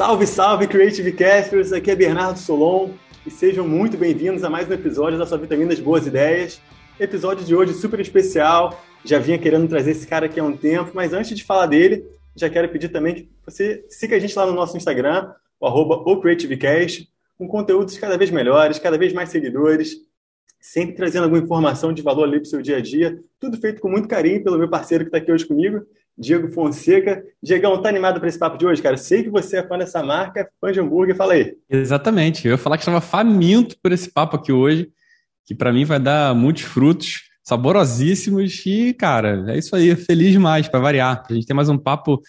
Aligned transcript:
Salve, 0.00 0.26
salve, 0.26 0.66
Creative 0.66 1.12
Casters! 1.12 1.74
Aqui 1.74 1.90
é 1.90 1.94
Bernardo 1.94 2.38
Solon 2.38 2.88
e 3.26 3.30
sejam 3.30 3.68
muito 3.68 3.98
bem-vindos 3.98 4.42
a 4.42 4.48
mais 4.48 4.66
um 4.66 4.72
episódio 4.72 5.18
da 5.18 5.26
sua 5.26 5.36
Vitaminas 5.36 5.78
Boas 5.78 6.06
Ideias. 6.06 6.58
Episódio 6.98 7.44
de 7.44 7.54
hoje 7.54 7.74
super 7.74 8.00
especial. 8.00 8.82
Já 9.04 9.18
vinha 9.18 9.38
querendo 9.38 9.68
trazer 9.68 9.90
esse 9.90 10.06
cara 10.06 10.24
aqui 10.24 10.40
há 10.40 10.42
um 10.42 10.56
tempo, 10.56 10.92
mas 10.94 11.12
antes 11.12 11.36
de 11.36 11.44
falar 11.44 11.66
dele, 11.66 12.02
já 12.34 12.48
quero 12.48 12.70
pedir 12.70 12.88
também 12.88 13.14
que 13.14 13.30
você 13.44 13.84
siga 13.90 14.16
a 14.16 14.18
gente 14.18 14.34
lá 14.34 14.46
no 14.46 14.54
nosso 14.54 14.74
Instagram, 14.74 15.34
o 15.60 15.66
arroba 15.66 16.02
CreativeCast, 16.18 17.06
com 17.36 17.46
conteúdos 17.46 17.98
cada 17.98 18.16
vez 18.16 18.30
melhores, 18.30 18.78
cada 18.78 18.96
vez 18.96 19.12
mais 19.12 19.28
seguidores, 19.28 19.96
sempre 20.58 20.94
trazendo 20.94 21.24
alguma 21.24 21.42
informação 21.42 21.92
de 21.92 22.00
valor 22.00 22.24
ali 22.24 22.38
para 22.38 22.46
o 22.46 22.48
seu 22.48 22.62
dia 22.62 22.78
a 22.78 22.80
dia. 22.80 23.20
Tudo 23.38 23.58
feito 23.58 23.82
com 23.82 23.90
muito 23.90 24.08
carinho 24.08 24.42
pelo 24.42 24.56
meu 24.56 24.70
parceiro 24.70 25.04
que 25.04 25.08
está 25.08 25.18
aqui 25.18 25.30
hoje 25.30 25.46
comigo, 25.46 25.86
Diego 26.20 26.52
Fonseca. 26.52 27.24
Diegão, 27.42 27.80
tá 27.80 27.88
animado 27.88 28.20
para 28.20 28.28
esse 28.28 28.38
papo 28.38 28.58
de 28.58 28.66
hoje, 28.66 28.82
cara? 28.82 28.98
Sei 28.98 29.22
que 29.22 29.30
você 29.30 29.56
é 29.56 29.66
fã 29.66 29.78
dessa 29.78 30.02
marca, 30.02 30.48
fã 30.60 30.70
de 30.70 30.78
hambúrguer, 30.78 31.16
fala 31.16 31.32
aí. 31.32 31.56
Exatamente, 31.68 32.46
eu 32.46 32.52
ia 32.52 32.58
falar 32.58 32.76
que 32.76 32.82
estava 32.82 33.00
faminto 33.00 33.76
por 33.82 33.90
esse 33.90 34.12
papo 34.12 34.36
aqui 34.36 34.52
hoje, 34.52 34.90
que 35.46 35.54
para 35.54 35.72
mim 35.72 35.86
vai 35.86 35.98
dar 35.98 36.34
muitos 36.34 36.64
frutos, 36.64 37.22
saborosíssimos 37.42 38.64
e, 38.66 38.92
cara, 38.92 39.46
é 39.48 39.58
isso 39.58 39.74
aí, 39.74 39.96
feliz 39.96 40.32
demais 40.32 40.68
para 40.68 40.78
variar. 40.78 41.24
A 41.28 41.32
gente 41.32 41.46
tem 41.46 41.56
mais 41.56 41.70
um 41.70 41.78
papo 41.78 42.20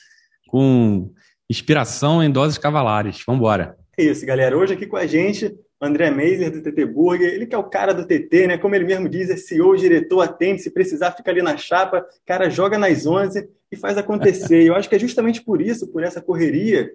com 0.47 1.11
inspiração 1.49 2.23
em 2.23 2.31
doses 2.31 2.57
cavalares. 2.57 3.21
Vamos 3.27 3.39
embora. 3.39 3.75
É 3.97 4.05
isso, 4.05 4.25
galera. 4.25 4.57
Hoje 4.57 4.73
aqui 4.73 4.87
com 4.87 4.95
a 4.95 5.05
gente, 5.05 5.53
André 5.81 6.11
Meiser, 6.11 6.51
do 6.51 6.61
TT 6.61 6.85
Burger. 6.85 7.33
Ele 7.33 7.47
que 7.47 7.55
é 7.55 7.57
o 7.57 7.63
cara 7.63 7.93
do 7.93 8.05
TT, 8.05 8.47
né? 8.47 8.57
Como 8.57 8.75
ele 8.75 8.85
mesmo 8.85 9.09
diz, 9.09 9.29
é 9.29 9.35
CEO, 9.35 9.75
diretor, 9.75 10.21
atende. 10.21 10.61
Se 10.61 10.69
precisar, 10.69 11.11
fica 11.11 11.31
ali 11.31 11.41
na 11.41 11.57
chapa. 11.57 12.05
Cara, 12.25 12.49
joga 12.49 12.77
nas 12.77 13.05
11 13.05 13.49
e 13.71 13.75
faz 13.75 13.97
acontecer. 13.97 14.61
Eu 14.67 14.75
acho 14.75 14.87
que 14.87 14.95
é 14.95 14.99
justamente 14.99 15.41
por 15.43 15.61
isso, 15.61 15.87
por 15.87 16.03
essa 16.03 16.21
correria, 16.21 16.91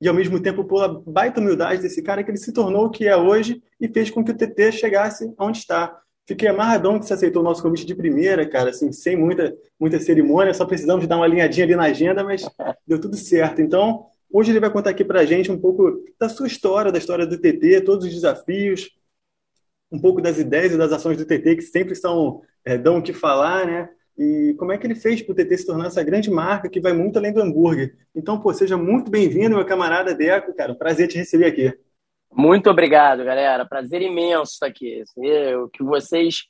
e 0.00 0.08
ao 0.08 0.14
mesmo 0.14 0.40
tempo 0.40 0.64
pela 0.64 1.02
baita 1.06 1.40
humildade 1.40 1.80
desse 1.80 2.02
cara, 2.02 2.22
que 2.22 2.30
ele 2.30 2.38
se 2.38 2.52
tornou 2.52 2.86
o 2.86 2.90
que 2.90 3.06
é 3.06 3.16
hoje 3.16 3.62
e 3.80 3.88
fez 3.88 4.10
com 4.10 4.24
que 4.24 4.30
o 4.30 4.36
TT 4.36 4.72
chegasse 4.72 5.32
onde 5.38 5.58
está. 5.58 5.98
Fiquei 6.26 6.48
amarradão 6.48 6.98
que 6.98 7.06
você 7.06 7.14
aceitou 7.14 7.40
o 7.40 7.44
nosso 7.44 7.62
convite 7.62 7.86
de 7.86 7.94
primeira, 7.94 8.46
cara, 8.48 8.70
assim, 8.70 8.90
sem 8.90 9.16
muita, 9.16 9.56
muita 9.78 10.00
cerimônia, 10.00 10.52
só 10.52 10.66
precisamos 10.66 11.06
dar 11.06 11.16
uma 11.16 11.26
linhadinha 11.26 11.64
ali 11.64 11.76
na 11.76 11.84
agenda, 11.84 12.24
mas 12.24 12.44
deu 12.84 13.00
tudo 13.00 13.16
certo. 13.16 13.62
Então, 13.62 14.06
Hoje 14.36 14.52
ele 14.52 14.60
vai 14.60 14.68
contar 14.70 14.90
aqui 14.90 15.02
para 15.02 15.20
a 15.20 15.24
gente 15.24 15.50
um 15.50 15.58
pouco 15.58 16.04
da 16.20 16.28
sua 16.28 16.46
história, 16.46 16.92
da 16.92 16.98
história 16.98 17.26
do 17.26 17.38
TT, 17.38 17.80
todos 17.80 18.04
os 18.04 18.12
desafios, 18.12 18.90
um 19.90 19.98
pouco 19.98 20.20
das 20.20 20.38
ideias 20.38 20.74
e 20.74 20.76
das 20.76 20.92
ações 20.92 21.16
do 21.16 21.24
TT, 21.24 21.56
que 21.56 21.62
sempre 21.62 21.94
são, 21.94 22.42
é, 22.62 22.76
dão 22.76 22.98
o 22.98 23.02
que 23.02 23.14
falar, 23.14 23.66
né? 23.66 23.88
E 24.18 24.54
como 24.58 24.72
é 24.72 24.76
que 24.76 24.86
ele 24.86 24.94
fez 24.94 25.22
para 25.22 25.32
o 25.32 25.34
TT 25.34 25.56
se 25.56 25.66
tornar 25.66 25.86
essa 25.86 26.04
grande 26.04 26.30
marca 26.30 26.68
que 26.68 26.82
vai 26.82 26.92
muito 26.92 27.18
além 27.18 27.32
do 27.32 27.40
hambúrguer. 27.40 27.96
Então, 28.14 28.38
pô, 28.38 28.52
seja 28.52 28.76
muito 28.76 29.10
bem-vindo, 29.10 29.56
meu 29.56 29.64
camarada 29.64 30.14
Deco, 30.14 30.52
cara. 30.52 30.74
Prazer 30.74 31.08
te 31.08 31.16
receber 31.16 31.46
aqui. 31.46 31.72
Muito 32.30 32.68
obrigado, 32.68 33.24
galera. 33.24 33.64
Prazer 33.64 34.02
imenso 34.02 34.52
estar 34.52 34.66
aqui. 34.66 35.02
O 35.64 35.70
que 35.70 35.82
vocês 35.82 36.44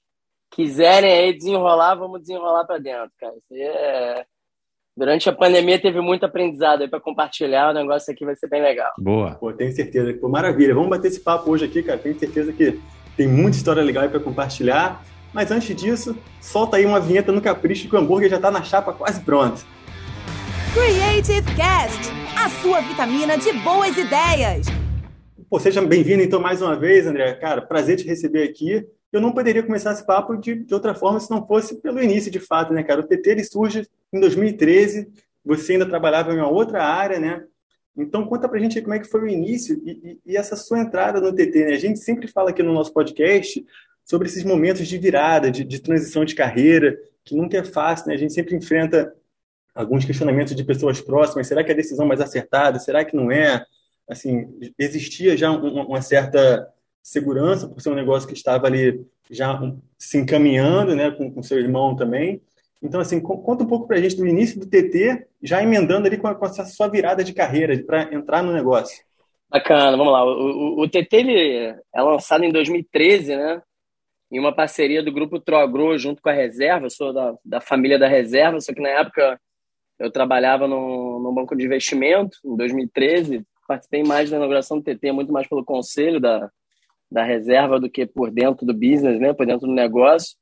quiserem 0.51 1.13
aí 1.13 1.33
desenrolar, 1.33 1.95
vamos 1.95 2.21
desenrolar 2.21 2.65
para 2.65 2.79
dentro, 2.79 3.13
cara. 3.17 3.37
É 3.53 4.27
Durante 4.97 5.29
a 5.29 5.33
pandemia 5.33 5.79
teve 5.79 6.01
muito 6.01 6.25
aprendizado 6.25 6.81
aí 6.81 6.89
para 6.89 6.99
compartilhar. 6.99 7.71
O 7.71 7.75
negócio 7.75 8.11
aqui 8.11 8.25
vai 8.25 8.35
ser 8.35 8.49
bem 8.49 8.63
legal. 8.63 8.91
Boa. 8.97 9.35
Pô, 9.35 9.53
tenho 9.53 9.71
certeza. 9.71 10.15
Pô, 10.15 10.27
maravilha. 10.27 10.75
Vamos 10.75 10.89
bater 10.89 11.09
esse 11.09 11.21
papo 11.21 11.51
hoje 11.51 11.67
aqui, 11.67 11.83
cara. 11.83 11.99
Tenho 11.99 12.19
certeza 12.19 12.51
que 12.51 12.81
tem 13.15 13.29
muita 13.29 13.59
história 13.59 13.83
legal 13.83 14.05
aí 14.05 14.09
para 14.09 14.21
compartilhar. 14.21 15.05
Mas 15.35 15.51
antes 15.51 15.77
disso, 15.77 16.17
solta 16.41 16.79
aí 16.79 16.87
uma 16.87 16.99
vinheta 16.99 17.31
no 17.31 17.43
capricho 17.43 17.91
que 17.91 17.95
o 17.95 17.99
hambúrguer 17.99 18.31
já 18.31 18.37
está 18.37 18.51
na 18.51 18.63
chapa 18.63 18.91
quase 18.95 19.21
pronto. 19.21 19.67
Creative 20.73 21.55
Cast, 21.55 22.11
a 22.35 22.49
sua 22.49 22.81
vitamina 22.81 23.37
de 23.37 23.53
boas 23.53 23.99
ideias. 23.99 24.67
Pô, 25.51 25.61
seja 25.61 25.83
bem-vindo 25.83 26.23
então 26.23 26.41
mais 26.41 26.63
uma 26.63 26.75
vez, 26.75 27.07
André. 27.07 27.35
Cara, 27.35 27.61
prazer 27.61 27.99
te 27.99 28.07
receber 28.07 28.45
aqui 28.45 28.83
eu 29.17 29.21
não 29.21 29.33
poderia 29.33 29.63
começar 29.63 29.93
esse 29.93 30.05
papo 30.05 30.37
de, 30.37 30.55
de 30.55 30.75
outra 30.75 30.95
forma 30.95 31.19
se 31.19 31.31
não 31.31 31.47
fosse 31.47 31.81
pelo 31.81 32.03
início, 32.03 32.31
de 32.31 32.41
fato, 32.41 32.73
né, 32.73 32.83
cara? 32.83 33.01
O 33.01 33.07
TT 33.07 33.31
ele 33.31 33.45
surge 33.45 33.89
em 34.13 34.21
2013, 34.21 35.09
você 35.45 35.73
ainda 35.73 35.87
trabalhava 35.87 36.33
em 36.33 36.39
uma 36.39 36.51
outra 36.51 36.85
área, 36.85 37.19
né? 37.19 37.45
Então, 37.97 38.27
conta 38.27 38.49
pra 38.49 38.59
gente 38.59 38.81
como 38.83 38.95
é 38.95 38.99
que 38.99 39.09
foi 39.09 39.23
o 39.23 39.29
início 39.29 39.81
e, 39.85 39.91
e, 39.91 40.33
e, 40.33 40.37
essa 40.37 40.55
sua 40.55 40.81
entrada 40.81 41.21
no 41.21 41.35
TT, 41.35 41.65
né? 41.65 41.73
A 41.73 41.79
gente 41.79 41.99
sempre 41.99 42.29
fala 42.29 42.51
aqui 42.51 42.63
no 42.63 42.75
nosso 42.75 42.93
podcast 42.93 43.65
sobre 44.05 44.29
esses 44.29 44.45
momentos 44.45 44.87
de 44.87 44.99
virada, 44.99 45.51
de, 45.51 45.65
de 45.65 45.81
transição 45.81 46.25
de 46.25 46.35
carreira, 46.35 46.97
que 47.25 47.35
nunca 47.35 47.57
é 47.57 47.65
fácil, 47.65 48.09
né? 48.09 48.15
A 48.15 48.19
gente 48.19 48.35
sempre 48.35 48.55
enfrenta 48.55 49.15
alguns 49.75 50.05
questionamentos 50.05 50.55
de 50.55 50.63
pessoas 50.63 51.01
próximas. 51.01 51.47
Será 51.47 51.65
que 51.65 51.71
é 51.71 51.75
a 51.75 51.77
decisão 51.77 52.07
mais 52.07 52.21
acertada? 52.21 52.79
Será 52.79 53.05
que 53.05 53.17
não 53.17 53.33
é? 53.33 53.65
Assim, 54.09 54.47
existia 54.79 55.37
já 55.37 55.51
uma, 55.51 55.87
uma 55.87 56.03
certa 56.03 56.69
segurança, 57.07 57.69
por 57.69 57.81
ser 57.81 57.91
um 57.91 57.95
negócio 57.95 58.27
que 58.27 58.35
estava 58.35 58.67
ali 58.67 59.07
já 59.31 59.61
se 59.97 60.19
encaminhando, 60.19 60.97
né, 60.97 61.13
com, 61.13 61.31
com 61.31 61.41
seu 61.41 61.57
irmão 61.57 61.95
também. 61.95 62.43
Então, 62.83 63.01
assim, 63.01 63.21
conta 63.21 63.63
um 63.63 63.67
pouco 63.67 63.87
para 63.87 63.97
a 63.97 64.01
gente 64.01 64.17
do 64.17 64.27
início 64.27 64.59
do 64.59 64.67
TT, 64.67 65.25
já 65.41 65.63
emendando 65.63 66.09
ali 66.09 66.17
com, 66.17 66.27
a, 66.27 66.35
com 66.35 66.45
essa 66.45 66.65
sua 66.65 66.89
virada 66.89 67.23
de 67.23 67.33
carreira, 67.33 67.81
para 67.85 68.13
entrar 68.13 68.43
no 68.43 68.53
negócio. 68.53 69.05
Bacana, 69.49 69.97
vamos 69.97 70.13
lá. 70.13 70.25
O, 70.25 70.81
o, 70.81 70.83
o, 70.83 70.89
TT 70.89 71.17
ele 71.17 71.77
é 71.95 72.03
lançado 72.03 72.43
em 72.43 72.51
2013, 72.51 73.37
né? 73.37 73.63
Em 74.31 74.41
uma 74.41 74.53
parceria 74.53 75.01
do 75.01 75.13
grupo 75.13 75.39
Troagro 75.39 75.97
junto 75.97 76.21
com 76.21 76.29
a 76.29 76.33
Reserva. 76.33 76.87
Eu 76.87 76.91
sou 76.91 77.13
da, 77.13 77.35
da 77.45 77.61
família 77.61 78.01
da 78.01 78.09
Reserva, 78.09 78.61
só 78.61 78.75
que 78.75 78.83
na 78.83 78.89
época 78.89 79.41
eu 79.97 80.11
trabalhava 80.11 80.67
no, 80.67 81.21
no 81.21 81.33
banco 81.33 81.55
de 81.55 81.65
investimento, 81.65 82.37
em 82.45 82.57
2013. 82.57 83.47
Participei 83.69 84.03
mais 84.03 84.29
da 84.29 84.37
inauguração 84.37 84.79
do 84.79 84.85
TT, 84.85 85.13
muito 85.13 85.33
mais 85.33 85.47
pelo 85.49 85.65
conselho 85.65 86.21
da, 86.21 86.51
da 87.11 87.23
reserva 87.23 87.79
do 87.79 87.91
que 87.91 88.07
por 88.07 88.31
dentro 88.31 88.67
do 88.67 88.75
business, 88.75 89.21
né? 89.21 89.33
por 89.33 89.47
dentro 89.47 89.67
do 89.67 89.73
negócio. 89.73 90.37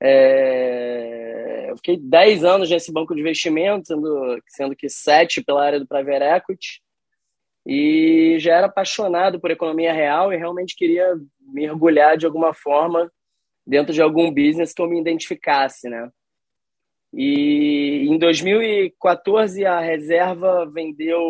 É... 0.00 1.70
Eu 1.70 1.76
fiquei 1.76 1.98
10 1.98 2.44
anos 2.44 2.70
nesse 2.70 2.92
banco 2.92 3.14
de 3.14 3.20
investimentos, 3.20 3.88
sendo, 3.88 4.42
sendo 4.48 4.76
que 4.76 4.88
7 4.88 5.42
pela 5.44 5.64
área 5.64 5.80
do 5.80 5.86
private 5.86 6.24
equity, 6.24 6.80
e 7.66 8.36
já 8.38 8.54
era 8.54 8.66
apaixonado 8.66 9.40
por 9.40 9.50
economia 9.50 9.92
real 9.92 10.32
e 10.32 10.36
realmente 10.36 10.76
queria 10.76 11.18
mergulhar 11.40 12.16
de 12.16 12.24
alguma 12.24 12.54
forma 12.54 13.10
dentro 13.66 13.92
de 13.92 14.00
algum 14.00 14.30
business 14.30 14.72
que 14.72 14.80
eu 14.80 14.88
me 14.88 15.00
identificasse, 15.00 15.88
né? 15.88 16.08
E 17.12 18.06
em 18.08 18.18
2014 18.18 19.64
a 19.66 19.80
reserva 19.80 20.64
vendeu 20.66 21.20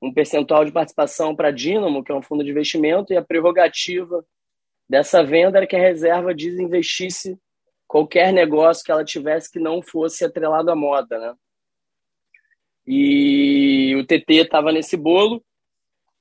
um 0.00 0.12
percentual 0.12 0.64
de 0.64 0.72
participação 0.72 1.34
para 1.34 1.48
a 1.48 1.52
Dynamo, 1.52 2.04
que 2.04 2.12
é 2.12 2.14
um 2.14 2.22
fundo 2.22 2.44
de 2.44 2.50
investimento, 2.50 3.12
e 3.12 3.16
a 3.16 3.24
prerrogativa 3.24 4.24
dessa 4.88 5.22
venda 5.22 5.58
era 5.58 5.66
que 5.66 5.76
a 5.76 5.80
reserva 5.80 6.34
desinvestisse 6.34 7.38
qualquer 7.86 8.32
negócio 8.32 8.84
que 8.84 8.92
ela 8.92 9.04
tivesse 9.04 9.50
que 9.50 9.58
não 9.58 9.82
fosse 9.82 10.24
atrelado 10.24 10.70
à 10.70 10.76
moda, 10.76 11.18
né? 11.18 11.34
E 12.86 13.94
o 13.96 14.06
TT 14.06 14.44
estava 14.44 14.72
nesse 14.72 14.96
bolo 14.96 15.44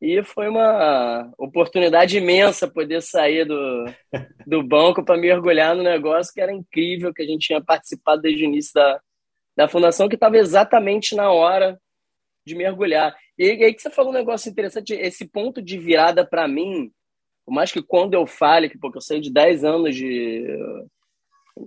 e 0.02 0.22
foi 0.22 0.48
uma 0.48 1.32
oportunidade 1.38 2.18
imensa 2.18 2.68
poder 2.68 3.02
sair 3.02 3.46
do, 3.46 3.86
do 4.46 4.62
banco 4.62 5.04
para 5.04 5.18
mergulhar 5.18 5.76
no 5.76 5.84
negócio 5.84 6.34
que 6.34 6.42
era 6.42 6.52
incrível, 6.52 7.14
que 7.14 7.24
a 7.24 7.26
gente 7.26 7.48
tinha 7.48 7.64
participado 7.64 8.22
desde 8.22 8.44
o 8.44 8.48
início 8.48 8.74
da, 8.74 9.02
da 9.56 9.68
fundação, 9.68 10.08
que 10.08 10.16
estava 10.16 10.38
exatamente 10.38 11.16
na 11.16 11.32
hora 11.32 11.80
de 12.46 12.54
mergulhar. 12.56 13.16
E 13.38 13.64
aí 13.64 13.74
que 13.74 13.82
você 13.82 13.90
falou 13.90 14.12
um 14.12 14.16
negócio 14.16 14.50
interessante, 14.50 14.94
esse 14.94 15.28
ponto 15.28 15.62
de 15.62 15.78
virada 15.78 16.26
para 16.26 16.48
mim, 16.48 16.92
por 17.46 17.54
mais 17.54 17.72
que 17.72 17.82
quando 17.82 18.16
eu 18.16 18.26
fale, 18.26 18.70
que 18.70 18.78
porque 18.78 18.98
eu 18.98 19.02
saí 19.02 19.22
de 19.22 19.32
10 19.32 19.64
anos 19.64 19.96
de, 19.96 20.46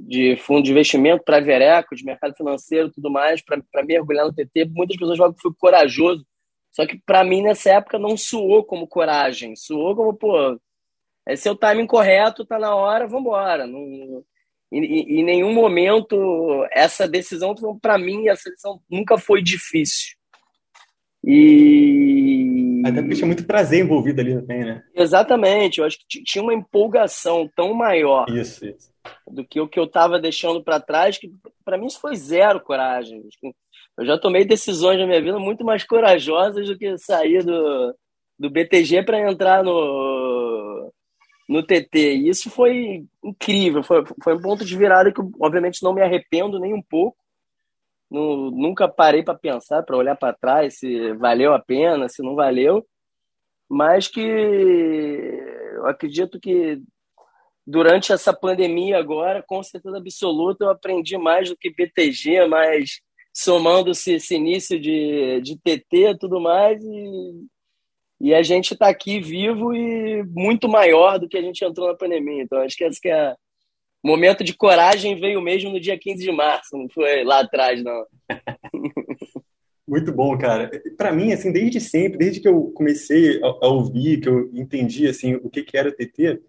de 0.01 0.37
fundo 0.37 0.65
de 0.65 0.73
investimento 0.73 1.23
para 1.25 1.41
Vereco, 1.41 1.95
de 1.95 2.05
mercado 2.05 2.35
financeiro 2.35 2.91
tudo 2.91 3.11
mais, 3.11 3.41
para 3.43 3.85
mergulhar 3.85 4.27
no 4.27 4.35
TT, 4.35 4.67
muitas 4.67 4.97
pessoas 4.97 5.19
falam 5.19 5.33
que 5.33 5.43
fui 5.43 5.53
corajoso. 5.59 6.27
Só 6.73 6.87
que 6.87 7.01
para 7.05 7.25
mim, 7.25 7.43
nessa 7.43 7.71
época, 7.71 7.99
não 7.99 8.17
soou 8.17 8.65
como 8.65 8.87
coragem, 8.87 9.57
soou 9.57 9.95
como, 9.95 10.15
pô, 10.15 10.61
esse 11.27 11.49
é 11.49 11.51
o 11.51 11.57
timing 11.57 11.87
correto, 11.87 12.45
tá 12.45 12.59
na 12.59 12.75
hora, 12.75 13.07
vamos 13.07 13.27
embora. 13.27 13.67
Não, 13.67 14.25
em, 14.73 15.21
em 15.21 15.25
nenhum 15.25 15.53
momento 15.53 16.67
essa 16.71 17.09
decisão, 17.09 17.55
para 17.81 17.99
mim, 17.99 18.29
essa 18.29 18.51
decisão 18.51 18.81
nunca 18.89 19.19
foi 19.19 19.43
difícil. 19.43 20.20
E. 21.25 22.83
Até 22.85 23.03
porque 23.03 23.17
tinha 23.17 23.27
muito 23.27 23.45
prazer 23.45 23.85
envolvido 23.85 24.21
ali 24.21 24.35
também, 24.35 24.65
né? 24.65 24.83
Exatamente, 24.95 25.79
eu 25.79 25.85
acho 25.85 25.99
que 25.99 26.23
tinha 26.23 26.43
uma 26.43 26.55
empolgação 26.55 27.49
tão 27.55 27.75
maior 27.75 28.27
isso, 28.31 28.65
isso. 28.65 28.91
do 29.29 29.45
que 29.45 29.61
o 29.61 29.69
que 29.69 29.79
eu 29.79 29.85
estava 29.85 30.19
deixando 30.19 30.65
para 30.65 30.81
trás, 30.81 31.19
que 31.19 31.31
para 31.65 31.77
mim 31.77 31.87
isso 31.87 32.01
foi 32.01 32.17
zero 32.17 32.61
coragem. 32.61 33.23
Eu 33.99 34.07
já 34.07 34.19
tomei 34.19 34.47
decisões 34.47 34.99
na 34.99 35.07
minha 35.07 35.21
vida 35.21 35.39
muito 35.39 35.63
mais 35.63 35.85
corajosas 35.85 36.67
do 36.67 36.79
que 36.79 36.97
sair 36.97 37.45
do, 37.45 37.95
do 38.39 38.49
BTG 38.49 39.03
para 39.03 39.31
entrar 39.31 39.63
no, 39.63 40.91
no 41.47 41.63
TT. 41.63 42.15
E 42.17 42.29
isso 42.31 42.49
foi 42.49 43.05
incrível, 43.23 43.83
foi, 43.83 44.05
foi 44.25 44.35
um 44.37 44.41
ponto 44.41 44.65
de 44.65 44.75
virada 44.75 45.13
que, 45.13 45.21
obviamente, 45.39 45.83
não 45.83 45.93
me 45.93 46.01
arrependo 46.01 46.59
nem 46.59 46.73
um 46.73 46.83
pouco 46.83 47.20
não, 48.11 48.51
nunca 48.51 48.89
parei 48.89 49.23
para 49.23 49.39
pensar, 49.39 49.83
para 49.83 49.97
olhar 49.97 50.17
para 50.17 50.35
trás 50.35 50.79
se 50.79 51.13
valeu 51.15 51.55
a 51.55 51.59
pena, 51.59 52.09
se 52.09 52.23
não 52.23 52.35
valeu, 52.35 52.85
mas 53.69 54.09
que 54.09 54.21
eu 54.21 55.87
acredito 55.87 56.41
que 56.41 56.83
durante 57.67 58.13
essa 58.13 58.33
pandemia 58.33 58.99
agora, 58.99 59.45
com 59.47 59.63
certeza 59.63 59.97
absoluta, 59.97 60.65
eu 60.65 60.71
aprendi 60.71 61.17
mais 61.17 61.49
do 61.49 61.57
que 61.57 61.73
BTG, 61.73 62.47
mas 62.47 63.01
somando-se 63.33 64.15
esse 64.15 64.35
início 64.35 64.79
de, 64.81 65.41
de 65.41 65.57
TT 65.57 66.11
e 66.11 66.19
tudo 66.19 66.41
mais, 66.41 66.83
e, 66.83 67.47
e 68.21 68.35
a 68.35 68.43
gente 68.43 68.75
está 68.75 68.89
aqui 68.89 69.21
vivo 69.21 69.73
e 69.73 70.25
muito 70.25 70.69
maior 70.69 71.19
do 71.19 71.29
que 71.29 71.39
a 71.39 71.43
gente 71.43 71.65
entrou 71.65 71.89
na 71.89 71.97
pandemia. 71.97 72.43
Então, 72.43 72.59
acho 72.61 72.77
que 72.77 72.85
esse 72.85 73.01
que 73.01 73.09
é 73.09 73.33
o 73.33 73.37
momento 74.03 74.43
de 74.43 74.55
coragem 74.55 75.19
veio 75.19 75.41
mesmo 75.41 75.71
no 75.71 75.81
dia 75.81 75.99
15 75.99 76.23
de 76.23 76.33
março, 76.33 76.77
não 76.77 76.89
foi 76.89 77.25
lá 77.25 77.41
atrás, 77.41 77.83
não. 77.83 78.07
Muito 79.87 80.13
bom, 80.13 80.39
cara. 80.39 80.71
Para 80.97 81.13
mim, 81.13 81.33
assim, 81.33 81.51
desde 81.51 81.81
sempre, 81.81 82.17
desde 82.17 82.41
que 82.41 82.47
eu 82.47 82.71
comecei 82.75 83.43
a, 83.43 83.47
a 83.47 83.69
ouvir, 83.69 84.21
que 84.21 84.29
eu 84.29 84.49
entendi 84.53 85.09
assim 85.09 85.35
o 85.35 85.51
que, 85.51 85.65
que 85.65 85.77
era 85.77 85.89
o 85.89 85.93
TT, 85.93 86.41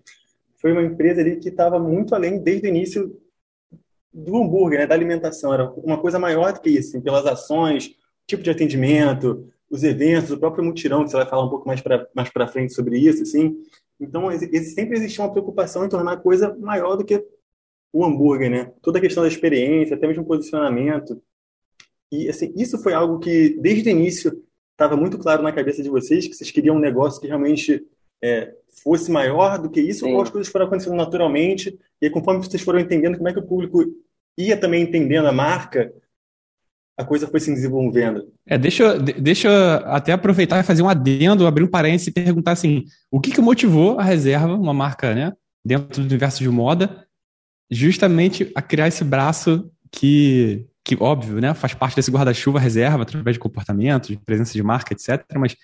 foi 0.57 0.71
uma 0.71 0.83
empresa 0.83 1.21
ali 1.21 1.37
que 1.37 1.49
estava 1.49 1.79
muito 1.79 2.13
além 2.13 2.37
desde 2.37 2.67
o 2.67 2.69
início 2.69 3.19
do 4.13 4.37
hambúrguer, 4.37 4.81
né, 4.81 4.87
da 4.87 4.93
alimentação. 4.93 5.51
Era 5.51 5.71
uma 5.71 5.99
coisa 5.99 6.19
maior 6.19 6.53
do 6.53 6.61
que 6.61 6.69
isso, 6.69 6.89
assim, 6.89 7.01
pelas 7.01 7.25
ações, 7.25 7.95
tipo 8.27 8.43
de 8.43 8.51
atendimento, 8.51 9.51
os 9.71 9.83
eventos, 9.83 10.29
o 10.29 10.39
próprio 10.39 10.63
mutirão, 10.63 11.03
que 11.03 11.09
você 11.09 11.17
vai 11.17 11.25
falar 11.25 11.45
um 11.45 11.49
pouco 11.49 11.67
mais 11.67 11.81
para 11.81 12.07
mais 12.13 12.29
frente 12.51 12.73
sobre 12.73 12.99
isso, 12.99 13.23
assim. 13.23 13.55
Então, 13.99 14.29
sempre 14.37 14.97
existia 14.97 15.23
uma 15.23 15.31
preocupação 15.31 15.85
em 15.85 15.89
tornar 15.89 16.13
a 16.13 16.17
coisa 16.17 16.55
maior 16.59 16.95
do 16.95 17.05
que 17.05 17.25
o 17.93 18.05
hambúrguer, 18.05 18.49
né? 18.49 18.71
Toda 18.81 18.97
a 18.97 19.01
questão 19.01 19.23
da 19.23 19.29
experiência, 19.29 19.95
até 19.95 20.07
mesmo 20.07 20.25
posicionamento. 20.25 21.21
E, 22.11 22.29
assim, 22.29 22.53
isso 22.55 22.81
foi 22.81 22.93
algo 22.93 23.19
que, 23.19 23.57
desde 23.59 23.89
o 23.89 23.91
início, 23.91 24.43
estava 24.71 24.95
muito 24.95 25.17
claro 25.17 25.43
na 25.43 25.51
cabeça 25.51 25.83
de 25.83 25.89
vocês, 25.89 26.27
que 26.27 26.33
vocês 26.33 26.51
queriam 26.51 26.75
um 26.75 26.79
negócio 26.79 27.21
que 27.21 27.27
realmente 27.27 27.85
é, 28.23 28.53
fosse 28.83 29.11
maior 29.11 29.59
do 29.59 29.69
que 29.69 29.81
isso, 29.81 30.05
Sim. 30.05 30.13
ou 30.13 30.21
as 30.21 30.29
coisas 30.29 30.51
foram 30.51 30.65
acontecendo 30.65 30.95
naturalmente, 30.95 31.77
e 32.01 32.05
aí, 32.05 32.11
conforme 32.11 32.43
vocês 32.43 32.61
foram 32.61 32.79
entendendo 32.79 33.17
como 33.17 33.29
é 33.29 33.33
que 33.33 33.39
o 33.39 33.45
público 33.45 33.83
ia 34.37 34.57
também 34.57 34.83
entendendo 34.83 35.27
a 35.27 35.31
marca, 35.31 35.93
a 36.97 37.05
coisa 37.05 37.27
foi 37.27 37.39
se 37.39 37.53
desenvolvendo. 37.53 38.31
É, 38.45 38.57
deixa, 38.57 38.97
deixa 38.97 39.47
eu 39.47 39.91
até 39.91 40.11
aproveitar 40.11 40.59
e 40.59 40.63
fazer 40.63 40.81
um 40.81 40.89
adendo, 40.89 41.47
abrir 41.47 41.63
um 41.63 41.69
parênteses 41.69 42.07
e 42.07 42.11
perguntar 42.11 42.51
assim, 42.51 42.85
o 43.09 43.19
que, 43.19 43.31
que 43.31 43.41
motivou 43.41 43.99
a 43.99 44.03
Reserva, 44.03 44.53
uma 44.53 44.73
marca 44.73 45.13
né, 45.13 45.33
dentro 45.63 46.01
do 46.01 46.07
universo 46.07 46.39
de 46.39 46.49
moda, 46.49 47.07
justamente 47.71 48.51
a 48.53 48.61
criar 48.61 48.89
esse 48.89 49.03
braço 49.03 49.71
que, 49.89 50.67
que 50.83 51.01
óbvio, 51.01 51.39
né, 51.39 51.53
faz 51.53 51.73
parte 51.73 51.95
desse 51.95 52.11
guarda-chuva 52.11 52.59
Reserva, 52.59 53.03
através 53.03 53.35
de 53.35 53.39
comportamento, 53.39 54.09
de 54.09 54.17
presença 54.17 54.53
de 54.53 54.61
marca, 54.61 54.93
etc., 54.93 55.25
mas 55.37 55.55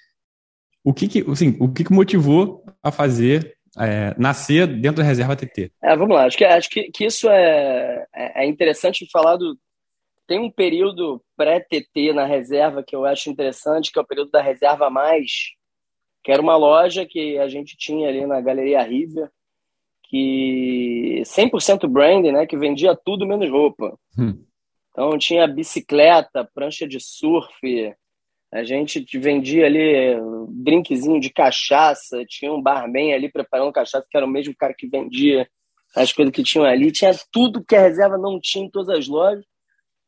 o 0.84 0.94
que 0.94 1.08
que, 1.08 1.30
assim, 1.30 1.58
o 1.60 1.72
que, 1.72 1.84
que 1.84 1.92
motivou 1.92 2.64
a 2.82 2.92
fazer, 2.92 3.58
é, 3.78 4.16
nascer 4.18 4.66
dentro 4.66 5.02
da 5.02 5.04
reserva 5.04 5.36
TT? 5.36 5.70
É, 5.84 5.96
vamos 5.98 6.16
lá, 6.16 6.26
acho 6.26 6.38
que, 6.38 6.46
acho 6.46 6.70
que, 6.70 6.90
que 6.92 7.06
isso 7.06 7.30
é, 7.30 8.06
é, 8.16 8.44
é 8.44 8.48
interessante 8.48 9.06
falar 9.12 9.36
do. 9.36 9.58
Tem 10.26 10.40
um 10.40 10.52
período 10.52 11.22
pré-TT 11.38 12.14
na 12.14 12.26
reserva 12.26 12.84
que 12.84 12.96
eu 12.96 13.06
acho 13.06 13.30
interessante, 13.30 13.92
que 13.92 14.00
é 14.00 14.02
o 14.02 14.08
período 14.08 14.32
da 14.32 14.42
reserva 14.42 14.90
mais, 14.90 15.32
que 16.24 16.32
era 16.32 16.42
uma 16.42 16.58
loja 16.58 17.06
que 17.06 17.38
a 17.38 17.48
gente 17.48 17.78
tinha 17.78 18.10
ali 18.10 18.26
na 18.26 18.42
Galeria 18.42 18.82
River, 18.82 19.30
que 20.10 21.22
100% 21.26 21.88
branding, 21.88 22.32
né, 22.32 22.46
que 22.46 22.58
vendia 22.58 22.96
tudo 22.96 23.26
menos 23.26 23.50
roupa. 23.50 23.98
Hum. 24.18 24.44
Então 24.92 25.18
tinha 25.18 25.48
bicicleta, 25.48 26.50
prancha 26.54 26.88
de 26.88 27.00
surf, 27.00 27.52
a 28.52 28.64
gente 28.64 29.06
vendia 29.20 29.66
ali 29.66 30.16
drinkzinho 30.50 31.20
de 31.20 31.30
cachaça, 31.30 32.24
tinha 32.26 32.52
um 32.52 32.62
barman 32.62 33.14
ali 33.14 33.30
preparando 33.30 33.74
cachaça, 33.74 34.06
que 34.10 34.16
era 34.16 34.26
o 34.26 34.30
mesmo 34.30 34.56
cara 34.58 34.74
que 34.74 34.88
vendia 34.88 35.48
as 35.96 36.14
coisas 36.14 36.34
que 36.34 36.44
tinham 36.44 36.66
ali. 36.66 36.92
Tinha 36.92 37.12
tudo 37.32 37.64
que 37.64 37.76
a 37.76 37.82
reserva 37.82 38.18
não 38.18 38.40
tinha 38.40 38.66
em 38.66 38.70
todas 38.70 38.98
as 38.98 39.08
lojas. 39.08 39.46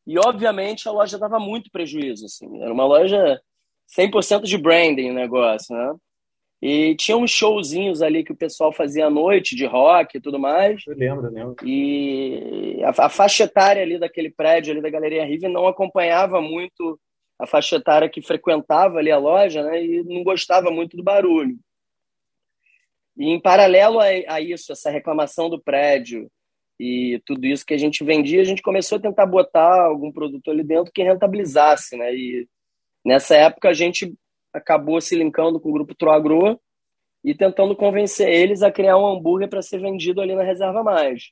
E, 0.07 0.18
obviamente, 0.18 0.88
a 0.88 0.92
loja 0.92 1.18
dava 1.19 1.40
muito 1.40 1.69
prejuízo. 1.69 2.25
Assim. 2.25 2.62
Era 2.62 2.74
uma 2.74 2.86
loja 2.86 3.40
100% 3.98 4.44
de 4.44 4.57
branding 4.57 5.12
o 5.12 5.13
negócio, 5.13 5.75
né? 5.75 5.94
E 6.61 6.94
tinha 6.95 7.15
uns 7.15 7.31
showzinhos 7.31 8.01
ali 8.01 8.23
que 8.23 8.33
o 8.33 8.35
pessoal 8.35 8.73
fazia 8.73 9.06
à 9.06 9.09
noite, 9.09 9.56
de 9.56 9.65
rock 9.65 10.17
e 10.17 10.21
tudo 10.21 10.38
mais. 10.38 10.83
Eu 10.85 10.95
lembro, 10.95 11.27
eu 11.27 11.31
lembro. 11.31 11.56
E 11.65 12.81
a, 12.83 13.06
a 13.06 13.09
faixa 13.09 13.44
etária 13.44 13.81
ali 13.81 13.97
daquele 13.97 14.29
prédio 14.29 14.73
ali 14.73 14.81
da 14.81 14.89
Galeria 14.89 15.25
River 15.25 15.50
não 15.50 15.67
acompanhava 15.67 16.41
muito 16.41 17.00
a 17.39 17.47
faixa 17.47 17.77
etária 17.77 18.09
que 18.09 18.21
frequentava 18.21 19.00
ali 19.00 19.09
a 19.09 19.17
loja 19.17 19.63
né, 19.63 19.81
e 19.81 20.03
não 20.03 20.21
gostava 20.23 20.69
muito 20.69 20.97
do 20.97 21.03
barulho. 21.03 21.57
E 23.15 23.29
em 23.29 23.39
paralelo 23.39 24.00
a, 24.00 24.07
a 24.27 24.41
isso, 24.41 24.73
essa 24.73 24.89
reclamação 24.89 25.50
do 25.50 25.62
prédio 25.62 26.29
e 26.77 27.21
tudo 27.25 27.45
isso 27.45 27.65
que 27.65 27.73
a 27.73 27.77
gente 27.77 28.03
vendia, 28.03 28.41
a 28.41 28.45
gente 28.45 28.62
começou 28.62 28.97
a 28.97 29.01
tentar 29.01 29.25
botar 29.25 29.83
algum 29.83 30.12
produto 30.12 30.51
ali 30.51 30.63
dentro 30.63 30.91
que 30.91 31.03
rentabilizasse. 31.03 31.95
Né? 31.95 32.13
E 32.13 32.47
nessa 33.05 33.35
época 33.35 33.69
a 33.69 33.73
gente 33.73 34.13
acabou 34.54 35.00
se 35.00 35.16
linkando 35.16 35.60
com 35.60 35.69
o 35.69 35.74
grupo 35.74 35.96
Troagro 35.96 36.60
e 37.24 37.36
tentando 37.36 37.75
convencer 37.75 38.30
eles 38.30 38.62
a 38.62 38.72
criar 38.72 38.98
um 38.98 39.07
hambúrguer 39.07 39.50
para 39.50 39.62
ser 39.62 39.80
vendido 39.80 40.22
ali 40.22 40.36
na 40.36 40.44
Reserva 40.44 40.84
Mais. 40.84 41.31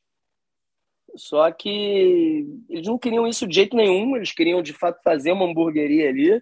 Só 1.16 1.50
que 1.52 2.46
eles 2.70 2.88
não 2.88 2.98
queriam 2.98 3.28
isso 3.28 3.48
de 3.48 3.56
jeito 3.56 3.76
nenhum, 3.76 4.16
eles 4.16 4.32
queriam 4.32 4.62
de 4.62 4.74
fato 4.74 5.02
fazer 5.02 5.32
uma 5.32 5.46
hamburgueria 5.46 6.10
ali. 6.10 6.42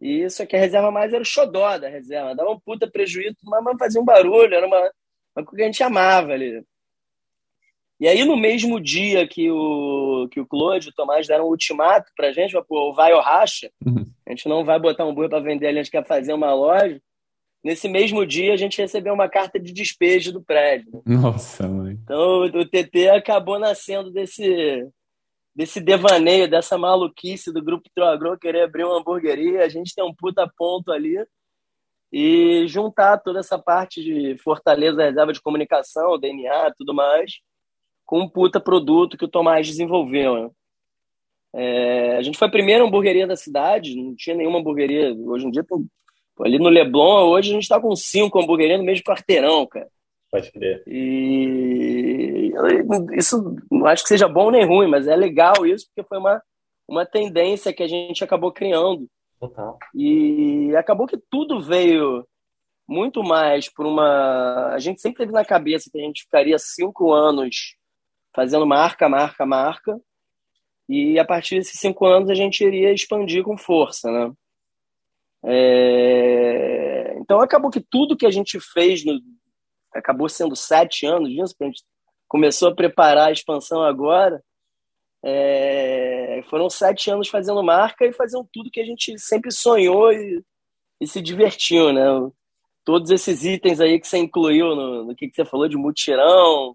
E 0.00 0.22
isso 0.22 0.42
aqui 0.42 0.56
a 0.56 0.58
reserva 0.58 0.90
mais 0.90 1.12
era 1.12 1.22
o 1.22 1.26
xodó 1.26 1.76
da 1.76 1.88
reserva, 1.88 2.34
dava 2.34 2.50
um 2.50 2.58
puta 2.58 2.90
prejuízo, 2.90 3.36
mas 3.44 3.78
fazia 3.78 4.00
um 4.00 4.04
barulho, 4.04 4.54
era 4.54 4.66
uma, 4.66 4.90
uma 5.36 5.44
coisa 5.44 5.56
que 5.56 5.62
a 5.62 5.66
gente 5.66 5.82
amava 5.82 6.32
ali. 6.32 6.64
E 8.00 8.08
aí, 8.08 8.24
no 8.24 8.34
mesmo 8.34 8.80
dia 8.80 9.28
que 9.28 9.50
o, 9.50 10.26
que 10.30 10.40
o 10.40 10.46
Claude 10.46 10.86
e 10.86 10.90
o 10.90 10.94
Tomás 10.94 11.26
deram 11.26 11.44
um 11.44 11.50
ultimato 11.50 12.10
pra 12.16 12.32
gente, 12.32 12.56
pô, 12.66 12.94
vai 12.94 13.12
ou 13.12 13.20
racha, 13.20 13.70
uhum. 13.84 14.06
a 14.26 14.30
gente 14.30 14.48
não 14.48 14.64
vai 14.64 14.80
botar 14.80 15.04
um 15.04 15.14
burro 15.14 15.28
para 15.28 15.40
vender 15.40 15.66
ali, 15.66 15.80
a 15.80 15.82
gente 15.82 15.92
quer 15.92 16.06
fazer 16.06 16.32
uma 16.32 16.54
loja. 16.54 16.98
Nesse 17.62 17.90
mesmo 17.90 18.24
dia, 18.24 18.54
a 18.54 18.56
gente 18.56 18.80
recebeu 18.80 19.12
uma 19.12 19.28
carta 19.28 19.60
de 19.60 19.70
despejo 19.70 20.32
do 20.32 20.42
prédio. 20.42 21.02
Nossa, 21.04 21.68
mãe. 21.68 21.92
Então, 22.02 22.44
o 22.44 22.64
TT 22.64 23.10
acabou 23.10 23.58
nascendo 23.58 24.10
desse, 24.10 24.88
desse 25.54 25.78
devaneio, 25.78 26.48
dessa 26.48 26.78
maluquice 26.78 27.52
do 27.52 27.62
grupo 27.62 27.90
Troagro 27.94 28.38
querer 28.38 28.62
abrir 28.62 28.84
uma 28.84 28.98
hamburgueria. 28.98 29.62
A 29.62 29.68
gente 29.68 29.94
tem 29.94 30.02
um 30.02 30.14
puta 30.14 30.50
ponto 30.56 30.90
ali. 30.90 31.22
E 32.10 32.66
juntar 32.66 33.18
toda 33.18 33.40
essa 33.40 33.58
parte 33.58 34.02
de 34.02 34.38
Fortaleza, 34.38 35.04
reserva 35.04 35.32
de 35.34 35.40
comunicação, 35.40 36.18
DNA 36.18 36.72
tudo 36.76 36.94
mais, 36.94 37.40
com 38.10 38.18
um 38.18 38.28
puta 38.28 38.58
produto 38.58 39.16
que 39.16 39.24
o 39.24 39.28
Tomás 39.28 39.68
desenvolveu. 39.68 40.34
Né? 40.34 40.50
É, 41.54 42.16
a 42.16 42.22
gente 42.22 42.36
foi 42.36 42.48
a 42.48 42.50
primeira 42.50 42.82
hamburgueria 42.82 43.24
da 43.24 43.36
cidade, 43.36 43.94
não 43.94 44.16
tinha 44.16 44.34
nenhuma 44.34 44.58
hamburgueria. 44.58 45.14
Hoje 45.14 45.46
em 45.46 45.50
dia 45.52 45.62
tem 45.62 45.86
Ali 46.40 46.58
no 46.58 46.68
Leblon, 46.68 47.28
hoje 47.28 47.50
a 47.50 47.52
gente 47.52 47.62
está 47.62 47.78
com 47.78 47.94
cinco 47.94 48.40
hamburguerias 48.40 48.80
no 48.80 48.84
mesmo 48.84 49.04
quarteirão, 49.04 49.64
cara. 49.64 49.86
Pode 50.28 50.50
crer. 50.50 50.82
E 50.88 52.52
isso 53.12 53.54
não 53.70 53.86
acho 53.86 54.02
que 54.02 54.08
seja 54.08 54.26
bom 54.26 54.50
nem 54.50 54.64
ruim, 54.64 54.88
mas 54.88 55.06
é 55.06 55.14
legal 55.14 55.64
isso, 55.64 55.86
porque 55.86 56.08
foi 56.08 56.18
uma, 56.18 56.42
uma 56.88 57.06
tendência 57.06 57.72
que 57.72 57.82
a 57.82 57.88
gente 57.88 58.24
acabou 58.24 58.50
criando. 58.50 59.06
Total. 59.38 59.78
E 59.94 60.74
acabou 60.74 61.06
que 61.06 61.18
tudo 61.30 61.60
veio 61.60 62.26
muito 62.88 63.22
mais 63.22 63.68
por 63.68 63.86
uma. 63.86 64.70
A 64.72 64.78
gente 64.80 65.00
sempre 65.00 65.18
teve 65.18 65.32
na 65.32 65.44
cabeça 65.44 65.90
que 65.92 65.98
a 66.00 66.02
gente 66.02 66.22
ficaria 66.22 66.58
cinco 66.58 67.12
anos 67.12 67.76
fazendo 68.34 68.66
marca, 68.66 69.08
marca, 69.08 69.44
marca. 69.46 70.00
E 70.88 71.18
a 71.18 71.24
partir 71.24 71.56
desses 71.56 71.78
cinco 71.78 72.04
anos 72.06 72.28
a 72.30 72.34
gente 72.34 72.64
iria 72.64 72.92
expandir 72.92 73.44
com 73.44 73.56
força, 73.56 74.10
né? 74.10 74.32
É... 75.44 77.16
Então 77.18 77.40
acabou 77.40 77.70
que 77.70 77.80
tudo 77.80 78.16
que 78.16 78.26
a 78.26 78.30
gente 78.30 78.58
fez 78.58 79.04
no... 79.04 79.20
acabou 79.94 80.28
sendo 80.28 80.56
sete 80.56 81.06
anos 81.06 81.30
disso, 81.30 81.54
a 81.60 81.64
gente 81.64 81.84
começou 82.28 82.68
a 82.68 82.74
preparar 82.74 83.28
a 83.28 83.32
expansão 83.32 83.82
agora. 83.82 84.42
É... 85.22 86.42
Foram 86.48 86.68
sete 86.68 87.10
anos 87.10 87.28
fazendo 87.28 87.62
marca 87.62 88.04
e 88.04 88.12
fazendo 88.12 88.48
tudo 88.52 88.70
que 88.70 88.80
a 88.80 88.84
gente 88.84 89.18
sempre 89.18 89.52
sonhou 89.52 90.12
e, 90.12 90.42
e 91.00 91.06
se 91.06 91.20
divertiu, 91.20 91.92
né? 91.92 92.04
Todos 92.84 93.10
esses 93.10 93.44
itens 93.44 93.80
aí 93.80 94.00
que 94.00 94.08
você 94.08 94.18
incluiu 94.18 94.74
no, 94.74 95.04
no 95.04 95.14
que, 95.14 95.28
que 95.28 95.36
você 95.36 95.44
falou 95.44 95.68
de 95.68 95.76
mutirão, 95.76 96.74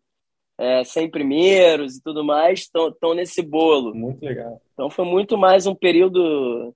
é, 0.57 0.83
100 0.83 1.09
primeiros 1.11 1.97
e 1.97 2.03
tudo 2.03 2.23
mais, 2.23 2.61
estão 2.61 3.13
nesse 3.13 3.41
bolo. 3.41 3.93
Muito 3.93 4.23
legal. 4.23 4.61
Então 4.73 4.89
foi 4.89 5.05
muito 5.05 5.37
mais 5.37 5.67
um 5.67 5.75
período 5.75 6.73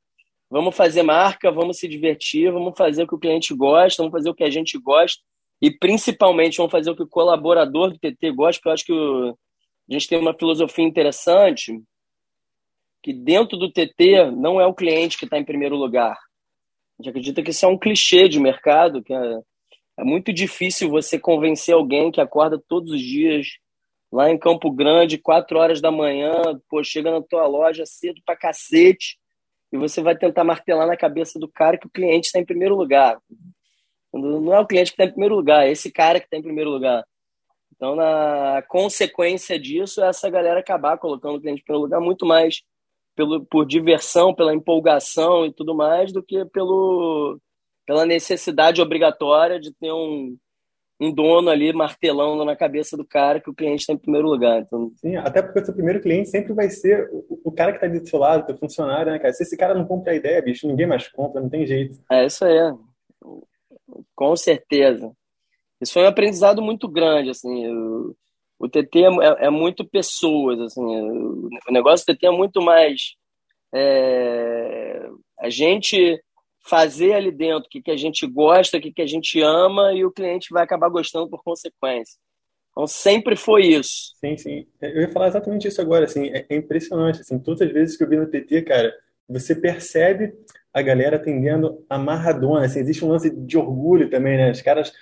Vamos 0.50 0.76
fazer 0.76 1.04
marca, 1.04 1.52
vamos 1.52 1.78
se 1.78 1.88
divertir, 1.88 2.52
vamos 2.52 2.76
fazer 2.76 3.04
o 3.04 3.08
que 3.08 3.14
o 3.14 3.20
cliente 3.20 3.54
gosta, 3.54 4.02
vamos 4.02 4.12
fazer 4.12 4.30
o 4.32 4.34
que 4.34 4.44
a 4.44 4.50
gente 4.50 4.80
gosta 4.80 5.22
e 5.62 5.70
principalmente 5.70 6.58
vamos 6.58 6.72
fazer 6.72 6.90
o 6.90 6.96
que 6.96 7.04
o 7.04 7.08
colaborador 7.08 7.92
do 7.92 8.00
TT 8.00 8.32
gosta, 8.32 8.60
porque 8.60 8.70
eu 8.70 8.74
acho 8.74 8.86
que 8.86 8.94
o, 8.94 9.30
a 9.30 9.94
gente 9.94 10.08
tem 10.08 10.18
uma 10.18 10.34
filosofia 10.34 10.84
interessante 10.84 11.80
que 13.04 13.14
dentro 13.14 13.58
do 13.58 13.72
TT 13.72 14.32
não 14.32 14.60
é 14.60 14.66
o 14.66 14.74
cliente 14.74 15.20
que 15.20 15.26
está 15.26 15.38
em 15.38 15.46
primeiro 15.46 15.76
lugar. 15.76 16.14
A 16.14 17.04
gente 17.04 17.10
acredita 17.12 17.44
que 17.44 17.52
isso 17.52 17.66
é 17.66 17.70
um 17.70 17.78
clichê 17.78 18.28
de 18.28 18.40
mercado, 18.40 19.04
que 19.04 19.14
é, 19.14 19.40
é 20.00 20.04
muito 20.04 20.34
difícil 20.34 20.90
você 20.90 21.20
convencer 21.20 21.76
alguém 21.76 22.12
que 22.12 22.20
acorda 22.20 22.62
todos 22.68 22.92
os 22.92 23.02
dias 23.02 23.46
lá 24.12 24.30
em 24.30 24.38
Campo 24.38 24.72
Grande, 24.72 25.18
quatro 25.18 25.60
horas 25.60 25.82
da 25.82 25.92
manhã, 25.92 26.42
pô, 26.70 26.84
chega 26.84 27.12
na 27.12 27.22
tua 27.22 27.46
loja 27.48 27.86
cedo 27.86 28.22
pra 28.26 28.36
cacete, 28.36 29.18
e 29.72 29.78
você 29.78 30.02
vai 30.02 30.18
tentar 30.18 30.44
martelar 30.44 30.88
na 30.88 30.98
cabeça 30.98 31.40
do 31.40 31.48
cara 31.48 31.78
que 31.78 31.88
o 31.88 31.92
cliente 31.92 32.28
está 32.28 32.40
em 32.40 32.46
primeiro 32.46 32.76
lugar. 32.76 33.22
Não 34.12 34.54
é 34.54 34.60
o 34.60 34.66
cliente 34.66 34.92
que 34.92 34.96
está 34.96 35.06
em 35.06 35.12
primeiro 35.12 35.36
lugar, 35.36 35.68
é 35.68 35.72
esse 35.72 35.92
cara 35.92 36.20
que 36.20 36.26
está 36.26 36.38
em 36.38 36.42
primeiro 36.42 36.72
lugar. 36.72 37.06
Então, 37.76 37.96
na 37.96 38.64
consequência 38.68 39.60
disso, 39.60 40.04
é 40.04 40.10
essa 40.10 40.30
galera 40.30 40.60
acabar 40.60 40.98
colocando 40.98 41.38
o 41.38 41.42
cliente 41.42 41.62
em 41.62 41.64
primeiro 41.64 41.84
lugar 41.84 42.02
muito 42.02 42.26
mais 42.26 42.64
pelo, 43.16 43.46
por 43.46 43.66
diversão, 43.66 44.34
pela 44.34 44.54
empolgação 44.54 45.46
e 45.46 45.54
tudo 45.54 45.76
mais, 45.76 46.12
do 46.12 46.24
que 46.24 46.44
pelo, 46.46 47.40
pela 47.86 48.06
necessidade 48.06 48.82
obrigatória 48.82 49.60
de 49.60 49.72
ter 49.74 49.92
um, 49.92 50.36
um 51.00 51.12
dono 51.12 51.50
ali 51.50 51.72
martelando 51.72 52.44
na 52.44 52.56
cabeça 52.56 52.98
do 52.98 53.06
cara 53.06 53.40
que 53.40 53.50
o 53.50 53.54
cliente 53.54 53.82
está 53.82 53.94
em 53.94 53.98
primeiro 53.98 54.28
lugar. 54.28 54.62
Então... 54.62 54.92
Sim, 54.98 55.16
até 55.16 55.42
porque 55.42 55.60
o 55.60 55.66
seu 55.66 55.74
primeiro 55.74 56.02
cliente 56.02 56.30
sempre 56.30 56.54
vai 56.54 56.70
ser 56.70 57.10
o, 57.12 57.40
o 57.46 57.52
cara 57.52 57.72
que 57.72 57.84
está 57.84 57.88
do 57.88 58.08
seu 58.08 58.20
lado, 58.20 58.44
o 58.44 58.46
teu 58.46 58.58
funcionário, 58.58 59.12
né, 59.12 59.20
cara? 59.20 59.34
Se 59.34 59.44
esse 59.44 59.56
cara 59.56 59.74
não 59.74 59.86
compra 59.86 60.12
a 60.12 60.16
ideia, 60.16 60.42
bicho, 60.42 60.68
ninguém 60.68 60.86
mais 60.86 61.08
compra, 61.08 61.42
não 61.42 61.50
tem 61.50 61.66
jeito. 61.66 61.98
É 62.12 62.26
isso 62.26 62.44
aí. 62.44 62.74
Com 64.14 64.36
certeza. 64.36 65.12
Isso 65.82 65.94
foi 65.94 66.04
um 66.04 66.08
aprendizado 66.08 66.62
muito 66.62 66.88
grande, 66.90 67.30
assim. 67.30 67.68
O, 67.68 68.16
o 68.60 68.68
TT 68.68 69.04
é, 69.04 69.08
é, 69.08 69.46
é, 69.46 69.50
muito 69.50 69.88
pessoas, 69.88 70.60
assim. 70.60 70.84
O, 70.84 71.50
o 71.68 71.72
negócio 71.72 72.06
do 72.06 72.14
TT 72.14 72.28
é 72.28 72.32
muito 72.32 72.62
mais 72.62 73.16
é, 73.74 75.10
a 75.40 75.50
gente 75.50 76.22
fazer 76.62 77.14
ali 77.14 77.32
dentro 77.32 77.68
o 77.68 77.70
que, 77.70 77.82
que 77.82 77.92
a 77.92 77.98
gente 77.98 78.26
gosta, 78.28 78.78
o 78.78 78.82
que, 78.82 78.92
que 78.92 79.02
a 79.02 79.08
gente 79.08 79.42
ama 79.42 79.94
e 79.94 80.06
o 80.06 80.12
cliente 80.12 80.50
vai 80.52 80.64
acabar 80.64 80.90
gostando 80.90 81.30
por 81.30 81.44
consequência. 81.44 82.18
Então 82.72 82.86
sempre 82.86 83.36
foi 83.36 83.66
isso. 83.66 84.14
Sim, 84.20 84.38
sim. 84.38 84.68
Eu 84.82 85.02
ia 85.02 85.12
falar 85.12 85.28
exatamente 85.28 85.68
isso 85.68 85.82
agora, 85.82 86.06
assim, 86.06 86.28
é, 86.30 86.46
é 86.50 86.56
impressionante, 86.56 87.22
assim, 87.22 87.40
todas 87.40 87.62
as 87.62 87.74
vezes 87.74 87.98
que 87.98 88.04
eu 88.04 88.10
vi 88.10 88.18
no 88.18 88.28
TT, 88.28 88.62
cara, 88.62 88.94
você 89.28 89.56
percebe 89.56 90.34
a 90.74 90.82
galera 90.82 91.16
atendendo 91.16 91.84
amarradona, 91.90 92.66
assim, 92.66 92.80
existe 92.80 93.04
um 93.04 93.10
lance 93.10 93.30
de 93.30 93.58
orgulho 93.58 94.10
também, 94.10 94.38
né? 94.38 94.52
Os 94.52 94.62
caras 94.62 94.94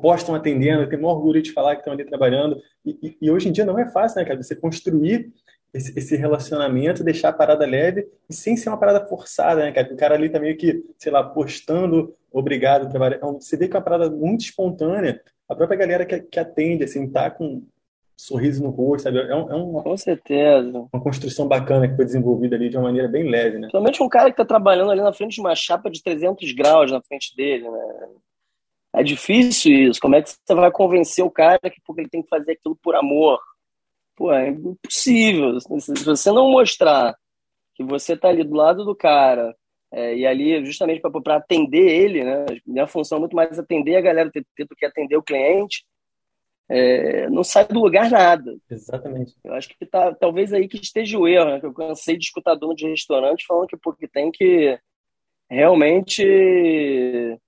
postam 0.00 0.34
atendendo, 0.34 0.88
tem 0.88 0.98
maior 0.98 1.16
orgulho 1.16 1.40
de 1.40 1.52
falar 1.52 1.76
que 1.76 1.82
estão 1.82 1.92
ali 1.92 2.04
trabalhando. 2.04 2.60
E, 2.84 2.98
e, 3.02 3.18
e, 3.22 3.30
hoje 3.30 3.48
em 3.48 3.52
dia 3.52 3.64
não 3.64 3.78
é 3.78 3.88
fácil, 3.88 4.20
né, 4.20 4.24
cara? 4.24 4.42
Você 4.42 4.56
construir 4.56 5.32
esse, 5.72 5.98
esse, 5.98 6.16
relacionamento, 6.16 7.04
deixar 7.04 7.28
a 7.30 7.32
parada 7.32 7.66
leve 7.66 8.08
e 8.28 8.34
sem 8.34 8.56
ser 8.56 8.68
uma 8.70 8.78
parada 8.78 9.06
forçada, 9.06 9.62
né, 9.62 9.72
cara? 9.72 9.92
O 9.92 9.96
cara 9.96 10.14
ali 10.14 10.28
tá 10.28 10.40
meio 10.40 10.56
que, 10.56 10.84
sei 10.96 11.12
lá, 11.12 11.22
postando, 11.22 12.14
obrigado, 12.32 12.88
trabalhar. 12.88 13.16
Então, 13.16 13.40
você 13.40 13.56
vê 13.56 13.68
que 13.68 13.76
é 13.76 13.78
uma 13.78 13.84
parada 13.84 14.10
muito 14.10 14.40
espontânea. 14.40 15.20
A 15.48 15.54
própria 15.54 15.78
galera 15.78 16.06
que, 16.06 16.20
que 16.20 16.40
atende, 16.40 16.84
assim, 16.84 17.08
tá 17.10 17.30
com 17.30 17.44
um 17.44 17.66
sorriso 18.16 18.62
no 18.62 18.70
rosto, 18.70 19.04
sabe? 19.04 19.18
É, 19.18 19.34
um, 19.34 19.50
é 19.50 19.54
uma, 19.54 19.82
com 19.82 19.96
certeza. 19.96 20.88
Uma 20.92 21.02
construção 21.02 21.46
bacana 21.46 21.88
que 21.88 21.96
foi 21.96 22.04
desenvolvida 22.04 22.56
ali 22.56 22.68
de 22.68 22.76
uma 22.76 22.84
maneira 22.84 23.08
bem 23.08 23.30
leve, 23.30 23.58
né? 23.58 23.68
Somente 23.70 24.02
um 24.02 24.08
cara 24.08 24.30
que 24.30 24.36
tá 24.36 24.44
trabalhando 24.44 24.90
ali 24.90 25.00
na 25.00 25.12
frente 25.12 25.34
de 25.34 25.40
uma 25.40 25.54
chapa 25.54 25.88
de 25.88 26.02
300 26.02 26.52
graus 26.52 26.90
na 26.90 27.00
frente 27.00 27.34
dele, 27.36 27.70
né? 27.70 28.08
É 28.94 29.02
difícil 29.02 29.90
isso. 29.90 30.00
Como 30.00 30.16
é 30.16 30.22
que 30.22 30.30
você 30.30 30.54
vai 30.54 30.70
convencer 30.70 31.24
o 31.24 31.30
cara 31.30 31.58
que 31.70 31.80
porque 31.86 32.00
ele 32.00 32.08
tem 32.08 32.22
que 32.22 32.28
fazer 32.28 32.52
aquilo 32.52 32.76
por 32.82 32.96
amor? 32.96 33.38
Pô, 34.18 34.32
é 34.32 34.48
impossível. 34.48 35.60
Se 35.60 36.04
você 36.04 36.32
não 36.32 36.50
mostrar 36.50 37.16
que 37.76 37.84
você 37.84 38.14
está 38.14 38.28
ali 38.28 38.42
do 38.42 38.56
lado 38.56 38.84
do 38.84 38.96
cara 38.96 39.54
é, 39.92 40.16
e 40.16 40.26
ali 40.26 40.66
justamente 40.66 41.00
para 41.00 41.36
atender 41.36 41.88
ele, 41.88 42.24
né? 42.24 42.44
Minha 42.66 42.88
função 42.88 43.18
é 43.18 43.20
muito 43.20 43.36
mais 43.36 43.56
atender 43.56 43.94
a 43.94 44.00
galera 44.00 44.28
do 44.28 44.76
que 44.76 44.84
atender 44.84 45.16
o 45.16 45.22
cliente. 45.22 45.84
É, 46.68 47.30
não 47.30 47.44
sai 47.44 47.64
do 47.68 47.80
lugar 47.80 48.10
nada. 48.10 48.58
Exatamente. 48.68 49.36
Eu 49.44 49.54
acho 49.54 49.68
que 49.68 49.86
tá, 49.86 50.12
talvez 50.12 50.52
aí 50.52 50.66
que 50.66 50.78
esteja 50.78 51.16
o 51.16 51.28
erro, 51.28 51.50
né? 51.50 51.60
Que 51.60 51.66
eu 51.66 51.72
cansei 51.72 52.18
de 52.18 52.24
escutar 52.24 52.56
dono 52.56 52.74
de 52.74 52.88
restaurante 52.88 53.46
falando 53.46 53.68
que 53.68 53.76
porque 53.76 54.08
tem 54.08 54.32
que 54.32 54.76
realmente 55.48 57.38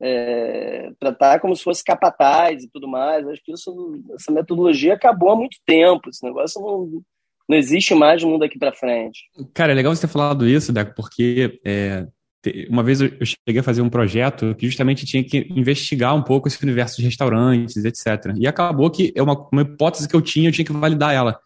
é, 0.00 0.90
tratar 0.98 1.40
como 1.40 1.54
se 1.54 1.62
fosse 1.62 1.82
capataz 1.82 2.64
e 2.64 2.70
tudo 2.70 2.88
mais. 2.88 3.26
Acho 3.26 3.42
que 3.44 3.52
isso, 3.52 4.02
essa 4.14 4.32
metodologia 4.32 4.94
acabou 4.94 5.30
há 5.30 5.36
muito 5.36 5.56
tempo. 5.66 6.08
Esse 6.08 6.24
negócio 6.24 6.60
não, 6.60 7.02
não 7.48 7.56
existe 7.56 7.94
mais 7.94 8.22
no 8.22 8.30
mundo 8.30 8.44
aqui 8.44 8.58
para 8.58 8.74
frente. 8.74 9.20
Cara, 9.54 9.72
é 9.72 9.74
legal 9.74 9.94
você 9.94 10.06
ter 10.06 10.12
falado 10.12 10.48
isso, 10.48 10.72
Deco, 10.72 10.94
porque 10.94 11.60
é, 11.64 12.06
uma 12.68 12.82
vez 12.82 13.00
eu 13.00 13.10
cheguei 13.24 13.60
a 13.60 13.62
fazer 13.62 13.82
um 13.82 13.88
projeto 13.88 14.54
que 14.54 14.66
justamente 14.66 15.06
tinha 15.06 15.24
que 15.24 15.46
investigar 15.50 16.14
um 16.14 16.22
pouco 16.22 16.48
esse 16.48 16.62
universo 16.62 16.96
de 16.98 17.04
restaurantes, 17.04 17.84
etc. 17.84 18.34
E 18.36 18.46
acabou 18.46 18.90
que 18.90 19.12
é 19.16 19.22
uma, 19.22 19.48
uma 19.52 19.62
hipótese 19.62 20.08
que 20.08 20.14
eu 20.14 20.22
tinha, 20.22 20.48
eu 20.48 20.52
tinha 20.52 20.64
que 20.64 20.72
validar 20.72 21.14
ela. 21.14 21.38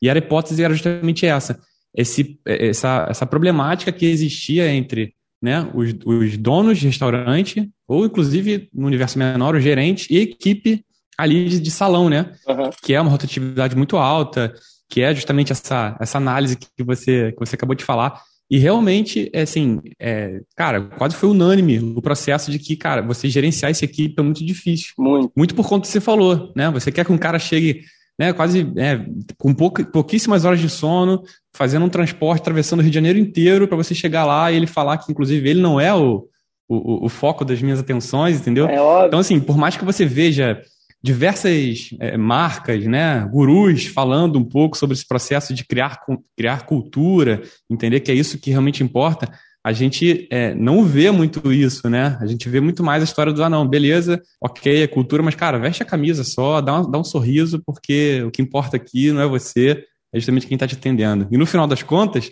E 0.00 0.10
a 0.10 0.16
hipótese 0.16 0.62
era 0.62 0.74
justamente 0.74 1.26
essa. 1.26 1.58
Esse, 1.96 2.40
essa, 2.44 3.06
essa 3.08 3.24
problemática 3.24 3.92
que 3.92 4.04
existia 4.06 4.68
entre 4.68 5.14
né, 5.44 5.70
os, 5.74 5.94
os 6.06 6.38
donos 6.38 6.78
de 6.78 6.86
restaurante, 6.86 7.70
ou 7.86 8.06
inclusive 8.06 8.70
no 8.72 8.86
universo 8.86 9.18
menor, 9.18 9.54
o 9.54 9.60
gerente 9.60 10.06
e 10.10 10.18
equipe 10.18 10.82
ali 11.18 11.46
de, 11.50 11.60
de 11.60 11.70
salão, 11.70 12.08
né? 12.08 12.32
Uhum. 12.48 12.70
Que 12.82 12.94
é 12.94 13.00
uma 13.00 13.10
rotatividade 13.10 13.76
muito 13.76 13.98
alta, 13.98 14.54
que 14.88 15.02
é 15.02 15.14
justamente 15.14 15.52
essa, 15.52 15.94
essa 16.00 16.16
análise 16.16 16.56
que 16.56 16.82
você, 16.82 17.32
que 17.32 17.38
você 17.38 17.56
acabou 17.56 17.76
de 17.76 17.84
falar. 17.84 18.22
E 18.50 18.56
realmente, 18.56 19.30
é 19.34 19.42
assim, 19.42 19.82
é, 20.00 20.40
cara, 20.56 20.80
quase 20.80 21.14
foi 21.14 21.28
unânime 21.28 21.78
o 21.78 22.00
processo 22.00 22.50
de 22.50 22.58
que, 22.58 22.74
cara, 22.74 23.02
você 23.02 23.28
gerenciar 23.28 23.70
essa 23.70 23.84
equipe 23.84 24.14
é 24.18 24.22
muito 24.22 24.42
difícil. 24.42 24.94
Muito. 24.98 25.30
Muito 25.36 25.54
por 25.54 25.68
conta 25.68 25.82
que 25.82 25.92
você 25.92 26.00
falou, 26.00 26.54
né? 26.56 26.70
Você 26.70 26.90
quer 26.90 27.04
que 27.04 27.12
um 27.12 27.18
cara 27.18 27.38
chegue 27.38 27.82
né, 28.18 28.32
quase 28.32 28.66
é, 28.76 29.04
com 29.36 29.52
pouca, 29.52 29.84
pouquíssimas 29.84 30.46
horas 30.46 30.60
de 30.60 30.70
sono, 30.70 31.22
fazendo 31.54 31.86
um 31.86 31.88
transporte, 31.88 32.40
atravessando 32.42 32.80
o 32.80 32.82
Rio 32.82 32.90
de 32.90 32.96
Janeiro 32.96 33.18
inteiro 33.18 33.68
para 33.68 33.76
você 33.76 33.94
chegar 33.94 34.24
lá 34.24 34.50
e 34.50 34.56
ele 34.56 34.66
falar 34.66 34.98
que, 34.98 35.10
inclusive, 35.10 35.48
ele 35.48 35.62
não 35.62 35.80
é 35.80 35.94
o, 35.94 36.28
o, 36.68 37.06
o 37.06 37.08
foco 37.08 37.44
das 37.44 37.62
minhas 37.62 37.78
atenções, 37.78 38.40
entendeu? 38.40 38.68
É 38.68 39.06
então, 39.06 39.20
assim, 39.20 39.40
por 39.40 39.56
mais 39.56 39.76
que 39.76 39.84
você 39.84 40.04
veja 40.04 40.60
diversas 41.02 41.90
é, 42.00 42.16
marcas, 42.16 42.84
né, 42.86 43.28
gurus 43.30 43.86
falando 43.86 44.38
um 44.38 44.44
pouco 44.44 44.76
sobre 44.76 44.94
esse 44.94 45.06
processo 45.06 45.54
de 45.54 45.64
criar, 45.64 46.00
criar 46.36 46.64
cultura, 46.64 47.42
entender 47.70 48.00
que 48.00 48.10
é 48.10 48.14
isso 48.14 48.38
que 48.38 48.50
realmente 48.50 48.82
importa, 48.82 49.30
a 49.62 49.72
gente 49.72 50.26
é, 50.30 50.54
não 50.54 50.84
vê 50.84 51.10
muito 51.10 51.50
isso, 51.52 51.88
né? 51.88 52.18
A 52.20 52.26
gente 52.26 52.48
vê 52.50 52.60
muito 52.60 52.82
mais 52.82 53.02
a 53.02 53.04
história 53.04 53.32
do, 53.32 53.42
ah, 53.42 53.48
não, 53.48 53.66
beleza, 53.66 54.20
ok, 54.38 54.82
é 54.82 54.86
cultura, 54.86 55.22
mas, 55.22 55.34
cara, 55.34 55.58
veste 55.58 55.82
a 55.82 55.86
camisa 55.86 56.22
só, 56.22 56.60
dá, 56.60 56.80
um, 56.80 56.90
dá 56.90 56.98
um 56.98 57.04
sorriso, 57.04 57.62
porque 57.64 58.22
o 58.26 58.30
que 58.30 58.42
importa 58.42 58.76
aqui 58.76 59.10
não 59.10 59.22
é 59.22 59.26
você, 59.26 59.82
é 60.14 60.18
justamente 60.18 60.46
quem 60.46 60.54
está 60.54 60.66
te 60.66 60.76
atendendo. 60.76 61.26
E 61.30 61.36
no 61.36 61.46
final 61.46 61.66
das 61.66 61.82
contas, 61.82 62.30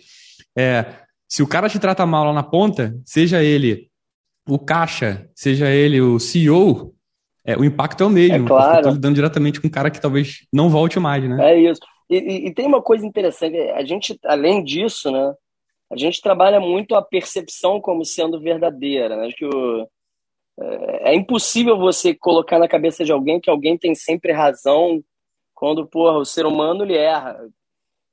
é, 0.57 0.85
se 1.27 1.43
o 1.43 1.47
cara 1.47 1.69
te 1.69 1.79
trata 1.79 2.05
mal 2.05 2.25
lá 2.25 2.33
na 2.33 2.43
ponta, 2.43 2.95
seja 3.05 3.43
ele 3.43 3.89
o 4.47 4.57
caixa, 4.57 5.29
seja 5.35 5.69
ele 5.69 6.01
o 6.01 6.19
CEO, 6.19 6.93
é, 7.45 7.57
o 7.57 7.63
impacto 7.63 8.03
é 8.03 8.07
o 8.07 8.09
mesmo. 8.09 8.45
É 8.45 8.47
claro. 8.47 8.77
Estou 8.77 8.93
lidando 8.93 9.15
diretamente 9.15 9.59
com 9.59 9.67
um 9.67 9.71
cara 9.71 9.91
que 9.91 10.01
talvez 10.01 10.47
não 10.51 10.69
volte 10.69 10.99
mais, 10.99 11.27
né? 11.27 11.53
É 11.53 11.59
isso. 11.59 11.81
E, 12.09 12.17
e, 12.17 12.47
e 12.47 12.53
tem 12.53 12.65
uma 12.65 12.81
coisa 12.81 13.05
interessante, 13.05 13.57
a 13.57 13.83
gente, 13.83 14.17
além 14.25 14.63
disso, 14.63 15.11
né? 15.11 15.33
a 15.93 15.97
gente 15.97 16.21
trabalha 16.21 16.59
muito 16.59 16.95
a 16.95 17.01
percepção 17.01 17.79
como 17.79 18.03
sendo 18.03 18.39
verdadeira. 18.39 19.15
Né? 19.15 19.27
Acho 19.27 19.35
que 19.35 19.45
o, 19.45 19.87
é, 20.59 21.11
é, 21.11 21.15
impossível 21.15 21.77
você 21.77 22.13
colocar 22.13 22.59
na 22.59 22.67
cabeça 22.67 23.05
de 23.05 23.11
alguém 23.11 23.39
que 23.39 23.49
alguém 23.49 23.77
tem 23.77 23.93
sempre 23.95 24.31
razão 24.31 25.03
quando 25.53 25.87
porra, 25.87 26.17
o 26.17 26.25
ser 26.25 26.45
humano 26.45 26.83
ele 26.83 26.97
erra. 26.97 27.39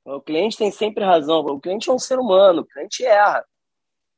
O 0.04 0.21
cliente 0.21 0.57
tem 0.57 0.71
sempre 0.71 1.04
razão. 1.04 1.40
O 1.40 1.61
cliente 1.61 1.90
é 1.90 1.92
um 1.92 1.99
ser 1.99 2.19
humano, 2.19 2.62
o 2.62 2.66
cliente 2.66 3.04
erra. 3.04 3.45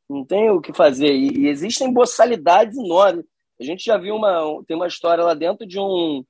Não 0.08 0.24
tem 0.24 0.50
o 0.50 0.60
que 0.60 0.72
fazer. 0.72 1.12
E, 1.14 1.48
existem 1.48 1.92
boçalidades 1.92 2.76
enormes. 2.76 3.24
A 3.60 3.64
gente 3.64 3.84
já 3.84 3.96
viu 3.96 4.14
uma. 4.14 4.62
Tem 4.66 4.76
uma 4.76 4.86
história 4.86 5.24
lá 5.24 5.34
dentro 5.34 5.66
de 5.66 5.78
um, 5.78 6.24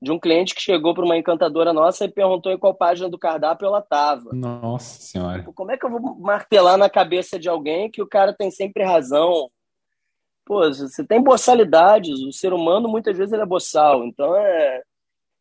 de 0.00 0.10
um 0.10 0.18
cliente 0.18 0.54
que 0.54 0.60
chegou 0.60 0.94
para 0.94 1.04
uma 1.04 1.16
encantadora 1.16 1.72
nossa 1.72 2.04
e 2.04 2.10
perguntou 2.10 2.50
em 2.52 2.58
qual 2.58 2.74
página 2.74 3.08
do 3.08 3.18
cardápio 3.18 3.66
ela 3.66 3.80
estava. 3.80 4.30
Nossa 4.32 5.00
Senhora. 5.00 5.42
Como 5.54 5.70
é 5.70 5.76
que 5.76 5.84
eu 5.84 5.90
vou 5.90 6.16
martelar 6.18 6.76
na 6.76 6.88
cabeça 6.88 7.38
de 7.38 7.48
alguém 7.48 7.90
que 7.90 8.02
o 8.02 8.06
cara 8.06 8.32
tem 8.32 8.50
sempre 8.50 8.84
razão? 8.84 9.50
Pô, 10.44 10.66
você 10.66 11.04
tem 11.04 11.22
boçalidades, 11.22 12.20
o 12.20 12.32
ser 12.32 12.54
humano 12.54 12.88
muitas 12.88 13.16
vezes 13.16 13.34
ele 13.34 13.42
é 13.42 13.46
boçal, 13.46 14.02
então 14.04 14.34
é. 14.34 14.82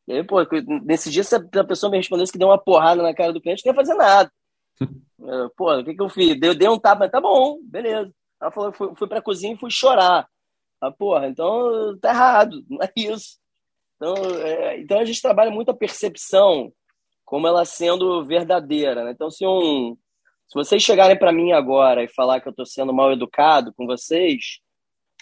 E 0.07 0.13
aí, 0.13 0.23
pô, 0.23 0.37
nesse 0.83 1.11
dia, 1.11 1.23
se 1.23 1.35
a 1.35 1.63
pessoa 1.65 1.91
me 1.91 1.97
respondesse 1.97 2.31
que 2.31 2.37
deu 2.37 2.47
uma 2.47 2.57
porrada 2.57 3.03
na 3.03 3.13
cara 3.13 3.33
do 3.33 3.41
cliente, 3.41 3.65
não 3.65 3.71
ia 3.71 3.75
fazer 3.75 3.93
nada. 3.93 4.31
Pô, 5.57 5.75
o 5.75 5.83
que, 5.83 5.95
que 5.95 6.01
eu 6.01 6.07
fiz? 6.07 6.39
Deu, 6.39 6.55
dei 6.55 6.69
um 6.69 6.79
tapa, 6.79 7.09
tá 7.09 7.19
bom, 7.19 7.57
beleza. 7.63 8.13
Ela 8.39 8.51
falou, 8.51 8.71
fui, 8.71 8.93
fui 8.95 9.07
pra 9.07 9.21
cozinha 9.21 9.53
e 9.53 9.57
fui 9.57 9.69
chorar. 9.69 10.27
Ah, 10.79 10.91
porra, 10.91 11.27
então 11.27 11.97
tá 11.99 12.09
errado, 12.11 12.63
não 12.69 12.81
é 12.81 12.91
isso. 12.95 13.37
Então, 13.95 14.15
é, 14.41 14.79
então 14.79 14.99
a 14.99 15.05
gente 15.05 15.21
trabalha 15.21 15.51
muito 15.51 15.71
a 15.71 15.75
percepção 15.75 16.71
como 17.25 17.47
ela 17.47 17.65
sendo 17.65 18.23
verdadeira. 18.25 19.03
Né? 19.03 19.11
Então, 19.11 19.29
se 19.29 19.45
um, 19.45 19.97
Se 20.47 20.53
vocês 20.55 20.81
chegarem 20.81 21.17
para 21.17 21.33
mim 21.33 21.51
agora 21.51 22.03
e 22.03 22.07
falar 22.07 22.39
que 22.39 22.47
eu 22.47 22.51
estou 22.51 22.65
sendo 22.65 22.93
mal 22.93 23.11
educado 23.11 23.73
com 23.73 23.85
vocês, 23.85 24.59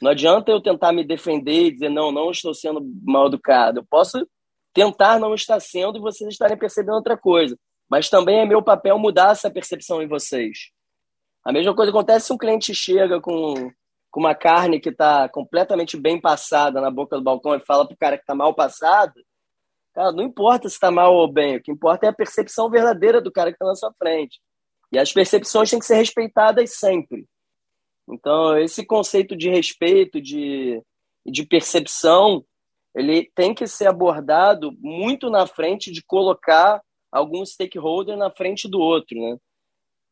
não 0.02 0.12
adianta 0.12 0.52
eu 0.52 0.62
tentar 0.62 0.92
me 0.92 1.04
defender 1.04 1.68
e 1.68 1.72
dizer, 1.72 1.90
não, 1.90 2.12
não 2.12 2.30
estou 2.30 2.54
sendo 2.54 2.82
mal 3.04 3.28
educado. 3.28 3.80
Eu 3.80 3.86
posso 3.90 4.28
tentar 4.76 5.18
não 5.18 5.34
estar 5.34 5.60
sendo 5.62 5.98
e 5.98 6.02
vocês 6.02 6.30
estarem 6.30 6.58
percebendo 6.58 6.96
outra 6.96 7.18
coisa. 7.18 7.58
Mas 7.90 8.10
também 8.10 8.42
é 8.42 8.46
meu 8.46 8.62
papel 8.62 9.00
mudar 9.00 9.32
essa 9.32 9.50
percepção 9.50 10.02
em 10.02 10.08
vocês. 10.08 10.70
A 11.46 11.54
mesma 11.54 11.74
coisa 11.74 11.92
acontece 11.92 12.28
se 12.28 12.34
um 12.34 12.38
cliente 12.38 12.76
chega 12.76 13.22
com, 13.22 13.72
com 14.12 14.20
uma 14.20 14.36
carne 14.36 14.80
que 14.80 14.90
está 14.90 15.30
completamente 15.30 15.96
bem 15.96 16.20
passada 16.20 16.82
na 16.82 16.92
boca 16.92 17.16
do 17.16 17.24
balcão 17.24 17.56
e 17.56 17.60
fala 17.62 17.88
para 17.88 17.94
o 17.94 17.98
cara 17.98 18.18
que 18.18 18.24
está 18.24 18.36
mal 18.36 18.54
passado. 18.54 19.14
Cara, 19.94 20.12
não 20.12 20.24
importa 20.24 20.68
se 20.68 20.76
está 20.76 20.92
mal 20.92 21.16
ou 21.16 21.32
bem, 21.32 21.56
o 21.56 21.64
que 21.64 21.72
importa 21.72 22.08
é 22.08 22.10
a 22.10 22.14
percepção 22.14 22.70
verdadeira 22.70 23.22
do 23.22 23.32
cara 23.32 23.52
que 23.52 23.56
está 23.56 23.66
na 23.66 23.76
sua 23.76 23.94
frente. 23.94 24.42
E 24.92 25.00
as 25.00 25.14
percepções 25.14 25.70
têm 25.70 25.80
que 25.80 25.86
ser 25.86 25.96
respeitadas 25.96 26.74
sempre. 26.74 27.26
Então, 28.10 28.58
esse 28.58 28.86
conceito 28.86 29.38
de 29.38 29.50
respeito, 29.50 30.20
de, 30.20 30.82
de 31.26 31.46
percepção, 31.46 32.44
ele 32.96 33.30
tem 33.36 33.54
que 33.54 33.68
ser 33.68 33.88
abordado 33.88 34.72
muito 34.80 35.30
na 35.30 35.46
frente 35.46 35.92
de 35.92 36.02
colocar 36.02 36.82
algum 37.12 37.46
stakeholder 37.46 38.18
na 38.18 38.32
frente 38.32 38.68
do 38.68 38.80
outro, 38.80 39.20
né? 39.20 39.38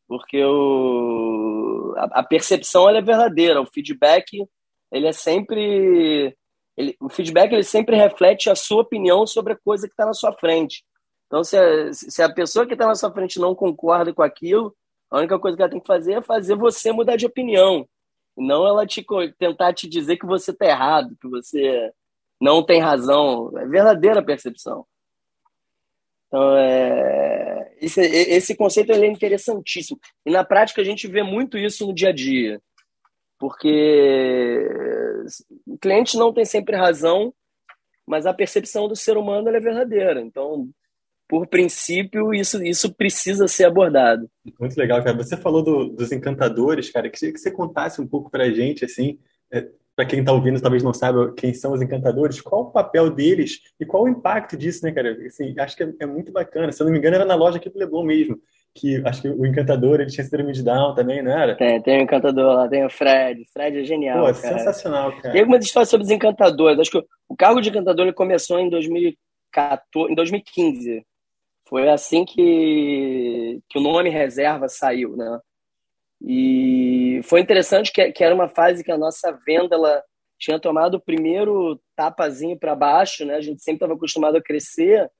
Porque 0.06 0.44
o, 0.44 1.94
a, 1.96 2.20
a 2.20 2.22
percepção 2.22 2.88
é 2.88 3.00
verdadeira, 3.00 3.60
o 3.60 3.66
feedback 3.66 4.46
ele 4.92 5.06
é 5.06 5.12
sempre 5.12 6.36
ele, 6.76 6.96
o 7.00 7.08
feedback 7.08 7.52
ele 7.52 7.62
sempre 7.62 7.96
reflete 7.96 8.50
a 8.50 8.54
sua 8.54 8.82
opinião 8.82 9.26
sobre 9.26 9.54
a 9.54 9.58
coisa 9.58 9.86
que 9.86 9.92
está 9.92 10.04
na 10.04 10.12
sua 10.12 10.32
frente. 10.32 10.84
Então, 11.26 11.42
se 11.42 11.56
a, 11.56 11.92
se 11.92 12.22
a 12.22 12.32
pessoa 12.32 12.66
que 12.66 12.74
está 12.74 12.86
na 12.86 12.94
sua 12.94 13.12
frente 13.12 13.38
não 13.38 13.54
concorda 13.54 14.12
com 14.12 14.22
aquilo, 14.22 14.74
a 15.10 15.18
única 15.18 15.38
coisa 15.38 15.56
que 15.56 15.62
ela 15.62 15.70
tem 15.70 15.80
que 15.80 15.86
fazer 15.86 16.14
é 16.14 16.22
fazer 16.22 16.56
você 16.56 16.92
mudar 16.92 17.16
de 17.16 17.26
opinião. 17.26 17.88
Não 18.36 18.66
ela 18.66 18.86
te, 18.86 19.04
tentar 19.38 19.72
te 19.72 19.88
dizer 19.88 20.16
que 20.16 20.26
você 20.26 20.50
está 20.50 20.66
errado, 20.66 21.16
que 21.20 21.28
você 21.28 21.92
não 22.44 22.62
tem 22.62 22.78
razão. 22.78 23.50
É 23.56 23.66
verdadeira 23.66 24.22
percepção. 24.22 24.84
Então, 26.26 26.56
é, 26.56 27.74
esse, 27.80 28.02
esse 28.02 28.54
conceito 28.54 28.92
é 28.92 29.06
interessantíssimo. 29.06 29.98
E 30.26 30.30
na 30.30 30.44
prática 30.44 30.82
a 30.82 30.84
gente 30.84 31.08
vê 31.08 31.22
muito 31.22 31.56
isso 31.56 31.86
no 31.86 31.94
dia 31.94 32.10
a 32.10 32.12
dia. 32.12 32.60
Porque 33.38 34.68
o 35.66 35.78
cliente 35.78 36.18
não 36.18 36.34
tem 36.34 36.44
sempre 36.44 36.76
razão, 36.76 37.32
mas 38.06 38.26
a 38.26 38.34
percepção 38.34 38.88
do 38.88 38.94
ser 38.94 39.16
humano 39.16 39.48
é 39.48 39.58
verdadeira. 39.58 40.20
Então, 40.20 40.68
por 41.26 41.46
princípio, 41.46 42.34
isso, 42.34 42.62
isso 42.62 42.92
precisa 42.94 43.48
ser 43.48 43.64
abordado. 43.64 44.30
Muito 44.60 44.76
legal, 44.76 45.02
cara. 45.02 45.16
Você 45.16 45.36
falou 45.36 45.62
do, 45.62 45.88
dos 45.88 46.12
encantadores, 46.12 46.90
cara. 46.90 47.08
Queria 47.08 47.32
que 47.32 47.40
você 47.40 47.50
contasse 47.50 48.02
um 48.02 48.06
pouco 48.06 48.30
para 48.30 48.44
a 48.44 48.50
gente, 48.50 48.84
assim, 48.84 49.18
é, 49.50 49.66
para 49.96 50.04
quem 50.04 50.20
está 50.20 50.32
ouvindo, 50.32 50.60
talvez 50.60 50.82
não 50.82 50.92
saiba 50.92 51.32
quem 51.36 51.54
são 51.54 51.72
os 51.72 51.80
encantadores, 51.80 52.40
qual 52.40 52.62
o 52.62 52.70
papel 52.70 53.10
deles 53.10 53.60
e 53.78 53.86
qual 53.86 54.04
o 54.04 54.08
impacto 54.08 54.56
disso, 54.56 54.84
né, 54.84 54.92
cara? 54.92 55.16
Assim, 55.26 55.54
acho 55.58 55.76
que 55.76 55.84
é, 55.84 55.92
é 56.00 56.06
muito 56.06 56.32
bacana. 56.32 56.72
Se 56.72 56.82
eu 56.82 56.86
não 56.86 56.92
me 56.92 56.98
engano, 56.98 57.16
era 57.16 57.24
na 57.24 57.34
loja 57.34 57.58
aqui 57.58 57.70
do 57.70 57.78
Leblon 57.78 58.04
mesmo, 58.04 58.36
que 58.74 59.00
acho 59.06 59.22
que 59.22 59.28
o 59.28 59.46
encantador, 59.46 60.00
ele 60.00 60.10
tinha 60.10 60.24
síndrome 60.24 60.52
de 60.52 60.64
Down 60.64 60.94
também, 60.94 61.22
não 61.22 61.30
era? 61.30 61.56
Tem, 61.56 61.80
tem 61.80 62.00
o 62.00 62.02
encantador 62.02 62.56
lá, 62.56 62.68
tem 62.68 62.84
o 62.84 62.90
Fred. 62.90 63.44
Fred 63.52 63.78
é 63.78 63.84
genial, 63.84 64.26
Pô, 64.26 64.40
cara. 64.40 64.58
sensacional, 64.58 65.12
cara. 65.12 65.32
Tem 65.32 65.40
algumas 65.40 65.64
histórias 65.64 65.88
sobre 65.88 66.04
os 66.04 66.10
encantadores. 66.10 66.80
Acho 66.80 66.90
que 66.90 67.04
o 67.28 67.36
cargo 67.36 67.60
de 67.60 67.68
encantador 67.68 68.06
ele 68.06 68.14
começou 68.14 68.58
em 68.58 68.68
2014, 68.68 70.12
em 70.12 70.14
2015. 70.16 71.06
Foi 71.68 71.88
assim 71.88 72.24
que, 72.24 73.60
que 73.68 73.78
o 73.78 73.82
nome 73.82 74.10
reserva 74.10 74.68
saiu, 74.68 75.16
né? 75.16 75.38
E 76.26 77.20
foi 77.24 77.40
interessante 77.40 77.92
que, 77.92 78.10
que 78.12 78.24
era 78.24 78.34
uma 78.34 78.48
fase 78.48 78.82
que 78.82 78.90
a 78.90 78.96
nossa 78.96 79.30
venda 79.46 79.74
ela 79.74 80.02
tinha 80.38 80.58
tomado 80.58 80.94
o 80.94 81.00
primeiro 81.00 81.78
tapazinho 81.94 82.58
para 82.58 82.74
baixo, 82.74 83.26
né? 83.26 83.34
A 83.36 83.40
gente 83.42 83.62
sempre 83.62 83.76
estava 83.76 83.92
acostumado 83.92 84.36
a 84.36 84.42
crescer 84.42 85.10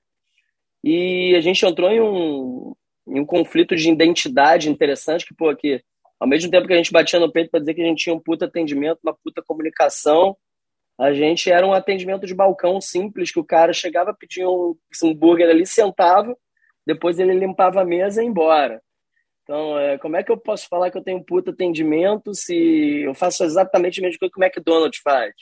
e 0.83 1.35
a 1.37 1.41
gente 1.43 1.65
entrou 1.65 1.91
em 1.91 2.01
um, 2.01 2.75
em 3.09 3.21
um 3.21 3.27
conflito 3.27 3.77
de 3.77 3.91
identidade 3.91 4.71
interessante 4.71 5.27
que, 5.27 5.35
pô, 5.35 5.55
que 5.55 5.83
ao 6.19 6.27
mesmo 6.27 6.51
tempo 6.51 6.67
que 6.67 6.73
a 6.73 6.77
gente 6.77 6.93
batia 6.93 7.21
no 7.21 7.31
peito 7.31 7.51
para 7.51 7.61
dizer 7.61 7.75
que 7.75 7.83
a 7.83 7.87
gente 7.87 8.03
tinha 8.03 8.15
um 8.15 8.21
puta 8.21 8.47
atendimento, 8.47 9.01
uma 9.03 9.15
puta 9.15 9.43
comunicação, 9.43 10.35
a 10.99 11.13
gente 11.13 11.51
era 11.51 11.67
um 11.67 11.73
atendimento 11.73 12.27
de 12.27 12.35
balcão 12.35 12.81
simples, 12.81 13.31
que 13.31 13.41
o 13.41 13.45
cara 13.45 13.73
chegava, 13.73 14.15
pedia 14.15 14.49
um 14.49 14.77
hambúrguer 15.03 15.51
ali, 15.51 15.67
sentava, 15.67 16.35
depois 16.87 17.19
ele 17.19 17.35
limpava 17.35 17.83
a 17.83 17.85
mesa 17.85 18.23
e 18.23 18.25
ia 18.25 18.31
embora. 18.31 18.81
Então, 19.45 19.79
é, 19.79 19.99
como 19.99 20.17
é 20.17 20.23
que 20.23 20.33
eu 20.33 20.39
posso 20.39 20.67
falar 20.69 20.91
que 20.91 20.97
eu 20.97 21.03
tenho 21.03 21.19
um 21.19 21.23
puta 21.23 21.51
atendimento 21.51 22.35
se 22.35 23.03
eu 23.03 23.15
faço 23.15 23.45
exatamente 23.45 24.01
a 24.01 24.03
mesma 24.03 24.19
coisa 24.19 24.33
que 24.33 24.41
o 24.41 24.45
McDonald's 24.45 25.01
faz? 25.03 25.35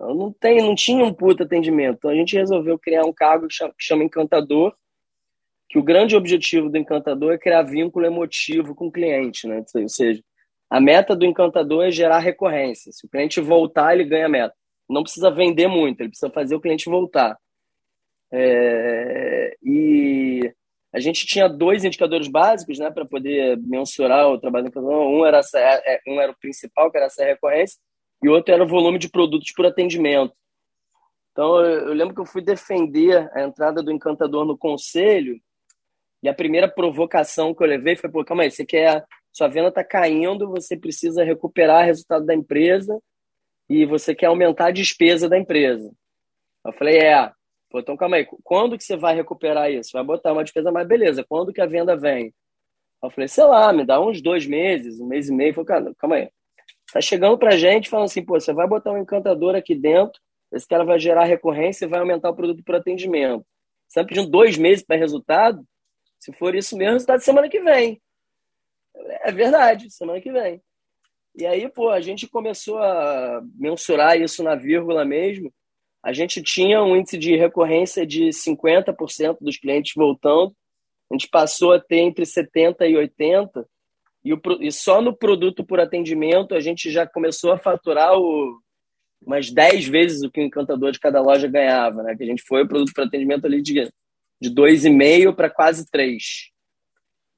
Eu 0.00 0.14
não, 0.14 0.32
tem, 0.32 0.62
não 0.62 0.74
tinha 0.74 1.04
um 1.04 1.12
puta 1.12 1.44
atendimento. 1.44 1.98
Então, 1.98 2.10
a 2.10 2.14
gente 2.14 2.34
resolveu 2.34 2.78
criar 2.78 3.04
um 3.04 3.12
cargo 3.12 3.46
que 3.46 3.54
chama, 3.54 3.74
que 3.78 3.84
chama 3.84 4.04
Encantador, 4.04 4.74
que 5.68 5.78
o 5.78 5.82
grande 5.82 6.16
objetivo 6.16 6.70
do 6.70 6.78
Encantador 6.78 7.34
é 7.34 7.38
criar 7.38 7.62
vínculo 7.62 8.06
emotivo 8.06 8.74
com 8.74 8.86
o 8.86 8.92
cliente. 8.92 9.46
Né? 9.46 9.62
Ou 9.74 9.88
seja, 9.88 10.22
a 10.70 10.80
meta 10.80 11.14
do 11.14 11.26
Encantador 11.26 11.84
é 11.84 11.90
gerar 11.90 12.20
recorrência. 12.20 12.90
Se 12.90 13.06
o 13.06 13.10
cliente 13.10 13.38
voltar, 13.38 13.92
ele 13.92 14.04
ganha 14.04 14.28
meta. 14.28 14.54
Não 14.88 15.02
precisa 15.02 15.30
vender 15.30 15.68
muito, 15.68 16.00
ele 16.00 16.08
precisa 16.08 16.32
fazer 16.32 16.54
o 16.54 16.60
cliente 16.60 16.88
voltar. 16.88 17.36
É, 18.32 19.56
e 19.62 20.52
a 20.92 20.98
gente 20.98 21.26
tinha 21.26 21.48
dois 21.48 21.84
indicadores 21.84 22.28
básicos, 22.28 22.78
né, 22.78 22.90
para 22.90 23.04
poder 23.04 23.58
mensurar 23.58 24.28
o 24.28 24.38
trabalho 24.38 24.64
do 24.64 24.68
indicador. 24.68 25.06
Um 25.06 25.24
era, 25.24 25.40
é, 25.54 26.00
um 26.08 26.20
era 26.20 26.32
o 26.32 26.38
principal, 26.38 26.90
que 26.90 26.96
era 26.96 27.06
essa 27.06 27.24
recorrência, 27.24 27.78
e 28.22 28.28
outro 28.28 28.52
era 28.52 28.64
o 28.64 28.68
volume 28.68 28.98
de 28.98 29.08
produtos 29.08 29.52
por 29.54 29.66
atendimento. 29.66 30.34
Então, 31.32 31.64
eu 31.64 31.94
lembro 31.94 32.14
que 32.14 32.20
eu 32.20 32.26
fui 32.26 32.42
defender 32.42 33.30
a 33.34 33.42
entrada 33.42 33.82
do 33.82 33.92
encantador 33.92 34.44
no 34.44 34.58
conselho, 34.58 35.40
e 36.22 36.28
a 36.28 36.34
primeira 36.34 36.68
provocação 36.68 37.54
que 37.54 37.62
eu 37.62 37.66
levei 37.66 37.96
foi: 37.96 38.10
pô, 38.10 38.24
calma 38.24 38.42
aí, 38.42 38.50
você 38.50 38.64
quer. 38.64 39.04
Sua 39.32 39.48
venda 39.48 39.68
está 39.68 39.84
caindo, 39.84 40.50
você 40.50 40.76
precisa 40.76 41.24
recuperar 41.24 41.82
o 41.82 41.86
resultado 41.86 42.26
da 42.26 42.34
empresa 42.34 43.00
e 43.68 43.86
você 43.86 44.14
quer 44.14 44.26
aumentar 44.26 44.66
a 44.66 44.72
despesa 44.72 45.28
da 45.28 45.38
empresa. 45.38 45.90
Eu 46.64 46.72
falei: 46.72 46.98
é, 46.98 47.32
Então 47.74 47.96
calma 47.96 48.16
aí, 48.16 48.26
quando 48.42 48.76
que 48.76 48.84
você 48.84 48.96
vai 48.96 49.14
recuperar 49.14 49.70
isso? 49.70 49.90
Vai 49.92 50.02
botar 50.02 50.32
uma 50.32 50.42
despesa 50.42 50.72
mais, 50.72 50.86
beleza, 50.88 51.24
quando 51.28 51.52
que 51.52 51.60
a 51.60 51.66
venda 51.66 51.96
vem? 51.96 52.34
Eu 53.02 53.10
falei, 53.10 53.28
sei 53.28 53.44
lá, 53.44 53.72
me 53.72 53.84
dá 53.84 54.00
uns 54.00 54.20
dois 54.20 54.46
meses, 54.46 55.00
um 55.00 55.06
mês 55.06 55.28
e 55.28 55.32
meio. 55.32 55.54
Falei, 55.54 55.94
calma 55.96 56.16
aí. 56.16 56.30
Tá 56.92 57.00
chegando 57.00 57.38
pra 57.38 57.56
gente 57.56 57.88
falando 57.88 58.06
assim, 58.06 58.24
pô, 58.24 58.38
você 58.38 58.52
vai 58.52 58.66
botar 58.66 58.92
um 58.92 58.98
encantador 58.98 59.54
aqui 59.54 59.74
dentro, 59.74 60.20
esse 60.52 60.66
cara 60.66 60.84
vai 60.84 60.98
gerar 60.98 61.24
recorrência 61.24 61.84
e 61.84 61.88
vai 61.88 62.00
aumentar 62.00 62.30
o 62.30 62.34
produto 62.34 62.62
por 62.64 62.74
atendimento. 62.74 63.46
Você 63.88 64.00
tá 64.00 64.06
pedindo 64.06 64.28
dois 64.28 64.58
meses 64.58 64.84
para 64.84 64.96
resultado? 64.96 65.64
Se 66.18 66.32
for 66.32 66.54
isso 66.54 66.76
mesmo, 66.76 66.94
resultado 66.94 67.20
semana 67.20 67.48
que 67.48 67.60
vem. 67.60 68.00
É 69.22 69.30
verdade, 69.30 69.90
semana 69.90 70.20
que 70.20 70.32
vem. 70.32 70.60
E 71.36 71.46
aí, 71.46 71.68
pô, 71.68 71.90
a 71.90 72.00
gente 72.00 72.28
começou 72.28 72.78
a 72.78 73.40
mensurar 73.54 74.20
isso 74.20 74.42
na 74.42 74.56
vírgula 74.56 75.04
mesmo 75.04 75.52
a 76.02 76.12
gente 76.12 76.42
tinha 76.42 76.82
um 76.82 76.96
índice 76.96 77.18
de 77.18 77.36
recorrência 77.36 78.06
de 78.06 78.28
50% 78.28 79.38
dos 79.40 79.58
clientes 79.58 79.92
voltando, 79.94 80.54
a 81.10 81.14
gente 81.14 81.28
passou 81.28 81.72
a 81.72 81.80
ter 81.80 81.98
entre 81.98 82.24
70% 82.24 82.76
e 82.82 82.94
80%, 82.94 83.64
e, 84.24 84.34
o, 84.34 84.40
e 84.60 84.70
só 84.70 85.00
no 85.00 85.16
produto 85.16 85.64
por 85.64 85.80
atendimento 85.80 86.54
a 86.54 86.60
gente 86.60 86.90
já 86.90 87.06
começou 87.06 87.52
a 87.52 87.58
faturar 87.58 88.18
o, 88.18 88.60
umas 89.24 89.50
10 89.50 89.88
vezes 89.88 90.22
o 90.22 90.30
que 90.30 90.40
o 90.40 90.44
encantador 90.44 90.92
de 90.92 91.00
cada 91.00 91.20
loja 91.20 91.48
ganhava, 91.48 92.02
né? 92.02 92.16
que 92.16 92.22
a 92.22 92.26
gente 92.26 92.42
foi 92.46 92.62
o 92.62 92.68
produto 92.68 92.92
por 92.94 93.04
atendimento 93.04 93.46
ali 93.46 93.62
de, 93.62 93.90
de 94.40 94.50
2,5% 94.50 95.34
para 95.34 95.50
quase 95.50 95.86
3%. 95.86 96.18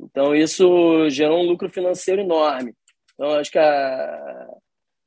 Então, 0.00 0.34
isso 0.34 1.08
gerou 1.10 1.40
um 1.40 1.46
lucro 1.46 1.68
financeiro 1.68 2.22
enorme. 2.22 2.74
Então, 3.14 3.34
acho 3.34 3.52
que 3.52 3.58
a, 3.58 4.48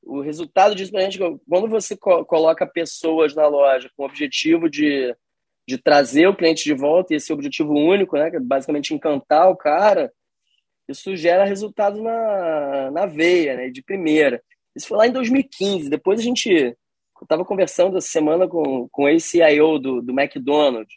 o 0.06 0.22
resultado 0.22 0.76
disso 0.76 0.92
para 0.92 1.02
a 1.02 1.10
gente, 1.10 1.20
quando 1.50 1.68
você 1.68 1.98
co 1.98 2.24
coloca 2.26 2.66
pessoas 2.66 3.34
na 3.34 3.48
loja 3.48 3.90
com 3.96 4.04
o 4.04 4.06
objetivo 4.06 4.70
de, 4.70 5.16
de 5.68 5.78
trazer 5.78 6.28
o 6.28 6.36
cliente 6.36 6.64
de 6.64 6.74
volta, 6.74 7.14
e 7.14 7.18
esse 7.18 7.34
objetivo 7.34 7.74
único, 7.74 8.16
né, 8.18 8.30
que 8.30 8.38
é 8.38 8.40
basicamente 8.40 8.94
encantar 8.94 9.50
o 9.50 9.56
cara, 9.56 10.12
isso 10.88 11.16
gera 11.16 11.44
resultado 11.44 12.02
na, 12.02 12.92
na 12.92 13.06
veia, 13.06 13.56
né, 13.56 13.70
de 13.70 13.82
primeira. 13.82 14.42
Isso 14.76 14.88
foi 14.88 14.98
lá 14.98 15.08
em 15.08 15.12
2015. 15.12 15.90
Depois 15.90 16.20
a 16.20 16.24
gente 16.24 16.76
estava 17.22 17.44
conversando 17.44 17.98
essa 17.98 18.08
semana 18.08 18.48
com, 18.48 18.88
com 18.90 19.04
o 19.04 19.08
ACIO 19.08 19.80
do, 19.80 20.02
do 20.02 20.12
McDonald's. 20.12 20.94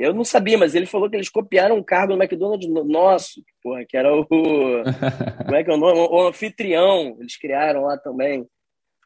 Eu 0.00 0.14
não 0.14 0.24
sabia, 0.24 0.56
mas 0.56 0.74
ele 0.74 0.86
falou 0.86 1.10
que 1.10 1.16
eles 1.16 1.28
copiaram 1.28 1.76
um 1.76 1.82
cargo 1.82 2.14
no 2.14 2.22
McDonald's 2.22 2.68
nosso, 2.86 3.42
porra, 3.62 3.84
que 3.84 3.96
era 3.96 4.14
o. 4.14 4.24
como 4.26 5.56
é 5.56 5.62
que 5.62 5.70
é 5.70 5.74
o 5.74 5.76
nome? 5.76 5.98
O 5.98 6.26
anfitrião, 6.26 7.16
eles 7.20 7.36
criaram 7.36 7.82
lá 7.82 7.98
também. 7.98 8.46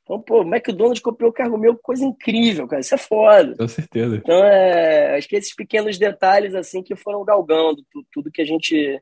Então, 0.04 0.20
pô, 0.20 0.42
o 0.42 0.46
McDonald's 0.46 1.00
copiou 1.00 1.30
o 1.30 1.32
cargo 1.32 1.58
meu, 1.58 1.76
coisa 1.76 2.04
incrível, 2.04 2.68
cara. 2.68 2.80
Isso 2.80 2.94
é 2.94 2.98
foda. 2.98 3.56
Com 3.56 3.66
certeza. 3.66 4.16
Então, 4.16 4.44
é, 4.44 5.16
acho 5.16 5.26
que 5.26 5.34
esses 5.34 5.54
pequenos 5.54 5.98
detalhes, 5.98 6.54
assim, 6.54 6.82
que 6.82 6.94
foram 6.94 7.24
galgando 7.24 7.82
tudo, 8.12 8.30
que 8.30 8.42
a 8.42 8.44
gente 8.44 9.00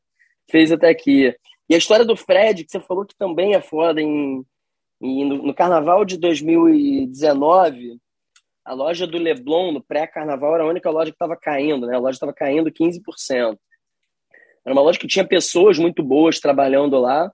fez 0.48 0.70
até 0.70 0.88
aqui. 0.88 1.34
E 1.68 1.74
a 1.74 1.78
história 1.78 2.04
do 2.04 2.16
Fred, 2.16 2.64
que 2.64 2.70
você 2.70 2.80
falou 2.80 3.04
que 3.04 3.16
também 3.16 3.54
é 3.54 3.60
foda, 3.60 4.00
em, 4.00 4.44
em 5.00 5.24
no, 5.24 5.42
no, 5.42 5.54
carnaval 5.54 6.04
de 6.04 6.16
2019, 6.16 7.98
a 8.64 8.74
loja 8.74 9.06
do 9.06 9.18
Leblon, 9.18 9.72
no 9.72 9.82
pré-carnaval, 9.82 10.54
era 10.54 10.64
a 10.64 10.68
única 10.68 10.90
loja 10.90 11.10
que 11.10 11.16
estava 11.16 11.36
caindo, 11.36 11.86
né? 11.86 11.96
A 11.96 11.98
loja 11.98 12.16
estava 12.16 12.32
caindo 12.32 12.70
15%. 12.70 13.58
Era 14.64 14.72
uma 14.72 14.82
loja 14.82 14.98
que 14.98 15.08
tinha 15.08 15.26
pessoas 15.26 15.78
muito 15.78 16.02
boas 16.02 16.38
trabalhando 16.38 16.98
lá, 16.98 17.30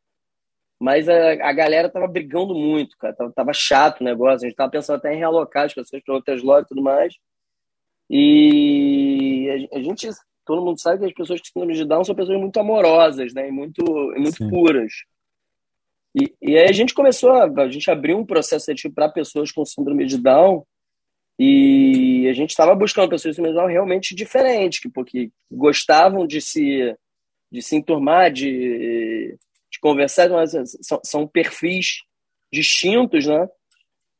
mas 0.80 1.08
a, 1.08 1.32
a 1.32 1.52
galera 1.52 1.90
tava 1.90 2.06
brigando 2.06 2.54
muito, 2.54 2.96
cara. 2.96 3.14
Tava, 3.14 3.32
tava 3.32 3.52
chato 3.52 4.00
o 4.00 4.04
negócio. 4.04 4.46
A 4.46 4.48
gente 4.48 4.56
tava 4.56 4.70
pensando 4.70 4.96
até 4.96 5.12
em 5.12 5.18
realocar 5.18 5.66
as 5.66 5.74
pessoas 5.74 6.02
para 6.02 6.14
outras 6.14 6.42
lojas 6.42 6.64
e 6.64 6.68
tudo 6.68 6.82
mais. 6.82 7.14
E 8.08 9.68
a, 9.72 9.78
a, 9.78 9.82
gente, 9.82 10.08
todo 10.46 10.64
mundo 10.64 10.80
sabe 10.80 11.00
que 11.00 11.04
as 11.06 11.12
pessoas 11.12 11.40
que 11.42 11.48
síndrome 11.48 11.74
de 11.74 11.84
Down 11.84 12.04
são 12.04 12.14
pessoas 12.14 12.40
muito 12.40 12.58
amorosas, 12.58 13.34
né? 13.34 13.48
E 13.48 13.52
muito, 13.52 13.82
e 14.16 14.18
muito 14.18 14.48
puras. 14.48 14.92
E, 16.18 16.34
e 16.40 16.56
aí 16.56 16.68
a 16.68 16.72
gente 16.72 16.94
começou, 16.94 17.32
a, 17.32 17.44
a 17.44 17.68
gente 17.68 17.90
abriu 17.90 18.16
um 18.16 18.24
processo 18.24 18.64
seletivo 18.64 18.94
para 18.94 19.10
pessoas 19.10 19.52
com 19.52 19.62
síndrome 19.66 20.06
de 20.06 20.16
Down 20.16 20.64
e 21.38 22.26
a 22.28 22.32
gente 22.32 22.50
estava 22.50 22.74
buscando 22.74 23.10
pessoas 23.10 23.36
de 23.36 23.42
Down 23.42 23.66
realmente 23.66 24.14
diferentes, 24.14 24.80
que, 24.80 24.88
porque 24.88 25.30
gostavam 25.50 26.26
de 26.26 26.40
se, 26.40 26.94
de 27.50 27.62
se 27.62 27.76
enturmar, 27.76 28.32
de 28.32 29.38
de 29.70 29.78
conversar, 29.80 30.28
mas 30.28 30.52
são, 30.82 31.00
são 31.04 31.26
perfis 31.26 32.02
distintos, 32.52 33.26
né? 33.26 33.48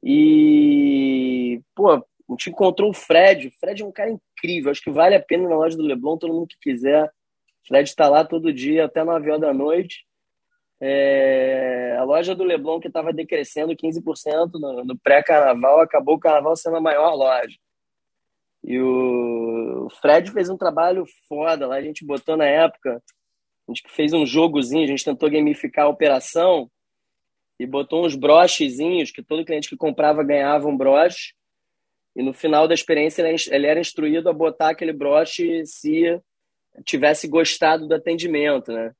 E, 0.03 1.61
pô, 1.75 1.91
a 1.93 2.03
gente 2.31 2.51
encontrou 2.51 2.91
o 2.91 2.95
Fred. 2.95 3.49
O 3.49 3.53
Fred 3.59 3.83
é 3.83 3.87
um 3.87 3.93
cara 3.93 4.11
incrível. 4.11 4.71
Acho 4.71 4.83
que 4.83 4.91
vale 4.91 5.15
a 5.15 5.23
pena 5.23 5.49
na 5.49 5.57
loja 5.57 5.77
do 5.77 5.83
Leblon, 5.83 6.17
todo 6.17 6.35
mundo 6.35 6.49
que 6.49 6.71
quiser. 6.71 7.07
O 7.07 7.69
Fred 7.69 7.89
está 7.89 8.09
lá 8.09 8.25
todo 8.25 8.53
dia, 8.53 8.85
até 8.85 9.03
9 9.03 9.29
horas 9.29 9.41
da 9.41 9.53
noite. 9.53 10.07
É, 10.81 11.97
a 11.99 12.05
loja 12.05 12.35
do 12.35 12.45
Leblon, 12.45 12.81
que 12.81 12.89
estava 12.89 13.13
decrescendo 13.13 13.75
15% 13.75 14.53
no, 14.55 14.85
no 14.85 14.99
pré-carnaval, 14.99 15.81
acabou 15.81 16.17
o 16.17 16.21
carnaval 16.21 16.57
sendo 16.57 16.77
a 16.77 16.81
maior 16.81 17.15
loja. 17.15 17.57
E 18.63 18.79
o 18.81 19.89
Fred 20.01 20.31
fez 20.31 20.49
um 20.49 20.57
trabalho 20.57 21.05
foda 21.29 21.67
lá. 21.67 21.77
A 21.77 21.83
gente 21.83 22.05
botou 22.05 22.37
na 22.37 22.45
época 22.45 23.03
a 23.69 23.75
gente 23.75 23.83
fez 23.89 24.13
um 24.15 24.25
jogozinho, 24.25 24.85
a 24.85 24.87
gente 24.87 25.05
tentou 25.05 25.31
gamificar 25.31 25.85
a 25.85 25.91
operação 25.91 26.71
e 27.61 27.67
botou 27.67 28.07
uns 28.07 28.15
brochezinhos 28.17 29.11
que 29.11 29.23
todo 29.23 29.45
cliente 29.45 29.69
que 29.69 29.77
comprava 29.77 30.25
ganhava 30.25 30.67
um 30.69 30.77
broche. 30.77 31.35
E 32.17 32.23
no 32.23 32.33
final 32.33 32.67
da 32.67 32.75
experiência 32.75 33.23
ele 33.23 33.67
era 33.67 33.79
instruído 33.79 34.29
a 34.29 34.33
botar 34.33 34.71
aquele 34.71 34.93
broche 34.93 35.65
se 35.67 36.19
tivesse 36.85 37.29
gostado 37.29 37.87
do 37.87 37.95
atendimento, 37.95 38.73
né? 38.73 38.95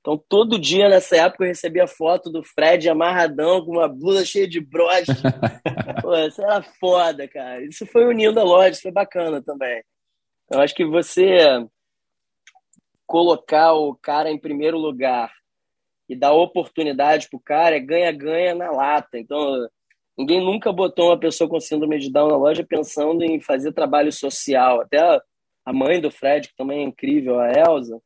Então, 0.00 0.16
todo 0.28 0.58
dia 0.58 0.88
nessa 0.88 1.16
época 1.16 1.44
eu 1.44 1.48
recebia 1.48 1.86
foto 1.86 2.30
do 2.30 2.42
Fred 2.42 2.88
amarradão 2.88 3.64
com 3.64 3.72
uma 3.72 3.88
blusa 3.88 4.24
cheia 4.24 4.48
de 4.48 4.58
broche. 4.58 5.12
Pô, 6.00 6.16
isso 6.16 6.40
era 6.40 6.62
foda, 6.62 7.28
cara. 7.28 7.62
Isso 7.62 7.84
foi 7.86 8.06
unindo 8.06 8.40
a 8.40 8.42
loja, 8.42 8.70
isso 8.70 8.82
foi 8.82 8.92
bacana 8.92 9.42
também. 9.42 9.82
Eu 10.50 10.60
acho 10.60 10.74
que 10.74 10.86
você 10.86 11.64
colocar 13.06 13.74
o 13.74 13.94
cara 13.94 14.30
em 14.30 14.38
primeiro 14.38 14.78
lugar 14.78 15.30
e 16.08 16.16
dar 16.16 16.32
oportunidade 16.32 17.28
pro 17.28 17.38
cara 17.38 17.76
é 17.76 17.80
ganha-ganha 17.80 18.54
na 18.54 18.70
lata. 18.70 19.18
Então, 19.18 19.68
ninguém 20.16 20.40
nunca 20.42 20.72
botou 20.72 21.08
uma 21.08 21.20
pessoa 21.20 21.48
com 21.48 21.60
síndrome 21.60 21.98
de 21.98 22.10
Down 22.10 22.28
na 22.28 22.36
loja 22.36 22.64
pensando 22.66 23.22
em 23.22 23.38
fazer 23.38 23.72
trabalho 23.72 24.10
social. 24.10 24.80
Até 24.80 24.98
a 25.64 25.72
mãe 25.72 26.00
do 26.00 26.10
Fred, 26.10 26.48
que 26.48 26.56
também 26.56 26.80
é 26.80 26.84
incrível, 26.84 27.38
a 27.38 27.52
Elsa, 27.52 28.00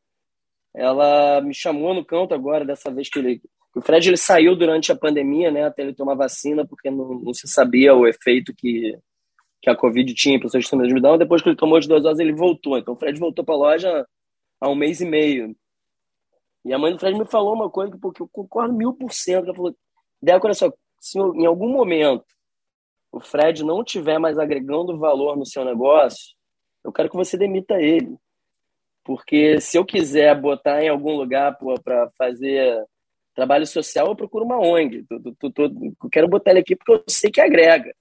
ela 0.75 1.41
me 1.41 1.55
chamou 1.55 1.95
no 1.95 2.05
canto 2.05 2.35
agora, 2.35 2.65
dessa 2.65 2.91
vez 2.91 3.09
que 3.09 3.19
ele. 3.19 3.41
O 3.75 3.81
Fred 3.81 4.09
ele 4.09 4.17
saiu 4.17 4.57
durante 4.57 4.93
a 4.93 4.97
pandemia, 4.97 5.51
né, 5.51 5.65
até 5.65 5.83
ele 5.83 5.95
tomar 5.95 6.15
vacina, 6.15 6.67
porque 6.67 6.91
não, 6.91 7.21
não 7.21 7.35
se 7.35 7.49
sabia 7.49 7.95
o 7.95 8.07
efeito 8.07 8.55
que, 8.57 8.97
que 9.61 9.71
a 9.71 9.77
Covid 9.77 10.13
tinha 10.15 10.37
em 10.37 10.41
pessoas 10.41 10.65
com 10.65 10.71
síndrome 10.71 11.01
de. 11.01 11.19
Depois 11.19 11.43
que 11.43 11.49
ele 11.49 11.57
tomou 11.57 11.79
as 11.79 11.87
duas 11.87 12.03
doses, 12.03 12.21
ele 12.21 12.33
voltou. 12.33 12.79
Então, 12.79 12.95
o 12.95 12.97
Fred 12.97 13.19
voltou 13.19 13.45
para 13.45 13.55
a 13.55 13.59
loja 13.59 14.07
há 14.61 14.69
um 14.69 14.75
mês 14.75 15.01
e 15.01 15.07
meio. 15.07 15.57
E 16.65 16.73
a 16.73 16.79
mãe 16.79 16.93
do 16.93 16.99
Fred 16.99 17.19
me 17.19 17.27
falou 17.27 17.55
uma 17.55 17.71
coisa 17.71 17.97
porque 18.01 18.23
eu 18.23 18.29
concordo 18.29 18.75
mil 18.75 18.93
por 18.95 19.13
cento. 19.13 19.47
Ela 19.47 19.55
falou: 19.55 19.77
Deco, 20.23 20.47
olha 20.47 20.55
só, 20.55 20.73
se 21.01 21.19
em 21.19 21.47
algum 21.47 21.69
momento 21.69 22.25
o 23.13 23.21
Fred 23.21 23.63
não 23.65 23.83
estiver 23.83 24.19
mais 24.19 24.39
agregando 24.39 24.99
valor 24.99 25.37
no 25.37 25.47
seu 25.47 25.65
negócio, 25.65 26.35
eu 26.85 26.93
quero 26.93 27.11
que 27.11 27.17
você 27.17 27.37
demita 27.37 27.81
ele. 27.81 28.17
Porque 29.05 29.61
se 29.61 29.77
eu 29.77 29.85
quiser 29.85 30.41
botar 30.41 30.83
em 30.83 30.89
algum 30.89 31.15
lugar 31.15 31.57
para 31.85 32.09
fazer 32.17 32.83
trabalho 33.35 33.67
social, 33.67 34.07
eu 34.07 34.17
procuro 34.17 34.45
uma 34.45 34.59
ONG. 34.59 35.05
Eu 35.11 36.11
quero 36.11 36.29
botar 36.29 36.53
ele 36.53 36.61
aqui 36.61 36.75
porque 36.75 36.93
eu 36.93 37.05
sei 37.09 37.31
que 37.31 37.41
agrega. 37.41 37.95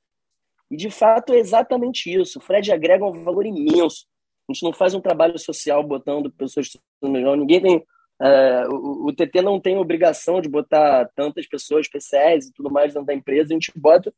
E 0.72 0.78
de 0.78 0.90
fato 0.90 1.34
é 1.34 1.40
exatamente 1.40 2.10
isso. 2.10 2.40
O 2.40 2.42
Fred 2.42 2.72
agrega 2.72 3.06
um 3.06 3.24
valor 3.24 3.46
imenso. 3.46 4.06
A 4.50 4.54
gente 4.54 4.64
não 4.64 4.74
faz 4.74 4.94
um 4.94 5.02
trabalho 5.02 5.38
social 5.38 5.84
botando 5.84 6.32
pessoas 6.32 6.70
melhor. 7.02 7.38
Ninguém 7.38 7.62
tem. 7.62 7.86
É, 8.22 8.68
o, 8.68 9.08
o, 9.08 9.14
TT 9.14 9.42
não 9.42 9.60
tem 9.60 9.78
obrigação 9.78 10.40
de 10.40 10.48
botar 10.48 11.10
tantas 11.16 11.48
pessoas 11.48 11.86
especiais 11.86 12.48
e 12.48 12.54
tudo 12.54 12.72
mais 12.72 12.94
dentro 12.94 13.08
da 13.08 13.14
empresa. 13.14 13.52
A 13.52 13.54
gente 13.54 13.72
bota 13.76 14.14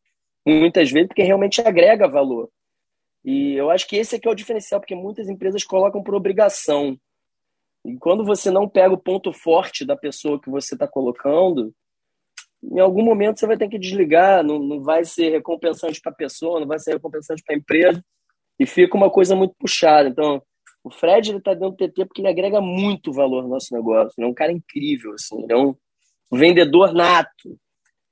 muitas 0.46 0.92
vezes 0.92 1.08
porque 1.08 1.24
realmente 1.24 1.62
agrega 1.62 2.08
valor. 2.08 2.50
E 3.26 3.56
eu 3.56 3.72
acho 3.72 3.88
que 3.88 3.96
esse 3.96 4.16
aqui 4.16 4.28
é 4.28 4.32
o 4.32 4.36
diferencial, 4.36 4.80
porque 4.80 4.94
muitas 4.94 5.28
empresas 5.28 5.64
colocam 5.64 6.04
por 6.04 6.14
obrigação. 6.14 6.96
E 7.84 7.98
quando 7.98 8.24
você 8.24 8.52
não 8.52 8.70
pega 8.70 8.94
o 8.94 9.00
ponto 9.00 9.34
forte 9.34 9.84
da 9.84 9.98
pessoa 9.98 10.40
que 10.40 10.50
você 10.50 10.76
está 10.76 10.88
colocando, 10.88 11.74
em 12.64 12.80
algum 12.80 13.04
momento 13.04 13.40
você 13.40 13.48
vai 13.48 13.58
ter 13.58 13.68
que 13.68 13.80
desligar, 13.80 14.44
não, 14.44 14.60
não 14.60 14.82
vai 14.82 15.04
ser 15.04 15.32
recompensante 15.32 16.00
para 16.00 16.12
a 16.12 16.16
pessoa, 16.16 16.60
não 16.60 16.68
vai 16.68 16.78
ser 16.78 16.94
recompensante 16.94 17.44
para 17.44 17.56
a 17.56 17.58
empresa 17.58 18.04
e 18.60 18.66
fica 18.66 18.96
uma 18.96 19.10
coisa 19.10 19.36
muito 19.36 19.56
puxada. 19.58 20.08
Então, 20.08 20.42
o 20.84 20.92
Fred 20.92 21.32
ele 21.32 21.42
tá 21.42 21.54
dentro 21.54 21.72
do 21.72 21.78
TT 21.78 22.06
porque 22.06 22.22
ele 22.22 22.30
agrega 22.30 22.62
muito 22.62 23.12
valor 23.12 23.42
no 23.42 23.50
nosso 23.50 23.74
negócio. 23.74 24.14
Ele 24.18 24.28
é 24.28 24.30
um 24.30 24.36
cara 24.36 24.52
incrível, 24.52 25.14
assim, 25.14 25.42
ele 25.44 25.54
é 25.54 25.58
um 25.58 25.76
vendedor 26.32 26.94
nato. 26.94 27.58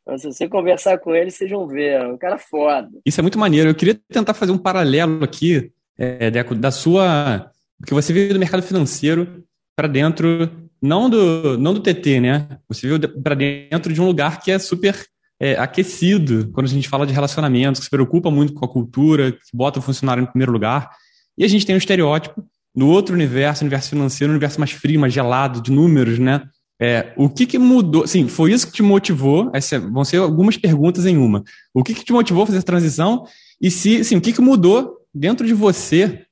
Então, 0.04 0.18
se 0.18 0.28
você 0.28 0.48
conversar 0.50 0.98
com 1.00 1.16
ele, 1.16 1.32
vocês 1.32 1.50
vão 1.50 1.66
ver, 1.66 1.94
é 1.94 2.08
um 2.08 2.18
cara 2.18 2.38
foda. 2.38 2.90
Isso 3.06 3.20
é 3.20 3.24
muito 3.24 3.40
maneiro. 3.40 3.70
Eu 3.70 3.76
queria 3.76 4.00
tentar 4.10 4.34
fazer 4.34 4.52
um 4.52 4.58
paralelo 4.58 5.24
aqui, 5.24 5.72
é, 5.98 6.30
Deco, 6.30 6.54
da 6.54 6.72
sua. 6.72 7.50
Porque 7.80 7.94
você 7.94 8.12
veio 8.12 8.34
do 8.34 8.40
mercado 8.40 8.62
financeiro 8.62 9.44
para 9.76 9.88
dentro, 9.88 10.52
não 10.82 11.10
do, 11.10 11.58
não 11.58 11.74
do 11.74 11.80
TT, 11.80 12.20
né? 12.20 12.48
Você 12.68 12.88
veio 12.88 13.22
para 13.22 13.34
dentro 13.34 13.94
de 13.94 14.02
um 14.02 14.06
lugar 14.06 14.42
que 14.42 14.52
é 14.52 14.60
super 14.60 14.94
é, 15.40 15.54
aquecido 15.54 16.52
quando 16.54 16.68
a 16.68 16.70
gente 16.70 16.90
fala 16.90 17.08
de 17.08 17.14
relacionamentos, 17.14 17.80
que 17.80 17.86
se 17.86 17.90
preocupa 17.90 18.30
muito 18.30 18.54
com 18.54 18.66
a 18.66 18.70
cultura, 18.70 19.32
que 19.32 19.40
bota 19.54 19.80
o 19.80 19.82
funcionário 19.82 20.22
em 20.22 20.28
primeiro 20.28 20.52
lugar. 20.52 20.90
E 21.38 21.46
a 21.46 21.48
gente 21.48 21.66
tem 21.66 21.76
um 21.76 21.78
estereótipo 21.78 22.44
no 22.76 22.90
outro 22.90 23.16
universo, 23.16 23.64
universo 23.64 23.90
financeiro, 23.90 24.32
um 24.32 24.36
universo 24.36 24.60
mais 24.60 24.72
frio, 24.72 25.00
mais 25.00 25.14
gelado, 25.14 25.62
de 25.62 25.72
números, 25.72 26.20
né? 26.20 26.44
É, 26.84 27.14
o 27.16 27.30
que, 27.30 27.46
que 27.46 27.58
mudou? 27.58 28.06
Sim, 28.06 28.28
foi 28.28 28.52
isso 28.52 28.68
que 28.68 28.74
te 28.74 28.84
motivou? 28.84 29.50
Essa, 29.54 29.80
vão 29.80 30.04
ser 30.04 30.18
algumas 30.18 30.58
perguntas 30.58 31.06
em 31.06 31.16
uma. 31.16 31.42
O 31.74 31.82
que, 31.82 31.94
que 31.94 32.04
te 32.04 32.12
motivou 32.12 32.44
a 32.44 32.46
fazer 32.46 32.58
essa 32.58 32.66
transição? 32.66 33.26
E 33.62 33.72
se, 33.72 34.04
sim, 34.04 34.18
o 34.18 34.22
que, 34.22 34.34
que 34.34 34.42
mudou 34.42 34.98
dentro 35.14 35.48
de 35.48 35.54
você 35.54 36.26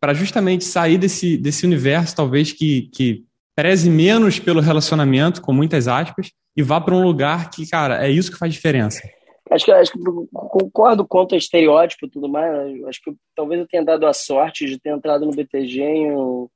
para 0.00 0.14
justamente 0.14 0.64
sair 0.64 0.96
desse, 0.96 1.36
desse 1.36 1.66
universo, 1.66 2.14
talvez 2.14 2.52
que, 2.52 2.82
que 2.94 3.24
preze 3.56 3.90
menos 3.90 4.38
pelo 4.38 4.60
relacionamento, 4.60 5.42
com 5.42 5.52
muitas 5.52 5.88
aspas, 5.88 6.30
e 6.56 6.62
vá 6.62 6.80
para 6.80 6.94
um 6.94 7.02
lugar 7.02 7.50
que, 7.50 7.68
cara, 7.68 8.06
é 8.06 8.08
isso 8.08 8.30
que 8.30 8.38
faz 8.38 8.52
diferença. 8.52 9.00
Acho 9.50 9.64
que, 9.64 9.72
acho 9.72 9.92
que 9.92 9.98
concordo 10.30 11.04
quanto 11.04 11.34
a 11.34 11.38
estereótipo 11.38 12.06
e 12.06 12.10
tudo 12.10 12.28
mais. 12.28 12.84
Acho 12.84 13.00
que 13.02 13.12
talvez 13.34 13.60
eu 13.60 13.66
tenha 13.66 13.84
dado 13.84 14.06
a 14.06 14.12
sorte 14.12 14.66
de 14.66 14.78
ter 14.78 14.90
entrado 14.90 15.26
no 15.26 15.32
BTG 15.32 15.82
em 15.82 16.12
um, 16.12 16.48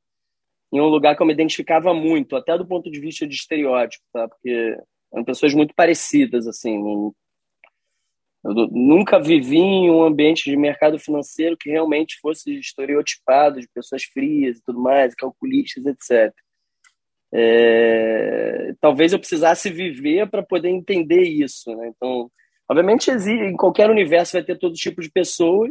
em 0.72 0.80
um 0.80 0.86
lugar 0.86 1.16
que 1.16 1.22
eu 1.22 1.26
me 1.26 1.32
identificava 1.32 1.92
muito, 1.92 2.36
até 2.36 2.56
do 2.56 2.66
ponto 2.66 2.90
de 2.90 3.00
vista 3.00 3.26
de 3.26 3.34
estereótipo, 3.34 4.04
tá? 4.12 4.28
Porque 4.28 4.76
eram 5.12 5.24
pessoas 5.24 5.52
muito 5.52 5.74
parecidas, 5.74 6.46
assim. 6.46 6.76
Eu 8.42 8.54
nunca 8.70 9.20
vivi 9.20 9.58
em 9.58 9.90
um 9.90 10.02
ambiente 10.02 10.48
de 10.48 10.56
mercado 10.56 10.98
financeiro 10.98 11.56
que 11.56 11.70
realmente 11.70 12.18
fosse 12.20 12.58
estereotipado 12.58 13.60
de 13.60 13.68
pessoas 13.68 14.04
frias 14.04 14.58
e 14.58 14.62
tudo 14.62 14.80
mais, 14.80 15.14
calculistas, 15.14 15.84
etc. 15.84 16.32
É, 17.32 18.74
talvez 18.80 19.12
eu 19.12 19.18
precisasse 19.18 19.70
viver 19.70 20.28
para 20.30 20.42
poder 20.42 20.68
entender 20.68 21.22
isso. 21.22 21.74
Né? 21.76 21.88
Então, 21.94 22.30
obviamente, 22.68 23.10
em 23.10 23.56
qualquer 23.56 23.90
universo 23.90 24.34
vai 24.34 24.44
ter 24.44 24.58
todo 24.58 24.74
tipo 24.74 25.02
de 25.02 25.10
pessoas, 25.10 25.70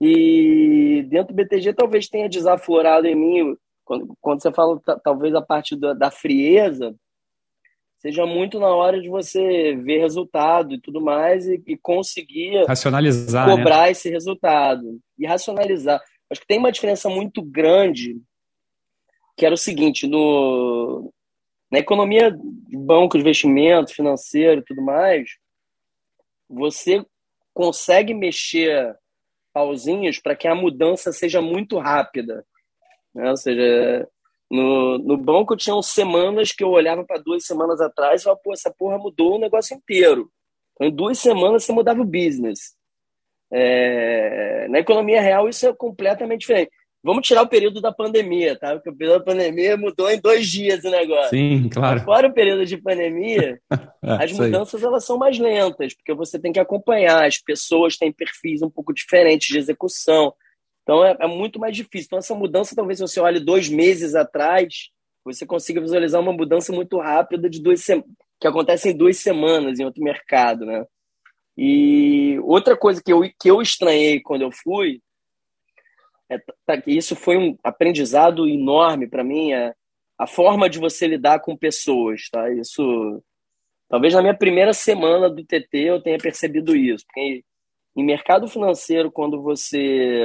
e 0.00 1.04
dentro 1.08 1.32
do 1.32 1.36
BTG 1.36 1.74
talvez 1.74 2.08
tenha 2.08 2.28
desaflorado 2.28 3.06
em 3.06 3.14
mim, 3.14 3.56
quando, 3.84 4.16
quando 4.20 4.42
você 4.42 4.52
fala 4.52 4.80
talvez 5.02 5.34
a 5.34 5.42
parte 5.42 5.76
da, 5.76 5.92
da 5.92 6.10
frieza, 6.10 6.94
seja 7.98 8.26
muito 8.26 8.58
na 8.58 8.68
hora 8.68 9.00
de 9.00 9.08
você 9.08 9.76
ver 9.76 9.98
resultado 9.98 10.74
e 10.74 10.80
tudo 10.80 11.00
mais 11.00 11.46
e, 11.46 11.62
e 11.66 11.76
conseguir 11.76 12.64
racionalizar, 12.66 13.48
cobrar 13.48 13.82
né? 13.82 13.90
esse 13.92 14.10
resultado 14.10 15.00
e 15.18 15.26
racionalizar. 15.26 16.02
Acho 16.30 16.40
que 16.40 16.46
tem 16.46 16.58
uma 16.58 16.72
diferença 16.72 17.08
muito 17.08 17.42
grande 17.42 18.20
que 19.36 19.46
era 19.46 19.54
o 19.54 19.58
seguinte, 19.58 20.06
no, 20.06 21.12
na 21.70 21.78
economia 21.78 22.30
de 22.30 22.76
banco, 22.76 23.16
de 23.16 23.22
investimento, 23.22 23.94
financeiro 23.94 24.60
e 24.60 24.64
tudo 24.64 24.82
mais, 24.82 25.30
você 26.48 27.04
consegue 27.54 28.14
mexer 28.14 28.94
pauzinhos 29.52 30.18
para 30.18 30.36
que 30.36 30.46
a 30.46 30.54
mudança 30.54 31.12
seja 31.12 31.40
muito 31.40 31.78
rápida. 31.78 32.44
Né? 33.14 33.30
Ou 33.30 33.36
seja, 33.36 34.08
no, 34.50 34.98
no 34.98 35.16
banco 35.16 35.56
tinham 35.56 35.80
semanas 35.82 36.52
que 36.52 36.62
eu 36.62 36.70
olhava 36.70 37.04
para 37.04 37.20
duas 37.20 37.44
semanas 37.44 37.80
atrás 37.80 38.20
e 38.20 38.24
falava, 38.24 38.40
pô, 38.42 38.52
essa 38.52 38.70
porra 38.70 38.98
mudou 38.98 39.36
o 39.36 39.40
negócio 39.40 39.74
inteiro. 39.76 40.30
Então, 40.74 40.88
em 40.88 40.94
duas 40.94 41.18
semanas 41.18 41.64
você 41.64 41.72
mudava 41.72 42.00
o 42.00 42.04
business. 42.04 42.74
É, 43.50 44.66
na 44.68 44.78
economia 44.78 45.20
real 45.20 45.48
isso 45.48 45.66
é 45.66 45.74
completamente 45.74 46.40
diferente. 46.40 46.70
Vamos 47.04 47.26
tirar 47.26 47.42
o 47.42 47.48
período 47.48 47.80
da 47.80 47.90
pandemia, 47.90 48.56
tá? 48.56 48.74
Porque 48.74 48.88
o 48.88 48.96
período 48.96 49.18
da 49.18 49.24
pandemia 49.24 49.76
mudou 49.76 50.08
em 50.08 50.20
dois 50.20 50.46
dias 50.46 50.84
o 50.84 50.90
negócio. 50.90 51.30
Sim, 51.30 51.68
claro. 51.68 51.96
Mas 51.96 52.04
fora 52.04 52.28
o 52.28 52.32
período 52.32 52.64
de 52.64 52.76
pandemia, 52.76 53.58
é, 53.72 54.24
as 54.24 54.32
mudanças 54.32 54.82
elas 54.82 55.04
são 55.04 55.18
mais 55.18 55.36
lentas, 55.36 55.94
porque 55.94 56.14
você 56.14 56.38
tem 56.38 56.52
que 56.52 56.60
acompanhar, 56.60 57.26
as 57.26 57.38
pessoas 57.38 57.96
têm 57.96 58.12
perfis 58.12 58.62
um 58.62 58.70
pouco 58.70 58.94
diferentes 58.94 59.48
de 59.48 59.58
execução. 59.58 60.32
Então 60.82 61.04
é, 61.04 61.16
é 61.20 61.26
muito 61.26 61.58
mais 61.58 61.76
difícil. 61.76 62.06
Então, 62.06 62.18
essa 62.18 62.34
mudança, 62.34 62.74
talvez 62.74 62.98
se 62.98 63.06
você 63.06 63.20
olhe 63.20 63.40
dois 63.40 63.68
meses 63.68 64.14
atrás, 64.14 64.90
você 65.24 65.46
consiga 65.46 65.80
visualizar 65.80 66.20
uma 66.20 66.32
mudança 66.32 66.72
muito 66.72 66.98
rápida 66.98 67.48
de 67.48 67.60
duas 67.60 67.84
que 68.40 68.48
acontece 68.48 68.90
em 68.90 68.96
duas 68.96 69.18
semanas 69.18 69.78
em 69.78 69.84
outro 69.84 70.02
mercado, 70.02 70.66
né? 70.66 70.84
E 71.56 72.38
outra 72.40 72.76
coisa 72.76 73.00
que 73.04 73.12
eu, 73.12 73.20
que 73.38 73.50
eu 73.50 73.62
estranhei 73.62 74.20
quando 74.20 74.42
eu 74.42 74.50
fui 74.50 75.00
é, 76.32 76.38
tá, 76.64 76.82
isso 76.86 77.14
foi 77.14 77.36
um 77.36 77.56
aprendizado 77.62 78.48
enorme 78.48 79.06
para 79.06 79.22
mim, 79.22 79.52
é, 79.52 79.74
a 80.18 80.26
forma 80.26 80.68
de 80.68 80.78
você 80.78 81.06
lidar 81.06 81.40
com 81.40 81.56
pessoas, 81.56 82.28
tá? 82.30 82.50
Isso, 82.52 83.22
talvez 83.88 84.14
na 84.14 84.22
minha 84.22 84.36
primeira 84.36 84.72
semana 84.72 85.28
do 85.28 85.44
TT 85.44 85.78
eu 85.78 86.02
tenha 86.02 86.18
percebido 86.18 86.74
isso, 86.74 87.04
porque 87.06 87.44
em 87.94 88.04
mercado 88.04 88.48
financeiro, 88.48 89.12
quando 89.12 89.42
você 89.42 90.24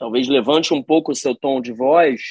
talvez 0.00 0.26
levante 0.26 0.72
um 0.72 0.82
pouco 0.82 1.12
o 1.12 1.14
seu 1.14 1.36
tom 1.36 1.60
de 1.60 1.72
voz, 1.72 2.22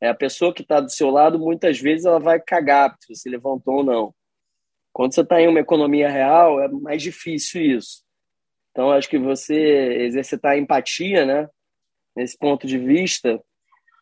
é 0.00 0.08
a 0.08 0.14
pessoa 0.14 0.52
que 0.52 0.62
está 0.62 0.80
do 0.80 0.90
seu 0.90 1.10
lado, 1.10 1.38
muitas 1.38 1.78
vezes 1.78 2.06
ela 2.06 2.18
vai 2.18 2.40
cagar 2.40 2.96
se 2.98 3.14
você 3.14 3.28
levantou 3.28 3.76
ou 3.76 3.84
não. 3.84 4.14
Quando 4.92 5.14
você 5.14 5.20
está 5.20 5.40
em 5.40 5.46
uma 5.46 5.60
economia 5.60 6.08
real, 6.08 6.58
é 6.60 6.68
mais 6.68 7.02
difícil 7.02 7.60
isso. 7.60 8.02
Então, 8.70 8.90
acho 8.90 9.08
que 9.08 9.18
você 9.18 9.54
exercitar 10.04 10.56
empatia, 10.56 11.24
né? 11.24 11.48
nesse 12.16 12.36
ponto 12.38 12.66
de 12.66 12.78
vista, 12.78 13.38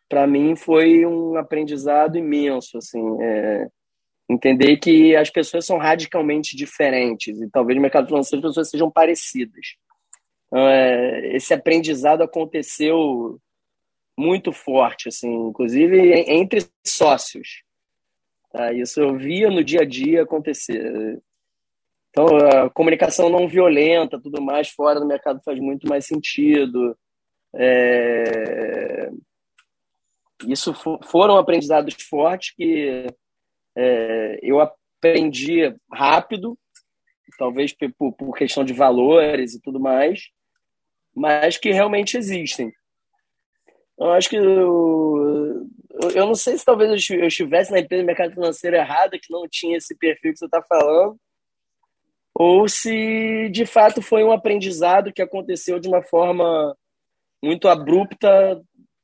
para 0.07 0.25
mim 0.25 0.55
foi 0.55 1.05
um 1.05 1.35
aprendizado 1.35 2.17
imenso, 2.17 2.77
assim, 2.77 3.03
é, 3.21 3.67
entender 4.29 4.77
que 4.77 5.15
as 5.17 5.29
pessoas 5.29 5.65
são 5.65 5.77
radicalmente 5.77 6.55
diferentes 6.55 7.41
e 7.41 7.49
talvez 7.49 7.75
no 7.75 7.81
mercado 7.81 8.07
financeiro 8.07 8.45
as 8.45 8.51
pessoas 8.51 8.69
sejam 8.69 8.89
parecidas. 8.89 9.75
Então, 10.47 10.67
é, 10.67 11.35
esse 11.35 11.53
aprendizado 11.53 12.21
aconteceu 12.21 13.39
muito 14.17 14.51
forte, 14.51 15.09
assim, 15.09 15.31
inclusive 15.47 15.97
entre 16.27 16.65
sócios. 16.85 17.63
Tá? 18.51 18.71
Isso 18.71 19.01
eu 19.01 19.17
via 19.17 19.49
no 19.49 19.63
dia 19.63 19.81
a 19.81 19.85
dia 19.85 20.23
acontecer. 20.23 21.21
Então, 22.09 22.27
a 22.37 22.69
comunicação 22.69 23.29
não 23.29 23.47
violenta, 23.47 24.21
tudo 24.21 24.41
mais 24.41 24.69
fora 24.69 24.99
do 24.99 25.05
mercado 25.05 25.41
faz 25.43 25.59
muito 25.59 25.87
mais 25.87 26.05
sentido. 26.05 26.97
É... 27.53 29.09
Isso 30.47 30.73
foram 31.03 31.37
aprendizados 31.37 31.95
fortes 32.09 32.53
que 32.55 33.05
é, 33.75 34.39
eu 34.41 34.59
aprendi 34.61 35.75
rápido, 35.91 36.57
talvez 37.37 37.73
por, 37.97 38.13
por, 38.13 38.37
questão 38.37 38.63
de 38.63 38.73
valores 38.73 39.53
e 39.53 39.61
tudo 39.61 39.79
mais, 39.79 40.29
mas 41.15 41.57
que 41.57 41.71
realmente 41.71 42.17
existem. 42.17 42.73
Eu 43.97 44.11
acho 44.11 44.29
que 44.29 44.35
eu, 44.35 45.67
eu 46.13 46.25
não 46.25 46.35
sei 46.35 46.57
se 46.57 46.65
talvez 46.65 47.09
eu 47.09 47.27
estivesse 47.27 47.71
na 47.71 47.79
empresa 47.79 48.03
de 48.03 48.07
mercado 48.07 48.33
financeiro 48.33 48.75
errada, 48.75 49.17
que 49.17 49.31
não 49.31 49.47
tinha 49.49 49.77
esse 49.77 49.95
perfil 49.95 50.33
que 50.33 50.39
você 50.39 50.45
está 50.45 50.61
falando, 50.61 51.17
ou 52.37 52.67
se 52.67 53.49
de 53.49 53.65
fato 53.65 54.01
foi 54.01 54.23
um 54.23 54.31
aprendizado 54.31 55.13
que 55.13 55.21
aconteceu 55.21 55.79
de 55.79 55.87
uma 55.87 56.03
forma 56.03 56.75
muito 57.41 57.69
abrupta, 57.69 58.61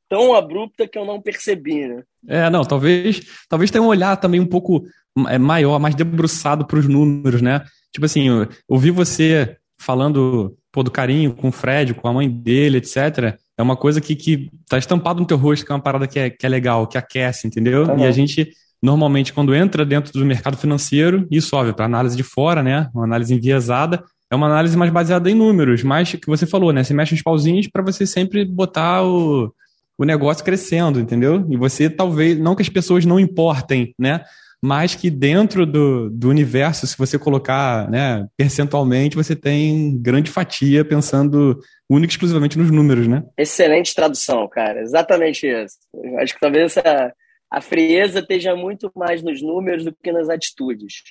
tão 0.10 0.36
abrupta 0.36 0.86
que 0.86 0.97
eu 0.97 1.06
não 1.06 1.21
percebi, 1.21 1.88
né? 1.88 2.04
É, 2.28 2.50
não, 2.50 2.65
talvez, 2.65 3.21
talvez 3.47 3.71
tenha 3.71 3.82
um 3.82 3.88
olhar 3.88 4.17
também 4.17 4.41
um 4.41 4.45
pouco 4.45 4.84
é, 5.30 5.38
maior, 5.38 5.80
mais 5.80 5.95
debruçado 5.95 6.67
para 6.67 6.78
os 6.78 6.88
números, 6.88 7.41
né? 7.41 7.63
Tipo 7.93 8.06
assim, 8.06 8.28
ouvir 8.67 8.91
você 8.91 9.58
falando 9.80 10.58
pô, 10.71 10.84
do 10.84 10.91
carinho 10.91 11.34
com 11.34 11.49
o 11.49 11.51
Fred, 11.51 11.93
com 11.93 12.07
a 12.07 12.13
mãe 12.13 12.29
dele, 12.29 12.77
etc. 12.77 13.38
É 13.57 13.62
uma 13.62 13.75
coisa 13.75 13.99
que, 13.99 14.15
que 14.15 14.49
tá 14.69 14.77
estampado 14.77 15.19
no 15.19 15.25
teu 15.25 15.38
rosto, 15.38 15.65
que 15.65 15.71
é 15.71 15.75
uma 15.75 15.81
parada 15.81 16.07
que 16.07 16.17
é, 16.17 16.29
que 16.29 16.45
é 16.45 16.49
legal, 16.49 16.88
que 16.88 16.97
aquece, 16.97 17.47
entendeu? 17.47 17.86
Uhum. 17.86 17.99
E 17.99 18.05
a 18.05 18.12
gente, 18.12 18.49
normalmente, 18.81 19.34
quando 19.34 19.53
entra 19.53 19.86
dentro 19.86 20.13
do 20.13 20.25
mercado 20.25 20.57
financeiro, 20.57 21.27
isso, 21.29 21.55
óbvio, 21.55 21.73
para 21.73 21.86
análise 21.86 22.15
de 22.15 22.23
fora, 22.23 22.63
né? 22.63 22.89
Uma 22.93 23.03
análise 23.03 23.34
enviesada, 23.34 24.03
é 24.31 24.36
uma 24.36 24.47
análise 24.47 24.77
mais 24.77 24.91
baseada 24.91 25.29
em 25.29 25.36
números, 25.36 25.84
mais 25.84 26.13
que 26.13 26.27
você 26.27 26.45
falou, 26.45 26.71
né? 26.71 26.84
Você 26.84 26.93
mexe 26.93 27.13
os 27.13 27.21
pauzinhos 27.21 27.67
para 27.67 27.84
você 27.84 28.07
sempre 28.07 28.45
botar 28.45 29.03
o, 29.03 29.53
o 29.97 30.05
negócio 30.05 30.43
crescendo, 30.43 30.99
entendeu? 30.99 31.45
E 31.49 31.57
você 31.57 31.89
talvez, 31.89 32.39
não 32.39 32.55
que 32.55 32.62
as 32.62 32.69
pessoas 32.69 33.05
não 33.05 33.19
importem, 33.19 33.93
né? 33.99 34.23
Mas 34.63 34.93
que 34.93 35.10
dentro 35.10 35.65
do, 35.65 36.10
do 36.12 36.30
universo, 36.30 36.86
se 36.86 36.95
você 36.95 37.17
colocar 37.17 37.89
né, 37.89 38.28
percentualmente, 38.38 39.15
você 39.15 39.36
tem 39.36 40.00
grande 40.00 40.30
fatia 40.30 40.86
pensando 40.86 41.60
única 41.89 42.12
e 42.12 42.13
exclusivamente 42.13 42.60
nos 42.60 42.69
números, 42.69 43.08
né? 43.08 43.24
Excelente 43.36 43.95
tradução, 43.95 44.47
cara. 44.47 44.82
Exatamente 44.82 45.47
isso. 45.47 45.78
Acho 46.19 46.36
que 46.36 46.39
talvez 46.39 46.78
essa, 46.78 47.12
a 47.50 47.60
frieza 47.60 48.19
esteja 48.19 48.56
muito 48.56 48.91
mais 48.95 49.24
nos 49.24 49.41
números 49.41 49.84
do 49.84 49.95
que 49.95 50.12
nas 50.12 50.30
atitudes. 50.30 51.02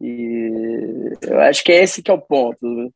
E 0.00 0.48
eu 1.22 1.40
acho 1.40 1.62
que 1.62 1.72
é 1.72 1.82
esse 1.82 2.02
que 2.02 2.10
é 2.10 2.14
o 2.14 2.20
ponto. 2.20 2.94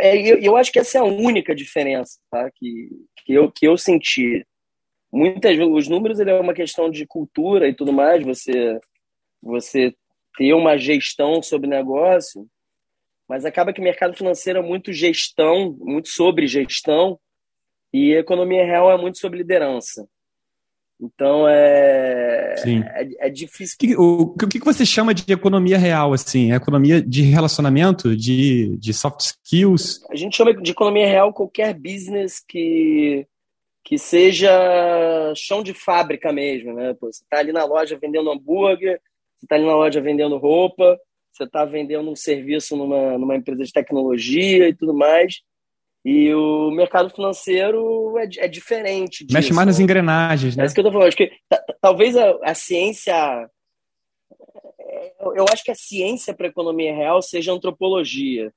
É, 0.00 0.46
eu 0.46 0.56
acho 0.56 0.70
que 0.70 0.78
essa 0.78 0.98
é 0.98 1.00
a 1.00 1.04
única 1.04 1.54
diferença 1.54 2.18
tá? 2.30 2.48
que, 2.54 2.88
que, 3.24 3.32
eu, 3.32 3.50
que 3.50 3.66
eu 3.66 3.76
senti. 3.76 4.46
Muitas 5.14 5.56
os 5.60 5.86
números 5.86 6.18
ele 6.18 6.30
é 6.30 6.40
uma 6.40 6.52
questão 6.52 6.90
de 6.90 7.06
cultura 7.06 7.68
e 7.68 7.74
tudo 7.74 7.92
mais, 7.92 8.24
você, 8.24 8.80
você 9.40 9.94
ter 10.36 10.52
uma 10.54 10.76
gestão 10.76 11.40
sobre 11.40 11.68
negócio, 11.68 12.48
mas 13.28 13.44
acaba 13.44 13.72
que 13.72 13.80
o 13.80 13.84
mercado 13.84 14.16
financeiro 14.16 14.58
é 14.58 14.62
muito 14.62 14.92
gestão, 14.92 15.76
muito 15.78 16.08
sobre 16.08 16.48
gestão, 16.48 17.16
e 17.92 18.12
a 18.12 18.18
economia 18.18 18.64
real 18.64 18.90
é 18.90 19.00
muito 19.00 19.18
sobre 19.18 19.38
liderança. 19.38 20.04
Então 21.00 21.48
é, 21.48 22.54
é, 22.64 23.26
é, 23.26 23.30
difícil. 23.30 23.76
O, 23.96 24.22
o, 24.22 24.36
que, 24.36 24.58
você 24.58 24.84
chama 24.84 25.14
de 25.14 25.32
economia 25.32 25.78
real, 25.78 26.12
assim? 26.12 26.50
É 26.50 26.56
economia 26.56 27.00
de 27.00 27.22
relacionamento, 27.22 28.16
de, 28.16 28.76
de 28.78 28.92
soft 28.92 29.20
skills? 29.20 30.04
A 30.10 30.16
gente 30.16 30.36
chama 30.36 30.52
de 30.54 30.72
economia 30.72 31.06
real 31.06 31.32
qualquer 31.32 31.72
business 31.74 32.42
que, 32.48 33.26
que 33.84 33.98
seja 33.98 34.50
chão 35.36 35.62
de 35.62 35.74
fábrica 35.74 36.32
mesmo, 36.32 36.72
né? 36.72 36.94
Pô, 36.94 37.12
você 37.12 37.22
está 37.22 37.38
ali 37.38 37.52
na 37.52 37.64
loja 37.64 37.98
vendendo 38.00 38.30
hambúrguer, 38.30 38.98
você 39.38 39.44
está 39.44 39.56
ali 39.56 39.66
na 39.66 39.76
loja 39.76 40.00
vendendo 40.00 40.38
roupa, 40.38 40.98
você 41.30 41.44
está 41.44 41.64
vendendo 41.66 42.10
um 42.10 42.16
serviço 42.16 42.76
numa, 42.76 43.18
numa 43.18 43.36
empresa 43.36 43.62
de 43.62 43.72
tecnologia 43.72 44.68
e 44.68 44.74
tudo 44.74 44.94
mais. 44.94 45.42
E 46.02 46.32
o 46.34 46.70
mercado 46.70 47.10
financeiro 47.10 48.16
é, 48.18 48.44
é 48.44 48.48
diferente. 48.48 49.24
Disso, 49.24 49.34
Mexe 49.34 49.52
mais 49.52 49.66
nas 49.66 49.80
engrenagens, 49.80 50.56
né? 50.56 50.62
É 50.62 50.66
isso 50.66 50.74
que 50.74 50.80
eu 50.80 50.84
tô 50.84 50.92
falando. 50.92 51.08
Acho 51.08 51.16
que 51.16 51.30
talvez 51.80 52.16
a, 52.16 52.38
a 52.42 52.54
ciência. 52.54 53.14
Eu 55.34 55.44
acho 55.50 55.64
que 55.64 55.70
a 55.70 55.74
ciência 55.74 56.34
para 56.34 56.46
a 56.46 56.50
economia 56.50 56.94
real 56.94 57.20
seja 57.20 57.52
antropologia. 57.52 58.52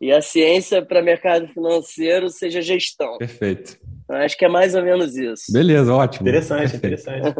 E 0.00 0.12
a 0.12 0.22
ciência 0.22 0.84
para 0.84 1.02
mercado 1.02 1.48
financeiro 1.48 2.28
seja 2.28 2.62
gestão. 2.62 3.18
Perfeito. 3.18 3.78
Acho 4.10 4.36
que 4.38 4.44
é 4.44 4.48
mais 4.48 4.74
ou 4.74 4.82
menos 4.82 5.16
isso. 5.16 5.52
Beleza, 5.52 5.92
ótimo. 5.92 6.26
Interessante, 6.26 6.76
interessante. 6.76 7.34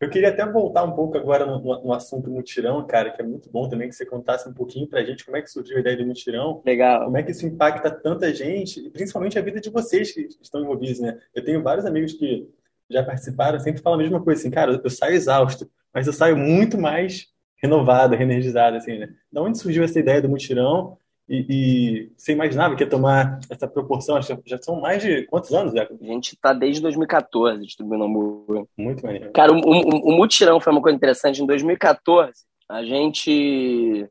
Eu 0.00 0.10
queria 0.10 0.28
até 0.28 0.44
voltar 0.44 0.84
um 0.84 0.92
pouco 0.92 1.16
agora 1.16 1.46
no, 1.46 1.60
no, 1.60 1.92
assunto 1.92 2.30
mutirão, 2.30 2.86
cara, 2.86 3.10
que 3.10 3.22
é 3.22 3.24
muito 3.24 3.50
bom 3.50 3.68
também 3.68 3.88
que 3.88 3.94
você 3.94 4.04
contasse 4.04 4.48
um 4.48 4.52
pouquinho 4.52 4.86
pra 4.86 5.02
gente 5.02 5.24
como 5.24 5.36
é 5.36 5.42
que 5.42 5.50
surgiu 5.50 5.76
a 5.76 5.80
ideia 5.80 5.96
do 5.96 6.06
mutirão. 6.06 6.62
Legal. 6.64 7.04
Como 7.04 7.16
é 7.16 7.22
que 7.22 7.30
isso 7.30 7.46
impacta 7.46 7.90
tanta 7.90 8.32
gente, 8.34 8.90
principalmente 8.90 9.38
a 9.38 9.42
vida 9.42 9.60
de 9.60 9.70
vocês 9.70 10.12
que 10.12 10.28
estão 10.42 10.60
envolvidos, 10.60 11.00
né? 11.00 11.18
Eu 11.34 11.42
tenho 11.44 11.62
vários 11.62 11.86
amigos 11.86 12.12
que 12.12 12.48
já 12.90 13.02
participaram, 13.02 13.58
sempre 13.58 13.80
falam 13.80 13.98
a 13.98 14.02
mesma 14.02 14.22
coisa, 14.22 14.40
assim, 14.40 14.50
cara, 14.50 14.80
eu 14.82 14.90
saio 14.90 15.14
exausto, 15.14 15.70
mas 15.92 16.06
eu 16.06 16.12
saio 16.12 16.36
muito 16.36 16.76
mais 16.76 17.28
renovado, 17.62 18.14
reenergizado, 18.14 18.76
assim, 18.76 18.98
né? 18.98 19.08
Da 19.32 19.40
onde 19.40 19.58
surgiu 19.58 19.82
essa 19.84 19.98
ideia 19.98 20.20
do 20.20 20.28
mutirão 20.28 20.98
E, 21.28 21.46
e, 21.48 22.12
você 22.16 22.32
imaginava 22.32 22.76
que 22.76 22.82
ia 22.82 22.88
tomar 22.88 23.40
essa 23.50 23.66
proporção? 23.66 24.20
Já 24.20 24.60
são 24.60 24.80
mais 24.80 25.02
de 25.02 25.22
quantos 25.24 25.52
anos, 25.54 25.72
Zé? 25.72 25.88
A 25.88 26.04
gente 26.04 26.34
está 26.34 26.52
desde 26.52 26.82
2014 26.82 27.62
distribuindo 27.62 28.04
hambúrguer. 28.04 28.66
Muito 28.76 29.04
maneiro. 29.04 29.32
Cara, 29.32 29.52
o, 29.52 29.56
o, 29.56 30.10
o 30.10 30.16
mutirão 30.16 30.60
foi 30.60 30.72
uma 30.72 30.82
coisa 30.82 30.96
interessante. 30.96 31.42
Em 31.42 31.46
2014, 31.46 32.32
a 32.68 32.84
gente 32.84 34.06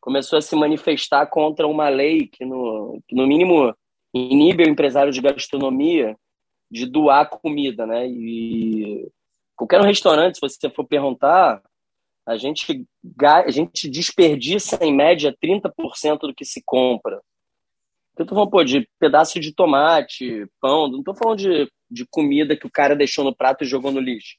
começou 0.00 0.38
a 0.38 0.42
se 0.42 0.54
manifestar 0.56 1.26
contra 1.26 1.66
uma 1.66 1.88
lei 1.88 2.28
que, 2.28 2.44
no, 2.44 3.00
que 3.08 3.14
no 3.14 3.26
mínimo, 3.26 3.74
inibe 4.14 4.64
o 4.64 4.68
empresário 4.68 5.12
de 5.12 5.20
gastronomia 5.20 6.16
de 6.70 6.86
doar 6.86 7.28
comida, 7.28 7.86
né? 7.86 8.06
E 8.06 9.08
qualquer 9.56 9.80
restaurante, 9.82 10.34
se 10.36 10.40
você 10.40 10.70
for 10.70 10.84
perguntar, 10.84 11.62
a 12.26 12.36
gente, 12.36 12.86
a 13.22 13.50
gente 13.50 13.88
desperdiça, 13.88 14.78
em 14.80 14.94
média, 14.94 15.36
30% 15.42 16.20
do 16.20 16.34
que 16.34 16.44
se 16.44 16.62
compra. 16.64 17.20
Eu 18.16 18.24
tô 18.24 18.34
falando, 18.34 18.50
pô, 18.50 18.64
de 18.64 18.88
pedaço 18.98 19.40
de 19.40 19.52
tomate, 19.52 20.46
pão, 20.60 20.88
não 20.88 21.02
tô 21.02 21.14
falando 21.14 21.38
de, 21.38 21.68
de 21.90 22.06
comida 22.06 22.56
que 22.56 22.66
o 22.66 22.70
cara 22.70 22.94
deixou 22.94 23.24
no 23.24 23.34
prato 23.34 23.64
e 23.64 23.66
jogou 23.66 23.90
no 23.90 24.00
lixo. 24.00 24.36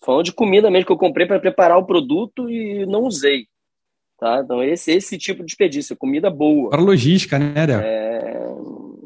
Tô 0.00 0.06
falando 0.06 0.24
de 0.24 0.32
comida 0.32 0.70
mesmo 0.70 0.86
que 0.86 0.92
eu 0.92 0.98
comprei 0.98 1.26
para 1.26 1.38
preparar 1.38 1.78
o 1.78 1.86
produto 1.86 2.48
e 2.48 2.86
não 2.86 3.02
usei. 3.02 3.46
Tá? 4.18 4.40
Então, 4.42 4.62
esse, 4.62 4.92
esse 4.92 5.16
tipo 5.16 5.40
de 5.40 5.46
desperdício, 5.46 5.96
comida 5.96 6.30
boa. 6.30 6.70
Para 6.70 6.82
logística, 6.82 7.38
né, 7.38 7.66
Del? 7.66 7.80
É, 7.80 8.48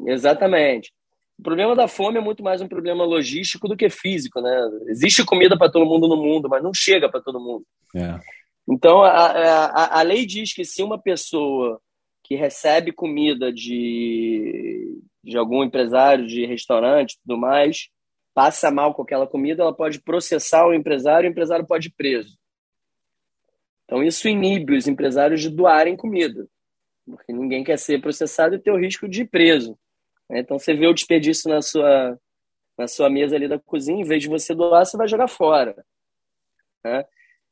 exatamente. 0.07 0.91
O 1.37 1.43
problema 1.43 1.75
da 1.75 1.87
fome 1.87 2.17
é 2.17 2.21
muito 2.21 2.41
mais 2.41 2.61
um 2.61 2.67
problema 2.67 3.03
logístico 3.03 3.67
do 3.67 3.75
que 3.75 3.89
físico, 3.89 4.41
né? 4.41 4.69
Existe 4.87 5.25
comida 5.25 5.57
para 5.57 5.71
todo 5.71 5.85
mundo 5.85 6.07
no 6.07 6.17
mundo, 6.17 6.47
mas 6.49 6.63
não 6.63 6.73
chega 6.73 7.09
para 7.09 7.21
todo 7.21 7.39
mundo. 7.39 7.65
É. 7.95 8.19
Então, 8.67 9.03
a, 9.03 9.27
a, 9.27 9.99
a 9.99 10.01
lei 10.01 10.25
diz 10.25 10.53
que 10.53 10.63
se 10.63 10.81
uma 10.81 10.99
pessoa 10.99 11.79
que 12.23 12.35
recebe 12.35 12.91
comida 12.91 13.53
de, 13.53 14.99
de 15.23 15.37
algum 15.37 15.63
empresário 15.63 16.25
de 16.25 16.45
restaurante 16.45 17.13
e 17.13 17.19
tudo 17.21 17.39
mais, 17.39 17.89
passa 18.33 18.71
mal 18.71 18.93
com 18.93 19.03
aquela 19.03 19.27
comida, 19.27 19.61
ela 19.61 19.75
pode 19.75 20.01
processar 20.01 20.65
o 20.65 20.73
empresário 20.73 21.27
e 21.27 21.29
o 21.29 21.31
empresário 21.31 21.67
pode 21.67 21.89
ir 21.89 21.93
preso. 21.95 22.35
Então, 23.83 24.03
isso 24.03 24.27
inibe 24.27 24.75
os 24.75 24.87
empresários 24.87 25.41
de 25.41 25.49
doarem 25.49 25.95
comida, 25.95 26.47
porque 27.05 27.31
ninguém 27.31 27.63
quer 27.63 27.77
ser 27.77 28.01
processado 28.01 28.55
e 28.55 28.59
ter 28.59 28.71
o 28.71 28.79
risco 28.79 29.07
de 29.07 29.21
ir 29.21 29.27
preso. 29.27 29.77
Né? 30.29 30.39
Então, 30.39 30.57
você 30.57 30.73
vê 30.73 30.87
o 30.87 30.93
desperdício 30.93 31.49
na 31.49 31.61
sua, 31.61 32.19
na 32.77 32.87
sua 32.87 33.09
mesa 33.09 33.35
ali 33.35 33.47
da 33.47 33.59
cozinha, 33.59 34.01
em 34.01 34.07
vez 34.07 34.23
de 34.23 34.29
você 34.29 34.53
doar, 34.53 34.85
você 34.85 34.97
vai 34.97 35.07
jogar 35.07 35.27
fora. 35.27 35.85
Né? 36.83 37.05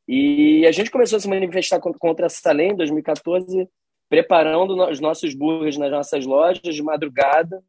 E 0.07 0.65
a 0.65 0.71
gente 0.71 0.91
começou 0.91 1.17
a 1.17 1.19
se 1.19 1.27
manifestar 1.27 1.79
contra 1.79 2.25
essa 2.25 2.51
lei 2.51 2.67
em 2.67 2.75
2014, 2.75 3.67
preparando 4.09 4.75
os 4.89 4.99
nossos 4.99 5.33
burgers 5.33 5.77
nas 5.77 5.91
nossas 5.91 6.25
lojas 6.25 6.75
de 6.75 6.83
madrugada 6.83 7.63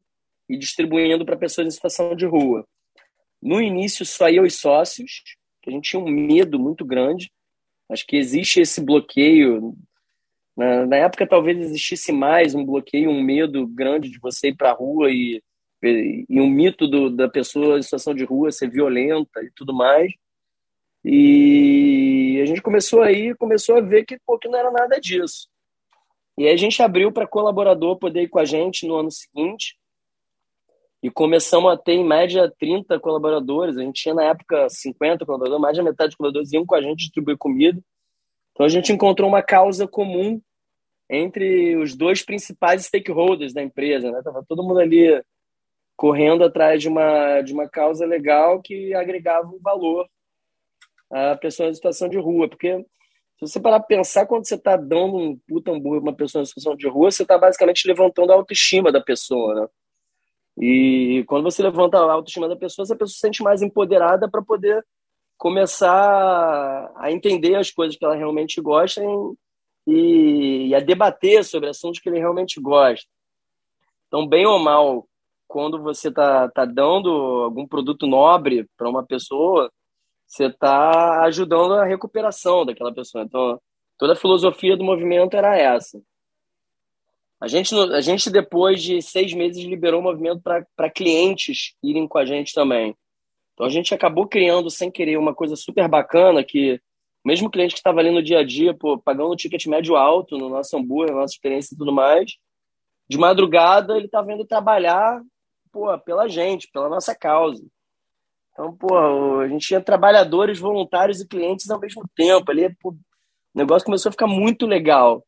e 0.49 0.57
distribuindo 0.57 1.25
para 1.25 1.37
pessoas 1.37 1.67
em 1.67 1.71
situação 1.71 2.15
de 2.15 2.25
rua. 2.25 2.67
No 3.41 3.61
início, 3.61 4.05
só 4.05 4.29
eu 4.29 4.45
e 4.45 4.51
sócios, 4.51 5.23
que 5.61 5.69
a 5.69 5.73
gente 5.73 5.89
tinha 5.89 6.01
um 6.01 6.09
medo 6.09 6.59
muito 6.59 6.85
grande. 6.85 7.31
Acho 7.89 8.05
que 8.05 8.17
existe 8.17 8.59
esse 8.59 8.81
bloqueio. 8.81 9.75
Na, 10.55 10.85
na 10.85 10.95
época, 10.97 11.27
talvez 11.27 11.57
existisse 11.59 12.11
mais 12.11 12.55
um 12.55 12.65
bloqueio, 12.65 13.09
um 13.09 13.21
medo 13.21 13.67
grande 13.67 14.09
de 14.09 14.19
você 14.19 14.49
ir 14.49 14.55
para 14.55 14.71
a 14.71 14.73
rua 14.73 15.11
e, 15.11 15.43
e, 15.83 16.25
e 16.29 16.39
um 16.39 16.49
mito 16.49 16.87
do, 16.87 17.09
da 17.09 17.27
pessoa 17.27 17.77
em 17.77 17.83
situação 17.83 18.13
de 18.13 18.23
rua 18.23 18.51
ser 18.51 18.69
violenta 18.69 19.43
e 19.43 19.51
tudo 19.53 19.73
mais. 19.73 20.11
E 21.03 22.39
a 22.41 22.45
gente 22.45 22.61
começou 22.61 23.01
aí, 23.01 23.35
começou 23.35 23.77
a 23.77 23.81
ver 23.81 24.05
que, 24.05 24.17
pô, 24.25 24.39
que 24.39 24.47
não 24.47 24.57
era 24.57 24.71
nada 24.71 24.99
disso. 24.99 25.47
E 26.37 26.47
aí 26.47 26.53
a 26.53 26.57
gente 26.57 26.81
abriu 26.81 27.11
para 27.11 27.27
colaborador 27.27 27.97
poder 27.97 28.23
ir 28.23 28.29
com 28.29 28.39
a 28.39 28.45
gente 28.45 28.87
no 28.87 28.95
ano 28.95 29.11
seguinte. 29.11 29.77
E 31.03 31.11
começamos 31.11 31.71
a 31.71 31.77
ter, 31.77 31.93
em 31.93 32.03
média, 32.03 32.51
30 32.57 32.99
colaboradores. 32.99 33.77
A 33.77 33.81
gente 33.81 34.01
tinha, 34.01 34.15
na 34.15 34.23
época, 34.23 34.67
50 34.69 35.25
colaboradores, 35.25 35.61
mais 35.61 35.77
da 35.77 35.83
metade 35.83 36.09
dos 36.09 36.15
colaboradores 36.15 36.51
iam 36.53 36.65
com 36.65 36.75
a 36.75 36.81
gente 36.81 36.97
distribuir 36.97 37.37
comida. 37.37 37.79
Então 38.51 38.65
a 38.65 38.69
gente 38.69 38.91
encontrou 38.91 39.29
uma 39.29 39.43
causa 39.43 39.87
comum 39.87 40.41
entre 41.09 41.75
os 41.77 41.95
dois 41.95 42.23
principais 42.23 42.85
stakeholders 42.85 43.53
da 43.53 43.61
empresa. 43.61 44.11
Né? 44.11 44.21
Tava 44.23 44.43
todo 44.47 44.63
mundo 44.63 44.79
ali 44.79 45.21
correndo 45.95 46.43
atrás 46.43 46.81
de 46.81 46.89
uma, 46.89 47.41
de 47.41 47.53
uma 47.53 47.69
causa 47.69 48.05
legal 48.05 48.61
que 48.61 48.93
agregava 48.93 49.47
um 49.47 49.59
valor 49.59 50.07
a 51.11 51.35
pessoa 51.37 51.69
em 51.69 51.73
situação 51.73 52.09
de 52.09 52.17
rua. 52.17 52.49
Porque 52.49 52.77
se 53.37 53.41
você 53.41 53.59
parar 53.59 53.79
para 53.79 53.87
pensar, 53.87 54.25
quando 54.25 54.47
você 54.47 54.55
está 54.55 54.75
dando 54.75 55.17
um 55.17 55.39
puta 55.47 55.71
hambúrguer 55.71 56.01
uma 56.01 56.15
pessoa 56.15 56.41
em 56.41 56.45
situação 56.45 56.75
de 56.75 56.87
rua, 56.87 57.11
você 57.11 57.23
está 57.23 57.37
basicamente 57.37 57.87
levantando 57.87 58.31
a 58.31 58.35
autoestima 58.35 58.91
da 58.91 59.01
pessoa, 59.01 59.55
né? 59.55 59.67
E 60.57 61.25
quando 61.27 61.43
você 61.43 61.61
levanta 61.61 61.97
a 61.97 62.13
autoestima 62.13 62.47
da 62.47 62.55
pessoa, 62.55 62.83
essa 62.83 62.95
pessoa 62.95 63.13
se 63.13 63.19
sente 63.19 63.43
mais 63.43 63.61
empoderada 63.61 64.29
para 64.29 64.41
poder 64.41 64.85
começar 65.37 66.93
a 66.95 67.11
entender 67.11 67.55
as 67.55 67.69
coisas 67.69 67.97
que 67.97 68.05
ela 68.05 68.15
realmente 68.15 68.61
gosta 68.61 69.03
e, 69.85 70.67
e 70.67 70.75
a 70.75 70.79
debater 70.79 71.43
sobre 71.43 71.69
assuntos 71.69 71.99
que 71.99 72.09
ele 72.09 72.19
realmente 72.19 72.59
gosta. 72.59 73.07
Então, 74.07 74.27
bem 74.27 74.45
ou 74.45 74.59
mal, 74.59 75.07
quando 75.47 75.81
você 75.81 76.09
está 76.09 76.49
tá 76.49 76.65
dando 76.65 77.09
algum 77.43 77.67
produto 77.67 78.07
nobre 78.07 78.67
para 78.77 78.89
uma 78.89 79.05
pessoa, 79.05 79.71
você 80.25 80.45
está 80.45 81.23
ajudando 81.23 81.73
a 81.73 81.85
recuperação 81.85 82.65
daquela 82.65 82.93
pessoa. 82.93 83.23
Então, 83.23 83.59
toda 83.97 84.13
a 84.13 84.17
filosofia 84.17 84.75
do 84.75 84.83
movimento 84.83 85.35
era 85.35 85.57
essa. 85.57 86.01
A 87.39 87.47
gente, 87.47 87.75
a 87.75 88.01
gente 88.01 88.29
depois 88.29 88.81
de 88.81 89.01
seis 89.01 89.33
meses, 89.33 89.63
liberou 89.63 89.99
o 89.99 90.03
movimento 90.03 90.41
para 90.41 90.89
clientes 90.89 91.75
irem 91.83 92.07
com 92.07 92.17
a 92.17 92.25
gente 92.25 92.53
também. 92.53 92.95
Então, 93.53 93.65
a 93.65 93.69
gente 93.69 93.93
acabou 93.93 94.27
criando, 94.27 94.69
sem 94.69 94.91
querer, 94.91 95.17
uma 95.17 95.33
coisa 95.33 95.55
super 95.55 95.87
bacana 95.87 96.43
que, 96.43 96.81
mesmo 97.25 97.49
cliente 97.49 97.73
que 97.73 97.79
estava 97.79 97.99
ali 97.99 98.11
no 98.11 98.21
dia 98.21 98.39
a 98.39 98.45
dia, 98.45 98.73
pô, 98.73 98.97
pagando 98.97 99.33
um 99.33 99.35
ticket 99.35 99.65
médio 99.65 99.95
alto 99.95 100.37
no 100.37 100.47
nosso 100.47 100.77
hambúrguer, 100.77 101.15
nossa 101.15 101.33
experiência 101.33 101.73
e 101.73 101.77
tudo 101.77 101.91
mais, 101.91 102.31
de 103.09 103.17
madrugada 103.17 103.97
ele 103.97 104.05
estava 104.05 104.31
indo 104.31 104.45
trabalhar 104.45 105.21
pô, 105.71 105.97
pela 105.99 106.27
gente, 106.29 106.69
pela 106.71 106.87
nossa 106.87 107.13
causa. 107.13 107.65
Então, 108.53 108.73
pô, 108.77 108.97
a 109.39 109.47
gente 109.49 109.67
tinha 109.67 109.81
trabalhadores, 109.81 110.57
voluntários 110.57 111.19
e 111.19 111.27
clientes 111.27 111.69
ao 111.69 111.79
mesmo 111.79 112.03
tempo. 112.15 112.49
Ali, 112.49 112.73
pô, 112.75 112.91
o 112.91 112.97
negócio 113.53 113.85
começou 113.85 114.09
a 114.09 114.13
ficar 114.13 114.27
muito 114.27 114.65
legal. 114.65 115.25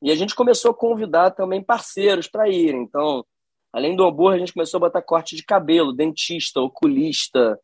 E 0.00 0.10
a 0.10 0.14
gente 0.14 0.34
começou 0.34 0.70
a 0.70 0.74
convidar 0.74 1.32
também 1.32 1.62
parceiros 1.62 2.26
para 2.26 2.48
irem. 2.48 2.82
Então, 2.82 3.24
além 3.70 3.94
do 3.94 4.04
hambúrguer, 4.04 4.36
a 4.36 4.38
gente 4.38 4.54
começou 4.54 4.78
a 4.78 4.80
botar 4.80 5.02
corte 5.02 5.36
de 5.36 5.44
cabelo, 5.44 5.92
dentista, 5.92 6.60
oculista, 6.60 7.58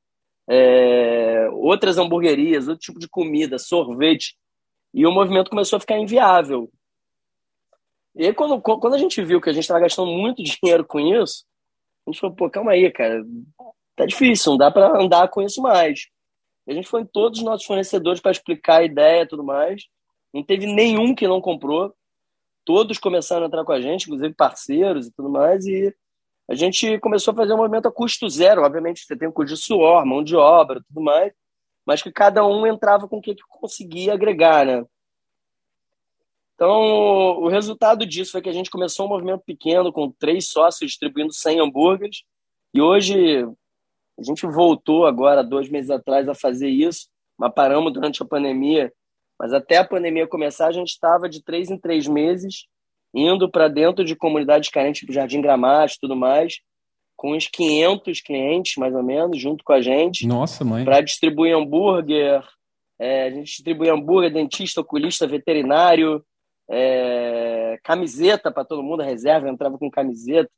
é, 0.51 1.49
outras 1.53 1.97
hamburguerias, 1.97 2.67
outro 2.67 2.81
tipo 2.81 2.99
de 2.99 3.09
comida, 3.09 3.57
sorvete. 3.57 4.37
E 4.93 5.07
o 5.07 5.13
movimento 5.13 5.49
começou 5.49 5.77
a 5.77 5.81
ficar 5.81 5.97
inviável. 5.97 6.69
E 8.17 8.27
aí, 8.27 8.35
quando, 8.35 8.61
quando 8.61 8.95
a 8.95 8.99
gente 8.99 9.23
viu 9.23 9.41
que 9.41 9.49
a 9.49 9.53
gente 9.53 9.63
estava 9.63 9.79
gastando 9.79 10.11
muito 10.11 10.43
dinheiro 10.43 10.85
com 10.85 10.99
isso, 10.99 11.45
a 12.05 12.11
gente 12.11 12.21
falou, 12.21 12.35
pô, 12.35 12.51
calma 12.51 12.73
aí, 12.73 12.91
cara, 12.91 13.23
tá 13.95 14.05
difícil, 14.05 14.53
não 14.53 14.59
dá 14.59 14.71
para 14.73 15.01
andar 15.01 15.29
com 15.29 15.41
isso 15.41 15.63
mais. 15.63 16.09
a 16.69 16.73
gente 16.73 16.89
foi 16.89 17.03
em 17.03 17.07
todos 17.07 17.39
os 17.39 17.45
nossos 17.45 17.67
fornecedores 17.67 18.21
para 18.21 18.33
explicar 18.33 18.81
a 18.81 18.85
ideia 18.85 19.23
e 19.23 19.29
tudo 19.29 19.45
mais. 19.45 19.85
Não 20.35 20.43
teve 20.43 20.67
nenhum 20.67 21.15
que 21.15 21.29
não 21.29 21.41
comprou. 21.41 21.95
Todos 22.65 22.99
começaram 22.99 23.45
a 23.45 23.47
entrar 23.47 23.65
com 23.65 23.73
a 23.73 23.81
gente, 23.81 24.05
inclusive 24.05 24.35
parceiros 24.35 25.07
e 25.07 25.13
tudo 25.13 25.31
mais. 25.31 25.65
E 25.67 25.95
a 26.51 26.55
gente 26.57 26.99
começou 26.99 27.31
a 27.31 27.37
fazer 27.37 27.53
um 27.55 27.59
movimento 27.59 27.87
a 27.87 27.93
custo 27.93 28.29
zero. 28.29 28.63
Obviamente, 28.63 29.05
você 29.05 29.17
tem 29.17 29.29
um 29.29 29.33
custo 29.33 29.55
de 29.55 29.61
suor, 29.61 30.05
mão 30.05 30.21
de 30.25 30.35
obra 30.35 30.83
tudo 30.89 31.01
mais. 31.01 31.33
Mas 31.87 32.03
que 32.03 32.11
cada 32.11 32.45
um 32.45 32.67
entrava 32.67 33.07
com 33.07 33.19
o 33.19 33.23
que 33.23 33.37
conseguia 33.49 34.15
agregar, 34.15 34.67
né? 34.67 34.85
Então, 36.55 36.73
o 37.39 37.49
resultado 37.49 38.05
disso 38.05 38.33
foi 38.33 38.43
que 38.43 38.49
a 38.49 38.53
gente 38.53 38.69
começou 38.69 39.07
um 39.07 39.09
movimento 39.09 39.45
pequeno, 39.47 39.93
com 39.93 40.11
três 40.11 40.49
sócios 40.49 40.91
distribuindo 40.91 41.33
100 41.33 41.61
hambúrgueres. 41.61 42.25
E 42.75 42.83
hoje, 42.83 43.45
a 44.19 44.23
gente 44.23 44.45
voltou 44.45 45.07
agora, 45.07 45.45
dois 45.45 45.71
meses 45.71 45.91
atrás, 45.91 46.29
a 46.29 46.35
fazer 46.35 46.69
isso, 46.69 47.07
mas 47.39 47.55
paramos 47.55 47.93
durante 47.93 48.25
a 48.25 48.27
pandemia. 48.27 48.93
Mas 49.39 49.53
até 49.53 49.77
a 49.77 49.87
pandemia 49.87 50.27
começar, 50.27 50.67
a 50.67 50.73
gente 50.73 50.89
estava 50.89 51.29
de 51.29 51.45
três 51.45 51.71
em 51.71 51.79
três 51.79 52.09
meses 52.09 52.67
indo 53.15 53.51
para 53.51 53.69
dentro 53.69 54.05
de 54.05 54.15
comunidades 54.15 54.71
carentes, 54.71 55.01
tipo 55.01 55.13
Jardim 55.13 55.41
Gramacho 55.41 55.97
e 55.97 56.01
tudo 56.01 56.17
mais, 56.17 56.61
com 57.17 57.35
uns 57.35 57.47
500 57.49 58.21
clientes, 58.21 58.77
mais 58.77 58.95
ou 58.95 59.03
menos, 59.03 59.39
junto 59.39 59.63
com 59.63 59.73
a 59.73 59.81
gente. 59.81 60.27
Nossa, 60.27 60.65
mãe. 60.65 60.85
Para 60.85 61.01
distribuir 61.01 61.55
hambúrguer. 61.55 62.43
É, 62.99 63.25
a 63.25 63.31
gente 63.31 63.47
distribui 63.47 63.89
hambúrguer, 63.89 64.33
dentista, 64.33 64.81
oculista, 64.81 65.27
veterinário, 65.27 66.25
é, 66.71 67.79
camiseta 67.83 68.53
para 68.53 68.65
todo 68.65 68.83
mundo, 68.83 69.01
a 69.01 69.07
reserva 69.07 69.49
entrava 69.49 69.77
com 69.77 69.91
camiseta, 69.91 70.51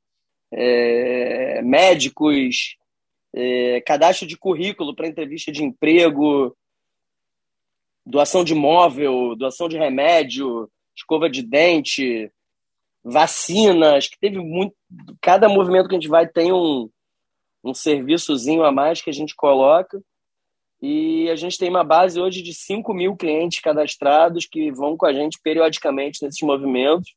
é, 0.52 1.62
médicos, 1.62 2.76
é, 3.34 3.80
cadastro 3.80 4.26
de 4.26 4.36
currículo 4.36 4.94
para 4.94 5.08
entrevista 5.08 5.50
de 5.50 5.64
emprego, 5.64 6.54
doação 8.04 8.44
de 8.44 8.54
móvel, 8.54 9.34
doação 9.36 9.68
de 9.68 9.78
remédio, 9.78 10.70
escova 10.94 11.30
de 11.30 11.42
dente, 11.42 12.30
vacina, 13.04 13.96
acho 13.96 14.10
que 14.10 14.18
teve 14.18 14.38
muito. 14.38 14.74
Cada 15.20 15.48
movimento 15.48 15.88
que 15.88 15.94
a 15.94 15.98
gente 15.98 16.08
vai 16.08 16.26
tem 16.26 16.52
um, 16.52 16.88
um 17.64 17.74
serviçozinho 17.74 18.64
a 18.64 18.72
mais 18.72 19.00
que 19.00 19.10
a 19.10 19.12
gente 19.12 19.34
coloca. 19.34 20.00
E 20.80 21.30
a 21.30 21.36
gente 21.36 21.56
tem 21.56 21.70
uma 21.70 21.84
base 21.84 22.20
hoje 22.20 22.42
de 22.42 22.52
5 22.52 22.92
mil 22.92 23.16
clientes 23.16 23.60
cadastrados 23.60 24.46
que 24.46 24.72
vão 24.72 24.96
com 24.96 25.06
a 25.06 25.12
gente 25.12 25.38
periodicamente 25.40 26.24
nesses 26.24 26.42
movimentos 26.42 27.14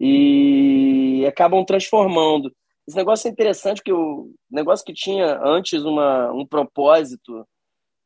e 0.00 1.24
acabam 1.26 1.64
transformando. 1.64 2.50
Esse 2.88 2.96
negócio 2.96 3.28
é 3.28 3.30
interessante, 3.30 3.82
que 3.82 3.92
o 3.92 4.32
negócio 4.50 4.84
que 4.84 4.94
tinha 4.94 5.38
antes 5.44 5.84
uma, 5.84 6.32
um 6.32 6.46
propósito 6.46 7.46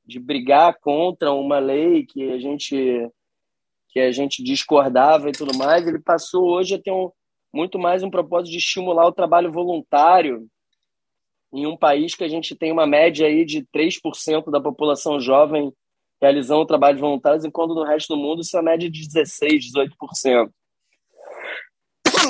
de 0.05 0.19
brigar 0.19 0.79
contra 0.81 1.33
uma 1.33 1.59
lei 1.59 2.05
que 2.05 2.31
a 2.31 2.39
gente 2.39 3.09
que 3.97 4.01
a 4.01 4.13
gente 4.13 4.43
discordava 4.43 5.31
e 5.31 5.33
tudo 5.33 5.57
mais, 5.57 5.87
ele 5.87 5.99
passou 5.99 6.45
hoje 6.45 6.75
a 6.75 6.79
ter 6.79 6.93
um, 6.93 7.11
muito 7.51 7.79
mais 7.79 8.03
um 8.03 8.11
propósito 8.11 8.53
de 8.53 8.59
estimular 8.59 9.07
o 9.07 9.13
trabalho 9.13 9.51
voluntário 9.51 10.47
em 11.51 11.67
um 11.67 11.75
país 11.75 12.15
que 12.15 12.23
a 12.23 12.29
gente 12.29 12.55
tem 12.55 12.71
uma 12.71 12.87
média 12.87 13.27
aí 13.27 13.43
de 13.47 13.67
3% 13.75 14.51
da 14.51 14.61
população 14.61 15.19
jovem 15.19 15.73
realizando 16.21 16.67
trabalhos 16.67 17.01
voluntários, 17.01 17.47
enquanto 17.47 17.75
no 17.75 17.85
resto 17.85 18.15
do 18.15 18.21
mundo 18.21 18.43
isso 18.43 18.55
é 18.59 18.61
média 18.61 18.91
de 18.91 19.01
16%, 19.01 19.61
18%. 19.99 20.51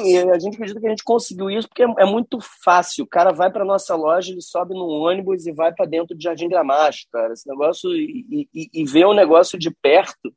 E 0.05 0.19
a 0.19 0.39
gente 0.39 0.55
acredita 0.55 0.79
que 0.79 0.87
a 0.87 0.91
gente 0.91 1.03
conseguiu 1.03 1.51
isso 1.51 1.67
porque 1.67 1.83
é 1.83 2.05
muito 2.05 2.39
fácil. 2.63 3.03
O 3.03 3.09
cara 3.09 3.33
vai 3.33 3.51
para 3.51 3.65
nossa 3.65 3.97
loja, 3.97 4.31
ele 4.31 4.41
sobe 4.41 4.73
no 4.73 4.87
ônibus 4.87 5.49
e 5.49 5.53
vai 5.53 5.75
para 5.75 5.85
dentro 5.85 6.17
de 6.17 6.23
Jardim 6.23 6.49
Gramacho, 6.49 7.07
cara. 7.11 7.33
Esse 7.33 7.49
negócio 7.49 7.91
e, 7.93 8.49
e, 8.55 8.71
e 8.73 8.85
ver 8.85 9.07
o 9.07 9.15
negócio 9.15 9.59
de 9.59 9.73
perto 9.83 10.33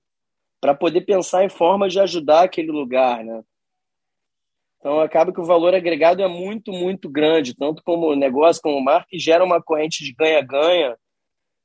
para 0.61 0.73
poder 0.73 1.01
pensar 1.01 1.43
em 1.43 1.49
formas 1.49 1.93
de 1.93 1.99
ajudar 1.99 2.43
aquele 2.43 2.71
lugar, 2.71 3.23
né? 3.23 3.41
Então 4.79 5.01
acaba 5.01 5.33
que 5.33 5.41
o 5.41 5.45
valor 5.45 5.75
agregado 5.75 6.21
é 6.21 6.27
muito, 6.27 6.71
muito 6.71 7.09
grande, 7.09 7.55
tanto 7.55 7.83
como 7.83 8.15
negócio, 8.15 8.61
como 8.61 8.81
marca, 8.81 9.07
e 9.11 9.19
gera 9.19 9.43
uma 9.43 9.61
corrente 9.61 10.03
de 10.03 10.13
ganha-ganha, 10.13 10.95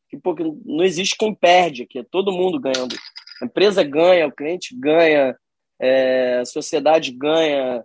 que 0.09 0.19
porque 0.19 0.43
não 0.65 0.85
existe 0.85 1.17
quem 1.17 1.35
perde, 1.35 1.87
que 1.87 2.01
é 2.01 2.05
todo 2.05 2.33
mundo 2.33 2.61
ganhando. 2.61 2.97
A 3.41 3.47
empresa 3.47 3.85
ganha, 3.85 4.27
o 4.27 4.33
cliente 4.33 4.77
ganha, 4.77 5.37
é, 5.81 6.39
a 6.39 6.45
sociedade 6.45 7.13
ganha, 7.13 7.85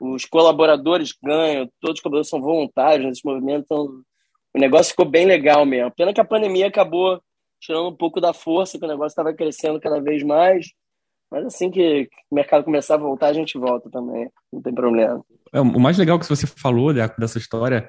os 0.00 0.24
colaboradores 0.24 1.12
ganham, 1.22 1.70
todos 1.78 1.98
os 1.98 2.00
colaboradores 2.00 2.30
são 2.30 2.40
voluntários 2.40 3.06
nesse 3.06 3.24
movimento, 3.24 3.64
então 3.64 4.02
o 4.54 4.58
negócio 4.58 4.92
ficou 4.92 5.04
bem 5.04 5.26
legal 5.26 5.66
mesmo. 5.66 5.92
Pena 5.94 6.12
que 6.12 6.20
a 6.20 6.24
pandemia 6.24 6.66
acabou 6.66 7.20
tirando 7.60 7.88
um 7.88 7.96
pouco 7.96 8.20
da 8.20 8.32
força, 8.32 8.78
que 8.78 8.84
o 8.84 8.88
negócio 8.88 9.08
estava 9.08 9.34
crescendo 9.34 9.80
cada 9.80 10.00
vez 10.00 10.22
mais, 10.22 10.66
mas 11.30 11.44
assim 11.46 11.70
que 11.70 12.08
o 12.30 12.34
mercado 12.34 12.64
começar 12.64 12.94
a 12.94 12.98
voltar, 12.98 13.28
a 13.28 13.32
gente 13.32 13.56
volta 13.58 13.88
também, 13.90 14.28
não 14.52 14.60
tem 14.60 14.74
problema. 14.74 15.22
É, 15.52 15.60
o 15.60 15.80
mais 15.80 15.96
legal 15.98 16.18
que 16.18 16.28
você 16.28 16.46
falou 16.46 16.92
dessa 16.92 17.38
história 17.38 17.88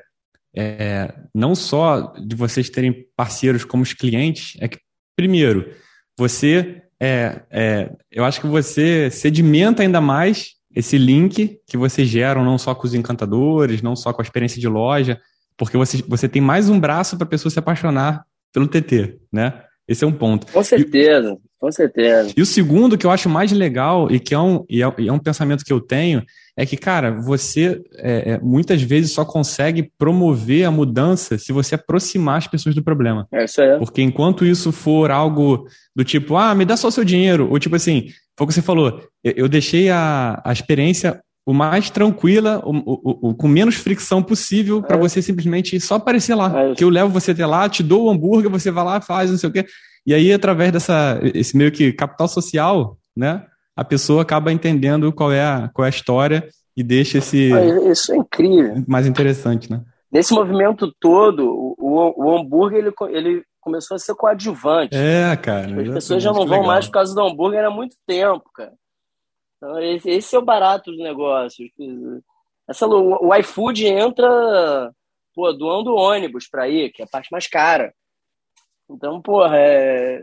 é 0.56 1.14
não 1.34 1.56
só 1.56 2.14
de 2.14 2.36
vocês 2.36 2.70
terem 2.70 3.08
parceiros 3.16 3.64
como 3.64 3.84
os 3.84 3.94
clientes, 3.94 4.58
é 4.62 4.68
que, 4.68 4.78
primeiro, 5.16 5.74
você 6.18 6.84
é, 7.02 7.42
é, 7.50 7.92
eu 8.12 8.24
acho 8.24 8.40
que 8.40 8.48
você 8.48 9.10
sedimenta 9.10 9.82
ainda 9.82 10.00
mais 10.00 10.52
esse 10.74 10.98
link 10.98 11.60
que 11.66 11.78
vocês 11.78 12.08
geram, 12.08 12.46
não 12.46 12.60
só 12.60 12.76
com 12.76 12.86
os 12.86 12.94
encantadores, 12.94 13.82
não 13.82 13.96
só 13.96 14.14
com 14.14 14.22
a 14.22 14.24
experiência 14.24 14.62
de 14.62 14.68
loja, 14.68 15.20
porque 15.58 15.78
você, 15.78 16.04
você 16.08 16.30
tem 16.30 16.42
mais 16.42 16.70
um 16.70 16.80
braço 16.80 17.18
para 17.18 17.26
a 17.26 17.30
pessoa 17.30 17.52
se 17.52 17.58
apaixonar 17.58 18.24
pelo 18.54 18.68
TT, 18.68 19.18
né? 19.32 19.64
Esse 19.88 20.04
é 20.04 20.08
um 20.08 20.12
ponto. 20.12 20.52
Com 20.52 20.64
certeza, 20.64 21.34
e, 21.34 21.60
com 21.60 21.72
certeza. 21.72 22.34
E 22.36 22.42
o 22.42 22.46
segundo 22.46 22.98
que 22.98 23.06
eu 23.06 23.12
acho 23.12 23.28
mais 23.28 23.52
legal 23.52 24.10
e 24.10 24.20
que 24.20 24.34
é 24.34 24.40
um, 24.40 24.64
e 24.70 24.82
é, 24.82 24.94
e 24.98 25.08
é 25.10 25.12
um 25.14 25.20
pensamento 25.20 25.66
que 25.66 25.74
eu 25.74 25.82
tenho 25.82 26.24
é 26.56 26.66
que, 26.66 26.78
cara, 26.78 27.12
você 27.12 27.82
é, 27.98 28.34
é, 28.34 28.40
muitas 28.40 28.82
vezes 28.82 29.12
só 29.12 29.26
consegue 29.26 29.92
promover 29.98 30.66
a 30.66 30.72
mudança 30.72 31.38
se 31.38 31.52
você 31.52 31.76
aproximar 31.76 32.38
as 32.38 32.48
pessoas 32.48 32.76
do 32.76 32.84
problema. 32.84 33.28
É 33.34 33.46
isso 33.46 33.62
aí. 33.62 33.78
Porque 33.80 34.02
enquanto 34.02 34.46
isso 34.46 34.72
for 34.72 35.12
algo 35.12 35.68
do 35.96 36.04
tipo, 36.04 36.36
ah, 36.36 36.54
me 36.56 36.66
dá 36.66 36.78
só 36.78 36.88
o 36.88 36.92
seu 36.92 37.04
dinheiro, 37.04 37.50
ou 37.50 37.60
tipo 37.60 37.76
assim, 37.76 38.08
foi 38.38 38.46
o 38.46 38.48
que 38.48 38.54
você 38.54 38.62
falou, 38.62 39.02
eu 39.24 39.50
deixei 39.50 39.90
a, 39.90 40.42
a 40.44 40.54
experiência 40.54 41.22
o 41.46 41.54
mais 41.54 41.90
tranquila, 41.90 42.62
o, 42.64 42.72
o, 42.72 43.30
o, 43.30 43.36
com 43.36 43.48
menos 43.48 43.76
fricção 43.76 44.22
possível 44.22 44.80
é. 44.80 44.82
para 44.82 44.98
você 44.98 45.22
simplesmente 45.22 45.80
só 45.80 45.96
aparecer 45.96 46.36
lá. 46.36 46.70
É 46.70 46.76
que 46.76 46.84
eu 46.84 46.90
levo 46.90 47.10
você 47.10 47.32
até 47.32 47.46
lá, 47.46 47.68
te 47.68 47.82
dou 47.82 48.06
o 48.06 48.10
hambúrguer, 48.10 48.50
você 48.50 48.70
vai 48.70 48.84
lá, 48.84 49.02
faz, 49.02 49.32
não 49.32 49.38
sei 49.38 49.50
o 49.50 49.54
quê. 49.54 49.66
E 50.06 50.14
aí, 50.14 50.32
através 50.34 50.72
dessa, 50.72 51.20
esse 51.34 51.56
meio 51.56 51.72
que 51.72 51.94
capital 51.94 52.28
social, 52.28 52.98
né? 53.16 53.46
A 53.76 53.84
pessoa 53.84 54.22
acaba 54.22 54.52
entendendo 54.52 55.12
qual 55.12 55.32
é 55.32 55.44
a, 55.44 55.70
qual 55.74 55.86
é 55.86 55.88
a 55.88 55.90
história 55.90 56.48
e 56.76 56.84
deixa 56.84 57.18
esse. 57.18 57.52
Isso 57.90 58.14
é 58.14 58.18
incrível. 58.18 58.84
Mais 58.88 59.08
interessante, 59.08 59.72
né? 59.72 59.82
Nesse 60.12 60.34
movimento 60.34 60.94
todo, 61.00 61.76
o, 61.80 62.26
o 62.26 62.38
hambúrguer 62.38 62.80
ele, 62.80 62.94
ele 63.10 63.44
começou 63.62 63.96
a 63.96 64.00
ser 64.00 64.14
coadjuvante. 64.16 64.96
É, 64.96 65.36
cara. 65.38 65.82
As 65.82 65.90
pessoas 65.90 66.22
já 66.22 66.30
não 66.32 66.46
vão 66.46 66.58
legal. 66.58 66.68
mais 66.68 66.86
por 66.88 66.94
causa 66.94 67.16
do 67.16 67.22
hambúrguer 67.22 67.64
há 67.64 67.70
muito 67.70 67.96
tempo, 68.06 68.44
cara. 68.54 68.74
Então, 69.62 69.80
esse, 69.80 70.10
esse 70.10 70.36
é 70.36 70.40
o 70.40 70.44
barato 70.44 70.90
dos 70.90 71.00
negócios. 71.00 71.70
Essa, 72.68 72.88
o, 72.88 73.36
iFood 73.36 73.86
entra 73.86 74.92
pô, 75.36 75.54
doando 75.54 75.94
ônibus 75.94 76.48
para 76.50 76.68
ir, 76.68 76.92
que 76.92 77.04
é 77.04 77.06
a 77.06 77.08
parte 77.08 77.32
mais 77.32 77.46
cara. 77.48 77.94
Então, 78.90 79.22
porra, 79.22 79.58
é, 79.58 80.20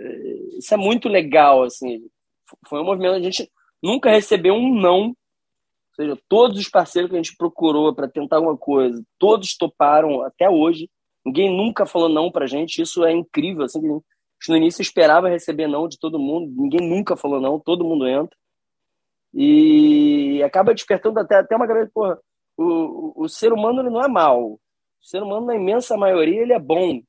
isso 0.59 0.75
é 0.75 0.77
muito 0.77 1.09
legal, 1.09 1.63
assim. 1.63 2.01
Foi 2.67 2.81
um 2.81 2.85
movimento, 2.85 3.15
a 3.15 3.23
gente 3.23 3.49
nunca 3.81 4.11
recebeu 4.11 4.55
um 4.55 4.75
não. 4.75 5.07
Ou 5.11 5.15
seja, 5.95 6.19
todos 6.29 6.59
os 6.59 6.69
parceiros 6.69 7.09
que 7.09 7.17
a 7.17 7.23
gente 7.23 7.37
procurou 7.37 7.95
para 7.95 8.09
tentar 8.09 8.37
alguma 8.37 8.57
coisa, 8.57 9.01
todos 9.19 9.57
toparam 9.57 10.23
até 10.23 10.51
hoje. 10.51 10.91
Ninguém 11.25 11.57
nunca 11.57 11.87
falou 11.87 12.09
não 12.09 12.31
pra 12.31 12.47
gente, 12.47 12.83
isso 12.83 13.05
é 13.05 13.13
incrível, 13.13 13.65
assim. 13.65 13.81
No 14.49 14.57
início 14.57 14.83
esperava 14.83 15.29
receber 15.29 15.69
não 15.69 15.87
de 15.87 15.99
todo 15.99 16.19
mundo, 16.19 16.53
ninguém 16.61 16.89
nunca 16.89 17.17
falou 17.17 17.41
não, 17.41 17.61
todo 17.61 17.85
mundo 17.85 18.07
entra. 18.07 18.37
E 19.35 20.43
acaba 20.43 20.75
despertando 20.75 21.21
até, 21.21 21.37
até 21.37 21.57
uma 21.57 21.67
grande. 21.67 21.91
Porra, 21.93 22.19
o, 22.57 23.25
o 23.25 23.29
ser 23.29 23.53
humano 23.53 23.81
ele 23.81 23.91
não 23.91 24.03
é 24.03 24.09
mal. 24.09 24.53
O 24.53 24.61
ser 25.01 25.23
humano, 25.23 25.47
na 25.47 25.55
imensa 25.55 25.97
maioria, 25.97 26.43
ele 26.43 26.53
é 26.53 26.59
bom. 26.59 27.01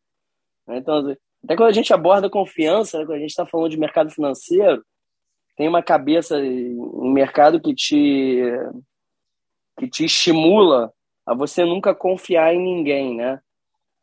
Né? 0.67 0.77
Então, 0.77 1.15
até 1.43 1.55
quando 1.55 1.69
a 1.69 1.73
gente 1.73 1.93
aborda 1.93 2.29
confiança, 2.29 2.99
né? 2.99 3.05
quando 3.05 3.17
a 3.17 3.21
gente 3.21 3.31
está 3.31 3.45
falando 3.45 3.71
de 3.71 3.79
mercado 3.79 4.11
financeiro, 4.11 4.83
tem 5.55 5.67
uma 5.67 5.83
cabeça, 5.83 6.37
um 6.37 7.11
mercado 7.11 7.59
que 7.59 7.73
te, 7.73 8.41
que 9.77 9.89
te 9.89 10.05
estimula 10.05 10.93
a 11.25 11.33
você 11.33 11.65
nunca 11.65 11.93
confiar 11.93 12.53
em 12.53 12.61
ninguém, 12.61 13.15
né? 13.15 13.39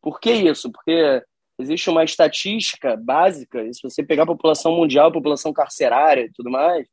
Por 0.03 0.21
que 0.21 0.31
isso? 0.31 0.71
Porque 0.71 1.23
existe 1.59 1.89
uma 1.89 2.05
estatística 2.05 2.97
básica, 2.97 3.65
se 3.73 3.81
você 3.83 4.03
pegar 4.03 4.25
a 4.25 4.27
população 4.27 4.77
mundial, 4.77 5.09
a 5.09 5.13
população 5.13 5.53
carcerária 5.53 6.27
e 6.27 6.33
tudo 6.33 6.51
mais, 6.51 6.87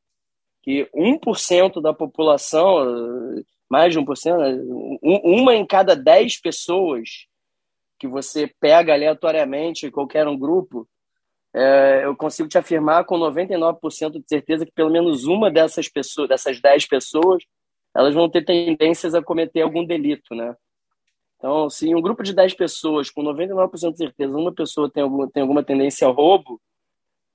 que 0.64 0.89
1% 0.95 1.82
da 1.82 1.93
população, 1.93 3.43
mais 3.70 3.93
de 3.93 3.99
1%, 3.99 4.38
né, 4.38 4.64
uma 5.01 5.53
em 5.53 5.66
cada 5.66 5.93
10 5.93 6.41
pessoas 6.41 7.28
que 7.99 8.07
você 8.07 8.47
pega 8.59 8.93
aleatoriamente 8.93 9.91
qualquer 9.91 10.28
um 10.28 10.38
grupo, 10.38 10.88
é, 11.53 12.05
eu 12.05 12.16
consigo 12.16 12.49
te 12.49 12.57
afirmar 12.57 13.05
com 13.05 13.20
99% 13.20 14.14
de 14.14 14.26
certeza 14.28 14.66
que 14.66 14.72
pelo 14.72 14.89
menos 14.89 15.26
uma 15.26 15.51
dessas 15.51 15.88
pessoas, 15.88 16.30
dessas 16.30 16.59
10 16.59 16.88
pessoas, 16.88 17.43
elas 17.95 18.16
vão 18.16 18.30
ter 18.30 18.43
tendências 18.43 19.14
a 19.14 19.22
cometer 19.22 19.61
algum 19.61 19.86
delito, 19.86 20.34
né? 20.34 20.55
Então, 21.38 21.70
se 21.70 21.93
um 21.93 22.01
grupo 22.01 22.24
de 22.24 22.34
10 22.34 22.53
pessoas, 22.53 23.11
com 23.11 23.22
99% 23.22 23.91
de 23.91 23.97
certeza, 23.97 24.36
uma 24.36 24.53
pessoa 24.53 24.89
tem 24.89 25.03
alguma, 25.03 25.30
tem 25.30 25.41
alguma 25.41 25.61
tendência 25.61 26.07
ao 26.07 26.14
roubo, 26.14 26.59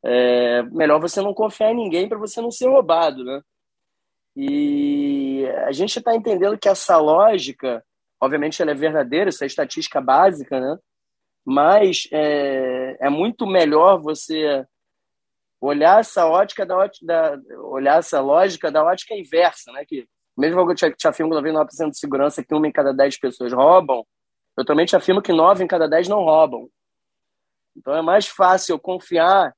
é 0.04 0.62
melhor 0.64 1.00
você 1.00 1.20
não 1.20 1.34
confiar 1.34 1.72
em 1.72 1.76
ninguém 1.76 2.08
para 2.08 2.18
você 2.18 2.40
não 2.40 2.50
ser 2.50 2.68
roubado, 2.68 3.24
né? 3.24 3.40
E 4.36 5.46
a 5.66 5.72
gente 5.72 5.98
está 5.98 6.14
entendendo 6.14 6.58
que 6.58 6.68
essa 6.68 6.96
lógica, 6.98 7.84
obviamente, 8.20 8.62
ela 8.62 8.70
é 8.70 8.74
verdadeira, 8.74 9.30
isso 9.30 9.42
é 9.42 9.46
estatística 9.46 10.00
básica, 10.00 10.60
né? 10.60 10.78
Mas 11.44 12.08
é, 12.12 12.96
é 13.00 13.10
muito 13.10 13.46
melhor 13.46 14.00
você 14.00 14.64
olhar 15.60 16.00
essa 16.00 16.26
ótica 16.26 16.64
da, 16.64 16.88
da 17.02 17.36
olhar 17.62 17.98
essa 17.98 18.20
lógica 18.20 18.70
da 18.70 18.84
ótica 18.84 19.14
inversa, 19.14 19.72
né? 19.72 19.84
Que 19.84 20.06
mesmo 20.36 20.64
que 20.64 20.84
eu 20.84 20.94
te 20.94 21.08
afirmo 21.08 21.32
que 21.32 21.40
99% 21.40 21.90
de 21.90 21.98
segurança 21.98 22.44
que 22.44 22.54
uma 22.54 22.68
em 22.68 22.72
cada 22.72 22.92
10 22.92 23.18
pessoas 23.18 23.52
roubam, 23.52 24.06
eu 24.56 24.64
também 24.64 24.86
te 24.86 24.94
afirmo 24.94 25.20
que 25.20 25.32
9 25.32 25.64
em 25.64 25.66
cada 25.66 25.88
10 25.88 26.06
não 26.06 26.22
roubam. 26.22 26.68
Então 27.76 27.92
é 27.92 28.02
mais 28.02 28.28
fácil 28.28 28.74
eu 28.74 28.78
confiar 28.78 29.52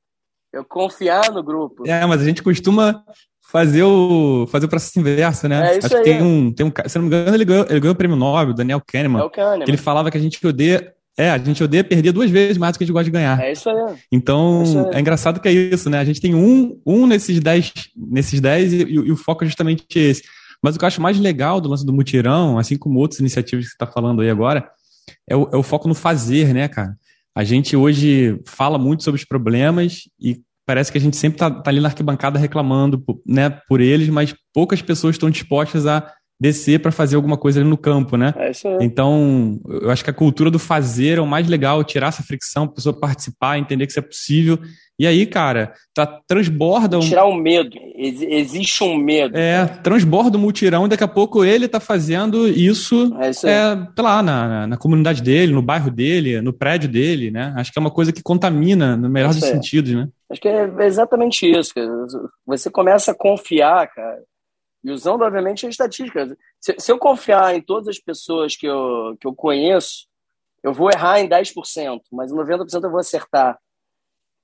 eu 0.52 0.64
confiar 0.64 1.30
no 1.32 1.42
grupo. 1.42 1.86
É, 1.86 2.04
mas 2.06 2.20
a 2.20 2.24
gente 2.24 2.42
costuma 2.42 3.02
fazer 3.50 3.82
o, 3.82 4.46
fazer 4.50 4.66
o 4.66 4.68
processo 4.68 4.98
inverso, 4.98 5.48
né? 5.48 5.74
É 5.74 5.78
isso 5.78 5.86
Acho 5.86 5.96
aí. 5.96 6.02
que 6.04 6.10
tem 6.10 6.22
um, 6.22 6.52
tem 6.52 6.66
um, 6.66 6.72
se 6.86 6.96
não 6.98 7.02
me 7.02 7.08
engano, 7.08 7.34
ele 7.36 7.44
ganhou, 7.44 7.66
ele 7.68 7.80
ganhou 7.80 7.94
o 7.94 7.96
prêmio 7.96 8.16
Nobel, 8.16 8.54
Daniel 8.54 8.80
Kahneman, 8.86 9.20
É 9.20 9.24
o 9.24 9.30
Kahneman. 9.30 9.64
que 9.64 9.70
ele 9.70 9.78
falava 9.78 10.10
que 10.10 10.16
a 10.16 10.20
gente 10.20 10.44
odeia, 10.46 10.92
é, 11.18 11.30
a 11.30 11.38
gente 11.38 11.62
odeia 11.62 11.82
perder 11.82 12.12
duas 12.12 12.30
vezes 12.30 12.56
mais 12.58 12.72
do 12.74 12.78
que 12.78 12.84
a 12.84 12.86
gente 12.86 12.94
gosta 12.94 13.04
de 13.04 13.10
ganhar. 13.10 13.40
É 13.40 13.52
isso 13.52 13.68
aí. 13.68 13.96
Então, 14.12 14.60
É 14.60 14.62
isso 14.64 14.78
aí. 14.78 14.94
é 14.94 15.00
engraçado 15.00 15.40
que 15.40 15.48
é 15.48 15.52
isso, 15.52 15.90
né? 15.90 15.98
A 15.98 16.04
gente 16.04 16.20
tem 16.20 16.34
um, 16.34 16.80
um 16.86 17.06
nesses 17.06 17.40
dez, 17.40 17.72
nesses 17.96 18.40
dez 18.40 18.72
e, 18.72 18.82
e 18.82 19.10
o 19.12 19.16
foco 19.16 19.42
é 19.44 19.46
justamente 19.46 19.84
esse. 19.98 20.22
Mas 20.62 20.76
o 20.76 20.78
que 20.78 20.84
eu 20.84 20.88
acho 20.88 21.00
mais 21.00 21.18
legal 21.18 21.60
do 21.60 21.68
lance 21.68 21.84
do 21.84 21.92
mutirão, 21.92 22.58
assim 22.58 22.76
como 22.76 22.98
outras 23.00 23.18
iniciativas 23.18 23.64
que 23.64 23.70
você 23.70 23.74
está 23.74 23.86
falando 23.86 24.20
aí 24.22 24.30
agora, 24.30 24.70
é 25.28 25.34
o, 25.34 25.48
é 25.52 25.56
o 25.56 25.62
foco 25.62 25.88
no 25.88 25.94
fazer, 25.94 26.54
né, 26.54 26.68
cara? 26.68 26.96
A 27.34 27.44
gente 27.44 27.76
hoje 27.76 28.40
fala 28.46 28.78
muito 28.78 29.04
sobre 29.04 29.20
os 29.20 29.26
problemas 29.26 30.02
e 30.20 30.40
parece 30.66 30.92
que 30.92 30.98
a 30.98 31.00
gente 31.00 31.16
sempre 31.16 31.36
está 31.36 31.50
tá 31.50 31.70
ali 31.70 31.80
na 31.80 31.88
arquibancada 31.88 32.38
reclamando 32.38 33.02
né, 33.26 33.50
por 33.68 33.80
eles, 33.80 34.08
mas 34.08 34.34
poucas 34.52 34.82
pessoas 34.82 35.14
estão 35.14 35.30
dispostas 35.30 35.86
a 35.86 36.12
descer 36.40 36.80
para 36.80 36.90
fazer 36.90 37.16
alguma 37.16 37.36
coisa 37.36 37.60
ali 37.60 37.68
no 37.68 37.76
campo, 37.76 38.16
né? 38.16 38.32
É 38.36 38.50
isso 38.50 38.66
aí. 38.66 38.78
Então, 38.80 39.60
eu 39.68 39.90
acho 39.90 40.02
que 40.02 40.08
a 40.08 40.14
cultura 40.14 40.50
do 40.50 40.58
fazer 40.58 41.18
é 41.18 41.20
o 41.20 41.26
mais 41.26 41.46
legal, 41.46 41.84
tirar 41.84 42.08
essa 42.08 42.22
fricção, 42.22 42.64
a 42.64 42.68
pessoa 42.68 42.98
participar, 42.98 43.58
entender 43.58 43.84
que 43.86 43.92
isso 43.92 43.98
é 43.98 44.02
possível. 44.02 44.58
E 44.98 45.06
aí, 45.06 45.26
cara, 45.26 45.72
tá, 45.94 46.06
transborda 46.26 46.98
um... 46.98 47.00
Tirar 47.00 47.26
o 47.26 47.34
medo. 47.34 47.76
Ex 47.94 48.22
existe 48.22 48.82
um 48.82 48.96
medo. 48.96 49.36
É, 49.36 49.66
transborda 49.66 50.38
um 50.38 50.40
mutirão 50.40 50.86
e 50.86 50.88
daqui 50.88 51.04
a 51.04 51.08
pouco 51.08 51.44
ele 51.44 51.68
tá 51.68 51.80
fazendo 51.80 52.48
isso, 52.48 53.14
é, 53.18 53.30
isso 53.30 53.46
é 53.46 53.88
lá, 53.98 54.22
na, 54.22 54.48
na, 54.48 54.66
na, 54.66 54.76
comunidade 54.76 55.22
dele, 55.22 55.52
no 55.52 55.62
bairro 55.62 55.90
dele, 55.90 56.40
no 56.40 56.52
prédio 56.52 56.88
dele, 56.88 57.30
né? 57.30 57.52
Acho 57.56 57.72
que 57.72 57.78
é 57.78 57.80
uma 57.80 57.90
coisa 57.90 58.12
que 58.12 58.22
contamina, 58.22 58.96
no 58.96 59.08
melhor 59.08 59.32
dos 59.32 59.44
sentidos, 59.44 59.92
né? 59.92 60.08
Acho 60.30 60.40
que 60.40 60.48
é 60.48 60.70
exatamente 60.80 61.50
isso. 61.50 61.72
Você 62.46 62.70
começa 62.70 63.12
a 63.12 63.14
confiar, 63.14 63.88
cara, 63.88 64.18
e 64.82 64.90
usando, 64.90 65.22
obviamente, 65.22 65.66
a 65.66 65.68
estatística. 65.68 66.36
Se, 66.58 66.74
se, 66.78 66.90
eu 66.90 66.98
confiar 66.98 67.54
em 67.54 67.60
todas 67.60 67.88
as 67.88 67.98
pessoas 67.98 68.56
que 68.56 68.66
eu, 68.66 69.16
que 69.20 69.26
eu 69.26 69.34
conheço, 69.34 70.06
eu 70.62 70.72
vou 70.72 70.90
errar 70.90 71.20
em 71.20 71.28
10%, 71.28 72.00
mas 72.10 72.32
em 72.32 72.36
90% 72.36 72.84
eu 72.84 72.90
vou 72.90 73.00
acertar. 73.00 73.58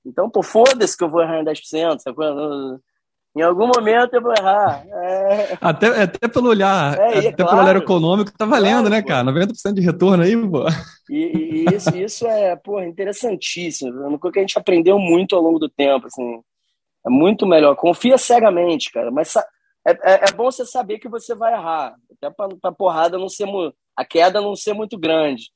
Então, 0.05 0.29
pô, 0.29 0.41
foda-se 0.41 0.95
que 0.95 1.03
eu 1.03 1.09
vou 1.09 1.21
errar 1.21 1.41
em 1.41 1.45
10%. 1.45 1.99
Sabe? 1.99 2.17
Em 3.35 3.41
algum 3.41 3.67
momento 3.67 4.15
eu 4.15 4.21
vou 4.21 4.33
errar. 4.35 4.83
É... 4.87 5.57
Até, 5.61 6.03
até 6.03 6.27
pelo 6.27 6.49
olhar, 6.49 6.97
é, 6.97 7.19
até 7.19 7.31
claro, 7.33 7.49
pelo 7.51 7.61
olhar 7.61 7.75
econômico, 7.75 8.31
tá 8.35 8.45
valendo, 8.45 8.89
claro, 8.89 8.89
né, 8.89 9.01
cara? 9.03 9.31
90% 9.31 9.73
de 9.73 9.81
retorno 9.81 10.23
aí, 10.23 10.35
pô. 10.35 10.65
E, 11.09 11.15
e 11.15 11.75
isso, 11.75 11.95
isso 11.95 12.27
é, 12.27 12.55
pô, 12.55 12.81
interessantíssimo. 12.81 14.03
É 14.03 14.07
uma 14.07 14.17
coisa 14.17 14.33
que 14.33 14.39
a 14.39 14.41
gente 14.41 14.57
aprendeu 14.57 14.97
muito 14.97 15.35
ao 15.35 15.41
longo 15.41 15.59
do 15.59 15.69
tempo, 15.69 16.07
assim. 16.07 16.41
É 17.05 17.09
muito 17.09 17.45
melhor. 17.45 17.75
Confia 17.75 18.17
cegamente, 18.17 18.91
cara. 18.91 19.11
Mas 19.11 19.33
é, 19.87 19.91
é, 20.03 20.13
é, 20.29 20.31
bom 20.33 20.51
você 20.51 20.65
saber 20.65 20.99
que 20.99 21.07
você 21.07 21.33
vai 21.33 21.53
errar, 21.53 21.95
até 22.11 22.29
para 22.29 22.49
a 22.63 22.71
porrada 22.71 23.17
não 23.17 23.29
ser 23.29 23.47
a 23.95 24.05
queda 24.05 24.41
não 24.41 24.55
ser 24.55 24.73
muito 24.73 24.97
grande. 24.97 25.49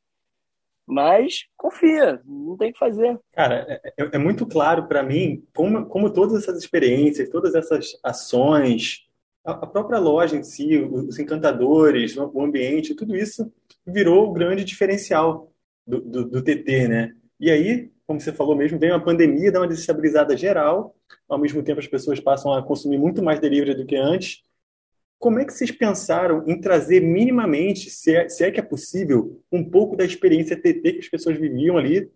Mas 0.87 1.45
confia, 1.57 2.21
não 2.25 2.57
tem 2.57 2.69
o 2.69 2.73
que 2.73 2.79
fazer. 2.79 3.19
Cara, 3.33 3.65
é, 3.67 3.93
é, 3.97 4.09
é 4.13 4.17
muito 4.17 4.45
claro 4.45 4.87
para 4.87 5.03
mim 5.03 5.45
como, 5.53 5.85
como 5.85 6.11
todas 6.11 6.41
essas 6.41 6.57
experiências, 6.57 7.29
todas 7.29 7.55
essas 7.55 7.97
ações, 8.03 9.05
a, 9.45 9.51
a 9.51 9.67
própria 9.67 9.99
loja 9.99 10.35
em 10.35 10.43
si, 10.43 10.77
os 10.77 11.19
encantadores, 11.19 12.15
o 12.15 12.41
ambiente, 12.41 12.95
tudo 12.95 13.15
isso 13.15 13.51
virou 13.85 14.29
o 14.29 14.33
grande 14.33 14.63
diferencial 14.63 15.51
do, 15.85 15.99
do, 15.99 16.25
do 16.25 16.41
TT, 16.41 16.87
né? 16.87 17.13
E 17.39 17.49
aí, 17.49 17.91
como 18.05 18.19
você 18.19 18.31
falou 18.31 18.55
mesmo, 18.55 18.79
vem 18.79 18.91
uma 18.91 19.03
pandemia, 19.03 19.51
dá 19.51 19.59
uma 19.59 19.67
desestabilizada 19.67 20.35
geral, 20.35 20.95
ao 21.29 21.37
mesmo 21.37 21.63
tempo 21.63 21.79
as 21.79 21.87
pessoas 21.87 22.19
passam 22.19 22.53
a 22.53 22.63
consumir 22.63 22.97
muito 22.97 23.23
mais 23.23 23.39
delivery 23.39 23.75
do 23.75 23.85
que 23.85 23.95
antes. 23.95 24.43
Como 25.19 25.39
é 25.39 25.45
que 25.45 25.53
vocês 25.53 25.71
pensaram 25.71 26.43
em 26.47 26.59
trazer 26.59 26.99
minimamente, 26.99 27.89
se 27.89 28.15
é, 28.15 28.27
se 28.27 28.43
é 28.43 28.51
que 28.51 28.59
é 28.59 28.63
possível, 28.63 29.41
um 29.51 29.63
pouco 29.63 29.95
da 29.95 30.03
experiência 30.03 30.55
TT 30.55 30.93
que 30.93 30.99
as 30.99 31.09
pessoas 31.09 31.37
viviam 31.37 31.77
ali 31.77 32.11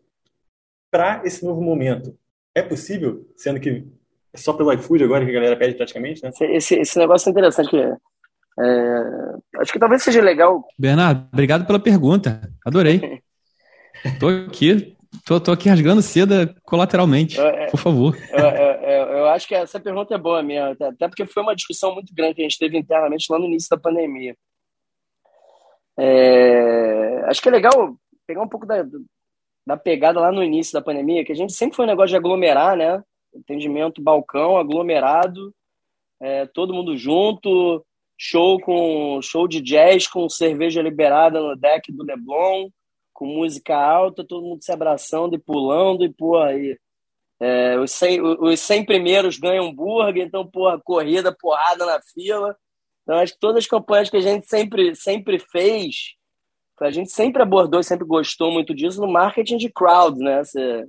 para 0.92 1.22
esse 1.24 1.46
novo 1.46 1.62
momento? 1.62 2.18
É 2.54 2.62
possível, 2.62 3.28
sendo 3.36 3.60
que 3.60 3.86
é 4.34 4.38
só 4.38 4.54
pelo 4.54 4.74
iFood 4.74 5.04
agora 5.04 5.24
que 5.24 5.32
a 5.32 5.36
galera 5.36 5.56
pede 5.56 5.76
praticamente, 5.76 6.24
né? 6.24 6.32
Esse, 6.42 6.76
esse 6.76 6.98
negócio 6.98 7.30
é 7.30 7.32
interessante. 7.32 7.70
Que, 7.70 7.78
é, 7.78 9.60
acho 9.60 9.72
que 9.72 9.80
talvez 9.80 10.02
seja 10.02 10.22
legal. 10.22 10.66
Bernardo, 10.78 11.28
obrigado 11.32 11.66
pela 11.66 11.80
pergunta. 11.80 12.42
Adorei. 12.66 13.22
Estou 14.04 14.30
aqui 14.30 14.95
Tô, 15.24 15.40
tô 15.40 15.52
aqui 15.52 15.70
rasgando 15.70 16.02
seda 16.02 16.56
colateralmente, 16.64 17.40
é, 17.40 17.68
por 17.68 17.80
favor. 17.80 18.18
Eu, 18.32 18.46
eu, 18.46 19.08
eu, 19.18 19.26
acho 19.28 19.48
que 19.48 19.56
essa 19.56 19.80
pergunta 19.80 20.14
é 20.14 20.18
boa 20.18 20.42
mesmo, 20.42 20.76
até 20.84 21.08
porque 21.08 21.26
foi 21.26 21.44
uma 21.44 21.56
discussão 21.56 21.94
muito 21.94 22.14
grande 22.14 22.36
que 22.36 22.42
a 22.42 22.44
gente 22.44 22.58
teve 22.58 22.78
internamente 22.78 23.26
lá 23.30 23.40
no 23.40 23.46
início 23.46 23.70
da 23.70 23.78
pandemia. 23.78 24.36
É, 25.98 27.24
acho 27.28 27.42
que 27.42 27.50
é 27.50 27.52
legal 27.52 27.96
pegar 28.28 28.42
um 28.42 28.50
pouco 28.50 28.66
da, 28.66 28.84
da 29.66 29.78
pegada 29.78 30.20
lá 30.20 30.32
no 30.32 30.44
início 30.44 30.74
da 30.74 30.82
pandemia, 30.82 31.24
que 31.24 31.32
a 31.32 31.36
gente 31.36 31.54
sempre 31.54 31.76
foi 31.76 31.86
um 31.86 31.90
negócio 31.90 32.10
de 32.10 32.18
aglomerar, 32.18 32.76
né? 32.76 33.02
Atendimento 33.36 34.02
balcão, 34.02 34.58
aglomerado, 34.58 35.54
é, 36.22 36.46
todo 36.46 36.74
mundo 36.74 36.98
junto, 36.98 37.86
show 38.18 38.60
com 38.60 39.20
show 39.22 39.48
de 39.48 39.62
jazz 39.62 40.08
com 40.08 40.30
cerveja 40.30 40.82
liberada 40.82 41.40
no 41.40 41.56
deck 41.56 41.92
do 41.92 42.04
Leblon 42.04 42.70
com 43.16 43.26
música 43.26 43.76
alta, 43.76 44.26
todo 44.28 44.46
mundo 44.46 44.64
se 44.64 44.72
abraçando 44.72 45.36
e 45.36 45.40
pulando, 45.40 46.04
e, 46.04 46.14
porra, 46.14 46.48
aí. 46.48 46.78
É, 47.40 47.78
os, 47.80 47.92
100, 47.92 48.22
os 48.22 48.60
100 48.62 48.86
primeiros 48.86 49.38
ganham 49.38 49.68
hambúrguer, 49.68 50.26
então, 50.26 50.46
porra, 50.46 50.80
corrida, 50.80 51.36
porrada 51.36 51.86
na 51.86 52.00
fila. 52.14 52.56
Então, 53.04 53.18
acho 53.18 53.34
que 53.34 53.40
todas 53.40 53.64
as 53.64 53.68
campanhas 53.68 54.10
que 54.10 54.18
a 54.18 54.22
gente 54.22 54.46
sempre, 54.48 54.96
sempre 54.96 55.40
fez, 55.40 56.16
a 56.82 56.92
gente 56.92 57.12
sempre 57.12 57.42
abordou 57.42 57.80
e 57.80 57.84
sempre 57.84 58.06
gostou 58.06 58.52
muito 58.52 58.74
disso 58.74 59.02
no 59.02 59.08
marketing 59.08 59.58
de 59.58 59.70
crowd, 59.70 60.18
né? 60.20 60.44
Você 60.44 60.88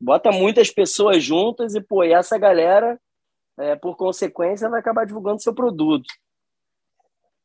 bota 0.00 0.30
muitas 0.30 0.70
pessoas 0.70 1.22
juntas 1.22 1.74
e, 1.74 1.80
pô, 1.80 2.04
e 2.04 2.12
essa 2.12 2.36
galera, 2.38 2.98
é, 3.58 3.74
por 3.74 3.96
consequência, 3.96 4.68
vai 4.68 4.80
acabar 4.80 5.06
divulgando 5.06 5.42
seu 5.42 5.54
produto. 5.54 6.06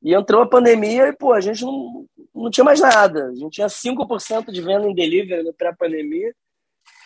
E 0.01 0.13
entrou 0.13 0.41
a 0.41 0.49
pandemia 0.49 1.07
e, 1.07 1.13
pô, 1.13 1.33
a 1.33 1.41
gente 1.41 1.63
não, 1.63 2.05
não 2.43 2.49
tinha 2.49 2.63
mais 2.63 2.79
nada. 2.79 3.27
A 3.27 3.35
gente 3.35 3.51
tinha 3.51 3.67
5% 3.67 4.51
de 4.51 4.61
venda 4.61 4.87
em 4.87 4.93
delivery 4.93 5.43
no 5.43 5.53
pré-pandemia. 5.53 6.33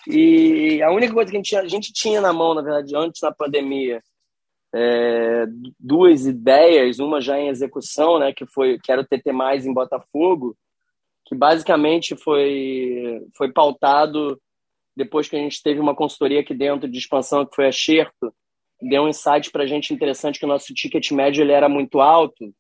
E 0.08 0.82
a 0.82 0.92
única 0.92 1.14
coisa 1.14 1.32
que 1.32 1.38
a 1.38 1.40
gente, 1.40 1.50
tinha, 1.50 1.62
a 1.62 1.68
gente 1.68 1.94
tinha 1.94 2.22
na 2.22 2.34
mão, 2.34 2.54
na 2.54 2.62
verdade, 2.62 2.96
antes 2.96 3.22
da 3.22 3.32
pandemia, 3.32 4.02
é, 4.74 5.46
duas 5.80 6.26
ideias, 6.26 7.00
uma 7.00 7.22
já 7.22 7.40
em 7.40 7.48
execução, 7.48 8.20
né, 8.20 8.34
que 8.34 8.46
foi 8.46 8.80
que 8.80 8.92
era 8.92 9.02
o 9.02 9.06
TT 9.06 9.32
Mais 9.32 9.66
em 9.66 9.74
Botafogo, 9.74 10.58
que 11.26 11.36
basicamente 11.36 12.16
foi 12.16 13.22
foi 13.38 13.52
pautado 13.52 14.40
depois 14.96 15.30
que 15.30 15.36
a 15.36 15.40
gente 15.40 15.62
teve 15.62 15.80
uma 15.80 15.96
consultoria 15.96 16.42
aqui 16.42 16.54
dentro 16.54 16.90
de 16.90 16.98
expansão 16.98 17.46
que 17.46 17.56
foi 17.56 17.68
a 17.68 17.72
Xerto, 17.72 18.34
deu 18.82 19.04
um 19.04 19.08
insight 19.08 19.52
para 19.52 19.64
a 19.64 19.68
gente 19.68 19.94
interessante 19.94 20.38
que 20.38 20.46
o 20.46 20.50
nosso 20.50 20.74
ticket 20.74 21.12
médio 21.12 21.44
ele 21.44 21.52
era 21.52 21.70
muito 21.70 22.02
alto 22.02 22.54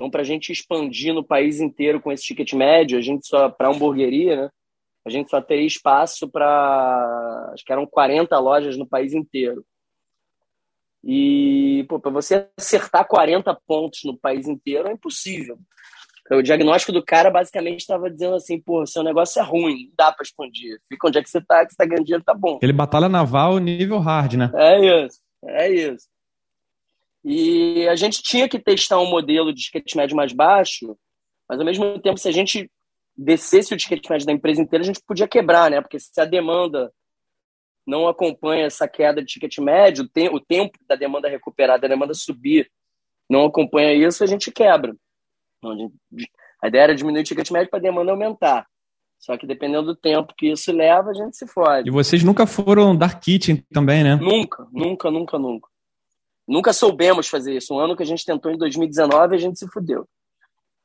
então, 0.00 0.10
para 0.10 0.22
a 0.22 0.24
gente 0.24 0.50
expandir 0.50 1.12
no 1.12 1.22
país 1.22 1.60
inteiro 1.60 2.00
com 2.00 2.10
esse 2.10 2.24
ticket 2.24 2.54
médio, 2.54 2.96
a 2.96 3.02
gente 3.02 3.26
só 3.26 3.50
para 3.50 3.68
hamburgueria, 3.68 4.34
né? 4.34 4.50
A 5.06 5.10
gente 5.10 5.28
só 5.28 5.42
teria 5.42 5.66
espaço 5.66 6.26
para 6.26 7.50
acho 7.52 7.62
que 7.62 7.70
eram 7.70 7.86
40 7.86 8.38
lojas 8.38 8.78
no 8.78 8.86
país 8.86 9.12
inteiro. 9.12 9.62
E 11.04 11.84
para 11.86 12.10
você 12.10 12.48
acertar 12.58 13.06
40 13.06 13.54
pontos 13.66 14.00
no 14.02 14.16
país 14.16 14.48
inteiro 14.48 14.88
é 14.88 14.92
impossível. 14.92 15.58
O 16.30 16.40
diagnóstico 16.40 16.92
do 16.92 17.04
cara 17.04 17.30
basicamente 17.30 17.80
estava 17.80 18.10
dizendo 18.10 18.36
assim: 18.36 18.58
pô, 18.58 18.86
seu 18.86 19.02
negócio 19.02 19.38
é 19.38 19.44
ruim, 19.44 19.88
não 19.88 19.94
dá 19.98 20.12
para 20.12 20.22
expandir. 20.22 20.80
Fica 20.88 21.08
onde 21.08 21.18
é 21.18 21.22
que 21.22 21.28
você 21.28 21.38
está, 21.38 21.58
que 21.58 21.72
você 21.72 21.74
está 21.74 21.84
ganhando 21.84 22.06
dinheiro, 22.06 22.24
tá 22.24 22.32
bom. 22.32 22.58
Ele 22.62 22.72
batalha 22.72 23.08
naval 23.08 23.58
nível 23.58 23.98
hard, 23.98 24.32
né? 24.32 24.50
É 24.54 25.04
isso, 25.04 25.20
é 25.44 25.70
isso. 25.70 26.09
E 27.24 27.86
a 27.88 27.94
gente 27.94 28.22
tinha 28.22 28.48
que 28.48 28.58
testar 28.58 28.98
um 28.98 29.10
modelo 29.10 29.52
de 29.52 29.62
ticket 29.62 29.94
médio 29.94 30.16
mais 30.16 30.32
baixo, 30.32 30.96
mas 31.48 31.58
ao 31.58 31.66
mesmo 31.66 31.98
tempo, 32.00 32.18
se 32.18 32.28
a 32.28 32.32
gente 32.32 32.70
descesse 33.16 33.74
o 33.74 33.76
ticket 33.76 34.08
médio 34.08 34.26
da 34.26 34.32
empresa 34.32 34.62
inteira, 34.62 34.82
a 34.82 34.86
gente 34.86 35.00
podia 35.06 35.28
quebrar, 35.28 35.70
né? 35.70 35.80
Porque 35.80 35.98
se 35.98 36.18
a 36.20 36.24
demanda 36.24 36.90
não 37.86 38.08
acompanha 38.08 38.66
essa 38.66 38.88
queda 38.88 39.20
de 39.20 39.26
ticket 39.26 39.58
médio, 39.58 40.08
o 40.32 40.40
tempo 40.40 40.78
da 40.88 40.94
demanda 40.94 41.28
recuperar, 41.28 41.80
da 41.80 41.88
demanda 41.88 42.14
subir, 42.14 42.70
não 43.28 43.44
acompanha 43.44 43.92
isso, 43.92 44.24
a 44.24 44.26
gente 44.26 44.50
quebra. 44.50 44.94
A 46.62 46.68
ideia 46.68 46.82
era 46.84 46.94
diminuir 46.94 47.20
o 47.20 47.24
ticket 47.24 47.50
médio 47.50 47.70
para 47.70 47.78
a 47.78 47.82
demanda 47.82 48.12
aumentar. 48.12 48.66
Só 49.18 49.36
que 49.36 49.46
dependendo 49.46 49.86
do 49.86 49.96
tempo 49.96 50.34
que 50.36 50.50
isso 50.50 50.72
leva, 50.72 51.10
a 51.10 51.14
gente 51.14 51.36
se 51.36 51.46
fode. 51.46 51.88
E 51.88 51.92
vocês 51.92 52.24
nunca 52.24 52.46
foram 52.46 52.96
dark 52.96 53.20
kitchen 53.20 53.62
também, 53.70 54.02
né? 54.02 54.16
Nunca, 54.16 54.66
nunca, 54.72 55.10
nunca, 55.10 55.38
nunca. 55.38 55.69
Nunca 56.50 56.72
soubemos 56.72 57.28
fazer 57.28 57.56
isso. 57.56 57.72
Um 57.72 57.78
ano 57.78 57.96
que 57.96 58.02
a 58.02 58.06
gente 58.06 58.26
tentou 58.26 58.50
em 58.50 58.58
2019 58.58 59.36
a 59.36 59.38
gente 59.38 59.56
se 59.56 59.68
fudeu. 59.68 60.04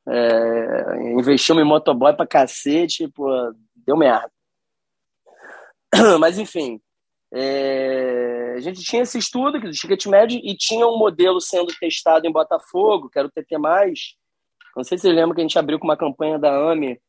É, 0.08 1.10
investimos 1.10 1.60
em 1.60 1.66
motoboy 1.66 2.14
pra 2.14 2.24
cacete, 2.24 3.08
pô, 3.08 3.28
deu 3.74 3.96
merda. 3.96 4.30
Mas 6.20 6.38
enfim, 6.38 6.80
é, 7.34 8.54
a 8.56 8.60
gente 8.60 8.80
tinha 8.82 9.02
esse 9.02 9.18
estudo 9.18 9.58
do 9.58 9.72
ticket 9.72 10.06
médio 10.06 10.40
e 10.40 10.56
tinha 10.56 10.86
um 10.86 10.96
modelo 10.96 11.40
sendo 11.40 11.74
testado 11.80 12.28
em 12.28 12.32
Botafogo, 12.32 13.10
que 13.10 13.18
era 13.18 13.26
o 13.26 13.30
TT+. 13.30 13.58
Não 13.58 14.84
sei 14.84 14.96
se 14.96 15.02
vocês 15.02 15.14
lembram 15.16 15.34
que 15.34 15.40
a 15.40 15.44
gente 15.44 15.58
abriu 15.58 15.80
com 15.80 15.84
uma 15.86 15.96
campanha 15.96 16.38
da 16.38 16.54
AME, 16.70 17.00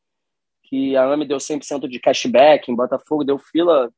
que 0.63 0.97
a 0.97 1.05
AME 1.05 1.27
deu 1.27 1.37
100% 1.37 1.87
de 1.87 1.99
cashback, 1.99 2.71
em 2.71 2.75
Botafogo 2.75 3.23
deu 3.23 3.37
fila 3.37 3.91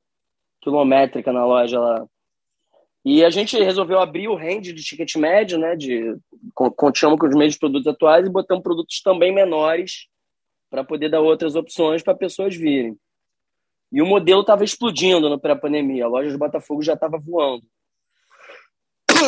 quilométrica 0.61 1.31
na 1.31 1.45
loja 1.45 1.79
lá. 1.79 2.05
E 3.05 3.23
a 3.23 3.29
gente 3.29 3.57
resolveu 3.57 3.99
abrir 3.99 4.27
o 4.27 4.35
range 4.35 4.73
de 4.73 4.83
ticket 4.83 5.15
médio, 5.15 5.57
né? 5.57 5.75
De, 5.75 6.17
continuamos 6.53 7.19
com 7.19 7.27
os 7.27 7.35
mesmos 7.35 7.57
produtos 7.57 7.87
atuais 7.87 8.27
e 8.27 8.31
botamos 8.31 8.63
produtos 8.63 9.01
também 9.01 9.33
menores 9.33 10.07
para 10.69 10.83
poder 10.83 11.09
dar 11.09 11.21
outras 11.21 11.55
opções 11.55 12.03
para 12.03 12.13
pessoas 12.13 12.55
virem. 12.55 12.97
E 13.91 14.01
o 14.01 14.05
modelo 14.05 14.41
estava 14.41 14.63
explodindo 14.63 15.29
no 15.29 15.39
pré-pandemia, 15.39 16.05
a 16.05 16.09
loja 16.09 16.29
de 16.29 16.37
Botafogo 16.37 16.83
já 16.83 16.93
estava 16.93 17.17
voando. 17.17 17.63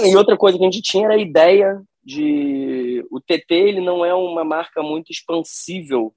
E 0.05 0.15
outra 0.15 0.38
coisa 0.38 0.57
que 0.57 0.63
a 0.63 0.69
gente 0.69 0.82
tinha 0.82 1.05
era 1.05 1.15
a 1.15 1.17
ideia 1.17 1.82
de 2.03 3.05
o 3.11 3.19
TT 3.19 3.53
ele 3.53 3.82
não 3.82 4.05
é 4.05 4.13
uma 4.13 4.43
marca 4.43 4.82
muito 4.82 5.11
expansível 5.11 6.13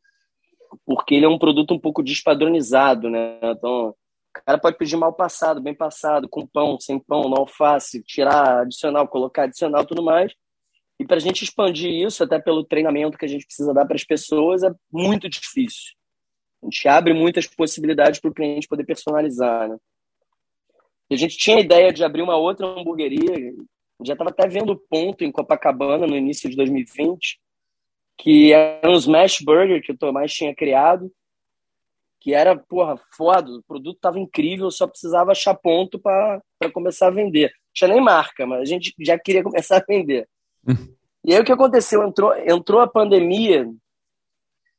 porque 0.84 1.14
ele 1.14 1.24
é 1.24 1.28
um 1.28 1.38
produto 1.38 1.74
um 1.74 1.78
pouco 1.78 2.02
despadronizado, 2.02 3.08
né? 3.08 3.38
Então, 3.42 3.94
o 4.40 4.44
cara 4.44 4.58
pode 4.58 4.76
pedir 4.76 4.96
mal 4.96 5.12
passado, 5.12 5.60
bem 5.60 5.74
passado, 5.74 6.28
com 6.28 6.46
pão, 6.46 6.78
sem 6.80 6.98
pão, 6.98 7.28
no 7.28 7.38
alface, 7.38 8.02
tirar 8.02 8.62
adicional, 8.62 9.06
colocar 9.06 9.44
adicional, 9.44 9.86
tudo 9.86 10.02
mais. 10.02 10.32
E 10.98 11.06
para 11.06 11.16
a 11.16 11.20
gente 11.20 11.42
expandir 11.42 11.90
isso, 11.90 12.22
até 12.22 12.38
pelo 12.38 12.64
treinamento 12.64 13.16
que 13.16 13.24
a 13.24 13.28
gente 13.28 13.46
precisa 13.46 13.72
dar 13.72 13.86
para 13.86 13.96
as 13.96 14.04
pessoas, 14.04 14.62
é 14.62 14.70
muito 14.92 15.28
difícil. 15.28 15.94
A 16.62 16.66
gente 16.66 16.88
abre 16.88 17.12
muitas 17.12 17.46
possibilidades 17.46 18.20
para 18.20 18.30
o 18.30 18.34
cliente 18.34 18.68
poder 18.68 18.84
personalizar, 18.84 19.68
né? 19.68 19.76
E 21.10 21.14
a 21.14 21.18
gente 21.18 21.36
tinha 21.36 21.58
a 21.58 21.60
ideia 21.60 21.92
de 21.92 22.02
abrir 22.02 22.22
uma 22.22 22.36
outra 22.36 22.66
hamburgueria, 22.66 23.52
já 24.04 24.14
estava 24.14 24.30
até 24.30 24.48
vendo 24.48 24.80
ponto 24.88 25.22
em 25.22 25.30
Copacabana 25.30 26.06
no 26.06 26.16
início 26.16 26.48
de 26.48 26.56
2020, 26.56 27.38
que 28.18 28.52
era 28.52 28.90
um 28.90 28.96
Smash 28.96 29.40
Burger 29.40 29.82
que 29.82 29.92
o 29.92 29.96
Tomás 29.96 30.32
tinha 30.32 30.54
criado, 30.54 31.10
que 32.24 32.32
era, 32.32 32.56
porra, 32.56 32.98
foda, 33.14 33.52
o 33.52 33.62
produto 33.62 33.96
estava 33.96 34.18
incrível, 34.18 34.70
só 34.70 34.86
precisava 34.86 35.32
achar 35.32 35.54
ponto 35.54 35.98
para 35.98 36.40
começar 36.72 37.08
a 37.08 37.10
vender. 37.10 37.52
Tinha 37.74 37.88
nem 37.88 38.00
marca, 38.00 38.46
mas 38.46 38.62
a 38.62 38.64
gente 38.64 38.94
já 38.98 39.18
queria 39.18 39.42
começar 39.44 39.76
a 39.76 39.84
vender. 39.86 40.26
e 41.22 41.34
aí 41.34 41.38
o 41.38 41.44
que 41.44 41.52
aconteceu? 41.52 42.02
Entrou, 42.02 42.34
entrou 42.34 42.80
a 42.80 42.88
pandemia 42.88 43.70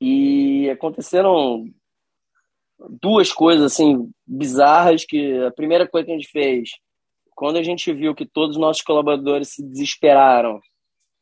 e 0.01 0.67
aconteceram 0.71 1.65
duas 2.99 3.31
coisas 3.31 3.71
assim 3.71 4.09
bizarras 4.25 5.05
que 5.05 5.37
a 5.43 5.51
primeira 5.51 5.87
coisa 5.87 6.07
que 6.07 6.13
a 6.13 6.15
gente 6.15 6.31
fez 6.31 6.71
quando 7.35 7.57
a 7.57 7.63
gente 7.63 7.93
viu 7.93 8.15
que 8.15 8.25
todos 8.25 8.55
os 8.55 8.61
nossos 8.61 8.81
colaboradores 8.81 9.49
se 9.49 9.63
desesperaram 9.63 10.59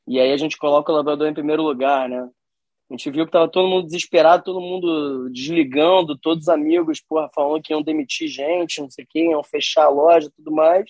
e 0.07 0.21
aí 0.21 0.31
a 0.31 0.37
gente 0.37 0.57
coloca 0.57 0.83
o 0.83 0.85
colaborador 0.85 1.27
em 1.27 1.33
primeiro 1.33 1.63
lugar, 1.63 2.07
né? 2.07 2.29
A 2.89 2.93
gente 2.93 3.09
viu 3.09 3.25
que 3.25 3.31
tava 3.31 3.49
todo 3.49 3.67
mundo 3.67 3.85
desesperado, 3.85 4.43
todo 4.43 4.61
mundo 4.61 5.29
desligando, 5.29 6.17
todos 6.17 6.43
os 6.43 6.49
amigos, 6.49 7.01
porra, 7.01 7.29
falando 7.33 7.61
que 7.61 7.73
iam 7.73 7.81
demitir 7.81 8.27
gente, 8.27 8.81
não 8.81 8.89
sei 8.89 9.05
quem, 9.09 9.31
iam 9.31 9.43
fechar 9.43 9.85
a 9.85 9.89
loja, 9.89 10.31
tudo 10.35 10.51
mais. 10.51 10.85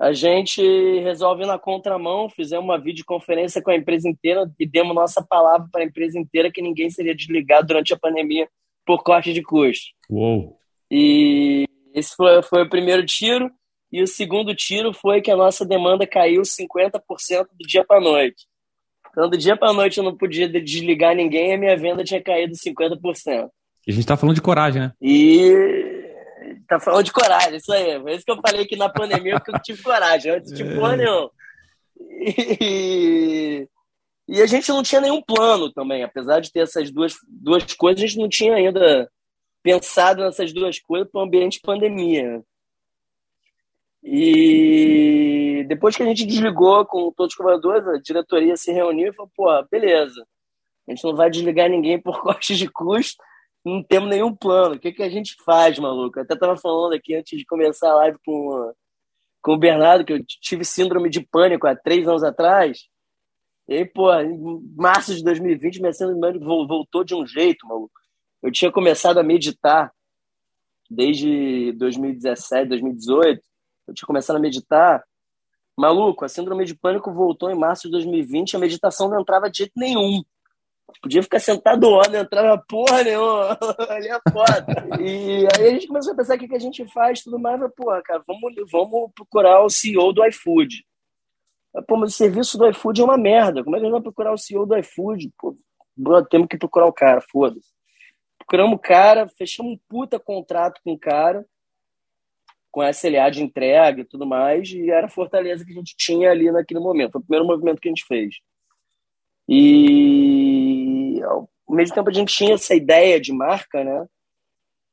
A 0.00 0.12
gente 0.12 0.60
resolve 1.00 1.44
na 1.46 1.58
contramão, 1.58 2.28
fizemos 2.28 2.64
uma 2.64 2.80
videoconferência 2.80 3.62
com 3.62 3.70
a 3.70 3.76
empresa 3.76 4.08
inteira 4.08 4.50
e 4.58 4.66
demos 4.66 4.94
nossa 4.94 5.24
palavra 5.24 5.68
para 5.70 5.82
a 5.82 5.84
empresa 5.84 6.18
inteira 6.18 6.50
que 6.50 6.62
ninguém 6.62 6.90
seria 6.90 7.14
desligado 7.14 7.68
durante 7.68 7.92
a 7.92 7.98
pandemia 7.98 8.48
por 8.84 9.02
corte 9.02 9.32
de 9.32 9.42
custo. 9.42 9.86
Uou! 10.10 10.58
E 10.90 11.64
esse 11.94 12.14
foi, 12.16 12.42
foi 12.42 12.62
o 12.62 12.68
primeiro 12.68 13.04
tiro. 13.06 13.50
E 13.90 14.02
o 14.02 14.06
segundo 14.06 14.54
tiro 14.54 14.92
foi 14.92 15.20
que 15.20 15.30
a 15.30 15.36
nossa 15.36 15.66
demanda 15.66 16.06
caiu 16.06 16.42
50% 16.42 17.00
do 17.52 17.66
dia 17.66 17.84
para 17.84 18.00
noite. 18.00 18.46
Então, 19.12 19.28
do 19.28 19.36
dia 19.36 19.56
para 19.56 19.74
noite 19.74 19.98
eu 19.98 20.04
não 20.04 20.16
podia 20.16 20.48
desligar 20.48 21.14
ninguém 21.14 21.50
e 21.50 21.54
a 21.54 21.58
minha 21.58 21.76
venda 21.76 22.02
tinha 22.02 22.22
caído 22.22 22.54
50%. 22.54 23.48
E 23.86 23.90
a 23.90 23.92
gente 23.92 24.00
está 24.00 24.16
falando 24.16 24.34
de 24.34 24.42
coragem, 24.42 24.80
né? 24.80 24.92
E 25.00 25.52
tá 26.66 26.80
falando 26.80 27.04
de 27.04 27.12
coragem, 27.12 27.56
isso 27.56 27.72
aí. 27.72 28.00
Foi 28.00 28.14
isso 28.14 28.24
que 28.24 28.32
eu 28.32 28.40
falei 28.40 28.64
que 28.64 28.76
na 28.76 28.88
pandemia 28.88 29.34
eu 29.34 29.60
tive 29.60 29.82
coragem. 29.82 30.32
Antes 30.32 30.52
de 30.52 30.64
porra 30.64 30.96
nenhuma. 30.96 31.30
E... 32.60 33.68
e 34.26 34.40
a 34.40 34.46
gente 34.46 34.68
não 34.70 34.82
tinha 34.82 35.00
nenhum 35.00 35.20
plano 35.20 35.70
também. 35.72 36.02
Apesar 36.02 36.40
de 36.40 36.50
ter 36.50 36.60
essas 36.60 36.90
duas, 36.90 37.14
duas 37.28 37.64
coisas, 37.74 38.02
a 38.02 38.06
gente 38.06 38.18
não 38.18 38.28
tinha 38.28 38.54
ainda 38.54 39.08
pensado 39.62 40.22
nessas 40.22 40.52
duas 40.52 40.80
coisas 40.80 41.08
para 41.10 41.20
o 41.20 41.24
ambiente 41.24 41.60
pandemia. 41.62 42.42
E 44.02 45.64
depois 45.68 45.96
que 45.96 46.02
a 46.02 46.06
gente 46.06 46.26
desligou 46.26 46.84
com 46.84 47.12
todos 47.12 47.32
os 47.32 47.36
colaboradores, 47.36 47.86
a 47.86 48.02
diretoria 48.02 48.56
se 48.56 48.72
reuniu 48.72 49.08
e 49.08 49.14
falou: 49.14 49.30
pô, 49.34 49.46
beleza, 49.70 50.26
a 50.86 50.90
gente 50.90 51.04
não 51.04 51.14
vai 51.14 51.30
desligar 51.30 51.70
ninguém 51.70 52.00
por 52.00 52.20
corte 52.20 52.56
de 52.56 52.68
custo, 52.68 53.22
não 53.64 53.82
temos 53.82 54.10
nenhum 54.10 54.34
plano. 54.34 54.74
O 54.74 54.78
que, 54.78 54.92
que 54.92 55.02
a 55.02 55.08
gente 55.08 55.36
faz, 55.44 55.78
maluco? 55.78 56.18
Eu 56.18 56.24
até 56.24 56.34
estava 56.34 56.56
falando 56.56 56.94
aqui 56.94 57.14
antes 57.14 57.38
de 57.38 57.46
começar 57.46 57.90
a 57.90 57.94
live 57.96 58.18
com, 58.26 58.72
com 59.40 59.52
o 59.52 59.58
Bernardo, 59.58 60.04
que 60.04 60.12
eu 60.12 60.24
tive 60.24 60.64
síndrome 60.64 61.08
de 61.08 61.20
pânico 61.20 61.66
há 61.68 61.76
três 61.76 62.08
anos 62.08 62.24
atrás. 62.24 62.88
E 63.68 63.74
aí, 63.74 63.84
pô, 63.84 64.12
em 64.12 64.60
março 64.74 65.14
de 65.14 65.22
2020, 65.22 65.80
minha 65.80 65.92
síndrome 65.92 66.38
voltou 66.40 67.04
de 67.04 67.14
um 67.14 67.24
jeito, 67.24 67.66
maluco. 67.68 67.92
Eu 68.42 68.50
tinha 68.50 68.72
começado 68.72 69.18
a 69.18 69.22
meditar 69.22 69.92
desde 70.90 71.72
2017, 71.72 72.68
2018 72.68 73.51
eu 73.86 73.94
tinha 73.94 74.06
começado 74.06 74.36
a 74.36 74.40
meditar. 74.40 75.04
Maluco, 75.76 76.24
a 76.24 76.28
síndrome 76.28 76.64
de 76.64 76.74
pânico 76.74 77.12
voltou 77.12 77.50
em 77.50 77.58
março 77.58 77.84
de 77.84 77.92
2020, 77.92 78.56
a 78.56 78.58
meditação 78.58 79.08
não 79.08 79.20
entrava 79.20 79.50
de 79.50 79.58
jeito 79.58 79.72
nenhum. 79.76 80.22
Podia 81.00 81.22
ficar 81.22 81.38
sentado 81.38 81.88
lá, 81.88 82.06
não 82.08 82.20
entrava 82.20 82.62
porra 82.68 83.02
nenhuma, 83.02 83.58
ali 83.88 84.08
é 84.08 84.20
foda. 84.30 85.00
E 85.00 85.48
aí 85.56 85.68
a 85.68 85.70
gente 85.70 85.86
começou 85.86 86.12
a 86.12 86.16
pensar 86.16 86.36
o 86.36 86.38
que, 86.38 86.48
que 86.48 86.54
a 86.54 86.60
gente 86.60 86.86
faz 86.92 87.22
tudo 87.22 87.38
mais, 87.38 87.58
mas, 87.58 87.72
porra, 87.74 88.02
cara, 88.02 88.22
vamos, 88.26 88.52
vamos 88.70 89.10
procurar 89.14 89.64
o 89.64 89.70
CEO 89.70 90.12
do 90.12 90.24
iFood. 90.26 90.84
Pô, 91.88 91.96
mas 91.96 92.12
o 92.12 92.16
serviço 92.16 92.58
do 92.58 92.68
iFood 92.68 93.00
é 93.00 93.04
uma 93.04 93.16
merda. 93.16 93.64
Como 93.64 93.74
é 93.74 93.78
que 93.78 93.86
a 93.86 93.88
gente 93.88 93.94
vai 93.94 94.02
procurar 94.02 94.32
o 94.34 94.38
CEO 94.38 94.66
do 94.66 94.76
iFood? 94.76 95.32
Pô, 95.38 95.56
temos 96.28 96.48
que 96.48 96.58
procurar 96.58 96.86
o 96.86 96.92
cara, 96.92 97.22
foda-se. 97.22 97.72
Procuramos 98.38 98.76
o 98.76 98.78
cara, 98.78 99.26
fechamos 99.28 99.72
um 99.72 99.78
puta 99.88 100.20
contrato 100.20 100.80
com 100.84 100.92
o 100.92 100.98
cara 100.98 101.46
com 102.72 102.82
SLA 102.82 103.30
de 103.30 103.42
entrega 103.42 104.00
e 104.00 104.04
tudo 104.04 104.26
mais, 104.26 104.70
e 104.70 104.90
era 104.90 105.06
a 105.06 105.10
fortaleza 105.10 105.64
que 105.64 105.72
a 105.72 105.74
gente 105.74 105.94
tinha 105.96 106.30
ali 106.30 106.50
naquele 106.50 106.80
momento. 106.80 107.12
Foi 107.12 107.20
o 107.20 107.24
primeiro 107.24 107.46
movimento 107.46 107.80
que 107.80 107.88
a 107.88 107.90
gente 107.90 108.06
fez. 108.06 108.36
E 109.46 111.20
ao 111.22 111.48
mesmo 111.68 111.94
tempo 111.94 112.08
a 112.08 112.12
gente 112.12 112.34
tinha 112.34 112.54
essa 112.54 112.74
ideia 112.74 113.20
de 113.20 113.32
marca, 113.32 113.84
né? 113.84 114.06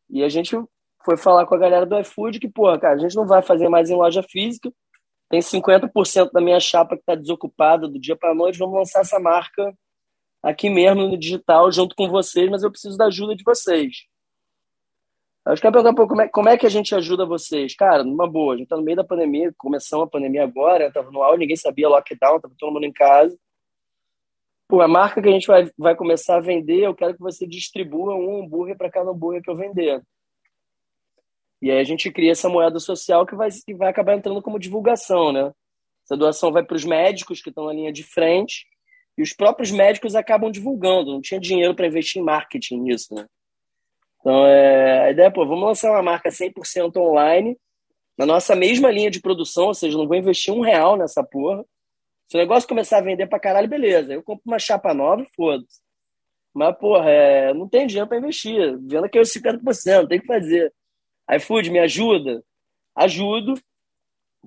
E 0.09 0.23
a 0.23 0.30
gente 0.30 0.55
foi 1.03 1.15
falar 1.15 1.45
com 1.45 1.55
a 1.55 1.57
galera 1.57 1.86
do 1.86 1.97
iFood 1.99 2.39
que, 2.39 2.49
pô, 2.49 2.65
cara, 2.77 2.95
a 2.95 2.97
gente 2.97 3.15
não 3.15 3.25
vai 3.25 3.41
fazer 3.41 3.69
mais 3.69 3.89
em 3.89 3.95
loja 3.95 4.21
física, 4.21 4.71
tem 5.30 5.39
50% 5.39 6.32
da 6.32 6.41
minha 6.41 6.59
chapa 6.59 6.95
que 6.95 7.01
está 7.01 7.15
desocupada 7.15 7.88
do 7.88 7.99
dia 7.99 8.15
para 8.15 8.36
noite, 8.36 8.59
vamos 8.59 8.75
lançar 8.75 9.01
essa 9.01 9.19
marca 9.19 9.73
aqui 10.43 10.69
mesmo 10.69 11.07
no 11.07 11.17
digital 11.17 11.71
junto 11.71 11.95
com 11.95 12.09
vocês, 12.09 12.49
mas 12.49 12.63
eu 12.63 12.71
preciso 12.71 12.97
da 12.97 13.05
ajuda 13.05 13.36
de 13.36 13.43
vocês. 13.43 14.07
Eu 15.45 15.55
perguntar 15.55 15.89
um 15.89 15.95
pouco 15.95 16.09
como 16.09 16.21
é, 16.21 16.27
como 16.27 16.49
é 16.49 16.57
que 16.57 16.65
a 16.65 16.69
gente 16.69 16.93
ajuda 16.93 17.25
vocês. 17.25 17.75
Cara, 17.75 18.03
numa 18.03 18.29
boa, 18.29 18.53
a 18.53 18.57
gente 18.57 18.67
tá 18.67 18.77
no 18.77 18.83
meio 18.83 18.97
da 18.97 19.03
pandemia, 19.03 19.53
começou 19.57 20.03
a 20.03 20.07
pandemia 20.07 20.43
agora, 20.43 20.91
tava 20.91 21.09
no 21.11 21.23
auge, 21.23 21.39
ninguém 21.39 21.55
sabia, 21.55 21.89
lockdown, 21.89 22.39
tava 22.39 22.53
todo 22.57 22.73
mundo 22.73 22.85
em 22.85 22.91
casa. 22.91 23.37
Pô, 24.67 24.81
a 24.81 24.87
marca 24.87 25.21
que 25.21 25.27
a 25.27 25.31
gente 25.31 25.47
vai, 25.47 25.67
vai 25.77 25.95
começar 25.95 26.37
a 26.37 26.41
vender, 26.41 26.83
eu 26.83 26.93
quero 26.93 27.15
que 27.15 27.19
você 27.19 27.47
distribua 27.47 28.15
um 28.15 28.43
hambúrguer 28.43 28.77
para 28.77 28.91
cada 28.91 29.09
hambúrguer 29.09 29.41
que 29.41 29.49
eu 29.49 29.55
vender. 29.55 30.03
E 31.61 31.71
aí 31.71 31.79
a 31.79 31.83
gente 31.83 32.11
cria 32.11 32.31
essa 32.31 32.47
moeda 32.47 32.79
social 32.79 33.25
que 33.25 33.35
vai, 33.35 33.49
que 33.49 33.73
vai 33.73 33.89
acabar 33.89 34.15
entrando 34.15 34.41
como 34.41 34.59
divulgação, 34.59 35.31
né? 35.31 35.51
Essa 36.05 36.15
doação 36.15 36.51
vai 36.51 36.63
para 36.63 36.75
os 36.75 36.85
médicos 36.85 37.41
que 37.41 37.49
estão 37.49 37.65
na 37.65 37.73
linha 37.73 37.91
de 37.91 38.03
frente 38.03 38.65
e 39.17 39.21
os 39.21 39.33
próprios 39.33 39.71
médicos 39.71 40.15
acabam 40.15 40.51
divulgando. 40.51 41.11
Não 41.11 41.21
tinha 41.21 41.39
dinheiro 41.39 41.75
para 41.75 41.87
investir 41.87 42.21
em 42.21 42.25
marketing 42.25 42.81
nisso, 42.81 43.13
né? 43.13 43.25
Então, 44.20 44.45
é, 44.45 45.07
a 45.07 45.11
ideia 45.11 45.28
é, 45.28 45.32
pô, 45.32 45.45
vamos 45.45 45.65
lançar 45.65 45.91
uma 45.91 46.03
marca 46.03 46.30
100% 46.30 46.97
online, 46.97 47.57
na 48.17 48.26
nossa 48.26 48.55
mesma 48.55 48.91
linha 48.91 49.09
de 49.09 49.22
produção, 49.22 49.67
ou 49.67 49.74
seja, 49.74 49.97
não 49.97 50.07
vou 50.07 50.17
investir 50.17 50.53
um 50.53 50.59
real 50.59 50.97
nessa 50.97 51.24
porra. 51.24 51.63
Se 52.28 52.36
o 52.36 52.39
negócio 52.39 52.67
começar 52.67 52.97
a 52.97 53.01
vender 53.01 53.28
pra 53.28 53.39
caralho, 53.39 53.67
beleza. 53.67 54.13
Eu 54.13 54.22
compro 54.22 54.43
uma 54.45 54.59
chapa 54.59 54.93
nova 54.93 55.24
e 55.24 55.30
foda-se. 55.36 55.80
Mas, 56.53 56.78
porra, 56.78 57.09
é, 57.09 57.53
não 57.53 57.67
tem 57.67 57.88
dinheiro 57.88 58.07
para 58.07 58.17
investir. 58.17 58.78
Venda 58.82 59.07
que 59.07 59.17
é 59.17 59.22
os 59.22 59.34
50%, 59.34 60.07
tem 60.07 60.20
que 60.20 60.28
fazer. 60.28 60.74
iFood, 61.32 61.72
me 61.72 61.80
ajuda? 61.80 62.43
Ajudo. 62.95 63.53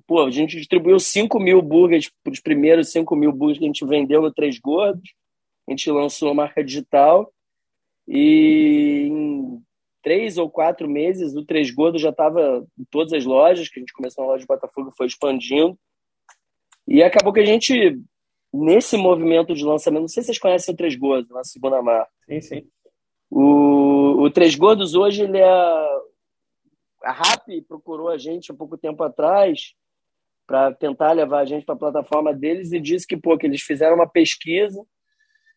Pô, 0.05 0.23
a 0.25 0.31
gente 0.31 0.57
distribuiu 0.57 0.99
5 0.99 1.39
mil 1.39 1.61
burgers 1.61 2.11
para 2.23 2.31
os 2.31 2.39
primeiros 2.39 2.91
5 2.91 3.15
mil 3.15 3.31
burgers 3.31 3.59
que 3.59 3.65
a 3.65 3.67
gente 3.67 3.85
vendeu 3.85 4.21
no 4.21 4.33
Três 4.33 4.59
Gordos. 4.59 5.13
A 5.67 5.71
gente 5.71 5.89
lançou 5.89 6.29
a 6.29 6.33
marca 6.33 6.63
digital. 6.63 7.33
E 8.07 9.07
em 9.09 9.63
três 10.01 10.37
ou 10.37 10.49
quatro 10.49 10.87
meses, 10.87 11.35
o 11.35 11.45
Três 11.45 11.71
Gordos 11.71 12.01
já 12.01 12.09
estava 12.09 12.65
em 12.77 12.83
todas 12.91 13.13
as 13.13 13.25
lojas, 13.25 13.69
que 13.69 13.79
a 13.79 13.81
gente 13.81 13.93
começou 13.93 14.23
na 14.23 14.31
loja 14.31 14.41
de 14.41 14.47
Botafogo 14.47 14.93
foi 14.95 15.07
expandindo. 15.07 15.77
E 16.85 17.01
acabou 17.01 17.31
que 17.31 17.39
a 17.39 17.45
gente, 17.45 17.99
nesse 18.53 18.97
movimento 18.97 19.53
de 19.53 19.63
lançamento, 19.63 20.01
não 20.01 20.07
sei 20.09 20.21
se 20.21 20.27
vocês 20.27 20.39
conhecem 20.39 20.73
o 20.73 20.77
Três 20.77 20.95
Gordos, 20.95 21.31
na 21.31 21.43
segunda 21.45 21.81
marca. 21.81 22.11
Sim, 22.25 22.41
sim. 22.41 22.67
O, 23.31 24.23
o 24.23 24.29
Três 24.29 24.55
Gordos 24.55 24.93
hoje, 24.93 25.23
ele 25.23 25.37
é. 25.37 26.03
A 27.03 27.11
RAP 27.11 27.47
procurou 27.67 28.09
a 28.09 28.17
gente 28.17 28.51
há 28.51 28.55
pouco 28.55 28.77
tempo 28.77 29.03
atrás 29.03 29.73
para 30.45 30.73
tentar 30.73 31.13
levar 31.13 31.39
a 31.39 31.45
gente 31.45 31.65
para 31.65 31.75
a 31.75 31.77
plataforma 31.77 32.33
deles 32.33 32.71
e 32.71 32.79
disse 32.79 33.07
que, 33.07 33.17
pô, 33.17 33.37
que 33.37 33.45
eles 33.45 33.61
fizeram 33.61 33.95
uma 33.95 34.07
pesquisa 34.07 34.81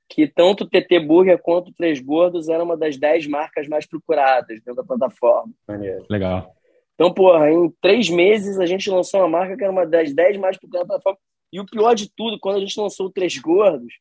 que 0.09 0.27
tanto 0.27 0.65
o 0.65 0.69
TT 0.69 1.01
Burger 1.01 1.39
quanto 1.39 1.69
o 1.69 1.75
Três 1.75 2.01
Gordos 2.01 2.49
era 2.49 2.63
uma 2.63 2.77
das 2.77 2.97
dez 2.97 3.27
marcas 3.27 3.69
mais 3.69 3.87
procuradas 3.87 4.59
dentro 4.61 4.77
da 4.77 4.85
plataforma. 4.85 5.53
Legal. 6.09 6.55
Então, 6.95 7.13
porra, 7.13 7.51
em 7.51 7.71
três 7.81 8.09
meses 8.09 8.59
a 8.59 8.67
gente 8.67 8.89
lançou 8.89 9.21
uma 9.21 9.29
marca 9.29 9.57
que 9.57 9.63
era 9.63 9.73
uma 9.73 9.87
das 9.87 10.15
dez 10.15 10.37
mais 10.39 10.57
procuradas 10.57 10.89
da 10.89 10.95
plataforma. 10.95 11.19
E 11.53 11.61
o 11.61 11.67
pior 11.67 11.95
de 11.95 12.11
tudo, 12.15 12.39
quando 12.41 12.57
a 12.57 12.61
gente 12.61 12.79
lançou 12.81 13.07
o 13.07 13.13
Três 13.13 13.39
Gordos, 13.39 13.95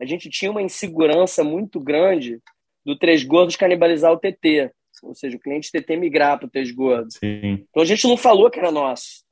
a 0.00 0.04
gente 0.04 0.30
tinha 0.30 0.50
uma 0.50 0.62
insegurança 0.62 1.44
muito 1.44 1.80
grande 1.80 2.40
do 2.84 2.98
Três 2.98 3.24
Gordos 3.24 3.56
canibalizar 3.56 4.12
o 4.12 4.18
TT. 4.18 4.70
Ou 5.02 5.14
seja, 5.14 5.36
o 5.36 5.40
cliente 5.40 5.70
TT 5.70 5.96
migrar 5.96 6.38
para 6.38 6.46
o 6.46 6.50
Três 6.50 6.70
Gordos. 6.70 7.14
Sim. 7.14 7.66
Então 7.68 7.82
a 7.82 7.86
gente 7.86 8.06
não 8.06 8.16
falou 8.16 8.50
que 8.50 8.58
era 8.58 8.70
nosso. 8.70 9.24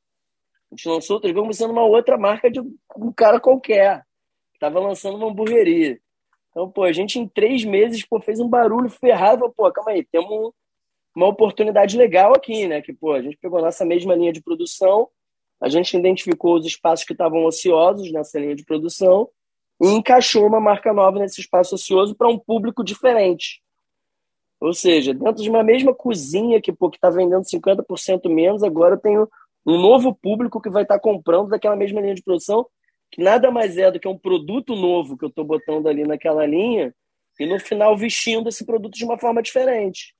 A 0.71 0.77
gente 0.77 0.89
lançou 0.89 1.17
o 1.17 1.21
Três 1.21 1.35
Gordos 1.35 1.57
sendo 1.57 1.73
uma 1.73 1.85
outra 1.85 2.17
marca 2.19 2.51
de 2.51 2.61
um 2.61 3.13
cara 3.15 3.41
qualquer. 3.41 4.03
Estava 4.55 4.79
lançando 4.79 5.17
uma 5.17 5.29
hamburgueria. 5.29 5.99
Então, 6.57 6.71
pô, 6.71 6.85
a 6.85 6.93
gente 6.93 7.19
em 7.19 7.29
três 7.29 7.67
meses 7.67 8.03
pô, 8.03 8.19
fez 8.19 8.41
um 8.41 8.49
barulho 8.49 8.89
ferrado. 8.89 9.53
Pô, 9.55 9.71
calma 9.71 9.91
aí, 9.91 10.03
temos 10.03 10.55
uma 11.15 11.27
oportunidade 11.27 11.99
legal 11.99 12.33
aqui, 12.35 12.67
né? 12.67 12.81
Que, 12.81 12.95
pô, 12.95 13.13
a 13.13 13.21
gente 13.21 13.37
pegou 13.37 13.59
a 13.59 13.63
nossa 13.63 13.85
mesma 13.85 14.15
linha 14.15 14.33
de 14.33 14.43
produção, 14.43 15.07
a 15.61 15.69
gente 15.69 15.95
identificou 15.95 16.57
os 16.57 16.65
espaços 16.65 17.05
que 17.05 17.13
estavam 17.13 17.45
ociosos 17.45 18.11
nessa 18.11 18.41
linha 18.41 18.57
de 18.57 18.65
produção 18.65 19.29
e 19.83 19.89
encaixou 19.89 20.47
uma 20.47 20.59
marca 20.59 20.95
nova 20.95 21.19
nesse 21.19 21.43
espaço 21.43 21.75
ocioso 21.75 22.17
para 22.17 22.29
um 22.29 22.39
público 22.39 22.83
diferente. 22.83 23.61
Ou 24.59 24.73
seja, 24.73 25.13
dentro 25.13 25.43
de 25.43 25.51
uma 25.51 25.63
mesma 25.63 25.95
cozinha 25.95 26.59
que 26.59 26.71
está 26.71 27.11
vendendo 27.11 27.45
50% 27.45 28.31
menos, 28.31 28.63
agora 28.63 28.95
eu 28.95 28.99
tenho 28.99 29.29
um 29.67 29.79
novo 29.79 30.15
público 30.15 30.59
que 30.59 30.71
vai 30.71 30.85
estar 30.85 30.95
tá 30.95 31.01
comprando 31.01 31.51
daquela 31.51 31.77
mesma 31.77 32.01
linha 32.01 32.15
de 32.15 32.23
produção 32.23 32.67
que 33.11 33.23
nada 33.23 33.51
mais 33.51 33.77
é 33.79 33.91
do 33.91 34.01
que 34.01 34.09
um 34.09 34.19
produto 34.19 34.75
novo 34.75 35.17
que 35.17 35.25
eu 35.25 35.29
estou 35.29 35.45
botando 35.45 35.87
ali 35.89 36.05
naquela 36.05 36.45
linha 36.47 36.95
e 37.39 37.47
no 37.47 37.59
final 37.59 37.97
vestindo 37.97 38.49
esse 38.49 38.65
produto 38.65 38.95
de 38.95 39.05
uma 39.05 39.19
forma 39.19 39.43
diferente. 39.43 40.15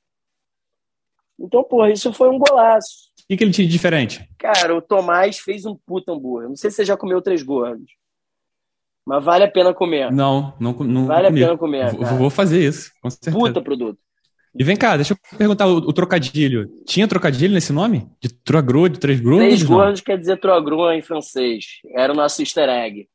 Então, 1.39 1.63
porra, 1.65 1.91
isso 1.91 2.13
foi 2.13 2.31
um 2.31 2.39
golaço. 2.39 3.11
O 3.21 3.27
que, 3.29 3.37
que 3.37 3.45
ele 3.45 3.53
tinha 3.53 3.67
de 3.67 3.73
diferente? 3.73 4.27
Cara, 4.39 4.75
o 4.75 4.81
Tomás 4.81 5.39
fez 5.39 5.67
um 5.67 5.75
puta 5.75 6.13
hambúrguer. 6.13 6.49
Não 6.49 6.57
sei 6.57 6.71
se 6.71 6.77
você 6.77 6.85
já 6.85 6.97
comeu 6.97 7.21
três 7.21 7.43
gordos. 7.43 7.91
Mas 9.07 9.25
vale 9.25 9.45
a 9.45 9.51
pena 9.51 9.73
comer. 9.75 10.11
Não, 10.11 10.55
não, 10.59 10.73
não 10.73 11.07
Vale 11.07 11.29
comi. 11.29 11.43
a 11.43 11.47
pena 11.47 11.59
comer. 11.59 11.93
Vou, 11.93 12.05
vou 12.19 12.31
fazer 12.31 12.67
isso, 12.67 12.91
com 13.01 13.09
certeza. 13.11 13.37
Puta 13.39 13.63
produto. 13.63 13.99
E 14.59 14.65
vem 14.65 14.77
cá, 14.77 14.97
deixa 14.97 15.13
eu 15.13 15.39
perguntar 15.39 15.67
o, 15.67 15.77
o 15.77 15.93
trocadilho. 15.93 16.69
Tinha 16.87 17.07
trocadilho 17.07 17.53
nesse 17.53 17.73
nome? 17.73 18.09
De 18.21 18.29
Troagro, 18.29 18.89
de 18.89 18.99
Três 18.99 19.21
Gordos? 19.21 19.45
Três 19.47 19.63
gordos 19.63 20.01
quer 20.01 20.19
dizer 20.19 20.41
troagro 20.41 20.91
em 20.93 21.03
francês. 21.03 21.65
Era 21.95 22.13
o 22.13 22.17
nosso 22.17 22.41
easter 22.41 22.69
egg. 22.69 23.07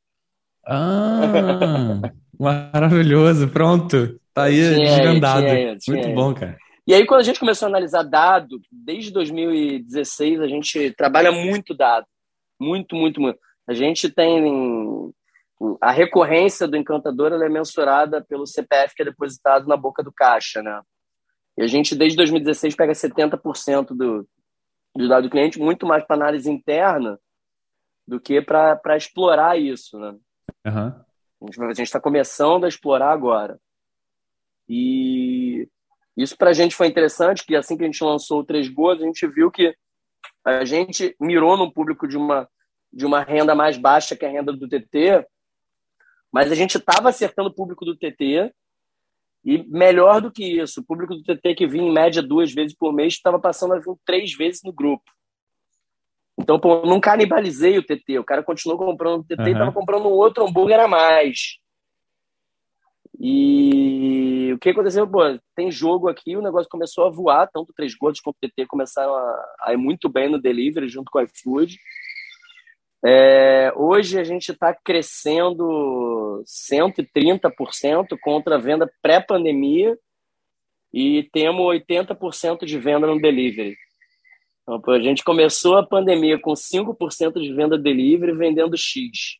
Ah, 0.66 2.00
maravilhoso. 2.38 3.48
Pronto. 3.48 4.20
Tá 4.32 4.44
aí 4.44 4.54
Tinha, 4.56 4.86
desvendado. 4.86 5.46
tinha, 5.46 5.76
tinha. 5.76 5.96
Muito 5.96 6.14
bom, 6.14 6.32
cara. 6.34 6.56
E 6.86 6.94
aí, 6.94 7.06
quando 7.06 7.20
a 7.20 7.24
gente 7.24 7.38
começou 7.38 7.66
a 7.66 7.68
analisar 7.68 8.02
dado, 8.02 8.60
desde 8.70 9.12
2016 9.12 10.40
a 10.40 10.48
gente 10.48 10.90
trabalha 10.92 11.30
muito 11.30 11.74
dado. 11.74 12.06
Muito, 12.60 12.96
muito, 12.96 13.20
muito. 13.20 13.38
A 13.68 13.74
gente 13.74 14.08
tem. 14.10 15.12
A 15.80 15.92
recorrência 15.92 16.66
do 16.66 16.76
encantador 16.76 17.32
é 17.32 17.48
mensurada 17.48 18.24
pelo 18.28 18.46
CPF 18.46 18.94
que 18.96 19.02
é 19.02 19.04
depositado 19.04 19.68
na 19.68 19.76
boca 19.76 20.02
do 20.02 20.12
caixa, 20.12 20.60
né? 20.60 20.80
E 21.56 21.62
a 21.62 21.66
gente, 21.66 21.94
desde 21.94 22.16
2016, 22.16 22.74
pega 22.74 22.92
70% 22.92 23.88
do, 23.88 24.28
do 24.94 25.08
dado 25.08 25.24
do 25.24 25.30
cliente, 25.30 25.58
muito 25.58 25.86
mais 25.86 26.04
para 26.04 26.16
análise 26.16 26.50
interna 26.50 27.18
do 28.06 28.20
que 28.20 28.40
para 28.40 28.96
explorar 28.96 29.58
isso, 29.58 29.98
né? 29.98 30.16
Aham. 30.66 31.04
A 31.42 31.74
gente 31.74 31.82
está 31.82 32.00
começando 32.00 32.64
a 32.64 32.68
explorar 32.68 33.10
agora. 33.10 33.58
E 34.68 35.68
isso 36.16 36.36
para 36.36 36.50
a 36.50 36.52
gente 36.52 36.74
foi 36.74 36.86
interessante, 36.86 37.44
que 37.44 37.56
assim 37.56 37.76
que 37.76 37.82
a 37.82 37.86
gente 37.86 38.02
lançou 38.04 38.40
o 38.40 38.44
Três 38.44 38.68
Gols, 38.68 39.02
a 39.02 39.06
gente 39.06 39.26
viu 39.26 39.50
que 39.50 39.74
a 40.44 40.64
gente 40.64 41.16
mirou 41.20 41.56
no 41.56 41.72
público 41.72 42.06
de 42.06 42.16
uma, 42.16 42.48
de 42.92 43.04
uma 43.04 43.22
renda 43.22 43.54
mais 43.54 43.76
baixa 43.76 44.16
que 44.16 44.24
a 44.24 44.30
renda 44.30 44.52
do 44.52 44.68
TT, 44.68 45.26
mas 46.30 46.50
a 46.50 46.54
gente 46.54 46.78
estava 46.78 47.08
acertando 47.08 47.48
o 47.48 47.54
público 47.54 47.84
do 47.84 47.96
TT 47.96 48.52
e 49.44 49.62
melhor 49.64 50.20
do 50.20 50.30
que 50.30 50.44
isso, 50.60 50.80
o 50.80 50.84
público 50.84 51.14
do 51.14 51.22
TT 51.22 51.54
que 51.54 51.66
vinha 51.66 51.88
em 51.88 51.92
média 51.92 52.22
duas 52.22 52.52
vezes 52.52 52.76
por 52.76 52.92
mês 52.92 53.14
estava 53.14 53.40
passando 53.40 53.74
a 53.74 53.78
vir 53.78 53.94
três 54.04 54.32
vezes 54.34 54.62
no 54.62 54.72
grupo. 54.72 55.04
Então, 56.38 56.58
pô, 56.58 56.76
eu 56.76 56.86
não 56.86 57.00
canibalizei 57.00 57.76
o 57.78 57.82
TT. 57.82 58.18
O 58.18 58.24
cara 58.24 58.42
continuou 58.42 58.78
comprando 58.78 59.20
o 59.20 59.24
TT 59.24 59.34
e 59.34 59.42
Aham. 59.42 59.52
estava 59.52 59.72
comprando 59.72 60.06
um 60.06 60.12
outro 60.12 60.46
hambúrguer 60.46 60.80
a 60.80 60.88
mais. 60.88 61.58
E 63.18 64.50
o 64.54 64.58
que 64.58 64.70
aconteceu? 64.70 65.06
Pô, 65.06 65.20
tem 65.54 65.70
jogo 65.70 66.08
aqui, 66.08 66.36
o 66.36 66.42
negócio 66.42 66.68
começou 66.68 67.06
a 67.06 67.10
voar, 67.10 67.48
tanto 67.52 67.72
Três 67.72 67.94
Gordos 67.94 68.20
quanto 68.20 68.36
o 68.36 68.48
TT 68.48 68.66
começaram 68.66 69.14
a, 69.14 69.54
a 69.60 69.72
ir 69.72 69.76
muito 69.76 70.08
bem 70.08 70.28
no 70.28 70.40
delivery 70.40 70.88
junto 70.88 71.10
com 71.10 71.18
o 71.18 71.22
iFood. 71.22 71.78
É, 73.04 73.72
hoje 73.74 74.18
a 74.18 74.24
gente 74.24 74.52
está 74.52 74.72
crescendo 74.72 76.42
130% 76.46 78.16
contra 78.20 78.54
a 78.54 78.58
venda 78.58 78.90
pré-pandemia 79.02 79.98
e 80.92 81.28
temos 81.32 81.64
80% 81.64 82.64
de 82.64 82.78
venda 82.78 83.06
no 83.06 83.20
delivery. 83.20 83.76
Então, 84.62 84.94
a 84.94 85.00
gente 85.00 85.24
começou 85.24 85.76
a 85.76 85.86
pandemia 85.86 86.38
com 86.38 86.52
5% 86.52 87.40
de 87.40 87.52
venda 87.52 87.76
delivery 87.76 88.32
vendendo 88.32 88.76
X. 88.76 89.38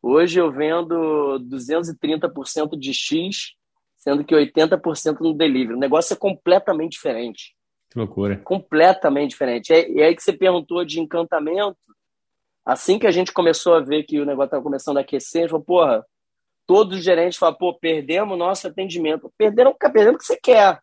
Hoje 0.00 0.40
eu 0.40 0.50
vendo 0.50 1.38
230% 1.40 2.78
de 2.78 2.94
X, 2.94 3.52
sendo 3.98 4.24
que 4.24 4.34
80% 4.34 5.20
no 5.20 5.34
delivery. 5.34 5.74
O 5.74 5.78
negócio 5.78 6.14
é 6.14 6.16
completamente 6.16 6.92
diferente. 6.92 7.54
Que 7.90 7.98
loucura. 7.98 8.36
Completamente 8.38 9.30
diferente. 9.30 9.72
É- 9.72 9.90
E 9.90 10.02
aí 10.02 10.14
que 10.14 10.22
você 10.22 10.32
perguntou 10.32 10.84
de 10.84 11.00
encantamento, 11.00 11.76
assim 12.68 12.98
que 12.98 13.06
a 13.06 13.10
gente 13.10 13.32
começou 13.32 13.74
a 13.74 13.80
ver 13.80 14.02
que 14.02 14.20
o 14.20 14.26
negócio 14.26 14.48
estava 14.48 14.62
começando 14.62 14.98
a 14.98 15.00
aquecer, 15.00 15.40
a 15.40 15.42
gente 15.44 15.50
falou, 15.52 15.64
porra, 15.64 16.06
todos 16.66 16.98
os 16.98 17.04
gerentes 17.04 17.38
falaram, 17.38 17.56
pô, 17.56 17.72
perdemos 17.72 18.34
o 18.34 18.36
nosso 18.36 18.68
atendimento. 18.68 19.32
Perderam, 19.38 19.74
perdemos 19.74 20.16
o 20.16 20.18
que 20.18 20.24
você 20.26 20.38
quer. 20.38 20.78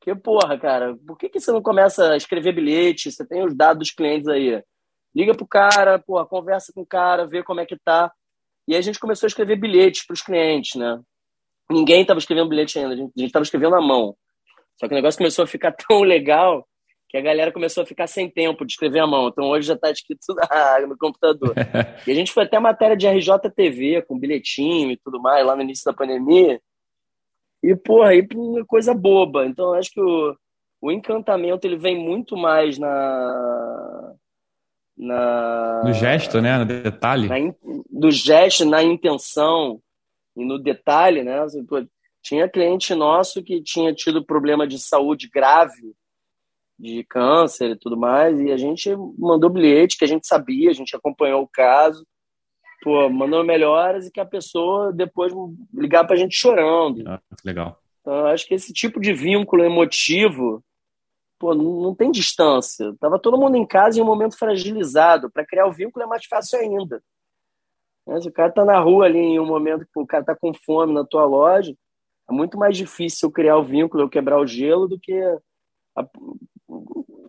Porque, 0.00 0.20
porra, 0.20 0.58
cara, 0.58 0.96
por 1.06 1.16
que, 1.16 1.28
que 1.28 1.38
você 1.38 1.52
não 1.52 1.62
começa 1.62 2.10
a 2.10 2.16
escrever 2.16 2.52
bilhete? 2.52 3.12
Você 3.12 3.24
tem 3.24 3.44
os 3.44 3.56
dados 3.56 3.78
dos 3.78 3.94
clientes 3.94 4.26
aí. 4.26 4.60
Liga 5.14 5.32
pro 5.32 5.46
cara, 5.46 5.96
porra, 5.96 6.26
conversa 6.26 6.72
com 6.74 6.80
o 6.80 6.86
cara, 6.86 7.24
vê 7.24 7.40
como 7.44 7.60
é 7.60 7.66
que 7.66 7.76
tá. 7.78 8.12
E 8.66 8.74
aí 8.74 8.80
a 8.80 8.82
gente 8.82 8.98
começou 8.98 9.28
a 9.28 9.28
escrever 9.28 9.54
bilhetes 9.54 10.04
para 10.04 10.14
os 10.14 10.22
clientes, 10.22 10.74
né? 10.74 11.00
Ninguém 11.70 12.02
estava 12.02 12.18
escrevendo 12.18 12.48
bilhete 12.48 12.80
ainda, 12.80 12.94
a 12.94 12.96
gente 12.96 13.12
estava 13.16 13.44
escrevendo 13.44 13.76
à 13.76 13.80
mão. 13.80 14.16
Só 14.76 14.88
que 14.88 14.94
o 14.94 14.96
negócio 14.96 15.18
começou 15.18 15.44
a 15.44 15.46
ficar 15.46 15.70
tão 15.86 16.02
legal 16.02 16.66
que 17.12 17.18
a 17.18 17.20
galera 17.20 17.52
começou 17.52 17.82
a 17.82 17.86
ficar 17.86 18.06
sem 18.06 18.28
tempo 18.30 18.64
de 18.64 18.72
escrever 18.72 19.00
à 19.00 19.06
mão. 19.06 19.28
Então 19.28 19.50
hoje 19.50 19.68
já 19.68 19.74
está 19.74 19.90
escrito 19.90 20.20
no 20.88 20.96
computador. 20.96 21.54
E 22.06 22.10
a 22.10 22.14
gente 22.14 22.32
foi 22.32 22.44
até 22.44 22.58
matéria 22.58 22.96
de 22.96 23.06
RJTV, 23.06 24.02
com 24.08 24.18
bilhetinho 24.18 24.90
e 24.90 24.96
tudo 24.96 25.20
mais, 25.20 25.46
lá 25.46 25.54
no 25.54 25.60
início 25.62 25.84
da 25.84 25.92
pandemia. 25.92 26.58
E, 27.62 27.76
porra, 27.76 28.08
aí 28.08 28.26
uma 28.34 28.64
coisa 28.64 28.94
boba. 28.94 29.44
Então, 29.46 29.66
eu 29.66 29.74
acho 29.74 29.90
que 29.92 30.00
o, 30.00 30.34
o 30.80 30.90
encantamento 30.90 31.66
ele 31.66 31.76
vem 31.76 31.96
muito 31.96 32.34
mais 32.36 32.78
na. 32.78 34.14
na 34.96 35.82
No 35.84 35.92
gesto, 35.92 36.40
né? 36.40 36.58
No 36.58 36.64
detalhe. 36.64 37.28
na 37.28 37.38
in- 37.38 37.54
do 37.90 38.10
gesto, 38.10 38.64
na 38.64 38.82
intenção 38.82 39.80
e 40.34 40.44
no 40.44 40.58
detalhe, 40.58 41.22
né? 41.22 41.36
Pô, 41.68 41.86
tinha 42.22 42.48
cliente 42.48 42.94
nosso 42.94 43.42
que 43.42 43.62
tinha 43.62 43.92
tido 43.94 44.24
problema 44.24 44.66
de 44.66 44.78
saúde 44.78 45.28
grave, 45.28 45.92
de 46.82 47.04
câncer 47.04 47.70
e 47.70 47.76
tudo 47.76 47.96
mais, 47.96 48.40
e 48.40 48.50
a 48.50 48.56
gente 48.56 48.90
mandou 49.16 49.48
bilhete 49.48 49.96
que 49.96 50.04
a 50.04 50.08
gente 50.08 50.26
sabia, 50.26 50.68
a 50.68 50.74
gente 50.74 50.96
acompanhou 50.96 51.42
o 51.42 51.48
caso, 51.48 52.04
pô, 52.82 53.08
mandou 53.08 53.44
melhoras 53.44 54.08
e 54.08 54.10
que 54.10 54.18
a 54.18 54.26
pessoa 54.26 54.92
depois 54.92 55.32
ligar 55.72 56.04
pra 56.04 56.16
gente 56.16 56.34
chorando. 56.34 57.04
Ah, 57.06 57.20
legal. 57.44 57.78
Então, 58.00 58.12
eu 58.12 58.26
acho 58.26 58.44
que 58.48 58.54
esse 58.54 58.72
tipo 58.72 59.00
de 59.00 59.12
vínculo 59.12 59.62
emotivo, 59.62 60.60
pô, 61.38 61.54
não, 61.54 61.94
tem 61.94 62.10
distância. 62.10 62.92
Tava 62.98 63.16
todo 63.16 63.38
mundo 63.38 63.56
em 63.56 63.64
casa 63.64 64.00
em 64.00 64.02
um 64.02 64.06
momento 64.06 64.36
fragilizado. 64.36 65.30
Para 65.30 65.46
criar 65.46 65.66
o 65.68 65.72
vínculo 65.72 66.04
é 66.04 66.08
mais 66.08 66.24
fácil 66.26 66.58
ainda. 66.58 67.00
Né? 68.04 68.20
Se 68.20 68.28
o 68.28 68.32
cara 68.32 68.50
tá 68.50 68.64
na 68.64 68.80
rua 68.80 69.04
ali 69.04 69.20
em 69.20 69.38
um 69.38 69.46
momento 69.46 69.86
que 69.86 70.00
o 70.00 70.06
cara 70.06 70.24
tá 70.24 70.34
com 70.34 70.52
fome 70.52 70.92
na 70.92 71.04
tua 71.04 71.24
loja, 71.24 71.72
é 72.28 72.32
muito 72.32 72.58
mais 72.58 72.76
difícil 72.76 73.28
eu 73.28 73.32
criar 73.32 73.56
o 73.56 73.62
vínculo, 73.64 74.02
eu 74.02 74.08
quebrar 74.08 74.40
o 74.40 74.46
gelo, 74.48 74.88
do 74.88 74.98
que 74.98 75.12
a- 75.96 76.08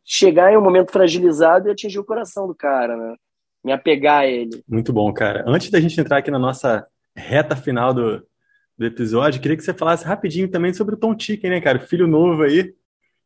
chegar 0.04 0.52
em 0.52 0.58
um 0.58 0.62
momento 0.62 0.92
fragilizado 0.92 1.68
e 1.68 1.72
atingir 1.72 2.00
o 2.00 2.06
coração 2.06 2.48
do 2.48 2.56
cara, 2.56 2.96
né? 2.96 3.16
Me 3.64 3.72
apegar 3.72 4.22
a 4.22 4.28
ele. 4.28 4.64
Muito 4.68 4.92
bom, 4.92 5.12
cara. 5.14 5.44
Antes 5.48 5.70
da 5.70 5.80
gente 5.80 6.00
entrar 6.00 6.18
aqui 6.18 6.30
na 6.30 6.40
nossa 6.40 6.86
reta 7.16 7.56
final 7.56 7.94
do, 7.94 8.22
do 8.78 8.86
episódio, 8.86 9.42
queria 9.42 9.56
que 9.56 9.64
você 9.64 9.74
falasse 9.74 10.06
rapidinho 10.06 10.50
também 10.50 10.74
sobre 10.74 10.96
o 10.96 10.98
Tom 10.98 11.18
Chicken, 11.18 11.50
né, 11.50 11.62
cara? 11.62 11.80
Filho 11.80 12.08
novo 12.08 12.44
aí. 12.44 12.74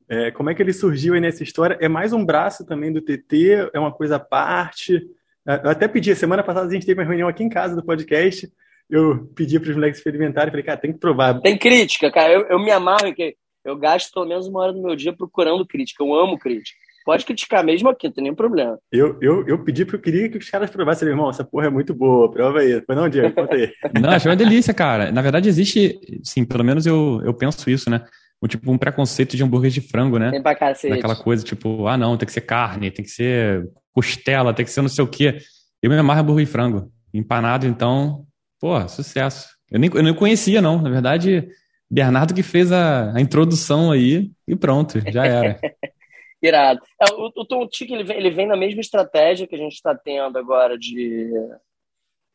É, 0.10 0.32
como 0.32 0.50
é 0.50 0.56
que 0.56 0.62
ele 0.62 0.72
surgiu 0.72 1.16
aí 1.16 1.20
nessa 1.20 1.44
história? 1.44 1.78
É 1.82 1.90
mais 1.90 2.14
um 2.14 2.24
braço 2.24 2.66
também 2.66 2.94
do 2.94 3.02
TT? 3.02 3.72
É 3.74 3.80
uma 3.80 3.92
coisa 3.92 4.18
à 4.18 4.20
parte? 4.20 5.02
Eu 5.46 5.70
até 5.70 5.88
pedi, 5.88 6.14
semana 6.16 6.44
passada 6.44 6.68
a 6.68 6.72
gente 6.72 6.86
teve 6.86 7.00
uma 7.00 7.08
reunião 7.08 7.28
aqui 7.28 7.44
em 7.44 7.50
casa 7.50 7.76
do 7.76 7.84
podcast. 7.84 8.48
Eu 8.90 9.28
pedi 9.36 9.60
para 9.60 9.70
os 9.70 9.76
moleques 9.76 9.98
experimentarem, 9.98 10.52
falei, 10.52 10.66
cara, 10.66 10.80
tem 10.80 10.94
que 10.94 11.00
provar. 11.00 11.42
Tem 11.42 11.58
crítica, 11.58 12.12
cara. 12.12 12.32
Eu, 12.32 12.48
eu 12.48 12.60
me 12.60 12.72
amarro, 12.72 13.14
que 13.14 13.36
eu 13.68 13.76
gasto 13.76 14.14
pelo 14.14 14.26
menos 14.26 14.48
uma 14.48 14.62
hora 14.62 14.74
do 14.74 14.82
meu 14.82 14.96
dia 14.96 15.14
procurando 15.14 15.66
crítica. 15.66 16.04
Eu 16.04 16.14
amo 16.14 16.38
crítica. 16.38 16.78
Pode 17.06 17.26
criticar 17.26 17.64
mesmo 17.64 17.88
aqui, 17.88 18.08
não 18.08 18.14
tem 18.14 18.24
nenhum 18.24 18.36
problema. 18.36 18.78
Eu, 18.92 19.18
eu, 19.22 19.48
eu 19.48 19.64
pedi 19.64 19.86
porque 19.86 19.96
eu 19.96 20.02
queria 20.02 20.30
que 20.30 20.38
os 20.38 20.50
caras 20.50 20.70
provassem, 20.70 21.08
irmão, 21.08 21.30
essa 21.30 21.44
porra 21.44 21.68
é 21.68 21.70
muito 21.70 21.94
boa, 21.94 22.30
prova 22.30 22.60
aí. 22.60 22.82
Foi 22.86 22.96
não, 22.96 23.08
Diego? 23.08 23.34
Conta 23.34 23.56
aí. 23.56 23.72
Não, 24.02 24.10
achei 24.10 24.30
uma 24.30 24.36
delícia, 24.36 24.74
cara. 24.74 25.10
Na 25.10 25.22
verdade, 25.22 25.48
existe, 25.48 25.98
sim, 26.22 26.44
pelo 26.44 26.66
menos 26.66 26.86
eu, 26.86 27.22
eu 27.24 27.34
penso 27.34 27.70
isso, 27.70 27.90
né? 27.90 28.06
O 28.42 28.48
tipo 28.48 28.70
um 28.70 28.78
preconceito 28.78 29.38
de 29.38 29.44
hambúrguer 29.44 29.72
de 29.72 29.80
frango, 29.80 30.20
né? 30.20 30.32
Tem 30.32 30.44
pra 30.44 30.54
cacete. 30.54 30.94
Daquela 30.94 31.16
coisa, 31.16 31.46
tipo, 31.46 31.88
ah, 31.88 31.98
não, 31.98 32.18
tem 32.18 32.26
que 32.26 32.34
ser 32.34 32.42
carne, 32.42 32.92
tem 32.92 33.06
que 33.06 33.12
ser 33.12 33.70
costela, 33.94 34.54
tem 34.54 34.66
que 34.66 34.72
ser 34.72 34.82
não 34.82 34.90
sei 34.90 35.04
o 35.04 35.08
quê. 35.08 35.38
Eu 35.82 35.90
me 35.90 35.98
amarro 35.98 36.20
hambúrguer 36.20 36.46
de 36.46 36.52
frango. 36.52 36.92
Empanado, 37.14 37.66
então, 37.66 38.26
pô, 38.60 38.86
sucesso. 38.90 39.48
Eu 39.72 39.80
nem, 39.80 39.90
eu 39.94 40.04
nem 40.04 40.14
conhecia, 40.14 40.62
não. 40.62 40.82
Na 40.82 40.90
verdade, 40.90 41.48
Bernardo 41.90 42.34
que 42.34 42.44
fez 42.44 42.72
a, 42.72 43.14
a 43.16 43.22
introdução 43.22 43.92
aí 43.92 44.32
e 44.48 44.56
pronto, 44.56 45.00
já 45.12 45.26
era. 45.26 45.60
Irado. 46.42 46.82
É, 47.02 47.14
o, 47.14 47.32
o 47.36 47.46
Tom 47.46 47.68
Tick, 47.68 47.92
ele 47.92 48.04
vem, 48.04 48.18
ele 48.18 48.30
vem 48.30 48.48
na 48.48 48.56
mesma 48.56 48.82
estratégia 48.82 49.48
que 49.48 49.56
a 49.56 49.58
gente 49.58 49.74
está 49.74 49.96
tendo 49.96 50.38
agora 50.38 50.78
de, 50.78 51.32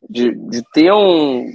de, 0.09 0.31
de 0.31 0.63
ter 0.73 0.91
um... 0.91 1.47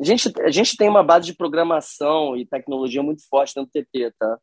A 0.00 0.04
gente, 0.04 0.32
a 0.40 0.50
gente 0.50 0.76
tem 0.76 0.88
uma 0.88 1.02
base 1.02 1.26
de 1.26 1.34
programação 1.34 2.36
e 2.36 2.46
tecnologia 2.46 3.02
muito 3.02 3.26
forte 3.28 3.54
dentro 3.54 3.70
do 3.72 3.84
TT, 3.84 4.12
tá? 4.18 4.38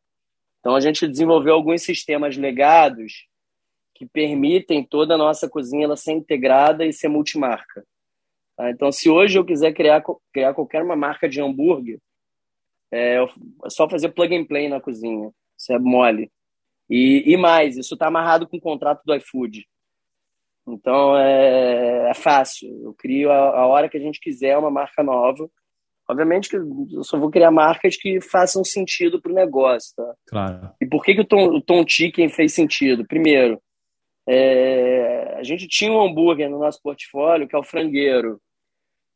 Então 0.60 0.76
a 0.76 0.80
gente 0.80 1.08
desenvolveu 1.08 1.54
alguns 1.54 1.82
sistemas 1.82 2.36
legados 2.36 3.26
que 3.94 4.06
permitem 4.06 4.84
toda 4.84 5.14
a 5.14 5.18
nossa 5.18 5.48
cozinha 5.48 5.84
ela 5.84 5.96
ser 5.96 6.12
integrada 6.12 6.84
e 6.84 6.92
ser 6.92 7.08
multimarca. 7.08 7.84
Tá? 8.56 8.70
Então, 8.70 8.90
se 8.92 9.10
hoje 9.10 9.38
eu 9.38 9.44
quiser 9.44 9.72
criar, 9.72 10.02
criar 10.32 10.54
qualquer 10.54 10.82
uma 10.82 10.96
marca 10.96 11.28
de 11.28 11.40
hambúrguer, 11.40 11.98
é, 12.92 13.18
só 13.68 13.88
fazer 13.88 14.10
plug 14.10 14.36
and 14.36 14.44
play 14.44 14.68
na 14.68 14.80
cozinha. 14.80 15.30
Isso 15.56 15.72
é 15.72 15.78
mole. 15.78 16.30
E, 16.90 17.24
e 17.26 17.36
mais, 17.36 17.76
isso 17.76 17.94
está 17.94 18.08
amarrado 18.08 18.46
com 18.46 18.58
o 18.58 18.60
contrato 18.60 19.02
do 19.04 19.14
iFood. 19.14 19.66
Então 20.68 21.16
é, 21.16 22.10
é 22.10 22.14
fácil. 22.14 22.68
Eu 22.84 22.94
crio 22.94 23.30
a, 23.30 23.60
a, 23.60 23.66
hora 23.66 23.88
que 23.88 23.96
a 23.96 24.00
gente 24.00 24.20
quiser 24.20 24.58
uma 24.58 24.70
marca 24.70 25.02
nova. 25.02 25.48
Obviamente 26.08 26.48
que 26.48 26.56
eu 26.56 27.02
só 27.02 27.18
vou 27.18 27.30
criar 27.30 27.50
marcas 27.50 27.96
que 27.96 28.20
façam 28.20 28.62
sentido 28.62 29.20
para 29.20 29.32
o 29.32 29.34
negócio. 29.34 29.94
Tá? 29.96 30.14
Claro. 30.28 30.70
E 30.80 30.86
por 30.86 31.02
que, 31.02 31.14
que 31.14 31.22
o, 31.22 31.24
Tom, 31.24 31.56
o 31.56 31.62
Tom 31.62 31.84
Chicken 31.86 32.28
fez 32.28 32.52
sentido? 32.52 33.06
Primeiro, 33.06 33.60
é, 34.28 35.34
a 35.38 35.42
gente 35.42 35.66
tinha 35.66 35.90
um 35.90 36.02
hambúrguer 36.02 36.50
no 36.50 36.58
nosso 36.58 36.80
portfólio 36.82 37.48
que 37.48 37.56
é 37.56 37.58
o 37.58 37.64
frangueiro. 37.64 38.40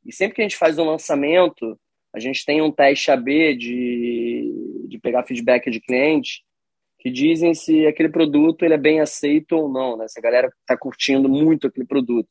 E 0.05 0.12
sempre 0.12 0.37
que 0.37 0.41
a 0.41 0.45
gente 0.45 0.57
faz 0.57 0.79
um 0.79 0.85
lançamento, 0.85 1.79
a 2.17 2.19
gente 2.19 2.47
tem 2.47 2.62
um 2.62 2.73
teste 2.73 3.11
AB 3.11 3.55
de, 3.57 4.87
de 4.89 4.99
pegar 4.99 5.23
feedback 5.25 5.71
de 5.71 5.83
cliente 5.83 6.43
que 6.99 7.11
dizem 7.11 7.53
se 7.53 7.87
aquele 7.87 8.09
produto 8.09 8.64
ele 8.64 8.73
é 8.73 8.79
bem 8.79 9.01
aceito 9.01 9.53
ou 9.53 9.69
não, 9.69 9.99
né? 9.99 10.09
Se 10.09 10.19
a 10.19 10.23
galera 10.23 10.49
está 10.61 10.75
curtindo 10.79 11.29
muito 11.29 11.67
aquele 11.67 11.87
produto. 11.87 12.27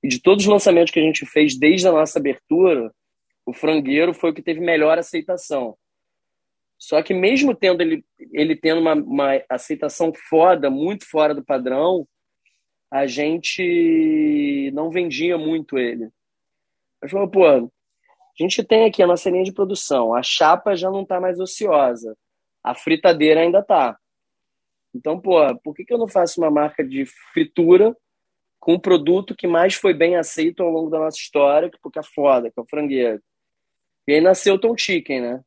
E 0.00 0.06
de 0.06 0.22
todos 0.22 0.44
os 0.44 0.48
lançamentos 0.48 0.92
que 0.92 1.00
a 1.00 1.02
gente 1.02 1.26
fez 1.26 1.58
desde 1.58 1.88
a 1.88 1.90
nossa 1.90 2.20
abertura, 2.20 2.94
o 3.44 3.52
frangueiro 3.52 4.14
foi 4.14 4.30
o 4.30 4.34
que 4.34 4.40
teve 4.40 4.60
melhor 4.60 5.00
aceitação. 5.00 5.76
Só 6.78 7.02
que 7.02 7.12
mesmo 7.12 7.56
tendo 7.56 7.80
ele, 7.80 8.04
ele 8.32 8.54
tendo 8.54 8.80
uma, 8.80 8.94
uma 8.94 9.42
aceitação 9.50 10.12
foda, 10.28 10.70
muito 10.70 11.10
fora 11.10 11.34
do 11.34 11.44
padrão, 11.44 12.06
a 12.88 13.04
gente 13.04 14.70
não 14.72 14.90
vendia 14.90 15.36
muito 15.36 15.76
ele. 15.76 16.08
Gente 17.02 17.10
falou, 17.10 17.28
pô, 17.28 17.68
a 18.38 18.42
gente 18.42 18.64
tem 18.64 18.84
aqui 18.84 19.02
a 19.02 19.06
nossa 19.06 19.30
linha 19.30 19.44
de 19.44 19.52
produção, 19.52 20.14
a 20.14 20.22
chapa 20.22 20.74
já 20.74 20.90
não 20.90 21.02
está 21.02 21.20
mais 21.20 21.38
ociosa, 21.38 22.16
a 22.62 22.74
fritadeira 22.74 23.40
ainda 23.40 23.60
está. 23.60 23.98
Então, 24.94 25.20
pô, 25.20 25.38
por 25.62 25.74
que, 25.74 25.84
que 25.84 25.92
eu 25.92 25.98
não 25.98 26.08
faço 26.08 26.40
uma 26.40 26.50
marca 26.50 26.84
de 26.84 27.04
fritura 27.32 27.96
com 28.60 28.74
um 28.74 28.78
produto 28.78 29.34
que 29.36 29.46
mais 29.46 29.74
foi 29.74 29.92
bem 29.92 30.16
aceito 30.16 30.62
ao 30.62 30.70
longo 30.70 30.90
da 30.90 30.98
nossa 30.98 31.18
história, 31.18 31.70
porque 31.82 31.98
é 31.98 32.02
foda, 32.02 32.50
que 32.50 32.58
é 32.58 32.62
o 32.62 32.66
frangueiro? 32.68 33.20
E 34.06 34.14
aí 34.14 34.20
nasceu 34.20 34.54
o 34.54 34.58
Tom 34.58 34.76
Chicken, 34.76 35.20
né? 35.20 35.40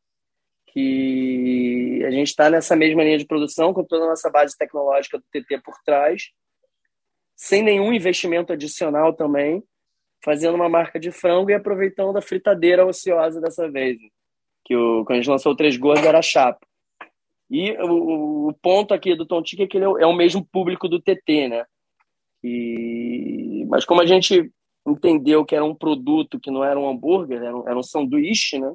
Que 0.67 2.03
a 2.05 2.11
gente 2.11 2.27
está 2.27 2.49
nessa 2.49 2.75
mesma 2.75 3.03
linha 3.03 3.17
de 3.17 3.25
produção, 3.25 3.73
com 3.73 3.83
toda 3.83 4.05
a 4.05 4.09
nossa 4.09 4.29
base 4.29 4.57
tecnológica 4.57 5.17
do 5.17 5.25
TT 5.31 5.61
por 5.63 5.75
trás, 5.85 6.29
sem 7.35 7.63
nenhum 7.63 7.93
investimento 7.93 8.51
adicional 8.51 9.13
também, 9.13 9.63
fazendo 10.23 10.55
uma 10.55 10.69
marca 10.69 10.99
de 10.99 11.11
frango 11.11 11.49
e 11.49 11.53
aproveitando 11.53 12.17
a 12.17 12.21
fritadeira 12.21 12.85
ociosa 12.85 13.39
dessa 13.39 13.69
vez. 13.69 13.97
Que 14.65 14.75
o, 14.75 15.03
quando 15.05 15.17
a 15.17 15.21
gente 15.21 15.29
lançou 15.29 15.53
o 15.53 15.55
Três 15.55 15.77
Gordos 15.77 16.05
era 16.05 16.21
chapa. 16.21 16.65
E 17.49 17.71
o, 17.79 18.49
o 18.49 18.53
ponto 18.61 18.93
aqui 18.93 19.15
do 19.15 19.25
Tom 19.25 19.41
Tic 19.41 19.61
é 19.61 19.67
que 19.67 19.77
ele 19.77 19.85
é 19.85 20.05
o 20.05 20.13
mesmo 20.13 20.45
público 20.45 20.87
do 20.87 21.01
TT, 21.01 21.47
né? 21.47 21.65
E, 22.43 23.65
mas 23.69 23.85
como 23.85 24.01
a 24.01 24.05
gente 24.05 24.51
entendeu 24.85 25.45
que 25.45 25.55
era 25.55 25.63
um 25.63 25.75
produto 25.75 26.39
que 26.39 26.51
não 26.51 26.63
era 26.63 26.79
um 26.79 26.89
hambúrguer, 26.89 27.41
era 27.41 27.55
um, 27.55 27.67
era 27.67 27.77
um 27.77 27.83
sanduíche, 27.83 28.59
né? 28.59 28.73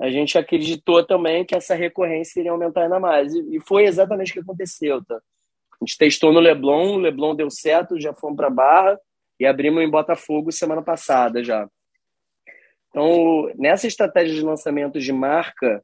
A 0.00 0.10
gente 0.10 0.38
acreditou 0.38 1.04
também 1.04 1.44
que 1.44 1.56
essa 1.56 1.74
recorrência 1.74 2.40
iria 2.40 2.52
aumentar 2.52 2.82
ainda 2.82 3.00
mais. 3.00 3.34
E, 3.34 3.56
e 3.56 3.60
foi 3.60 3.84
exatamente 3.84 4.30
o 4.30 4.34
que 4.34 4.40
aconteceu, 4.40 5.04
tá? 5.04 5.16
A 5.16 5.84
gente 5.84 5.96
testou 5.96 6.32
no 6.32 6.40
Leblon, 6.40 6.94
o 6.94 6.98
Leblon 6.98 7.34
deu 7.34 7.50
certo, 7.50 8.00
já 8.00 8.12
fomos 8.12 8.36
para 8.36 8.50
Barra 8.50 8.98
e 9.38 9.46
abrimos 9.46 9.82
em 9.82 9.90
Botafogo 9.90 10.50
semana 10.50 10.82
passada 10.82 11.42
já. 11.42 11.68
Então, 12.88 13.52
nessa 13.56 13.86
estratégia 13.86 14.34
de 14.34 14.42
lançamento 14.42 14.98
de 14.98 15.12
marca, 15.12 15.82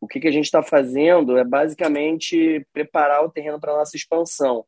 o 0.00 0.08
que, 0.08 0.18
que 0.18 0.28
a 0.28 0.32
gente 0.32 0.46
está 0.46 0.62
fazendo 0.62 1.36
é 1.36 1.44
basicamente 1.44 2.66
preparar 2.72 3.24
o 3.24 3.30
terreno 3.30 3.60
para 3.60 3.72
a 3.72 3.76
nossa 3.76 3.96
expansão. 3.96 4.64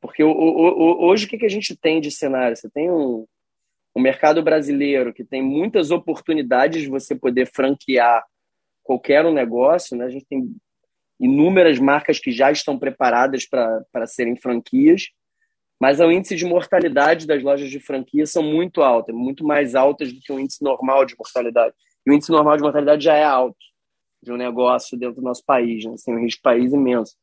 Porque 0.00 0.22
hoje 0.22 1.26
o 1.26 1.28
que, 1.28 1.38
que 1.38 1.46
a 1.46 1.50
gente 1.50 1.76
tem 1.76 2.00
de 2.00 2.10
cenário? 2.10 2.56
Você 2.56 2.70
tem 2.70 2.90
um, 2.90 3.26
um 3.94 4.00
mercado 4.00 4.42
brasileiro 4.42 5.12
que 5.12 5.24
tem 5.24 5.42
muitas 5.42 5.90
oportunidades 5.90 6.82
de 6.82 6.88
você 6.88 7.14
poder 7.14 7.46
franquear 7.46 8.24
qualquer 8.82 9.24
um 9.26 9.32
negócio. 9.32 9.96
Né? 9.96 10.06
A 10.06 10.10
gente 10.10 10.26
tem 10.26 10.54
inúmeras 11.18 11.78
marcas 11.78 12.18
que 12.18 12.32
já 12.32 12.50
estão 12.50 12.78
preparadas 12.78 13.46
para 13.46 14.06
serem 14.06 14.36
franquias, 14.36 15.10
mas 15.80 15.98
o 15.98 16.12
índice 16.12 16.36
de 16.36 16.44
mortalidade 16.44 17.26
das 17.26 17.42
lojas 17.42 17.70
de 17.70 17.80
franquia 17.80 18.26
são 18.26 18.42
muito 18.42 18.82
altas, 18.82 19.14
muito 19.14 19.42
mais 19.42 19.74
altas 19.74 20.12
do 20.12 20.20
que 20.20 20.30
o 20.30 20.38
índice 20.38 20.62
normal 20.62 21.06
de 21.06 21.16
mortalidade. 21.16 21.74
E 22.04 22.10
o 22.10 22.14
índice 22.14 22.30
normal 22.30 22.58
de 22.58 22.62
mortalidade 22.62 23.02
já 23.02 23.14
é 23.14 23.24
alto 23.24 23.56
de 24.22 24.30
um 24.30 24.36
negócio 24.36 24.98
dentro 24.98 25.16
do 25.16 25.22
nosso 25.22 25.42
país, 25.42 25.82
né? 25.86 25.94
assim, 25.94 26.12
um 26.12 26.20
risco 26.20 26.42
país 26.42 26.72
imenso. 26.72 27.16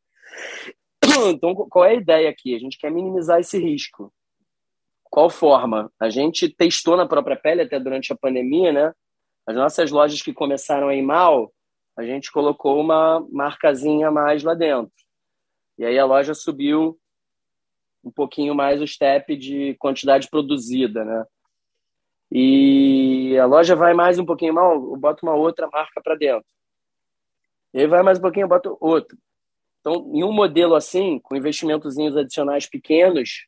Então, 1.29 1.55
qual 1.55 1.85
é 1.85 1.91
a 1.91 1.95
ideia 1.95 2.29
aqui? 2.29 2.55
A 2.55 2.59
gente 2.59 2.77
quer 2.77 2.91
minimizar 2.91 3.39
esse 3.39 3.57
risco. 3.57 4.13
Qual 5.03 5.29
forma? 5.29 5.91
A 5.99 6.09
gente 6.09 6.49
testou 6.49 6.97
na 6.97 7.07
própria 7.07 7.35
pele 7.35 7.61
até 7.61 7.79
durante 7.79 8.11
a 8.11 8.15
pandemia, 8.15 8.71
né? 8.71 8.93
As 9.47 9.55
nossas 9.55 9.89
lojas 9.89 10.21
que 10.21 10.33
começaram 10.33 10.89
a 10.89 10.95
ir 10.95 11.01
mal, 11.01 11.51
a 11.97 12.03
gente 12.03 12.31
colocou 12.31 12.79
uma 12.79 13.25
marcazinha 13.31 14.09
a 14.09 14.11
mais 14.11 14.43
lá 14.43 14.53
dentro. 14.53 14.91
E 15.77 15.85
aí 15.85 15.97
a 15.97 16.05
loja 16.05 16.33
subiu 16.33 16.99
um 18.07 18.11
pouquinho 18.11 18.55
mais 18.55 18.81
o 18.81 18.87
step 18.87 19.35
de 19.35 19.75
quantidade 19.75 20.29
produzida, 20.29 21.03
né? 21.03 21.25
E 22.31 23.37
a 23.37 23.45
loja 23.45 23.75
vai 23.75 23.93
mais 23.93 24.19
um 24.19 24.25
pouquinho 24.25 24.53
mal, 24.53 24.73
eu 24.73 24.97
boto 24.97 25.25
uma 25.25 25.35
outra 25.35 25.67
marca 25.71 26.01
para 26.01 26.15
dentro. 26.15 26.45
E 27.73 27.81
aí 27.81 27.87
vai 27.87 28.01
mais 28.03 28.17
um 28.17 28.21
pouquinho, 28.21 28.45
eu 28.45 28.49
boto 28.49 28.77
outro. 28.79 29.17
Então, 29.79 30.11
em 30.13 30.23
um 30.23 30.31
modelo 30.31 30.75
assim, 30.75 31.19
com 31.19 31.35
investimentozinhos 31.35 32.17
adicionais 32.17 32.67
pequenos, 32.67 33.45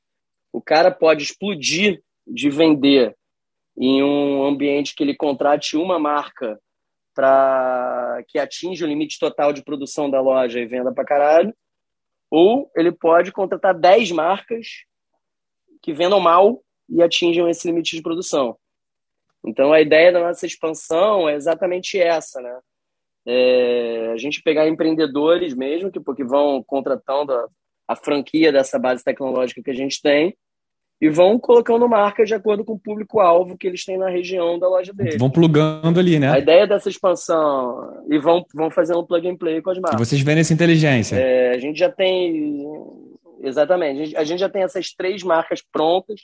o 0.54 0.62
cara 0.62 0.92
pode 0.92 1.24
explodir 1.24 2.02
de 2.26 2.50
vender 2.50 3.16
em 3.78 4.04
um 4.04 4.46
ambiente 4.46 4.96
que 4.96 5.04
ele 5.04 5.16
contrate 5.16 5.78
uma 5.78 6.00
marca 6.00 6.60
para 7.14 8.24
que 8.28 8.40
atinja 8.40 8.86
o 8.86 8.88
limite 8.88 9.20
total 9.20 9.52
de 9.52 9.64
produção 9.64 10.10
da 10.10 10.22
loja 10.22 10.60
e 10.60 10.66
venda 10.66 10.94
para 10.94 11.06
caralho, 11.06 11.54
ou 12.30 12.72
ele 12.76 12.92
pode 12.92 13.32
contratar 13.32 13.74
10 13.74 14.12
marcas 14.12 14.86
que 15.82 15.94
vendam 15.94 16.20
mal 16.20 16.62
e 16.88 17.02
atinjam 17.02 17.48
esse 17.48 17.68
limite 17.68 17.96
de 17.96 18.02
produção. 18.02 18.58
Então 19.46 19.72
a 19.72 19.82
ideia 19.82 20.12
da 20.12 20.20
nossa 20.20 20.46
expansão 20.46 21.30
é 21.30 21.36
exatamente 21.36 22.00
essa, 22.00 22.42
né? 22.42 22.60
é, 23.26 24.12
a 24.12 24.18
gente 24.18 24.42
pegar 24.42 24.68
empreendedores 24.68 25.54
mesmo, 25.54 25.92
que 25.92 26.00
porque 26.00 26.24
vão 26.24 26.64
contratando 26.64 27.32
a, 27.32 27.48
a, 27.88 27.96
franquia 27.96 28.52
dessa 28.52 28.80
base 28.80 29.04
tecnológica 29.04 29.62
que 29.62 29.70
a 29.70 29.76
gente 29.76 30.02
tem 30.02 30.36
e 31.02 31.10
vão 31.10 31.40
colocando 31.40 31.88
marcas 31.88 32.28
de 32.28 32.34
acordo 32.34 32.66
com 32.66 32.74
o 32.74 32.80
público-alvo 32.80 33.58
que 33.58 33.68
eles 33.68 33.86
têm 33.86 33.98
na 33.98 34.10
região 34.10 34.60
da 34.60 34.68
loja 34.68 34.94
deles. 34.94 35.18
Vão 35.18 35.30
plugando 35.30 36.00
ali, 36.00 36.20
né? 36.20 36.30
A 36.30 36.40
ideia 36.40 36.68
dessa 36.68 36.90
expansão 36.90 38.04
e 38.10 38.18
vão, 38.18 38.46
vão 38.54 38.70
fazendo 38.70 39.06
plug 39.06 39.28
and 39.28 39.38
play 39.38 39.62
com 39.62 39.70
as 39.70 39.80
marcas. 39.80 40.00
E 40.00 40.06
vocês 40.06 40.22
vendem 40.22 40.42
essa 40.42 40.54
inteligência? 40.54 41.16
É, 41.16 41.52
a 41.52 41.58
gente 41.58 41.80
já 41.80 41.90
tem... 41.90 42.66
Exatamente. 43.42 44.02
A 44.02 44.04
gente, 44.04 44.18
a 44.18 44.24
gente 44.26 44.40
já 44.40 44.50
tem 44.50 44.64
essas 44.64 44.92
três 44.92 45.24
marcas 45.24 45.62
prontas, 45.62 46.22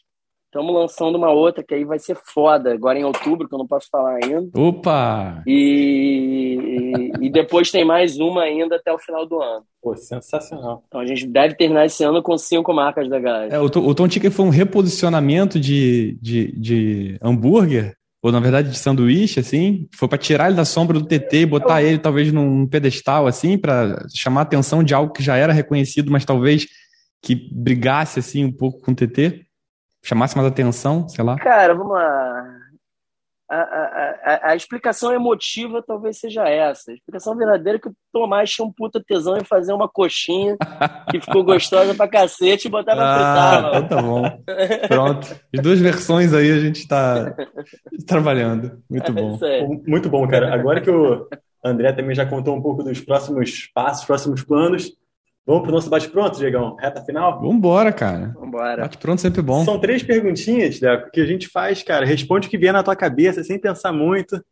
estamos 0.56 0.74
lançando 0.74 1.18
uma 1.18 1.32
outra 1.32 1.62
que 1.62 1.74
aí 1.74 1.84
vai 1.84 2.00
ser 2.00 2.18
foda, 2.34 2.74
agora 2.74 2.98
em 2.98 3.04
outubro, 3.04 3.48
que 3.48 3.54
eu 3.54 3.60
não 3.60 3.68
posso 3.68 3.90
falar 3.92 4.20
ainda. 4.24 4.50
Opa! 4.58 5.44
E, 5.46 7.12
e 7.20 7.30
depois 7.30 7.70
tem 7.70 7.84
mais 7.84 8.18
uma 8.18 8.44
ainda 8.44 8.78
até 8.78 8.94
o 8.94 8.98
final 8.98 9.26
do 9.28 9.42
ano. 9.42 9.64
Pô, 9.82 9.98
sensacional. 9.98 10.84
Então 10.88 11.02
a 11.02 11.06
gente 11.06 11.28
deve 11.28 11.56
terminar 11.56 11.86
esse 11.86 12.06
ano 12.06 12.24
com 12.24 12.38
cinco 12.38 12.74
marcas 12.74 13.10
legais. 13.10 13.52
É, 13.52 13.60
o, 13.60 13.66
o 13.66 13.94
Tom 13.94 14.08
Ticker 14.08 14.32
foi 14.32 14.46
um 14.46 14.50
reposicionamento 14.50 15.60
de, 15.60 16.18
de, 16.22 16.58
de 16.58 17.20
hambúrguer, 17.22 17.94
ou 18.24 18.32
na 18.32 18.40
verdade 18.40 18.70
de 18.70 18.78
sanduíche, 18.78 19.42
assim? 19.42 19.90
Foi 19.94 20.08
para 20.08 20.18
tirar 20.18 20.48
ele 20.48 20.56
da 20.56 20.66
sombra 20.66 20.98
do 20.98 21.06
TT 21.06 21.42
e 21.42 21.46
botar 21.46 21.84
ele 21.84 22.00
talvez 22.00 22.32
num 22.32 22.66
pedestal, 22.66 23.28
assim, 23.28 23.58
para 23.58 24.06
chamar 24.16 24.40
a 24.40 24.44
atenção 24.44 24.82
de 24.82 24.94
algo 24.94 25.12
que 25.12 25.22
já 25.22 25.36
era 25.36 25.52
reconhecido, 25.52 26.10
mas 26.10 26.24
talvez 26.24 26.66
que 27.22 27.36
brigasse 27.52 28.20
assim 28.20 28.46
um 28.46 28.52
pouco 28.52 28.82
com 28.82 28.92
o 28.92 28.96
TT? 28.96 29.45
Chamasse 30.06 30.38
mais 30.38 30.48
atenção, 30.48 31.08
sei 31.10 31.24
lá? 31.24 31.36
Cara, 31.36 31.74
vamos 31.74 31.94
lá. 31.94 32.62
A, 33.48 33.58
a, 33.58 34.16
a, 34.24 34.52
a, 34.52 34.56
explicação 34.56 35.14
emotiva 35.14 35.84
talvez 35.86 36.18
seja 36.20 36.50
essa. 36.50 36.90
A 36.90 36.94
explicação 36.96 37.36
verdadeira 37.36 37.78
é 37.78 37.80
que 37.80 37.90
o 37.90 37.96
Tomás 38.12 38.50
tinha 38.50 38.66
um 38.66 38.74
puta 38.74 39.04
tesão 39.06 39.38
em 39.38 39.44
fazer 39.44 39.72
uma 39.72 39.88
coxinha 39.88 40.58
que 41.12 41.22
ficou 41.22 41.44
gostosa 41.44 41.94
pra 41.94 42.08
cacete 42.08 42.68
e 42.68 42.72
botar 42.72 42.96
na 42.96 43.04
ah, 43.06 43.70
Então 43.70 43.88
tá 43.88 44.02
bom. 44.02 44.24
Pronto. 44.88 45.28
As 45.54 45.62
duas 45.62 45.80
versões 45.80 46.34
aí 46.34 46.52
a 46.52 46.60
gente 46.60 46.88
tá 46.88 47.36
trabalhando. 48.08 48.82
Muito 48.90 49.14
bom. 49.14 49.38
É 49.44 49.68
Muito 49.88 50.10
bom, 50.10 50.28
cara. 50.28 50.52
Agora 50.52 50.82
que 50.82 50.90
o 50.90 51.28
André 51.64 51.94
também 51.94 52.16
já 52.16 52.26
contou 52.26 52.56
um 52.56 52.62
pouco 52.62 52.82
dos 52.82 53.00
próximos 53.00 53.70
passos, 53.76 54.06
próximos 54.06 54.44
planos, 54.44 54.92
Vamos 55.46 55.62
para 55.62 55.70
o 55.70 55.76
nosso 55.76 55.90
bate-pronto, 55.92 56.40
Diegão? 56.40 56.76
Reta 56.76 57.04
final? 57.04 57.40
Vambora, 57.40 57.94
cara. 57.94 58.34
Vambora. 58.40 58.82
Bate-pronto 58.82 59.22
sempre 59.22 59.44
bom. 59.44 59.64
São 59.64 59.80
três 59.80 60.02
perguntinhas, 60.02 60.80
Deco, 60.80 61.12
que 61.12 61.22
a 61.22 61.26
gente 61.26 61.48
faz, 61.48 61.84
cara. 61.84 62.04
Responde 62.04 62.48
o 62.48 62.50
que 62.50 62.58
vier 62.58 62.74
na 62.74 62.82
tua 62.82 62.96
cabeça, 62.96 63.44
sem 63.44 63.60
pensar 63.60 63.92
muito. 63.92 64.44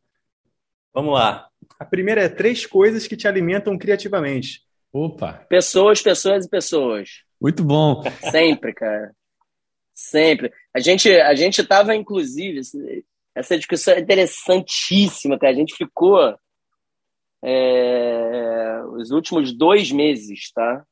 Vamos 0.94 1.16
lá. 1.16 1.48
A 1.80 1.86
primeira 1.86 2.22
é 2.22 2.30
três 2.30 2.68
coisas 2.68 3.08
que 3.08 3.18
te 3.18 3.28
alimentam 3.28 3.76
criativamente. 3.76 4.62
Opa. 4.92 5.44
Pessoas, 5.50 6.00
pessoas 6.00 6.46
e 6.46 6.50
pessoas. 6.50 7.10
Muito 7.42 7.64
bom. 7.64 8.04
Sempre, 8.30 8.72
cara. 8.72 9.12
Sempre. 9.96 10.54
A 10.72 10.80
gente, 10.80 11.10
a 11.10 11.34
gente 11.34 11.60
estava, 11.62 11.96
inclusive, 11.96 12.62
essa 13.34 13.58
discussão 13.58 13.96
é 13.96 14.00
interessantíssima, 14.00 15.40
cara. 15.40 15.52
A 15.52 15.56
gente 15.56 15.76
ficou 15.76 16.38
é, 17.44 18.63
os 19.04 19.12
últimos 19.12 19.56
dois 19.56 19.92
meses, 19.92 20.52
tá? 20.52 20.86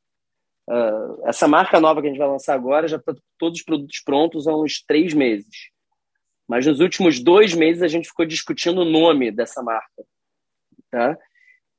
Uh, 0.68 1.26
essa 1.26 1.48
marca 1.48 1.80
nova 1.80 2.00
que 2.00 2.06
a 2.06 2.10
gente 2.10 2.18
vai 2.18 2.28
lançar 2.28 2.54
agora 2.54 2.86
já 2.86 2.96
está 2.96 3.14
todos 3.36 3.58
os 3.58 3.64
produtos 3.64 4.00
prontos 4.04 4.46
há 4.46 4.56
uns 4.56 4.82
três 4.82 5.12
meses. 5.12 5.70
Mas 6.46 6.66
nos 6.66 6.80
últimos 6.80 7.20
dois 7.20 7.54
meses 7.54 7.82
a 7.82 7.88
gente 7.88 8.08
ficou 8.08 8.26
discutindo 8.26 8.82
o 8.82 8.84
nome 8.84 9.30
dessa 9.30 9.62
marca, 9.62 10.04
tá? 10.90 11.18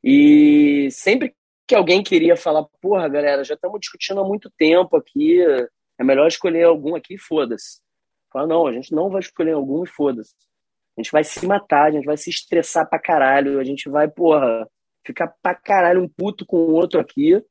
E 0.03 0.89
sempre 0.91 1.33
que 1.65 1.75
alguém 1.75 2.03
queria 2.03 2.35
falar, 2.35 2.65
porra, 2.81 3.07
galera, 3.07 3.43
já 3.43 3.53
estamos 3.53 3.79
discutindo 3.79 4.19
há 4.19 4.23
muito 4.27 4.51
tempo 4.57 4.97
aqui, 4.97 5.39
é 5.97 6.03
melhor 6.03 6.27
escolher 6.27 6.63
algum 6.63 6.95
aqui, 6.95 7.17
foda-se. 7.17 7.81
Fala, 8.31 8.47
não, 8.47 8.67
a 8.67 8.73
gente 8.73 8.93
não 8.93 9.09
vai 9.09 9.21
escolher 9.21 9.53
algum 9.53 9.83
e 9.83 9.87
foda-se. 9.87 10.33
A 10.97 11.01
gente 11.01 11.11
vai 11.11 11.23
se 11.23 11.45
matar, 11.45 11.85
a 11.85 11.91
gente 11.91 12.05
vai 12.05 12.17
se 12.17 12.29
estressar 12.29 12.87
pra 12.89 12.99
caralho, 12.99 13.59
a 13.59 13.63
gente 13.63 13.89
vai, 13.89 14.07
porra, 14.09 14.67
ficar 15.05 15.33
pra 15.41 15.53
caralho 15.55 16.01
um 16.01 16.07
puto 16.07 16.45
com 16.45 16.57
o 16.57 16.71
outro 16.71 16.99
aqui, 16.99 17.41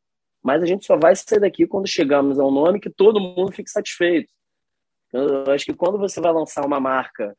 mas 0.42 0.62
a 0.62 0.66
gente 0.66 0.84
só 0.84 0.96
vai 0.96 1.14
sair 1.14 1.40
daqui 1.40 1.66
quando 1.66 1.86
chegarmos 1.88 2.38
a 2.38 2.44
um 2.44 2.50
nome 2.50 2.80
que 2.80 2.90
todo 2.90 3.20
mundo 3.20 3.53
fique 3.53 3.70
satisfeito. 3.70 4.32
Eu 5.12 5.50
acho 5.53 5.64
que 5.64 5.74
quando 5.74 5.98
você 5.98 6.20
vai 6.20 6.32
lançar 6.32 6.64
uma 6.64 6.80
marca 6.80 7.36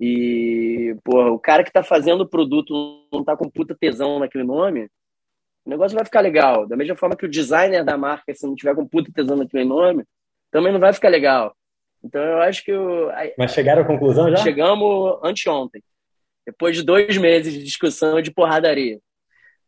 e, 0.00 0.96
porra, 1.04 1.30
o 1.30 1.38
cara 1.38 1.62
que 1.62 1.72
tá 1.72 1.82
fazendo 1.82 2.22
o 2.22 2.28
produto 2.28 3.06
não 3.12 3.22
tá 3.22 3.36
com 3.36 3.50
puta 3.50 3.76
tesão 3.78 4.18
naquele 4.18 4.44
nome, 4.44 4.88
o 5.64 5.70
negócio 5.70 5.94
vai 5.94 6.04
ficar 6.04 6.20
legal. 6.20 6.66
Da 6.66 6.76
mesma 6.76 6.96
forma 6.96 7.16
que 7.16 7.26
o 7.26 7.30
designer 7.30 7.84
da 7.84 7.98
marca, 7.98 8.34
se 8.34 8.46
não 8.46 8.54
tiver 8.54 8.74
com 8.74 8.88
puta 8.88 9.12
tesão 9.12 9.36
naquele 9.36 9.64
nome, 9.64 10.04
também 10.50 10.72
não 10.72 10.80
vai 10.80 10.92
ficar 10.92 11.10
legal. 11.10 11.54
Então 12.02 12.22
eu 12.22 12.40
acho 12.40 12.64
que. 12.64 12.70
Eu, 12.70 13.10
Mas 13.36 13.52
chegaram 13.52 13.82
à 13.82 13.84
conclusão 13.84 14.30
já? 14.30 14.36
Chegamos 14.38 15.20
anteontem. 15.22 15.82
Depois 16.46 16.74
de 16.74 16.82
dois 16.82 17.16
meses 17.18 17.52
de 17.52 17.62
discussão 17.62 18.18
e 18.18 18.22
de 18.22 18.32
porradaria. 18.32 18.98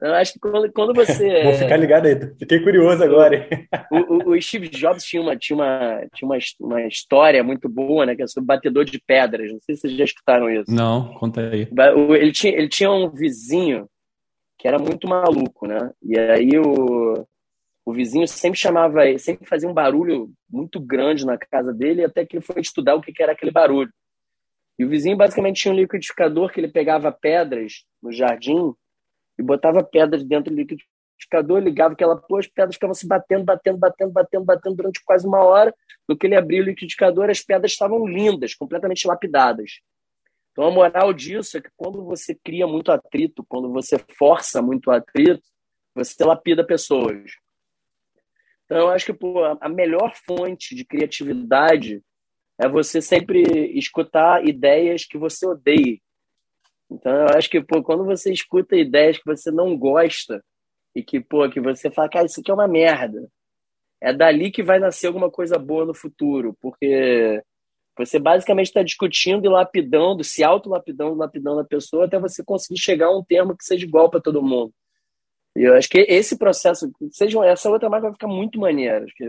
Eu 0.02 0.14
acho 0.14 0.32
que 0.32 0.40
quando, 0.40 0.72
quando 0.72 0.92
você. 0.92 1.42
Vou 1.44 1.52
ficar 1.52 1.76
ligado 1.76 2.06
aí, 2.06 2.18
fiquei 2.36 2.58
curioso 2.58 3.04
agora. 3.04 3.48
O, 3.88 3.96
o, 3.96 4.32
o, 4.32 4.42
Steve 4.42 4.68
Jobs 4.68 5.04
tinha, 5.04 5.22
uma, 5.22 5.36
tinha, 5.36 5.56
uma, 5.56 6.04
tinha 6.12 6.28
uma, 6.28 6.38
uma 6.60 6.86
história 6.88 7.44
muito 7.44 7.68
boa, 7.68 8.04
né? 8.04 8.16
Que 8.16 8.24
é 8.24 8.26
sobre 8.26 8.48
batedor 8.48 8.84
de 8.84 9.00
pedras. 9.00 9.52
Não 9.52 9.60
sei 9.60 9.76
se 9.76 9.82
vocês 9.82 9.96
já 9.96 10.04
escutaram 10.04 10.50
isso. 10.50 10.68
Não, 10.68 11.14
conta 11.14 11.40
aí. 11.40 11.68
Ele 12.20 12.32
tinha, 12.32 12.52
ele 12.52 12.68
tinha 12.68 12.90
um 12.90 13.10
vizinho 13.10 13.88
que 14.58 14.66
era 14.66 14.76
muito 14.76 15.06
maluco, 15.06 15.68
né? 15.68 15.92
E 16.02 16.18
aí 16.18 16.58
o, 16.58 17.24
o 17.86 17.92
vizinho 17.92 18.26
sempre 18.26 18.58
chamava, 18.58 19.00
sempre 19.18 19.46
fazia 19.46 19.68
um 19.68 19.74
barulho 19.74 20.32
muito 20.50 20.80
grande 20.80 21.24
na 21.24 21.38
casa 21.38 21.72
dele, 21.72 22.04
até 22.04 22.26
que 22.26 22.36
ele 22.36 22.44
foi 22.44 22.60
estudar 22.60 22.96
o 22.96 23.00
que 23.00 23.22
era 23.22 23.32
aquele 23.32 23.52
barulho. 23.52 23.90
E 24.76 24.84
o 24.84 24.88
vizinho 24.88 25.16
basicamente 25.16 25.60
tinha 25.60 25.72
um 25.72 25.76
liquidificador 25.76 26.50
que 26.50 26.58
ele 26.58 26.68
pegava 26.68 27.12
pedras 27.12 27.84
no 28.02 28.10
jardim 28.10 28.74
e 29.38 29.42
botava 29.42 29.82
pedras 29.82 30.24
dentro 30.24 30.52
do 30.52 30.56
liquidificador, 30.56 31.60
ligava 31.60 31.94
aquela 31.94 32.16
pô, 32.16 32.38
as 32.38 32.46
pedras 32.46 32.74
ficavam 32.74 32.94
se 32.94 33.06
batendo, 33.06 33.44
batendo, 33.44 33.78
batendo, 33.78 34.12
batendo, 34.12 34.44
batendo 34.44 34.76
durante 34.76 35.02
quase 35.04 35.26
uma 35.26 35.42
hora. 35.42 35.74
No 36.08 36.16
que 36.16 36.26
ele 36.26 36.36
abria 36.36 36.62
o 36.62 36.64
liquidificador, 36.64 37.30
as 37.30 37.40
pedras 37.40 37.72
estavam 37.72 38.06
lindas, 38.06 38.54
completamente 38.54 39.06
lapidadas. 39.06 39.80
Então 40.52 40.66
a 40.66 40.70
moral 40.70 41.12
disso 41.12 41.56
é 41.56 41.60
que 41.60 41.70
quando 41.76 42.04
você 42.04 42.34
cria 42.34 42.66
muito 42.66 42.92
atrito, 42.92 43.44
quando 43.48 43.72
você 43.72 43.98
força 44.18 44.60
muito 44.60 44.90
atrito, 44.90 45.42
você 45.94 46.24
lapida 46.24 46.64
pessoas. 46.64 47.32
Então, 48.64 48.78
eu 48.78 48.88
acho 48.88 49.04
que 49.04 49.12
pô, 49.12 49.44
a 49.60 49.68
melhor 49.68 50.14
fonte 50.26 50.74
de 50.74 50.84
criatividade 50.84 52.02
é 52.58 52.68
você 52.68 53.02
sempre 53.02 53.42
escutar 53.76 54.46
ideias 54.46 55.04
que 55.04 55.18
você 55.18 55.46
odeia. 55.46 55.98
Então, 56.94 57.12
eu 57.12 57.28
acho 57.36 57.48
que 57.48 57.60
pô, 57.62 57.82
quando 57.82 58.04
você 58.04 58.32
escuta 58.32 58.76
ideias 58.76 59.18
que 59.18 59.24
você 59.24 59.50
não 59.50 59.76
gosta 59.76 60.42
e 60.94 61.02
que, 61.02 61.20
pô, 61.20 61.48
que 61.48 61.60
você 61.60 61.90
fala, 61.90 62.08
cara, 62.08 62.26
isso 62.26 62.40
aqui 62.40 62.50
é 62.50 62.54
uma 62.54 62.68
merda, 62.68 63.28
é 64.00 64.12
dali 64.12 64.50
que 64.50 64.62
vai 64.62 64.78
nascer 64.78 65.06
alguma 65.06 65.30
coisa 65.30 65.58
boa 65.58 65.86
no 65.86 65.94
futuro, 65.94 66.56
porque 66.60 67.42
você 67.96 68.18
basicamente 68.18 68.66
está 68.66 68.82
discutindo 68.82 69.44
e 69.44 69.48
lapidando, 69.48 70.24
se 70.24 70.42
auto-lapidando, 70.42 71.14
lapidando 71.14 71.60
a 71.60 71.64
pessoa 71.64 72.06
até 72.06 72.18
você 72.18 72.42
conseguir 72.44 72.80
chegar 72.80 73.06
a 73.06 73.16
um 73.16 73.24
termo 73.24 73.56
que 73.56 73.64
seja 73.64 73.84
igual 73.84 74.10
para 74.10 74.20
todo 74.20 74.42
mundo. 74.42 74.72
E 75.54 75.62
eu 75.62 75.74
acho 75.74 75.88
que 75.88 76.00
esse 76.08 76.38
processo, 76.38 76.90
seja 77.10 77.44
essa 77.44 77.70
outra 77.70 77.88
marca 77.88 78.06
vai 78.06 78.14
ficar 78.14 78.28
muito 78.28 78.58
maneira. 78.58 79.04
Acho 79.04 79.14
que, 79.14 79.24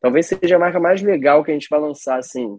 talvez 0.00 0.26
seja 0.26 0.56
a 0.56 0.58
marca 0.58 0.78
mais 0.78 1.02
legal 1.02 1.42
que 1.44 1.50
a 1.50 1.54
gente 1.54 1.68
vai 1.68 1.80
lançar, 1.80 2.18
assim. 2.18 2.58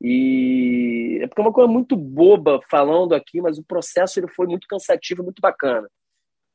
E 0.00 1.18
é 1.22 1.26
porque 1.26 1.40
é 1.40 1.44
uma 1.44 1.52
coisa 1.52 1.70
muito 1.70 1.96
boba 1.96 2.60
falando 2.70 3.14
aqui, 3.14 3.40
mas 3.40 3.58
o 3.58 3.64
processo 3.64 4.20
ele 4.20 4.28
foi 4.28 4.46
muito 4.46 4.66
cansativo, 4.68 5.22
muito 5.22 5.40
bacana. 5.40 5.88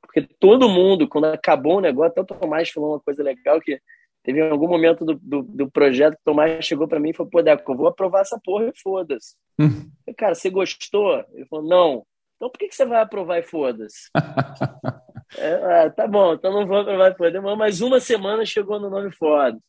Porque 0.02 0.22
todo 0.40 0.70
mundo, 0.70 1.08
quando 1.08 1.26
acabou 1.26 1.78
o 1.78 1.82
negócio, 1.82 2.12
até 2.12 2.22
o 2.22 2.26
Tomás 2.40 2.70
falou 2.70 2.94
uma 2.94 3.00
coisa 3.00 3.24
legal 3.24 3.60
que 3.60 3.80
teve 4.24 4.40
em 4.40 4.50
algum 4.50 4.68
momento 4.68 5.06
do, 5.06 5.16
do, 5.16 5.42
do 5.44 5.72
projeto 5.72 6.16
que 6.16 6.22
o 6.22 6.32
Tomás 6.32 6.66
chegou 6.66 6.88
para 6.88 7.00
mim 7.00 7.10
e 7.10 7.14
falou: 7.14 7.30
pô, 7.30 7.42
Deco, 7.42 7.72
eu 7.72 7.78
vou 7.78 7.88
aprovar 7.88 8.22
essa 8.22 8.40
porra 8.44 8.66
e 8.66 8.80
foda-se. 8.82 9.36
Hum. 9.60 9.90
Cara, 10.18 10.36
você 10.36 10.50
gostou? 10.50 11.24
Ele 11.34 11.46
falou: 11.46 11.66
não. 11.66 12.06
Então 12.36 12.50
por 12.50 12.58
que, 12.58 12.70
que 12.70 12.76
você 12.76 12.86
vai 12.86 13.02
aprovar 13.02 13.40
e 13.40 13.44
foda-se? 13.44 14.10
É, 15.38 15.86
ah, 15.86 15.90
tá 15.92 16.08
bom, 16.08 16.34
então 16.34 16.52
não 16.52 16.66
vou 16.66 16.78
aprovar 16.78 17.12
depois. 17.12 17.32
Demorou 17.32 17.56
mais 17.56 17.82
uma 17.82 18.00
semana 18.00 18.44
chegou 18.48 18.80
no 18.80 18.90
nome 18.90 19.12
foda. 19.12 19.60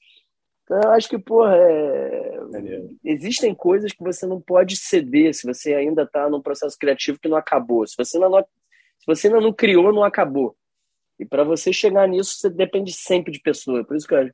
Então, 0.70 0.80
eu 0.84 0.90
acho 0.92 1.08
que, 1.08 1.18
porra, 1.18 1.56
é... 1.56 2.38
existem 3.04 3.52
coisas 3.52 3.90
que 3.90 4.04
você 4.04 4.24
não 4.24 4.40
pode 4.40 4.76
ceder 4.76 5.34
se 5.34 5.44
você 5.44 5.74
ainda 5.74 6.04
está 6.04 6.30
num 6.30 6.40
processo 6.40 6.78
criativo 6.78 7.18
que 7.20 7.28
não 7.28 7.36
acabou. 7.36 7.84
Se 7.88 7.96
você 7.98 8.16
ainda 8.16 8.28
não, 8.28 8.38
se 8.38 9.04
você 9.04 9.26
ainda 9.26 9.40
não 9.40 9.52
criou, 9.52 9.92
não 9.92 10.04
acabou. 10.04 10.54
E 11.18 11.26
para 11.26 11.42
você 11.42 11.72
chegar 11.72 12.06
nisso, 12.06 12.36
você 12.36 12.48
depende 12.48 12.92
sempre 12.92 13.32
de 13.32 13.40
pessoas. 13.40 13.84
Por 13.84 13.96
isso 13.96 14.06
que 14.06 14.14
eu 14.14 14.30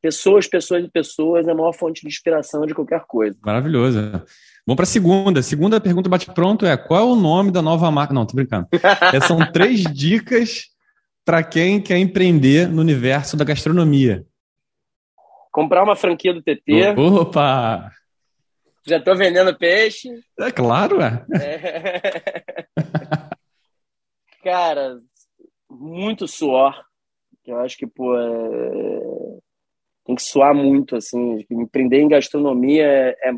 pessoas, 0.00 0.46
pessoas 0.46 0.84
e 0.84 0.88
pessoas 0.88 1.46
é 1.46 1.50
a 1.50 1.54
maior 1.54 1.72
fonte 1.72 2.00
de 2.00 2.08
inspiração 2.08 2.64
de 2.64 2.74
qualquer 2.74 3.04
coisa. 3.06 3.36
Maravilhoso. 3.44 4.00
Vamos 4.66 4.76
para 4.76 4.84
a 4.84 4.86
segunda. 4.86 5.42
Segunda 5.42 5.78
pergunta 5.78 6.08
bate-pronto 6.08 6.64
é: 6.64 6.74
qual 6.74 7.00
é 7.00 7.04
o 7.04 7.16
nome 7.16 7.50
da 7.50 7.60
nova 7.60 7.90
marca? 7.90 8.14
Não, 8.14 8.24
tô 8.24 8.34
brincando. 8.34 8.66
É, 9.12 9.20
são 9.20 9.38
três 9.52 9.80
dicas 9.82 10.68
para 11.22 11.42
quem 11.42 11.82
quer 11.82 11.98
empreender 11.98 12.66
no 12.66 12.80
universo 12.80 13.36
da 13.36 13.44
gastronomia. 13.44 14.24
Comprar 15.56 15.82
uma 15.82 15.96
franquia 15.96 16.34
do 16.34 16.42
TT. 16.42 16.90
Opa! 16.98 17.90
Já 18.86 18.98
estou 18.98 19.16
vendendo 19.16 19.56
peixe. 19.56 20.10
É 20.38 20.52
claro, 20.52 21.00
é. 21.00 21.24
é. 21.34 22.66
Cara, 24.44 25.00
muito 25.70 26.28
suor. 26.28 26.78
Eu 27.46 27.58
acho 27.60 27.74
que, 27.78 27.86
pô, 27.86 28.14
é... 28.18 29.38
tem 30.04 30.14
que 30.14 30.20
suar 30.20 30.54
muito, 30.54 30.94
assim. 30.94 31.42
Empreender 31.50 32.00
em 32.00 32.08
gastronomia 32.08 32.84
é, 32.84 33.30
é 33.30 33.32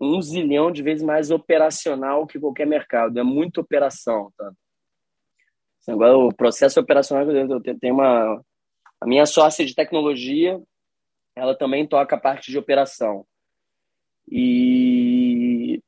um 0.00 0.22
zilhão 0.22 0.72
de 0.72 0.82
vezes 0.82 1.04
mais 1.04 1.30
operacional 1.30 2.26
que 2.26 2.40
qualquer 2.40 2.66
mercado. 2.66 3.20
É 3.20 3.22
muita 3.22 3.60
operação, 3.60 4.32
tá? 4.38 4.50
Agora, 5.86 6.16
o 6.16 6.34
processo 6.34 6.80
operacional, 6.80 7.30
eu 7.30 7.60
tenho 7.78 7.92
uma... 7.92 8.42
A 8.98 9.06
minha 9.06 9.26
sócia 9.26 9.66
de 9.66 9.74
tecnologia, 9.74 10.58
ela 11.34 11.56
também 11.56 11.86
toca 11.86 12.16
a 12.16 12.20
parte 12.20 12.50
de 12.50 12.58
operação. 12.58 13.26
E 14.30 15.82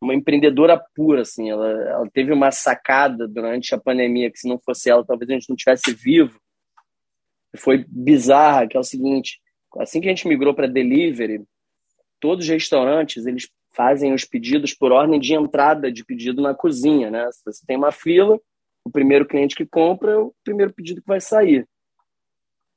uma 0.00 0.14
empreendedora 0.14 0.82
pura, 0.94 1.22
assim, 1.22 1.50
ela, 1.50 1.68
ela 1.68 2.10
teve 2.10 2.32
uma 2.32 2.50
sacada 2.50 3.28
durante 3.28 3.74
a 3.74 3.80
pandemia 3.80 4.30
que 4.30 4.38
se 4.38 4.48
não 4.48 4.58
fosse 4.58 4.88
ela, 4.88 5.04
talvez 5.04 5.30
a 5.30 5.34
gente 5.34 5.50
não 5.50 5.56
tivesse 5.56 5.92
vivo. 5.92 6.40
Foi 7.56 7.84
bizarra, 7.88 8.66
que 8.66 8.76
é 8.76 8.80
o 8.80 8.84
seguinte, 8.84 9.40
assim 9.78 10.00
que 10.00 10.06
a 10.06 10.10
gente 10.10 10.26
migrou 10.26 10.54
para 10.54 10.66
delivery, 10.66 11.44
todos 12.18 12.44
os 12.44 12.50
restaurantes, 12.50 13.26
eles 13.26 13.48
fazem 13.72 14.12
os 14.14 14.24
pedidos 14.24 14.74
por 14.74 14.92
ordem 14.92 15.20
de 15.20 15.34
entrada 15.34 15.92
de 15.92 16.04
pedido 16.04 16.42
na 16.42 16.54
cozinha, 16.54 17.10
né? 17.10 17.30
Se 17.32 17.42
você 17.44 17.64
tem 17.66 17.76
uma 17.76 17.92
fila, 17.92 18.38
o 18.84 18.90
primeiro 18.90 19.26
cliente 19.26 19.54
que 19.54 19.66
compra 19.66 20.12
é 20.12 20.16
o 20.16 20.34
primeiro 20.42 20.72
pedido 20.72 21.00
que 21.00 21.06
vai 21.06 21.20
sair. 21.20 21.66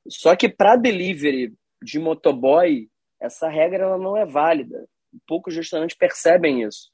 Só 0.08 0.36
que 0.36 0.50
para 0.50 0.76
delivery 0.76 1.54
de 1.84 2.00
motoboy, 2.00 2.88
essa 3.20 3.48
regra 3.48 3.84
ela 3.84 3.98
não 3.98 4.18
é 4.18 4.26
válida. 4.26 4.88
Poucos 5.28 5.56
restaurantes 5.56 5.98
percebem 5.98 6.64
isso. 6.64 6.92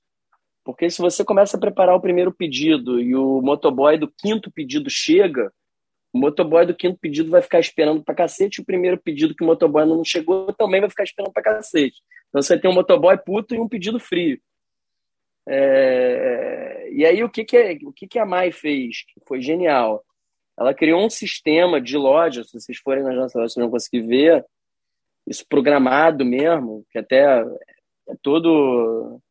Porque 0.63 0.89
se 0.89 1.01
você 1.01 1.23
começa 1.23 1.57
a 1.57 1.59
preparar 1.59 1.95
o 1.95 2.01
primeiro 2.01 2.33
pedido 2.33 2.99
e 2.99 3.15
o 3.15 3.41
motoboy 3.41 3.97
do 3.97 4.11
quinto 4.11 4.51
pedido 4.51 4.89
chega, 4.89 5.51
o 6.13 6.19
motoboy 6.19 6.65
do 6.65 6.75
quinto 6.75 6.97
pedido 6.99 7.29
vai 7.29 7.41
ficar 7.41 7.59
esperando 7.59 8.03
pra 8.03 8.15
cacete, 8.15 8.61
o 8.61 8.65
primeiro 8.65 8.97
pedido 8.97 9.35
que 9.35 9.43
o 9.43 9.47
motoboy 9.47 9.85
não 9.85 10.03
chegou 10.03 10.53
também 10.53 10.81
vai 10.81 10.89
ficar 10.89 11.03
esperando 11.03 11.31
pra 11.31 11.43
cacete. 11.43 12.01
Então 12.27 12.41
você 12.41 12.59
tem 12.59 12.69
um 12.69 12.73
motoboy 12.73 13.17
puto 13.17 13.55
e 13.55 13.59
um 13.59 13.67
pedido 13.67 13.99
frio. 13.99 14.39
É... 15.47 16.89
E 16.91 17.05
aí 17.05 17.23
o 17.23 17.29
que, 17.29 17.43
que, 17.43 17.57
é, 17.57 17.77
o 17.83 17.93
que, 17.93 18.07
que 18.07 18.19
a 18.19 18.25
Mai 18.25 18.51
fez? 18.51 19.03
Que 19.05 19.21
foi 19.27 19.41
genial. 19.41 20.03
Ela 20.57 20.73
criou 20.73 21.03
um 21.03 21.09
sistema 21.09 21.79
de 21.79 21.97
loja, 21.97 22.43
se 22.43 22.59
vocês 22.59 22.77
forem 22.77 23.03
nas 23.03 23.15
nossas 23.15 23.35
lojas, 23.35 23.53
vocês 23.53 23.63
vão 23.63 23.71
conseguir 23.71 24.01
ver, 24.01 24.45
isso 25.29 25.45
programado 25.47 26.25
mesmo, 26.25 26.83
que 26.89 26.97
até 26.97 27.41
é 28.09 28.15
todo 28.21 29.21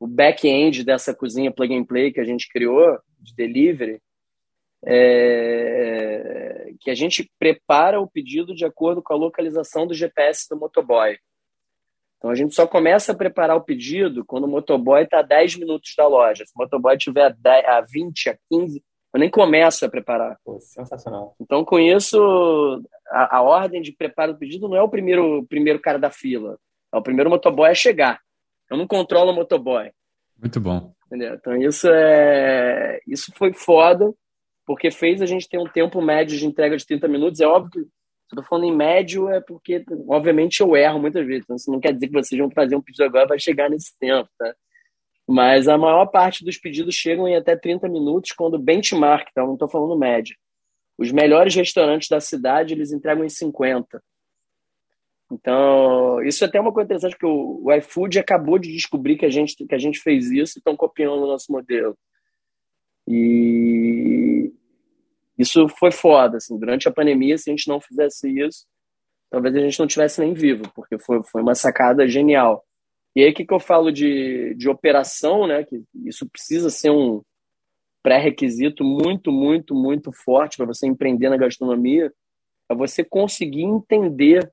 o 0.00 0.06
back-end 0.06 0.84
dessa 0.84 1.14
cozinha 1.14 1.52
plug 1.52 1.74
and 1.74 1.84
play 1.84 2.12
que 2.12 2.20
a 2.20 2.24
gente 2.24 2.48
criou, 2.48 2.98
de 3.20 3.34
delivery, 3.34 4.00
é, 4.84 6.72
que 6.80 6.90
a 6.90 6.94
gente 6.94 7.30
prepara 7.38 8.00
o 8.00 8.08
pedido 8.08 8.54
de 8.54 8.64
acordo 8.64 9.02
com 9.02 9.12
a 9.12 9.16
localização 9.16 9.86
do 9.86 9.94
GPS 9.94 10.48
do 10.48 10.56
motoboy. 10.56 11.16
Então 12.16 12.30
a 12.30 12.34
gente 12.34 12.54
só 12.54 12.66
começa 12.66 13.12
a 13.12 13.16
preparar 13.16 13.56
o 13.56 13.64
pedido 13.64 14.24
quando 14.24 14.44
o 14.44 14.48
motoboy 14.48 15.04
está 15.04 15.20
a 15.20 15.22
10 15.22 15.56
minutos 15.56 15.94
da 15.96 16.06
loja. 16.06 16.44
Se 16.44 16.52
o 16.54 16.58
motoboy 16.58 16.96
estiver 16.96 17.26
a, 17.26 17.28
10, 17.28 17.64
a 17.64 17.80
20, 17.80 18.30
a 18.30 18.38
15, 18.50 18.82
eu 19.12 19.20
nem 19.20 19.30
começo 19.30 19.84
a 19.84 19.88
preparar. 19.88 20.38
Pô, 20.44 20.60
sensacional. 20.60 21.34
Então, 21.40 21.64
com 21.64 21.78
isso, 21.78 22.82
a, 23.08 23.38
a, 23.38 23.42
ordem 23.42 23.80
de 23.80 23.92
preparo 23.92 24.34
do 24.34 24.38
pedido 24.38 24.68
não 24.68 24.76
é 24.76 24.82
o 24.82 24.88
primeiro, 24.88 25.46
primeiro 25.48 25.80
cara 25.80 25.98
da 25.98 26.10
fila. 26.10 26.58
É 26.92 26.96
o 26.96 27.02
primeiro 27.02 27.30
motoboy 27.30 27.70
a 27.70 27.74
chegar. 27.74 28.20
Eu 28.70 28.76
não 28.76 28.86
controlo 28.86 29.32
o 29.32 29.34
motoboy. 29.34 29.90
Muito 30.38 30.60
bom. 30.60 30.92
Entendeu? 31.06 31.34
Então, 31.34 31.56
isso, 31.56 31.88
é, 31.90 33.00
isso 33.06 33.32
foi 33.34 33.52
foda 33.54 34.12
porque 34.66 34.90
fez 34.90 35.22
a 35.22 35.26
gente 35.26 35.48
ter 35.48 35.58
um 35.58 35.66
tempo 35.66 36.02
médio 36.02 36.36
de 36.36 36.44
entrega 36.44 36.76
de 36.76 36.86
30 36.86 37.08
minutos. 37.08 37.40
É 37.40 37.46
óbvio 37.46 37.70
que, 37.70 37.80
se 37.80 37.88
eu 38.32 38.36
tô 38.36 38.42
falando 38.42 38.64
em 38.64 38.76
médio, 38.76 39.30
é 39.30 39.40
porque, 39.40 39.82
obviamente, 40.06 40.60
eu 40.60 40.76
erro 40.76 41.00
muitas 41.00 41.26
vezes. 41.26 41.44
Então, 41.44 41.56
isso 41.56 41.72
não 41.72 41.80
quer 41.80 41.94
dizer 41.94 42.08
que 42.08 42.12
vocês 42.12 42.38
vão 42.38 42.50
fazer 42.50 42.76
um 42.76 42.82
pedido 42.82 43.04
agora 43.04 43.26
vai 43.26 43.38
chegar 43.38 43.70
nesse 43.70 43.98
tempo, 43.98 44.28
tá? 44.38 44.54
Mas 45.28 45.68
a 45.68 45.76
maior 45.76 46.06
parte 46.06 46.42
dos 46.42 46.56
pedidos 46.56 46.94
chegam 46.94 47.28
em 47.28 47.36
até 47.36 47.54
30 47.54 47.86
minutos 47.86 48.32
quando 48.32 48.58
benchmark, 48.58 49.28
tá? 49.34 49.44
Não 49.44 49.52
estou 49.52 49.68
falando 49.68 49.98
média. 49.98 50.34
Os 50.96 51.12
melhores 51.12 51.54
restaurantes 51.54 52.08
da 52.08 52.18
cidade, 52.18 52.72
eles 52.72 52.92
entregam 52.92 53.24
em 53.24 53.28
50. 53.28 54.02
Então, 55.30 56.22
isso 56.22 56.42
é 56.42 56.46
até 56.48 56.58
uma 56.58 56.72
coisa 56.72 56.86
interessante, 56.86 57.12
porque 57.12 57.26
o, 57.26 57.62
o 57.62 57.72
iFood 57.74 58.18
acabou 58.18 58.58
de 58.58 58.72
descobrir 58.72 59.18
que 59.18 59.26
a 59.26 59.30
gente, 59.30 59.54
que 59.54 59.74
a 59.74 59.78
gente 59.78 60.00
fez 60.00 60.30
isso 60.30 60.56
e 60.56 60.60
estão 60.60 60.74
copiando 60.74 61.22
o 61.22 61.26
nosso 61.26 61.52
modelo. 61.52 61.94
E 63.06 64.50
isso 65.38 65.68
foi 65.68 65.92
foda, 65.92 66.38
assim, 66.38 66.58
durante 66.58 66.88
a 66.88 66.92
pandemia, 66.92 67.36
se 67.36 67.50
a 67.50 67.52
gente 67.52 67.68
não 67.68 67.80
fizesse 67.80 68.28
isso, 68.40 68.66
talvez 69.30 69.54
a 69.54 69.60
gente 69.60 69.78
não 69.78 69.86
tivesse 69.86 70.20
nem 70.20 70.32
vivo, 70.32 70.64
porque 70.74 70.98
foi, 70.98 71.22
foi 71.22 71.42
uma 71.42 71.54
sacada 71.54 72.08
genial. 72.08 72.64
E 73.18 73.24
aí, 73.24 73.30
o 73.32 73.34
que, 73.34 73.44
que 73.44 73.52
eu 73.52 73.58
falo 73.58 73.90
de, 73.90 74.54
de 74.54 74.68
operação, 74.68 75.44
né? 75.44 75.64
Que 75.64 75.82
isso 76.04 76.24
precisa 76.30 76.70
ser 76.70 76.90
um 76.90 77.20
pré-requisito 78.00 78.84
muito, 78.84 79.32
muito, 79.32 79.74
muito 79.74 80.12
forte 80.12 80.56
para 80.56 80.66
você 80.66 80.86
empreender 80.86 81.28
na 81.28 81.36
gastronomia, 81.36 82.12
é 82.70 82.74
você 82.76 83.02
conseguir 83.02 83.64
entender, 83.64 84.48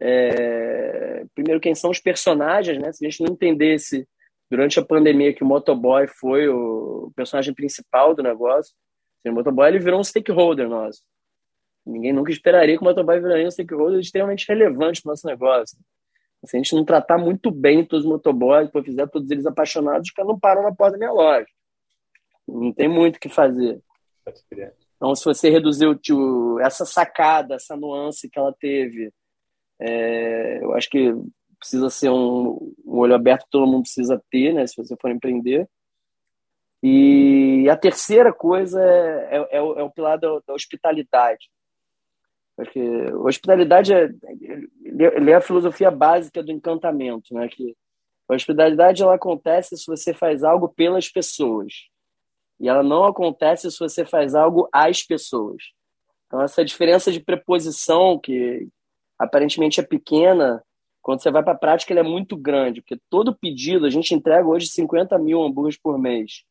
é, 0.00 1.24
primeiro, 1.36 1.60
quem 1.60 1.72
são 1.72 1.88
os 1.88 2.00
personagens, 2.00 2.82
né? 2.82 2.92
Se 2.92 3.06
a 3.06 3.08
gente 3.08 3.22
não 3.22 3.32
entendesse 3.32 4.04
durante 4.50 4.80
a 4.80 4.84
pandemia 4.84 5.32
que 5.32 5.44
o 5.44 5.46
motoboy 5.46 6.08
foi 6.08 6.48
o 6.48 7.12
personagem 7.14 7.54
principal 7.54 8.12
do 8.12 8.24
negócio. 8.24 8.74
O 9.24 9.30
motoboy 9.30 9.68
ele 9.68 9.78
virou 9.78 10.00
um 10.00 10.04
stakeholder 10.04 10.68
nosso. 10.68 11.00
Ninguém 11.86 12.12
nunca 12.12 12.32
esperaria 12.32 12.76
que 12.76 12.82
o 12.82 12.84
motoboy 12.84 13.20
viraria 13.20 13.46
um 13.46 13.52
stakeholder 13.52 14.00
extremamente 14.00 14.48
relevante 14.48 15.00
para 15.00 15.10
o 15.10 15.12
nosso 15.12 15.28
negócio. 15.28 15.78
Se 16.46 16.56
a 16.56 16.58
gente 16.58 16.74
não 16.74 16.84
tratar 16.84 17.18
muito 17.18 17.50
bem 17.50 17.84
todos 17.84 18.04
os 18.04 18.10
motoboys, 18.10 18.66
depois 18.66 18.84
fizer 18.84 19.08
todos 19.08 19.30
eles 19.30 19.46
apaixonados, 19.46 20.08
os 20.08 20.14
caras 20.14 20.28
não 20.28 20.38
param 20.38 20.62
na 20.62 20.74
porta 20.74 20.92
da 20.92 20.98
minha 20.98 21.12
loja. 21.12 21.46
Não 22.46 22.72
tem 22.72 22.88
muito 22.88 23.16
o 23.16 23.20
que 23.20 23.28
fazer. 23.28 23.80
Então, 24.96 25.14
se 25.14 25.24
você 25.24 25.50
reduzir 25.50 25.86
o, 25.86 26.60
essa 26.60 26.84
sacada, 26.84 27.54
essa 27.54 27.76
nuance 27.76 28.28
que 28.28 28.38
ela 28.38 28.54
teve, 28.58 29.12
é, 29.80 30.62
eu 30.62 30.72
acho 30.72 30.88
que 30.88 31.12
precisa 31.58 31.88
ser 31.90 32.10
um, 32.10 32.74
um 32.84 32.98
olho 32.98 33.14
aberto, 33.14 33.46
todo 33.50 33.66
mundo 33.66 33.82
precisa 33.82 34.22
ter, 34.30 34.52
né, 34.52 34.66
se 34.66 34.76
você 34.76 34.94
for 35.00 35.10
empreender. 35.10 35.68
E 36.82 37.66
a 37.70 37.76
terceira 37.76 38.32
coisa 38.32 38.78
é, 38.82 39.36
é, 39.36 39.56
é, 39.56 39.62
o, 39.62 39.78
é 39.78 39.82
o, 39.82 39.90
pilar 39.90 40.18
da, 40.18 40.28
da 40.46 40.52
hospitalidade. 40.52 41.48
Porque 42.56 42.80
hospitalidade 43.14 43.92
é, 43.92 44.10
ele 44.84 45.30
é 45.30 45.34
a 45.34 45.40
filosofia 45.40 45.90
básica 45.90 46.42
do 46.42 46.52
encantamento, 46.52 47.34
né? 47.34 47.48
Que 47.48 47.76
a 48.28 48.34
hospitalidade 48.34 49.02
ela 49.02 49.14
acontece 49.14 49.76
se 49.76 49.86
você 49.86 50.14
faz 50.14 50.44
algo 50.44 50.68
pelas 50.68 51.08
pessoas. 51.08 51.72
E 52.60 52.68
ela 52.68 52.82
não 52.82 53.04
acontece 53.04 53.70
se 53.70 53.78
você 53.78 54.04
faz 54.04 54.34
algo 54.34 54.68
às 54.72 55.02
pessoas. 55.02 55.62
Então 56.26 56.40
essa 56.40 56.64
diferença 56.64 57.10
de 57.10 57.20
preposição 57.20 58.18
que 58.18 58.68
aparentemente 59.18 59.80
é 59.80 59.82
pequena, 59.82 60.62
quando 61.04 61.22
você 61.22 61.30
vai 61.30 61.42
para 61.42 61.52
a 61.52 61.58
prática, 61.58 61.92
ele 61.92 62.00
é 62.00 62.04
muito 62.04 62.34
grande, 62.34 62.80
porque 62.80 62.98
todo 63.10 63.36
pedido, 63.36 63.84
a 63.84 63.90
gente 63.90 64.14
entrega 64.14 64.48
hoje 64.48 64.68
50 64.68 65.18
mil 65.18 65.42
hambúrgueres 65.42 65.78
por 65.78 65.98
mês. 65.98 66.44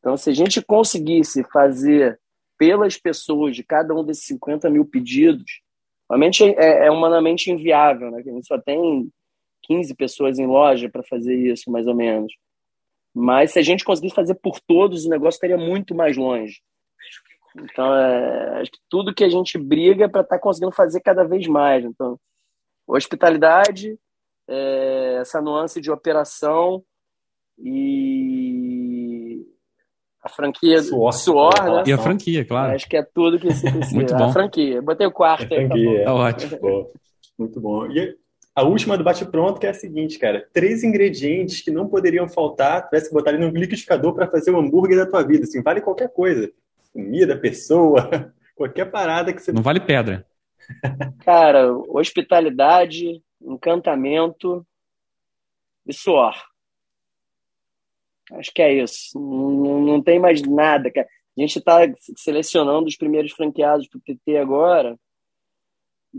Então, 0.00 0.16
se 0.16 0.30
a 0.30 0.32
gente 0.32 0.60
conseguisse 0.60 1.44
fazer 1.44 2.20
pelas 2.58 2.96
pessoas 2.98 3.54
de 3.54 3.62
cada 3.62 3.94
um 3.94 4.04
desses 4.04 4.24
50 4.26 4.68
mil 4.68 4.84
pedidos, 4.84 5.62
realmente 6.10 6.44
é, 6.44 6.86
é 6.86 6.90
humanamente 6.90 7.50
inviável, 7.50 8.10
né? 8.10 8.18
A 8.18 8.22
gente 8.22 8.46
só 8.46 8.58
tem 8.58 9.08
15 9.62 9.94
pessoas 9.94 10.38
em 10.38 10.46
loja 10.46 10.88
para 10.88 11.02
fazer 11.04 11.34
isso, 11.34 11.70
mais 11.70 11.86
ou 11.86 11.94
menos. 11.94 12.32
Mas 13.14 13.52
se 13.52 13.58
a 13.58 13.62
gente 13.62 13.84
conseguisse 13.84 14.14
fazer 14.14 14.34
por 14.34 14.60
todos, 14.60 15.04
o 15.04 15.10
negócio 15.10 15.36
estaria 15.36 15.56
muito 15.56 15.94
mais 15.94 16.16
longe. 16.16 16.60
Então, 17.56 17.94
é, 17.94 18.60
acho 18.60 18.70
que 18.70 18.78
tudo 18.88 19.14
que 19.14 19.24
a 19.24 19.28
gente 19.28 19.58
briga 19.58 20.04
é 20.04 20.08
para 20.08 20.20
estar 20.22 20.36
tá 20.36 20.42
conseguindo 20.42 20.72
fazer 20.72 21.00
cada 21.00 21.24
vez 21.24 21.46
mais. 21.46 21.84
Então, 21.84 22.18
hospitalidade, 22.86 23.98
é, 24.48 25.18
essa 25.20 25.40
nuance 25.40 25.80
de 25.80 25.90
operação 25.90 26.82
e 27.58 28.97
a 30.28 30.30
franquia 30.30 30.82
suor, 30.82 31.12
suor 31.12 31.64
né? 31.64 31.84
E 31.86 31.92
a 31.92 31.98
franquia, 31.98 32.44
claro. 32.44 32.74
Acho 32.74 32.88
que 32.88 32.96
é 32.96 33.02
tudo 33.02 33.38
que 33.38 33.52
se 33.52 33.70
precisa. 33.70 33.94
Muito 33.96 34.14
bom. 34.14 34.24
A 34.24 34.32
franquia. 34.32 34.82
Botei 34.82 35.06
o 35.06 35.10
quarto 35.10 35.52
aí. 35.52 35.66
Franquia. 35.66 35.98
Tá, 36.00 36.04
tá 36.04 36.14
ótimo. 36.14 36.90
Muito 37.38 37.60
bom. 37.60 37.86
E 37.86 38.14
a 38.54 38.62
última 38.62 38.98
do 38.98 39.04
bate-pronto 39.04 39.58
que 39.58 39.66
é 39.66 39.70
a 39.70 39.74
seguinte, 39.74 40.18
cara. 40.18 40.46
Três 40.52 40.84
ingredientes 40.84 41.62
que 41.62 41.70
não 41.70 41.88
poderiam 41.88 42.28
faltar, 42.28 42.84
tivesse 42.84 43.12
botar 43.12 43.30
ali 43.30 43.38
no 43.38 43.48
liquidificador 43.48 44.14
para 44.14 44.28
fazer 44.28 44.50
o 44.50 44.58
hambúrguer 44.58 44.98
da 44.98 45.06
tua 45.06 45.22
vida. 45.22 45.44
Assim, 45.44 45.62
vale 45.62 45.80
qualquer 45.80 46.12
coisa. 46.12 46.50
Comida, 46.92 47.36
pessoa, 47.36 48.32
qualquer 48.54 48.90
parada 48.90 49.32
que 49.32 49.40
você... 49.40 49.52
Não 49.52 49.62
vale 49.62 49.80
pedra. 49.80 50.26
Cara, 51.24 51.72
hospitalidade, 51.72 53.22
encantamento 53.40 54.66
e 55.86 55.94
suor. 55.94 56.34
Acho 58.32 58.52
que 58.52 58.62
é 58.62 58.74
isso. 58.82 59.18
Não, 59.18 59.80
não 59.80 60.02
tem 60.02 60.18
mais 60.18 60.42
nada. 60.42 60.90
A 60.96 61.40
gente 61.40 61.58
está 61.58 61.80
selecionando 62.16 62.86
os 62.86 62.96
primeiros 62.96 63.32
franqueados 63.32 63.88
para 63.88 63.98
o 63.98 64.02
TT 64.02 64.36
agora. 64.36 64.96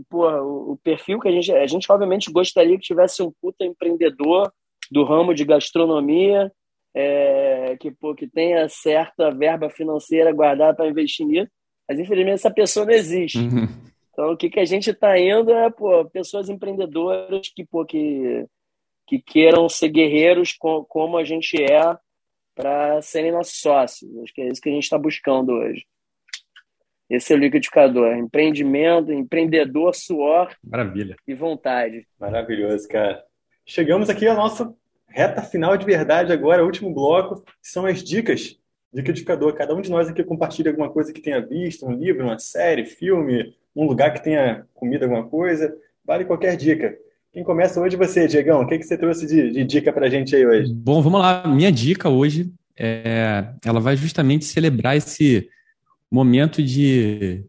porra, 0.08 0.42
o, 0.42 0.72
o, 0.72 0.76
perfil 0.78 1.20
que 1.20 1.28
a 1.28 1.32
gente. 1.32 1.52
A 1.52 1.66
gente, 1.66 1.90
obviamente, 1.90 2.32
gostaria 2.32 2.76
que 2.76 2.82
tivesse 2.82 3.22
um 3.22 3.32
puta 3.40 3.64
empreendedor 3.64 4.52
do 4.90 5.04
ramo 5.04 5.34
de 5.34 5.44
gastronomia, 5.44 6.50
é, 6.94 7.76
que, 7.78 7.90
pô, 7.90 8.14
que 8.14 8.26
tenha 8.26 8.68
certa 8.68 9.30
verba 9.30 9.70
financeira 9.70 10.32
guardada 10.32 10.74
para 10.74 10.88
investir 10.88 11.26
nisso, 11.26 11.50
mas 11.88 11.98
infelizmente 11.98 12.34
essa 12.34 12.50
pessoa 12.50 12.86
não 12.86 12.92
existe. 12.92 13.38
Uhum. 13.38 13.68
Então, 14.12 14.32
o 14.32 14.36
que, 14.36 14.50
que 14.50 14.60
a 14.60 14.64
gente 14.64 14.90
está 14.90 15.18
indo 15.18 15.52
é 15.52 15.70
pô, 15.70 16.04
pessoas 16.06 16.48
empreendedoras 16.48 17.48
que, 17.54 17.64
pô, 17.64 17.84
que, 17.84 18.44
que 19.10 19.20
queiram 19.20 19.68
ser 19.68 19.88
guerreiros 19.88 20.52
com, 20.52 20.84
como 20.84 21.18
a 21.18 21.24
gente 21.24 21.60
é 21.60 21.98
para 22.54 23.02
serem 23.02 23.32
nossos 23.32 23.60
sócios. 23.60 24.08
Acho 24.18 24.32
que 24.32 24.40
é 24.40 24.46
isso 24.46 24.60
que 24.60 24.68
a 24.68 24.72
gente 24.72 24.84
está 24.84 24.96
buscando 24.96 25.50
hoje. 25.50 25.84
Esse 27.08 27.32
é 27.32 27.36
o 27.36 27.38
liquidificador. 27.40 28.16
Empreendimento, 28.16 29.12
empreendedor, 29.12 29.96
suor 29.96 30.54
Maravilha. 30.62 31.16
e 31.26 31.34
vontade. 31.34 32.06
Maravilhoso, 32.20 32.86
cara. 32.86 33.20
Chegamos 33.66 34.08
aqui 34.08 34.28
à 34.28 34.34
nossa 34.34 34.72
reta 35.08 35.42
final 35.42 35.76
de 35.76 35.84
verdade 35.84 36.32
agora, 36.32 36.64
último 36.64 36.94
bloco, 36.94 37.42
são 37.60 37.86
as 37.86 38.04
dicas. 38.04 38.60
Liquidificador. 38.94 39.54
Cada 39.54 39.74
um 39.74 39.80
de 39.80 39.90
nós 39.90 40.08
aqui 40.08 40.22
compartilha 40.22 40.70
alguma 40.70 40.88
coisa 40.88 41.12
que 41.12 41.20
tenha 41.20 41.44
visto, 41.44 41.84
um 41.84 41.92
livro, 41.92 42.26
uma 42.26 42.38
série, 42.38 42.86
filme, 42.86 43.56
um 43.74 43.86
lugar 43.88 44.14
que 44.14 44.22
tenha 44.22 44.68
comido 44.72 45.02
alguma 45.02 45.28
coisa. 45.28 45.76
Vale 46.04 46.24
qualquer 46.24 46.56
dica. 46.56 46.96
Quem 47.32 47.44
começa 47.44 47.80
hoje 47.80 47.96
você, 47.96 48.26
Diegão. 48.26 48.62
O 48.62 48.66
que, 48.66 48.76
que 48.76 48.84
você 48.84 48.98
trouxe 48.98 49.24
de, 49.26 49.52
de 49.52 49.64
dica 49.64 49.92
para 49.92 50.06
a 50.06 50.10
gente 50.10 50.34
aí 50.34 50.44
hoje? 50.44 50.74
Bom, 50.74 51.00
vamos 51.00 51.20
lá. 51.20 51.46
Minha 51.46 51.70
dica 51.70 52.08
hoje, 52.08 52.52
é, 52.76 53.52
ela 53.64 53.78
vai 53.78 53.96
justamente 53.96 54.44
celebrar 54.44 54.96
esse 54.96 55.48
momento 56.10 56.60
de, 56.60 57.44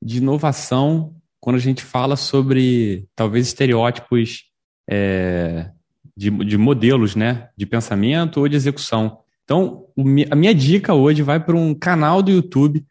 de 0.00 0.18
inovação 0.18 1.12
quando 1.40 1.56
a 1.56 1.60
gente 1.60 1.82
fala 1.82 2.14
sobre 2.14 3.06
talvez 3.16 3.48
estereótipos 3.48 4.44
é, 4.88 5.70
de, 6.16 6.30
de 6.30 6.56
modelos 6.56 7.16
né, 7.16 7.48
de 7.56 7.66
pensamento 7.66 8.40
ou 8.40 8.48
de 8.48 8.56
execução. 8.56 9.20
Então, 9.44 9.86
a 10.30 10.36
minha 10.36 10.54
dica 10.54 10.94
hoje 10.94 11.22
vai 11.22 11.40
para 11.40 11.56
um 11.56 11.74
canal 11.74 12.22
do 12.22 12.30
YouTube 12.30 12.84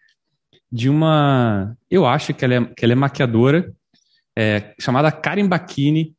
de 0.72 0.90
uma. 0.90 1.78
Eu 1.90 2.06
acho 2.06 2.34
que 2.34 2.44
ela 2.44 2.56
é, 2.56 2.66
que 2.66 2.84
ela 2.84 2.94
é 2.94 2.96
maquiadora, 2.96 3.74
é, 4.36 4.74
chamada 4.80 5.12
Karen 5.12 5.48
Bacchini, 5.48 6.15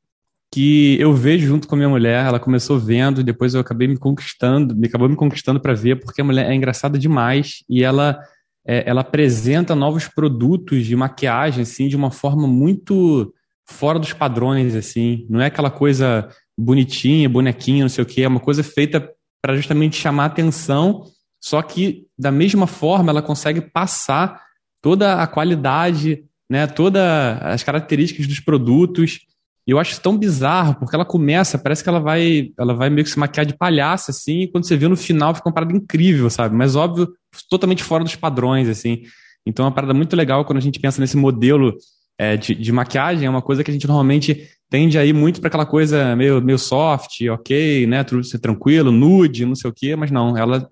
que 0.57 0.99
eu 0.99 1.13
vejo 1.13 1.47
junto 1.47 1.69
com 1.69 1.75
a 1.75 1.77
minha 1.77 1.89
mulher. 1.91 2.25
Ela 2.25 2.41
começou 2.41 2.79
vendo, 2.79 3.23
depois 3.23 3.53
eu 3.53 3.61
acabei 3.61 3.87
me 3.87 3.99
conquistando, 3.99 4.75
me 4.75 4.87
acabou 4.87 5.07
me 5.07 5.15
conquistando 5.15 5.61
para 5.61 5.75
ver, 5.75 6.01
porque 6.01 6.23
a 6.23 6.25
mulher 6.25 6.51
é 6.51 6.55
engraçada 6.55 6.99
demais 6.99 7.63
e 7.69 7.85
ela 7.85 8.19
é, 8.67 8.89
ela 8.89 9.03
apresenta 9.03 9.75
novos 9.75 10.09
produtos 10.09 10.87
de 10.87 10.97
maquiagem 10.97 11.61
assim 11.61 11.89
de 11.89 11.95
uma 11.95 12.11
forma 12.11 12.49
muito 12.49 13.35
fora 13.69 13.99
dos 13.99 14.15
padrões 14.15 14.75
assim 14.75 15.27
não 15.29 15.43
é 15.43 15.47
aquela 15.47 15.71
coisa 15.71 16.27
bonitinha 16.59 17.29
bonequinha 17.29 17.85
não 17.85 17.89
sei 17.89 18.03
o 18.03 18.07
que 18.07 18.23
é 18.23 18.29
uma 18.29 18.41
coisa 18.41 18.65
feita 18.65 19.09
para 19.43 19.55
justamente 19.55 19.97
chamar 19.97 20.25
atenção 20.25 21.05
só 21.41 21.63
que 21.63 22.07
da 22.19 22.33
mesma 22.33 22.67
forma 22.67 23.11
ela 23.11 23.23
consegue 23.23 23.61
passar 23.61 24.43
toda 24.83 25.23
a 25.23 25.27
qualidade 25.29 26.25
né 26.51 26.67
todas 26.67 27.03
as 27.43 27.63
características 27.63 28.27
dos 28.27 28.41
produtos 28.41 29.21
e 29.67 29.73
eu 29.73 29.79
acho 29.79 30.01
tão 30.01 30.17
bizarro, 30.17 30.77
porque 30.77 30.95
ela 30.95 31.05
começa, 31.05 31.59
parece 31.59 31.83
que 31.83 31.89
ela 31.89 31.99
vai, 31.99 32.53
ela 32.57 32.73
vai 32.73 32.89
meio 32.89 33.05
que 33.05 33.11
se 33.11 33.19
maquiar 33.19 33.45
de 33.45 33.57
palhaça, 33.57 34.13
assim, 34.13 34.43
e 34.43 34.49
quando 34.49 34.65
você 34.65 34.77
vê 34.77 34.87
no 34.87 34.97
final 34.97 35.35
fica 35.35 35.49
uma 35.49 35.55
parada 35.55 35.77
incrível, 35.77 36.31
sabe? 36.31 36.55
Mas 36.55 36.77
óbvio, 36.77 37.09
totalmente 37.51 37.83
fora 37.83 38.05
dos 38.05 38.15
padrões, 38.15 38.69
assim. 38.69 39.03
Então 39.45 39.65
é 39.65 39.69
uma 39.69 39.75
parada 39.75 39.93
muito 39.93 40.15
legal 40.15 40.45
quando 40.45 40.59
a 40.59 40.63
gente 40.63 40.79
pensa 40.79 41.01
nesse 41.01 41.17
modelo 41.17 41.77
é, 42.17 42.37
de, 42.37 42.55
de, 42.55 42.73
maquiagem, 42.73 43.27
é 43.27 43.31
uma 43.31 43.43
coisa 43.43 43.65
que 43.65 43.71
a 43.71 43.75
gente 43.75 43.87
normalmente 43.87 44.49
tende 44.71 44.99
a 44.99 45.05
ir 45.05 45.13
muito 45.13 45.41
para 45.41 45.49
aquela 45.49 45.67
coisa 45.67 46.15
meio, 46.15 46.41
meio 46.41 46.59
soft, 46.59 47.21
ok, 47.29 47.87
né? 47.89 48.05
Tudo 48.05 48.23
ser 48.23 48.39
tranquilo, 48.39 48.93
nude, 48.93 49.45
não 49.45 49.57
sei 49.57 49.69
o 49.69 49.75
quê, 49.75 49.97
mas 49.97 50.13
não, 50.13 50.37
ela 50.39 50.69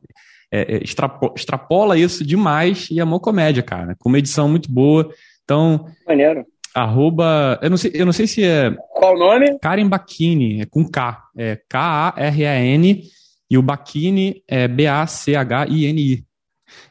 é, 0.52 0.76
é 0.76 0.84
extrapola, 0.84 1.34
extrapola 1.36 1.98
isso 1.98 2.24
demais 2.24 2.88
e 2.90 3.00
é 3.00 3.04
uma 3.04 3.18
comédia, 3.18 3.62
cara, 3.62 3.96
com 3.98 4.08
uma 4.08 4.18
edição 4.18 4.48
muito 4.48 4.70
boa. 4.70 5.10
Então. 5.42 5.86
Maneiro. 6.06 6.46
Arroba. 6.74 7.58
Eu 7.62 7.70
não 7.70 7.76
sei, 7.76 7.92
eu 7.94 8.04
não 8.04 8.12
sei 8.12 8.26
se 8.26 8.44
é. 8.44 8.70
Qual 8.92 9.14
o 9.14 9.18
nome? 9.18 9.58
Karen 9.60 9.88
Bacchini, 9.88 10.62
é 10.62 10.66
com 10.66 10.84
K. 10.88 11.22
É 11.36 11.60
K-A-R-E-N. 11.68 13.02
E 13.50 13.58
o 13.58 13.62
Bacchini 13.62 14.42
é 14.48 14.66
B-A-C-H-I-N-I. 14.66 16.24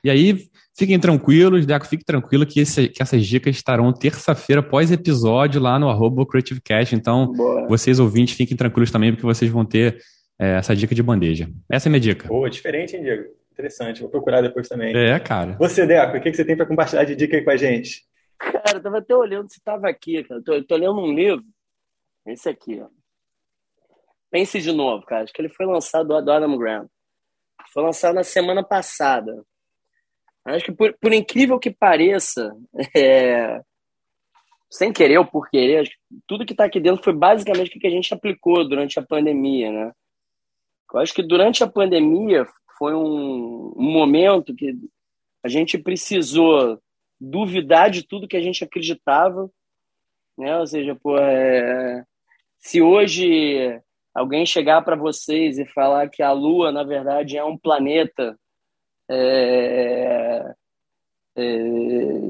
E 0.03 0.09
aí, 0.09 0.47
fiquem 0.77 0.99
tranquilos, 0.99 1.65
Deco, 1.65 1.85
fique 1.85 2.05
tranquilo 2.05 2.45
que, 2.45 2.59
esse, 2.59 2.87
que 2.87 3.01
essas 3.01 3.25
dicas 3.25 3.55
estarão 3.55 3.91
terça-feira 3.91 4.61
após 4.61 4.91
episódio 4.91 5.61
lá 5.61 5.77
no 5.77 5.89
arroba 5.89 6.25
Creative 6.25 6.61
Cash. 6.61 6.93
Então, 6.93 7.33
Boa. 7.33 7.67
vocês 7.67 7.99
ouvintes, 7.99 8.35
fiquem 8.35 8.55
tranquilos 8.55 8.91
também, 8.91 9.11
porque 9.11 9.25
vocês 9.25 9.51
vão 9.51 9.65
ter 9.65 9.97
é, 10.39 10.57
essa 10.57 10.75
dica 10.75 10.95
de 10.95 11.03
bandeja. 11.03 11.49
Essa 11.69 11.87
é 11.87 11.89
a 11.89 11.91
minha 11.91 11.99
dica. 11.99 12.27
Boa, 12.27 12.49
diferente, 12.49 12.95
hein, 12.95 13.03
Diego? 13.03 13.23
Interessante. 13.51 14.01
Vou 14.01 14.09
procurar 14.09 14.41
depois 14.41 14.67
também. 14.67 14.95
É, 14.95 15.19
cara. 15.19 15.55
Você, 15.59 15.85
Deco, 15.85 16.17
o 16.17 16.21
que 16.21 16.33
você 16.33 16.45
tem 16.45 16.55
para 16.55 16.65
compartilhar 16.65 17.03
de 17.03 17.15
dica 17.15 17.35
aí 17.35 17.43
com 17.43 17.51
a 17.51 17.57
gente? 17.57 18.01
Cara, 18.51 18.77
eu 18.77 18.83
tava 18.83 18.97
até 18.99 19.15
olhando 19.15 19.51
se 19.51 19.61
tava 19.61 19.89
aqui, 19.89 20.23
cara. 20.23 20.41
Tô, 20.43 20.63
tô 20.63 20.75
lendo 20.75 20.99
um 20.99 21.13
livro. 21.13 21.43
Esse 22.25 22.49
aqui, 22.49 22.81
ó. 22.81 22.89
Pense 24.29 24.59
de 24.59 24.71
novo, 24.71 25.05
cara. 25.05 25.23
Acho 25.23 25.33
que 25.33 25.41
ele 25.41 25.49
foi 25.49 25.65
lançado 25.65 26.07
do 26.07 26.31
Adam 26.31 26.57
Grant. 26.57 26.89
Foi 27.71 27.83
lançado 27.83 28.15
na 28.15 28.23
semana 28.23 28.63
passada. 28.63 29.43
Acho 30.45 30.65
que 30.65 30.71
por, 30.71 30.93
por 30.99 31.13
incrível 31.13 31.59
que 31.59 31.71
pareça, 31.71 32.51
é... 32.95 33.61
sem 34.69 34.91
querer 34.91 35.17
ou 35.17 35.25
por 35.25 35.49
querer, 35.49 35.89
tudo 36.27 36.45
que 36.45 36.53
está 36.53 36.65
aqui 36.65 36.79
dentro 36.79 37.03
foi 37.03 37.13
basicamente 37.13 37.77
o 37.77 37.79
que 37.79 37.87
a 37.87 37.91
gente 37.91 38.13
aplicou 38.13 38.67
durante 38.67 38.99
a 38.99 39.05
pandemia, 39.05 39.71
né? 39.71 39.91
Eu 40.93 40.99
acho 40.99 41.13
que 41.13 41.23
durante 41.23 41.63
a 41.63 41.67
pandemia 41.67 42.45
foi 42.77 42.93
um, 42.93 43.73
um 43.75 43.91
momento 43.91 44.53
que 44.53 44.73
a 45.43 45.47
gente 45.47 45.77
precisou 45.77 46.79
duvidar 47.23 47.89
de 47.89 48.05
tudo 48.05 48.27
que 48.27 48.35
a 48.35 48.41
gente 48.41 48.63
acreditava, 48.63 49.49
né? 50.37 50.57
Ou 50.57 50.67
seja, 50.67 50.95
pô, 50.95 51.17
é... 51.17 52.03
se 52.59 52.81
hoje 52.81 53.79
alguém 54.13 54.45
chegar 54.45 54.81
para 54.83 54.95
vocês 54.95 55.57
e 55.57 55.65
falar 55.65 56.09
que 56.09 56.21
a 56.21 56.31
Lua, 56.31 56.71
na 56.71 56.83
verdade, 56.83 57.37
é 57.37 57.43
um 57.43 57.57
planeta 57.57 58.37
é... 59.09 60.53
É... 61.35 61.43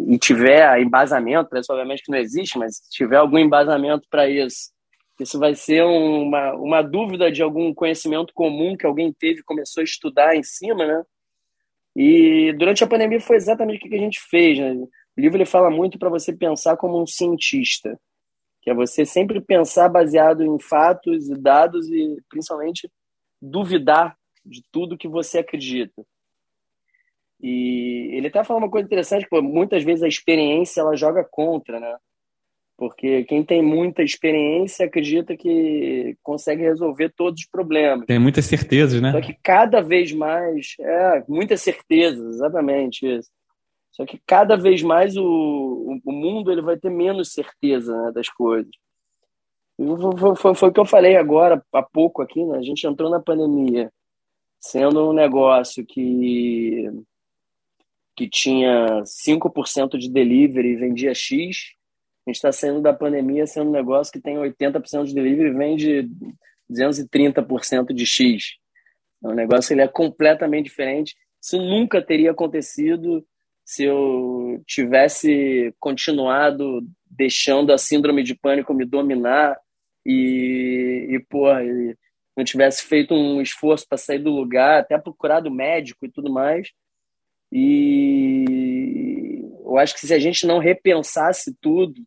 e 0.07 0.18
tiver 0.20 0.80
embasamento, 0.80 1.49
obviamente 1.70 2.03
que 2.03 2.11
não 2.11 2.20
existe, 2.20 2.57
mas 2.57 2.78
se 2.78 2.91
tiver 2.91 3.18
algum 3.18 3.40
embasamento 3.40 4.07
para 4.10 4.30
isso, 4.30 4.72
isso 5.20 5.40
vai 5.40 5.56
ser 5.56 5.84
uma, 5.84 6.53
uma 6.53 6.82
dúvida 6.82 7.32
de 7.32 7.41
algum 7.41 7.74
conhecimento 7.74 8.34
comum 8.34 8.76
que 8.78 8.86
alguém 8.86 9.11
teve 9.14 9.40
e 9.40 9.44
começou 9.44 9.82
a 9.82 9.84
estudar 9.84 10.36
em 10.36 10.44
cima, 10.44 10.86
né? 10.86 11.03
E 11.95 12.53
durante 12.53 12.84
a 12.84 12.88
pandemia 12.88 13.20
foi 13.20 13.36
exatamente 13.36 13.86
o 13.86 13.90
que 13.90 13.95
a 13.95 13.99
gente 13.99 14.20
fez. 14.30 14.57
Né? 14.57 14.74
O 14.74 15.22
livro 15.22 15.38
ele 15.38 15.45
fala 15.45 15.70
muito 15.70 15.99
para 15.99 16.10
você 16.10 16.36
pensar 16.36 16.76
como 16.78 17.02
um 17.02 17.06
cientista, 17.06 17.99
que 18.61 18.70
é 18.70 18.74
você 18.74 19.06
sempre 19.06 19.40
pensar 19.41 19.90
baseado 19.90 20.44
em 20.44 20.60
fatos 20.60 21.30
e 21.30 21.36
dados 21.36 21.88
e 21.90 22.18
principalmente 22.30 22.90
duvidar 23.41 24.18
de 24.45 24.64
tudo 24.72 24.98
que 24.98 25.07
você 25.07 25.40
acredita. 25.40 26.03
E 27.40 28.10
ele 28.14 28.28
até 28.28 28.44
fala 28.44 28.60
uma 28.60 28.72
coisa 28.72 28.86
interessante, 28.86 29.28
que 29.28 29.41
muitas 29.41 29.84
vezes 29.84 30.02
a 30.02 30.07
experiência 30.07 30.80
ela 30.80 30.95
joga 30.95 31.28
contra, 31.30 31.80
né? 31.80 31.98
Porque 32.84 33.23
quem 33.23 33.45
tem 33.45 33.61
muita 33.61 34.03
experiência 34.03 34.85
acredita 34.85 35.38
que 35.38 36.18
consegue 36.22 36.64
resolver 36.64 37.14
todos 37.15 37.39
os 37.39 37.47
problemas. 37.47 38.05
Tem 38.05 38.19
muitas 38.19 38.43
certezas, 38.43 39.01
né? 39.01 39.14
Só 39.14 39.22
que 39.22 39.34
cada 39.41 39.80
vez 39.80 40.11
mais, 40.11 40.76
é, 40.81 41.23
muitas 41.26 41.61
certezas, 41.61 42.35
exatamente 42.35 43.07
isso. 43.07 43.30
Só 43.93 44.05
que 44.05 44.19
cada 44.27 44.57
vez 44.57 44.84
mais 44.84 45.15
o, 45.15 46.01
o 46.03 46.11
mundo 46.11 46.51
ele 46.51 46.61
vai 46.61 46.76
ter 46.76 46.89
menos 46.89 47.31
certeza 47.31 47.95
né, 47.95 48.11
das 48.11 48.27
coisas. 48.27 48.72
Foi, 49.77 50.35
foi, 50.35 50.55
foi, 50.55 50.69
o 50.69 50.73
que 50.73 50.80
eu 50.81 50.85
falei 50.85 51.15
agora, 51.15 51.64
há 51.72 51.81
pouco 51.81 52.22
aqui, 52.22 52.43
né? 52.43 52.57
A 52.57 52.61
gente 52.61 52.85
entrou 52.85 53.10
na 53.10 53.22
pandemia 53.22 53.89
sendo 54.60 55.10
um 55.10 55.14
negócio 55.14 55.85
que, 55.85 56.91
que 58.14 58.27
tinha 58.27 59.03
5% 59.03 59.97
de 59.97 60.11
delivery 60.11 60.73
e 60.73 60.76
vendia 60.76 61.14
X, 61.15 61.76
a 62.25 62.29
gente 62.29 62.37
está 62.37 62.51
saindo 62.51 62.81
da 62.81 62.93
pandemia 62.93 63.45
sendo 63.45 63.69
um 63.69 63.73
negócio 63.73 64.11
que 64.11 64.21
tem 64.21 64.37
80% 64.37 65.05
de 65.05 65.13
delivery 65.13 65.49
e 65.49 65.53
vende 65.53 66.09
230% 66.71 67.93
de 67.93 68.05
X. 68.05 68.55
É 69.23 69.33
negócio 69.33 69.73
ele 69.73 69.81
é 69.81 69.87
completamente 69.87 70.65
diferente. 70.65 71.15
Isso 71.41 71.57
nunca 71.57 72.01
teria 72.01 72.31
acontecido 72.31 73.25
se 73.65 73.83
eu 73.83 74.61
tivesse 74.65 75.73
continuado 75.79 76.81
deixando 77.09 77.71
a 77.71 77.77
síndrome 77.77 78.23
de 78.23 78.35
pânico 78.35 78.73
me 78.73 78.85
dominar 78.85 79.57
e, 80.05 81.07
e 81.09 81.19
porra, 81.29 81.63
e 81.63 81.95
não 82.35 82.43
tivesse 82.43 82.83
feito 82.83 83.13
um 83.13 83.41
esforço 83.41 83.87
para 83.87 83.97
sair 83.97 84.19
do 84.19 84.31
lugar, 84.31 84.79
até 84.79 84.97
procurado 84.97 85.51
médico 85.51 86.05
e 86.05 86.11
tudo 86.11 86.31
mais. 86.31 86.69
E 87.51 89.41
eu 89.63 89.77
acho 89.77 89.93
que 89.93 90.05
se 90.05 90.13
a 90.13 90.19
gente 90.19 90.45
não 90.45 90.57
repensasse 90.57 91.55
tudo, 91.61 92.01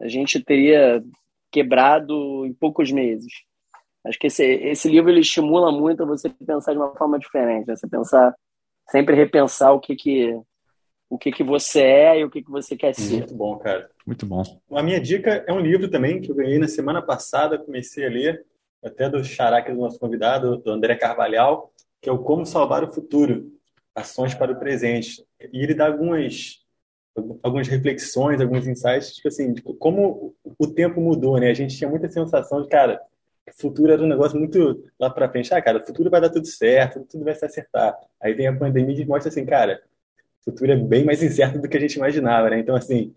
a 0.00 0.08
gente 0.08 0.42
teria 0.42 1.02
quebrado 1.50 2.44
em 2.46 2.52
poucos 2.52 2.90
meses. 2.92 3.32
Acho 4.04 4.18
que 4.18 4.26
esse, 4.28 4.44
esse 4.44 4.88
livro 4.88 5.10
ele 5.10 5.20
estimula 5.20 5.72
muito 5.72 6.02
a 6.02 6.06
você 6.06 6.28
pensar 6.28 6.72
de 6.72 6.78
uma 6.78 6.94
forma 6.94 7.18
diferente, 7.18 7.66
né? 7.66 7.76
você 7.76 7.88
pensar 7.88 8.34
sempre 8.88 9.16
repensar 9.16 9.72
o 9.72 9.80
que 9.80 9.96
que 9.96 10.38
o 11.08 11.16
que 11.16 11.30
que 11.30 11.44
você 11.44 11.80
é 11.80 12.20
e 12.20 12.24
o 12.24 12.30
que 12.30 12.42
que 12.42 12.50
você 12.50 12.76
quer 12.76 12.92
ser. 12.92 13.18
Muito 13.18 13.34
bom, 13.34 13.56
cara. 13.58 13.88
Muito 14.04 14.26
bom. 14.26 14.42
A 14.72 14.82
minha 14.82 15.00
dica 15.00 15.44
é 15.46 15.52
um 15.52 15.60
livro 15.60 15.88
também 15.88 16.20
que 16.20 16.30
eu 16.30 16.34
ganhei 16.34 16.58
na 16.58 16.66
semana 16.66 17.00
passada, 17.00 17.58
comecei 17.58 18.04
a 18.04 18.10
ler, 18.10 18.44
até 18.82 19.08
do 19.08 19.22
xará 19.22 19.60
do 19.60 19.74
nosso 19.74 20.00
convidado, 20.00 20.56
do 20.58 20.70
André 20.70 20.96
Carvalhal, 20.96 21.72
que 22.00 22.08
é 22.08 22.12
o 22.12 22.18
Como 22.18 22.44
Salvar 22.44 22.82
o 22.82 22.92
Futuro, 22.92 23.52
Ações 23.94 24.34
para 24.34 24.52
o 24.52 24.58
Presente. 24.58 25.24
E 25.52 25.62
ele 25.62 25.74
dá 25.74 25.86
algumas 25.86 26.65
algumas 27.42 27.68
reflexões, 27.68 28.40
alguns 28.40 28.66
insights, 28.66 29.14
tipo 29.14 29.28
assim, 29.28 29.52
de 29.52 29.62
como 29.62 30.34
o 30.58 30.66
tempo 30.66 31.00
mudou, 31.00 31.38
né? 31.38 31.50
A 31.50 31.54
gente 31.54 31.76
tinha 31.76 31.88
muita 31.88 32.08
sensação 32.08 32.62
de, 32.62 32.68
cara, 32.68 33.00
futuro 33.56 33.92
era 33.92 34.02
um 34.02 34.06
negócio 34.06 34.38
muito 34.38 34.84
lá 34.98 35.08
para 35.10 35.28
frente. 35.28 35.52
Ah, 35.52 35.62
cara, 35.62 35.78
o 35.78 35.86
futuro 35.86 36.10
vai 36.10 36.20
dar 36.20 36.30
tudo 36.30 36.46
certo, 36.46 37.04
tudo 37.08 37.24
vai 37.24 37.34
se 37.34 37.44
acertar. 37.44 37.96
Aí 38.20 38.34
vem 38.34 38.46
a 38.46 38.56
pandemia 38.56 39.00
e 39.00 39.06
mostra 39.06 39.30
assim, 39.30 39.44
cara, 39.44 39.82
o 40.40 40.50
futuro 40.50 40.72
é 40.72 40.76
bem 40.76 41.04
mais 41.04 41.22
incerto 41.22 41.58
do 41.58 41.68
que 41.68 41.76
a 41.76 41.80
gente 41.80 41.94
imaginava, 41.94 42.50
né? 42.50 42.58
Então, 42.58 42.74
assim, 42.74 43.14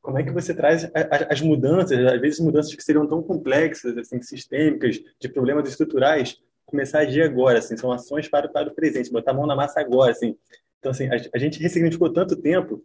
como 0.00 0.18
é 0.18 0.22
que 0.22 0.30
você 0.30 0.54
traz 0.54 0.90
as 1.28 1.40
mudanças, 1.40 1.98
às 2.06 2.20
vezes 2.20 2.40
mudanças 2.40 2.74
que 2.74 2.82
seriam 2.82 3.06
tão 3.06 3.22
complexas, 3.22 3.96
assim, 3.96 4.20
sistêmicas, 4.22 5.00
de 5.18 5.28
problemas 5.28 5.68
estruturais, 5.68 6.40
começar 6.64 6.98
a 6.98 7.02
agir 7.02 7.22
agora, 7.22 7.58
assim, 7.58 7.76
são 7.76 7.92
ações 7.92 8.28
para, 8.28 8.48
para 8.48 8.68
o 8.68 8.74
presente, 8.74 9.12
botar 9.12 9.32
a 9.32 9.34
mão 9.34 9.46
na 9.46 9.56
massa 9.56 9.80
agora, 9.80 10.12
assim. 10.12 10.36
Então, 10.78 10.90
assim, 10.90 11.08
a, 11.08 11.16
a 11.34 11.38
gente 11.38 11.60
ressignificou 11.60 12.12
tanto 12.12 12.36
tempo 12.36 12.82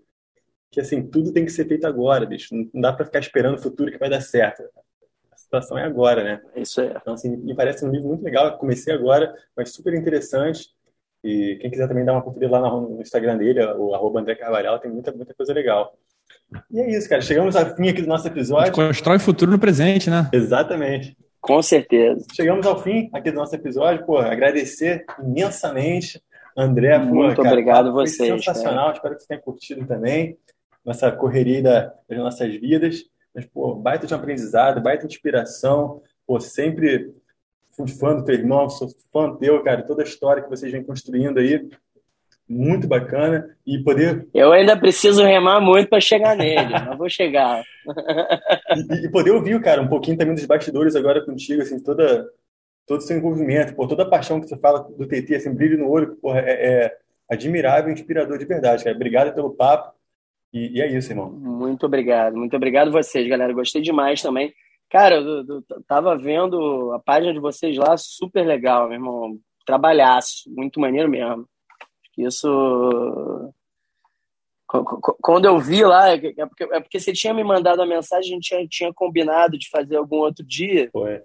que, 0.72 0.82
assim, 0.82 1.06
tudo 1.08 1.32
tem 1.32 1.46
que 1.46 1.52
ser 1.52 1.68
feito 1.68 1.86
agora, 1.86 2.26
bicho. 2.26 2.54
Não, 2.54 2.82
dá 2.82 2.94
para 2.94 3.06
ficar 3.06 3.20
esperando 3.20 3.56
o 3.56 3.62
futuro 3.62 3.92
que 3.92 3.98
vai 3.98 4.10
dar 4.10 4.22
certo 4.22 4.64
situação 5.48 5.78
é 5.78 5.84
agora, 5.84 6.24
né? 6.24 6.42
Isso 6.56 6.82
é. 6.82 6.94
Então, 7.02 7.14
assim, 7.14 7.36
me 7.38 7.56
parece 7.56 7.86
um 7.86 7.90
livro 7.90 8.10
muito 8.10 8.24
legal. 8.24 8.58
Comecei 8.58 8.94
agora, 8.94 9.34
mas 9.56 9.72
super 9.72 9.94
interessante. 9.94 10.68
E 11.24 11.58
quem 11.62 11.72
quiser 11.72 11.88
também 11.88 12.06
dar 12.06 12.14
uma 12.14 12.22
conferida 12.22 12.60
lá 12.60 12.70
no 12.70 13.02
Instagram 13.02 13.38
dele, 13.38 13.64
o 13.64 13.96
arroba 13.96 14.20
André 14.20 14.36
Carvalhal, 14.36 14.80
tem 14.80 14.92
muita, 14.92 15.12
muita 15.12 15.34
coisa 15.34 15.54
legal. 15.54 15.94
E 16.70 16.80
é 16.80 16.92
isso, 16.92 17.10
cara. 17.10 17.22
Chegamos 17.22 17.56
ao 17.56 17.76
fim 17.76 17.90
aqui 17.90 18.02
do 18.02 18.08
nosso 18.08 18.28
episódio. 18.28 18.64
A 18.64 18.66
gente 18.68 18.76
constrói 18.76 19.18
o 19.18 19.22
futuro 19.22 19.52
no 19.52 19.60
presente, 19.60 20.10
né? 20.10 20.30
Exatamente. 20.32 21.18
Com 21.42 21.62
certeza. 21.62 22.26
Chegamos 22.34 22.66
ao 22.66 22.82
fim 22.82 23.10
aqui 23.14 23.32
do 23.32 23.38
nosso 23.38 23.56
episódio. 23.56 24.06
Pô, 24.06 24.18
agradecer 24.18 25.06
imensamente, 25.20 26.22
André. 26.56 26.98
Muito 27.00 27.38
pô, 27.38 27.44
cara, 27.44 27.56
obrigado 27.56 27.90
a 27.90 27.92
vocês. 27.92 28.30
Sensacional. 28.30 28.88
Cara. 28.88 28.96
Espero 28.96 29.16
que 29.16 29.22
você 29.22 29.28
tenha 29.28 29.42
curtido 29.42 29.88
também. 29.88 30.38
Nossa 30.88 31.12
correria 31.12 31.62
das 31.62 32.18
nossas 32.18 32.56
vidas. 32.56 33.04
Mas, 33.36 33.46
pô, 33.46 33.76
baita 33.76 34.08
de 34.08 34.14
um 34.14 34.18
aprendizado, 34.18 34.82
baita 34.82 35.06
de 35.06 35.14
inspiração. 35.14 36.02
Pô, 36.26 36.40
sempre 36.40 37.14
fui 37.76 37.90
fã 37.90 38.16
do 38.16 38.24
teu 38.24 38.36
irmão, 38.36 38.70
sou 38.70 38.88
fã 39.12 39.36
teu, 39.36 39.62
cara, 39.62 39.84
toda 39.84 40.02
a 40.02 40.06
história 40.06 40.42
que 40.42 40.50
vocês 40.50 40.72
vêm 40.72 40.82
construindo 40.82 41.40
aí. 41.40 41.70
Muito 42.48 42.88
bacana. 42.88 43.54
E 43.66 43.84
poder. 43.84 44.30
Eu 44.34 44.54
ainda 44.54 44.78
preciso 44.78 45.26
remar 45.26 45.60
muito 45.60 45.90
para 45.90 46.00
chegar 46.00 46.38
nele, 46.38 46.70
mas 46.70 46.98
vou 46.98 47.10
chegar. 47.10 47.62
e, 48.90 49.06
e, 49.06 49.12
poder 49.12 49.32
ouvir, 49.32 49.62
cara, 49.62 49.82
um 49.82 49.90
pouquinho 49.90 50.18
também 50.18 50.36
dos 50.36 50.46
bastidores 50.46 50.96
agora 50.96 51.26
contigo, 51.26 51.62
assim, 51.62 51.84
toda, 51.84 52.26
todo 52.86 53.00
o 53.00 53.04
seu 53.04 53.18
envolvimento, 53.18 53.76
por 53.76 53.90
toda 53.90 54.04
a 54.04 54.10
paixão 54.10 54.40
que 54.40 54.48
você 54.48 54.58
fala 54.58 54.80
do 54.80 55.06
TT, 55.06 55.36
assim, 55.36 55.54
brilho 55.54 55.78
no 55.78 55.90
olho, 55.90 56.16
porra, 56.16 56.40
é, 56.40 56.86
é 56.86 56.98
admirável 57.30 57.90
e 57.90 57.94
inspirador 57.94 58.38
de 58.38 58.46
verdade, 58.46 58.86
cara. 58.86 58.96
Obrigado 58.96 59.36
pelo 59.36 59.54
papo. 59.54 59.97
E, 60.54 60.78
e, 60.78 60.82
é 60.82 60.88
isso, 60.88 61.12
irmão. 61.12 61.30
Muito 61.30 61.86
obrigado, 61.86 62.36
muito 62.38 62.56
obrigado 62.56 62.92
vocês, 62.92 63.28
galera. 63.28 63.54
Gostei 63.54 63.82
demais 63.82 64.22
também. 64.22 64.54
Cara, 64.90 65.16
eu, 65.16 65.46
eu, 65.46 65.64
eu 65.70 65.84
tava 65.86 66.18
vendo 66.18 66.92
a 66.94 67.00
página 67.00 67.34
de 67.34 67.40
vocês 67.40 67.76
lá, 67.78 67.98
super 67.98 68.46
legal, 68.46 68.88
meu 68.88 68.96
irmão. 68.96 69.40
Trabalhaço, 69.66 70.50
muito 70.50 70.80
maneiro 70.80 71.10
mesmo. 71.10 71.48
Isso. 72.18 73.54
Quando 75.22 75.46
eu 75.46 75.60
vi 75.60 75.84
lá, 75.84 76.10
é, 76.10 76.16
é 76.16 76.46
porque, 76.46 76.64
é 76.64 76.80
porque 76.80 77.00
você 77.00 77.14
tinha 77.14 77.34
me 77.34 77.44
mandado 77.44 77.82
a 77.82 77.86
mensagem, 77.86 78.32
a 78.32 78.36
gente 78.36 78.48
tinha, 78.48 78.68
tinha 78.68 78.94
combinado 78.94 79.58
de 79.58 79.70
fazer 79.70 79.98
algum 79.98 80.18
outro 80.18 80.46
dia. 80.46 80.90
Foi. 80.92 81.22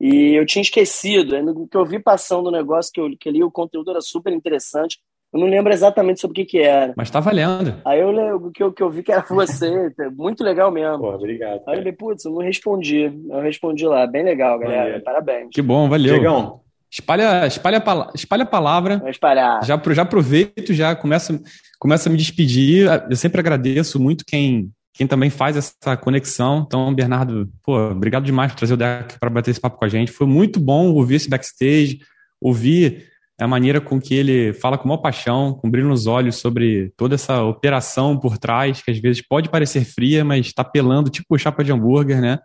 E 0.00 0.34
eu 0.34 0.46
tinha 0.46 0.62
esquecido. 0.62 1.40
No 1.42 1.68
que 1.68 1.76
eu 1.76 1.84
vi 1.84 1.98
passando 1.98 2.46
o 2.46 2.52
negócio, 2.52 2.92
que 2.92 3.00
eu 3.00 3.16
que 3.18 3.30
li, 3.30 3.44
o 3.44 3.50
conteúdo 3.50 3.90
era 3.90 4.00
super 4.00 4.32
interessante. 4.32 4.98
Eu 5.32 5.38
não 5.38 5.46
lembro 5.46 5.72
exatamente 5.72 6.20
sobre 6.20 6.32
o 6.32 6.34
que, 6.34 6.44
que 6.44 6.58
era. 6.58 6.92
Mas 6.96 7.10
tá 7.10 7.20
valendo. 7.20 7.74
Aí 7.84 8.00
eu 8.00 8.10
lembro 8.10 8.50
que 8.50 8.62
eu, 8.62 8.72
que 8.72 8.82
eu 8.82 8.90
vi 8.90 9.02
que 9.02 9.12
era 9.12 9.24
você. 9.28 9.92
muito 10.16 10.42
legal 10.42 10.72
mesmo. 10.72 10.98
Pô, 10.98 11.14
obrigado. 11.14 11.60
Aí 11.68 11.74
eu 11.74 11.78
falei, 11.78 11.92
putz, 11.92 12.24
eu 12.24 12.32
não 12.32 12.40
respondi. 12.40 13.12
Eu 13.28 13.40
respondi 13.40 13.86
lá. 13.86 14.06
Bem 14.08 14.24
legal, 14.24 14.58
galera. 14.58 14.84
Valeu. 14.84 15.02
Parabéns. 15.02 15.48
Que 15.52 15.62
bom, 15.62 15.88
valeu. 15.88 16.14
Diegão. 16.14 16.60
Espalha, 16.90 17.46
espalha, 17.46 17.82
espalha 18.12 18.42
a 18.42 18.46
palavra. 18.46 18.98
Vou 18.98 19.08
espalhar. 19.08 19.64
Já, 19.64 19.80
já 19.92 20.02
aproveito, 20.02 20.74
já 20.74 20.96
começa, 20.96 21.40
começa 21.78 22.08
a 22.08 22.12
me 22.12 22.18
despedir. 22.18 22.88
Eu 23.08 23.14
sempre 23.14 23.38
agradeço 23.38 24.00
muito 24.00 24.24
quem, 24.26 24.72
quem 24.92 25.06
também 25.06 25.30
faz 25.30 25.56
essa 25.56 25.96
conexão. 25.96 26.64
Então, 26.66 26.92
Bernardo, 26.92 27.48
pô, 27.62 27.78
obrigado 27.90 28.24
demais 28.24 28.50
por 28.50 28.58
trazer 28.58 28.74
o 28.74 28.76
deck 28.76 29.20
para 29.20 29.30
bater 29.30 29.52
esse 29.52 29.60
papo 29.60 29.78
com 29.78 29.84
a 29.84 29.88
gente. 29.88 30.10
Foi 30.10 30.26
muito 30.26 30.58
bom 30.58 30.92
ouvir 30.92 31.14
esse 31.14 31.30
backstage, 31.30 32.00
ouvir 32.40 33.09
a 33.40 33.48
maneira 33.48 33.80
com 33.80 34.00
que 34.00 34.14
ele 34.14 34.52
fala 34.52 34.76
com 34.76 34.86
maior 34.86 34.98
paixão, 34.98 35.54
com 35.54 35.70
brilho 35.70 35.88
nos 35.88 36.06
olhos 36.06 36.36
sobre 36.36 36.92
toda 36.96 37.14
essa 37.14 37.42
operação 37.42 38.18
por 38.18 38.36
trás, 38.36 38.82
que 38.82 38.90
às 38.90 38.98
vezes 38.98 39.26
pode 39.26 39.48
parecer 39.48 39.84
fria, 39.84 40.24
mas 40.24 40.46
está 40.46 40.62
pelando 40.62 41.10
tipo 41.10 41.38
chapa 41.38 41.64
de 41.64 41.72
hambúrguer, 41.72 42.20
né? 42.20 42.38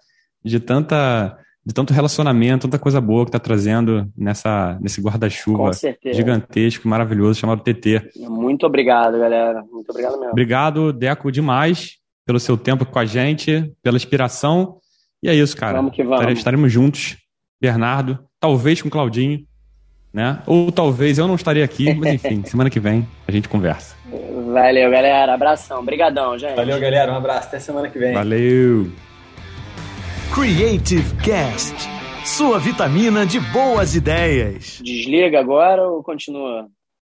De 0.43 0.59
tanta 0.59 1.37
de 1.65 1.73
tanto 1.73 1.93
relacionamento, 1.93 2.67
tanta 2.67 2.77
coisa 2.77 3.01
boa 3.01 3.25
que 3.25 3.29
está 3.29 3.39
trazendo 3.39 4.07
nessa, 4.15 4.77
nesse 4.79 5.01
guarda-chuva 5.01 5.71
gigantesco, 6.13 6.87
maravilhoso, 6.87 7.39
chamado 7.39 7.63
TT. 7.63 8.11
Muito 8.29 8.67
obrigado, 8.67 9.17
galera. 9.17 9.63
Muito 9.71 9.89
obrigado 9.89 10.13
mesmo. 10.19 10.31
Obrigado, 10.31 10.93
Deco, 10.93 11.31
demais 11.31 11.95
pelo 12.25 12.39
seu 12.39 12.57
tempo 12.57 12.85
com 12.85 12.99
a 12.99 13.05
gente, 13.05 13.71
pela 13.81 13.97
inspiração. 13.97 14.77
E 15.23 15.29
é 15.29 15.35
isso, 15.35 15.57
cara. 15.57 15.77
Vamos 15.77 15.95
que 15.95 16.03
vamos. 16.03 16.33
Estaremos 16.33 16.71
juntos, 16.71 17.17
Bernardo, 17.59 18.19
talvez 18.39 18.81
com 18.81 18.89
Claudinho 18.89 19.45
né? 20.15 20.39
Ou 20.47 20.71
talvez 20.71 21.17
eu 21.17 21.27
não 21.27 21.35
estaria 21.35 21.65
aqui, 21.65 21.93
mas 21.93 22.13
enfim, 22.23 22.41
semana 22.45 22.69
que 22.69 22.79
vem 22.79 23.05
a 23.27 23.31
gente 23.33 23.49
conversa. 23.49 23.97
Valeu, 24.53 24.89
galera. 24.89 25.33
Abração. 25.33 25.79
Obrigadão, 25.79 26.37
gente. 26.39 26.55
Valeu, 26.55 26.79
galera. 26.79 27.11
Um 27.11 27.17
abraço. 27.17 27.49
Até 27.49 27.59
semana 27.59 27.89
que 27.89 27.99
vem. 27.99 28.13
Valeu. 28.13 28.89
Creative 30.33 31.15
Cast. 31.15 31.75
Sua 32.23 32.57
vitamina 32.57 33.25
de 33.25 33.41
boas 33.41 33.93
ideias. 33.93 34.79
Desliga 34.81 35.37
agora 35.37 35.85
ou 35.85 36.01
continua? 36.01 36.69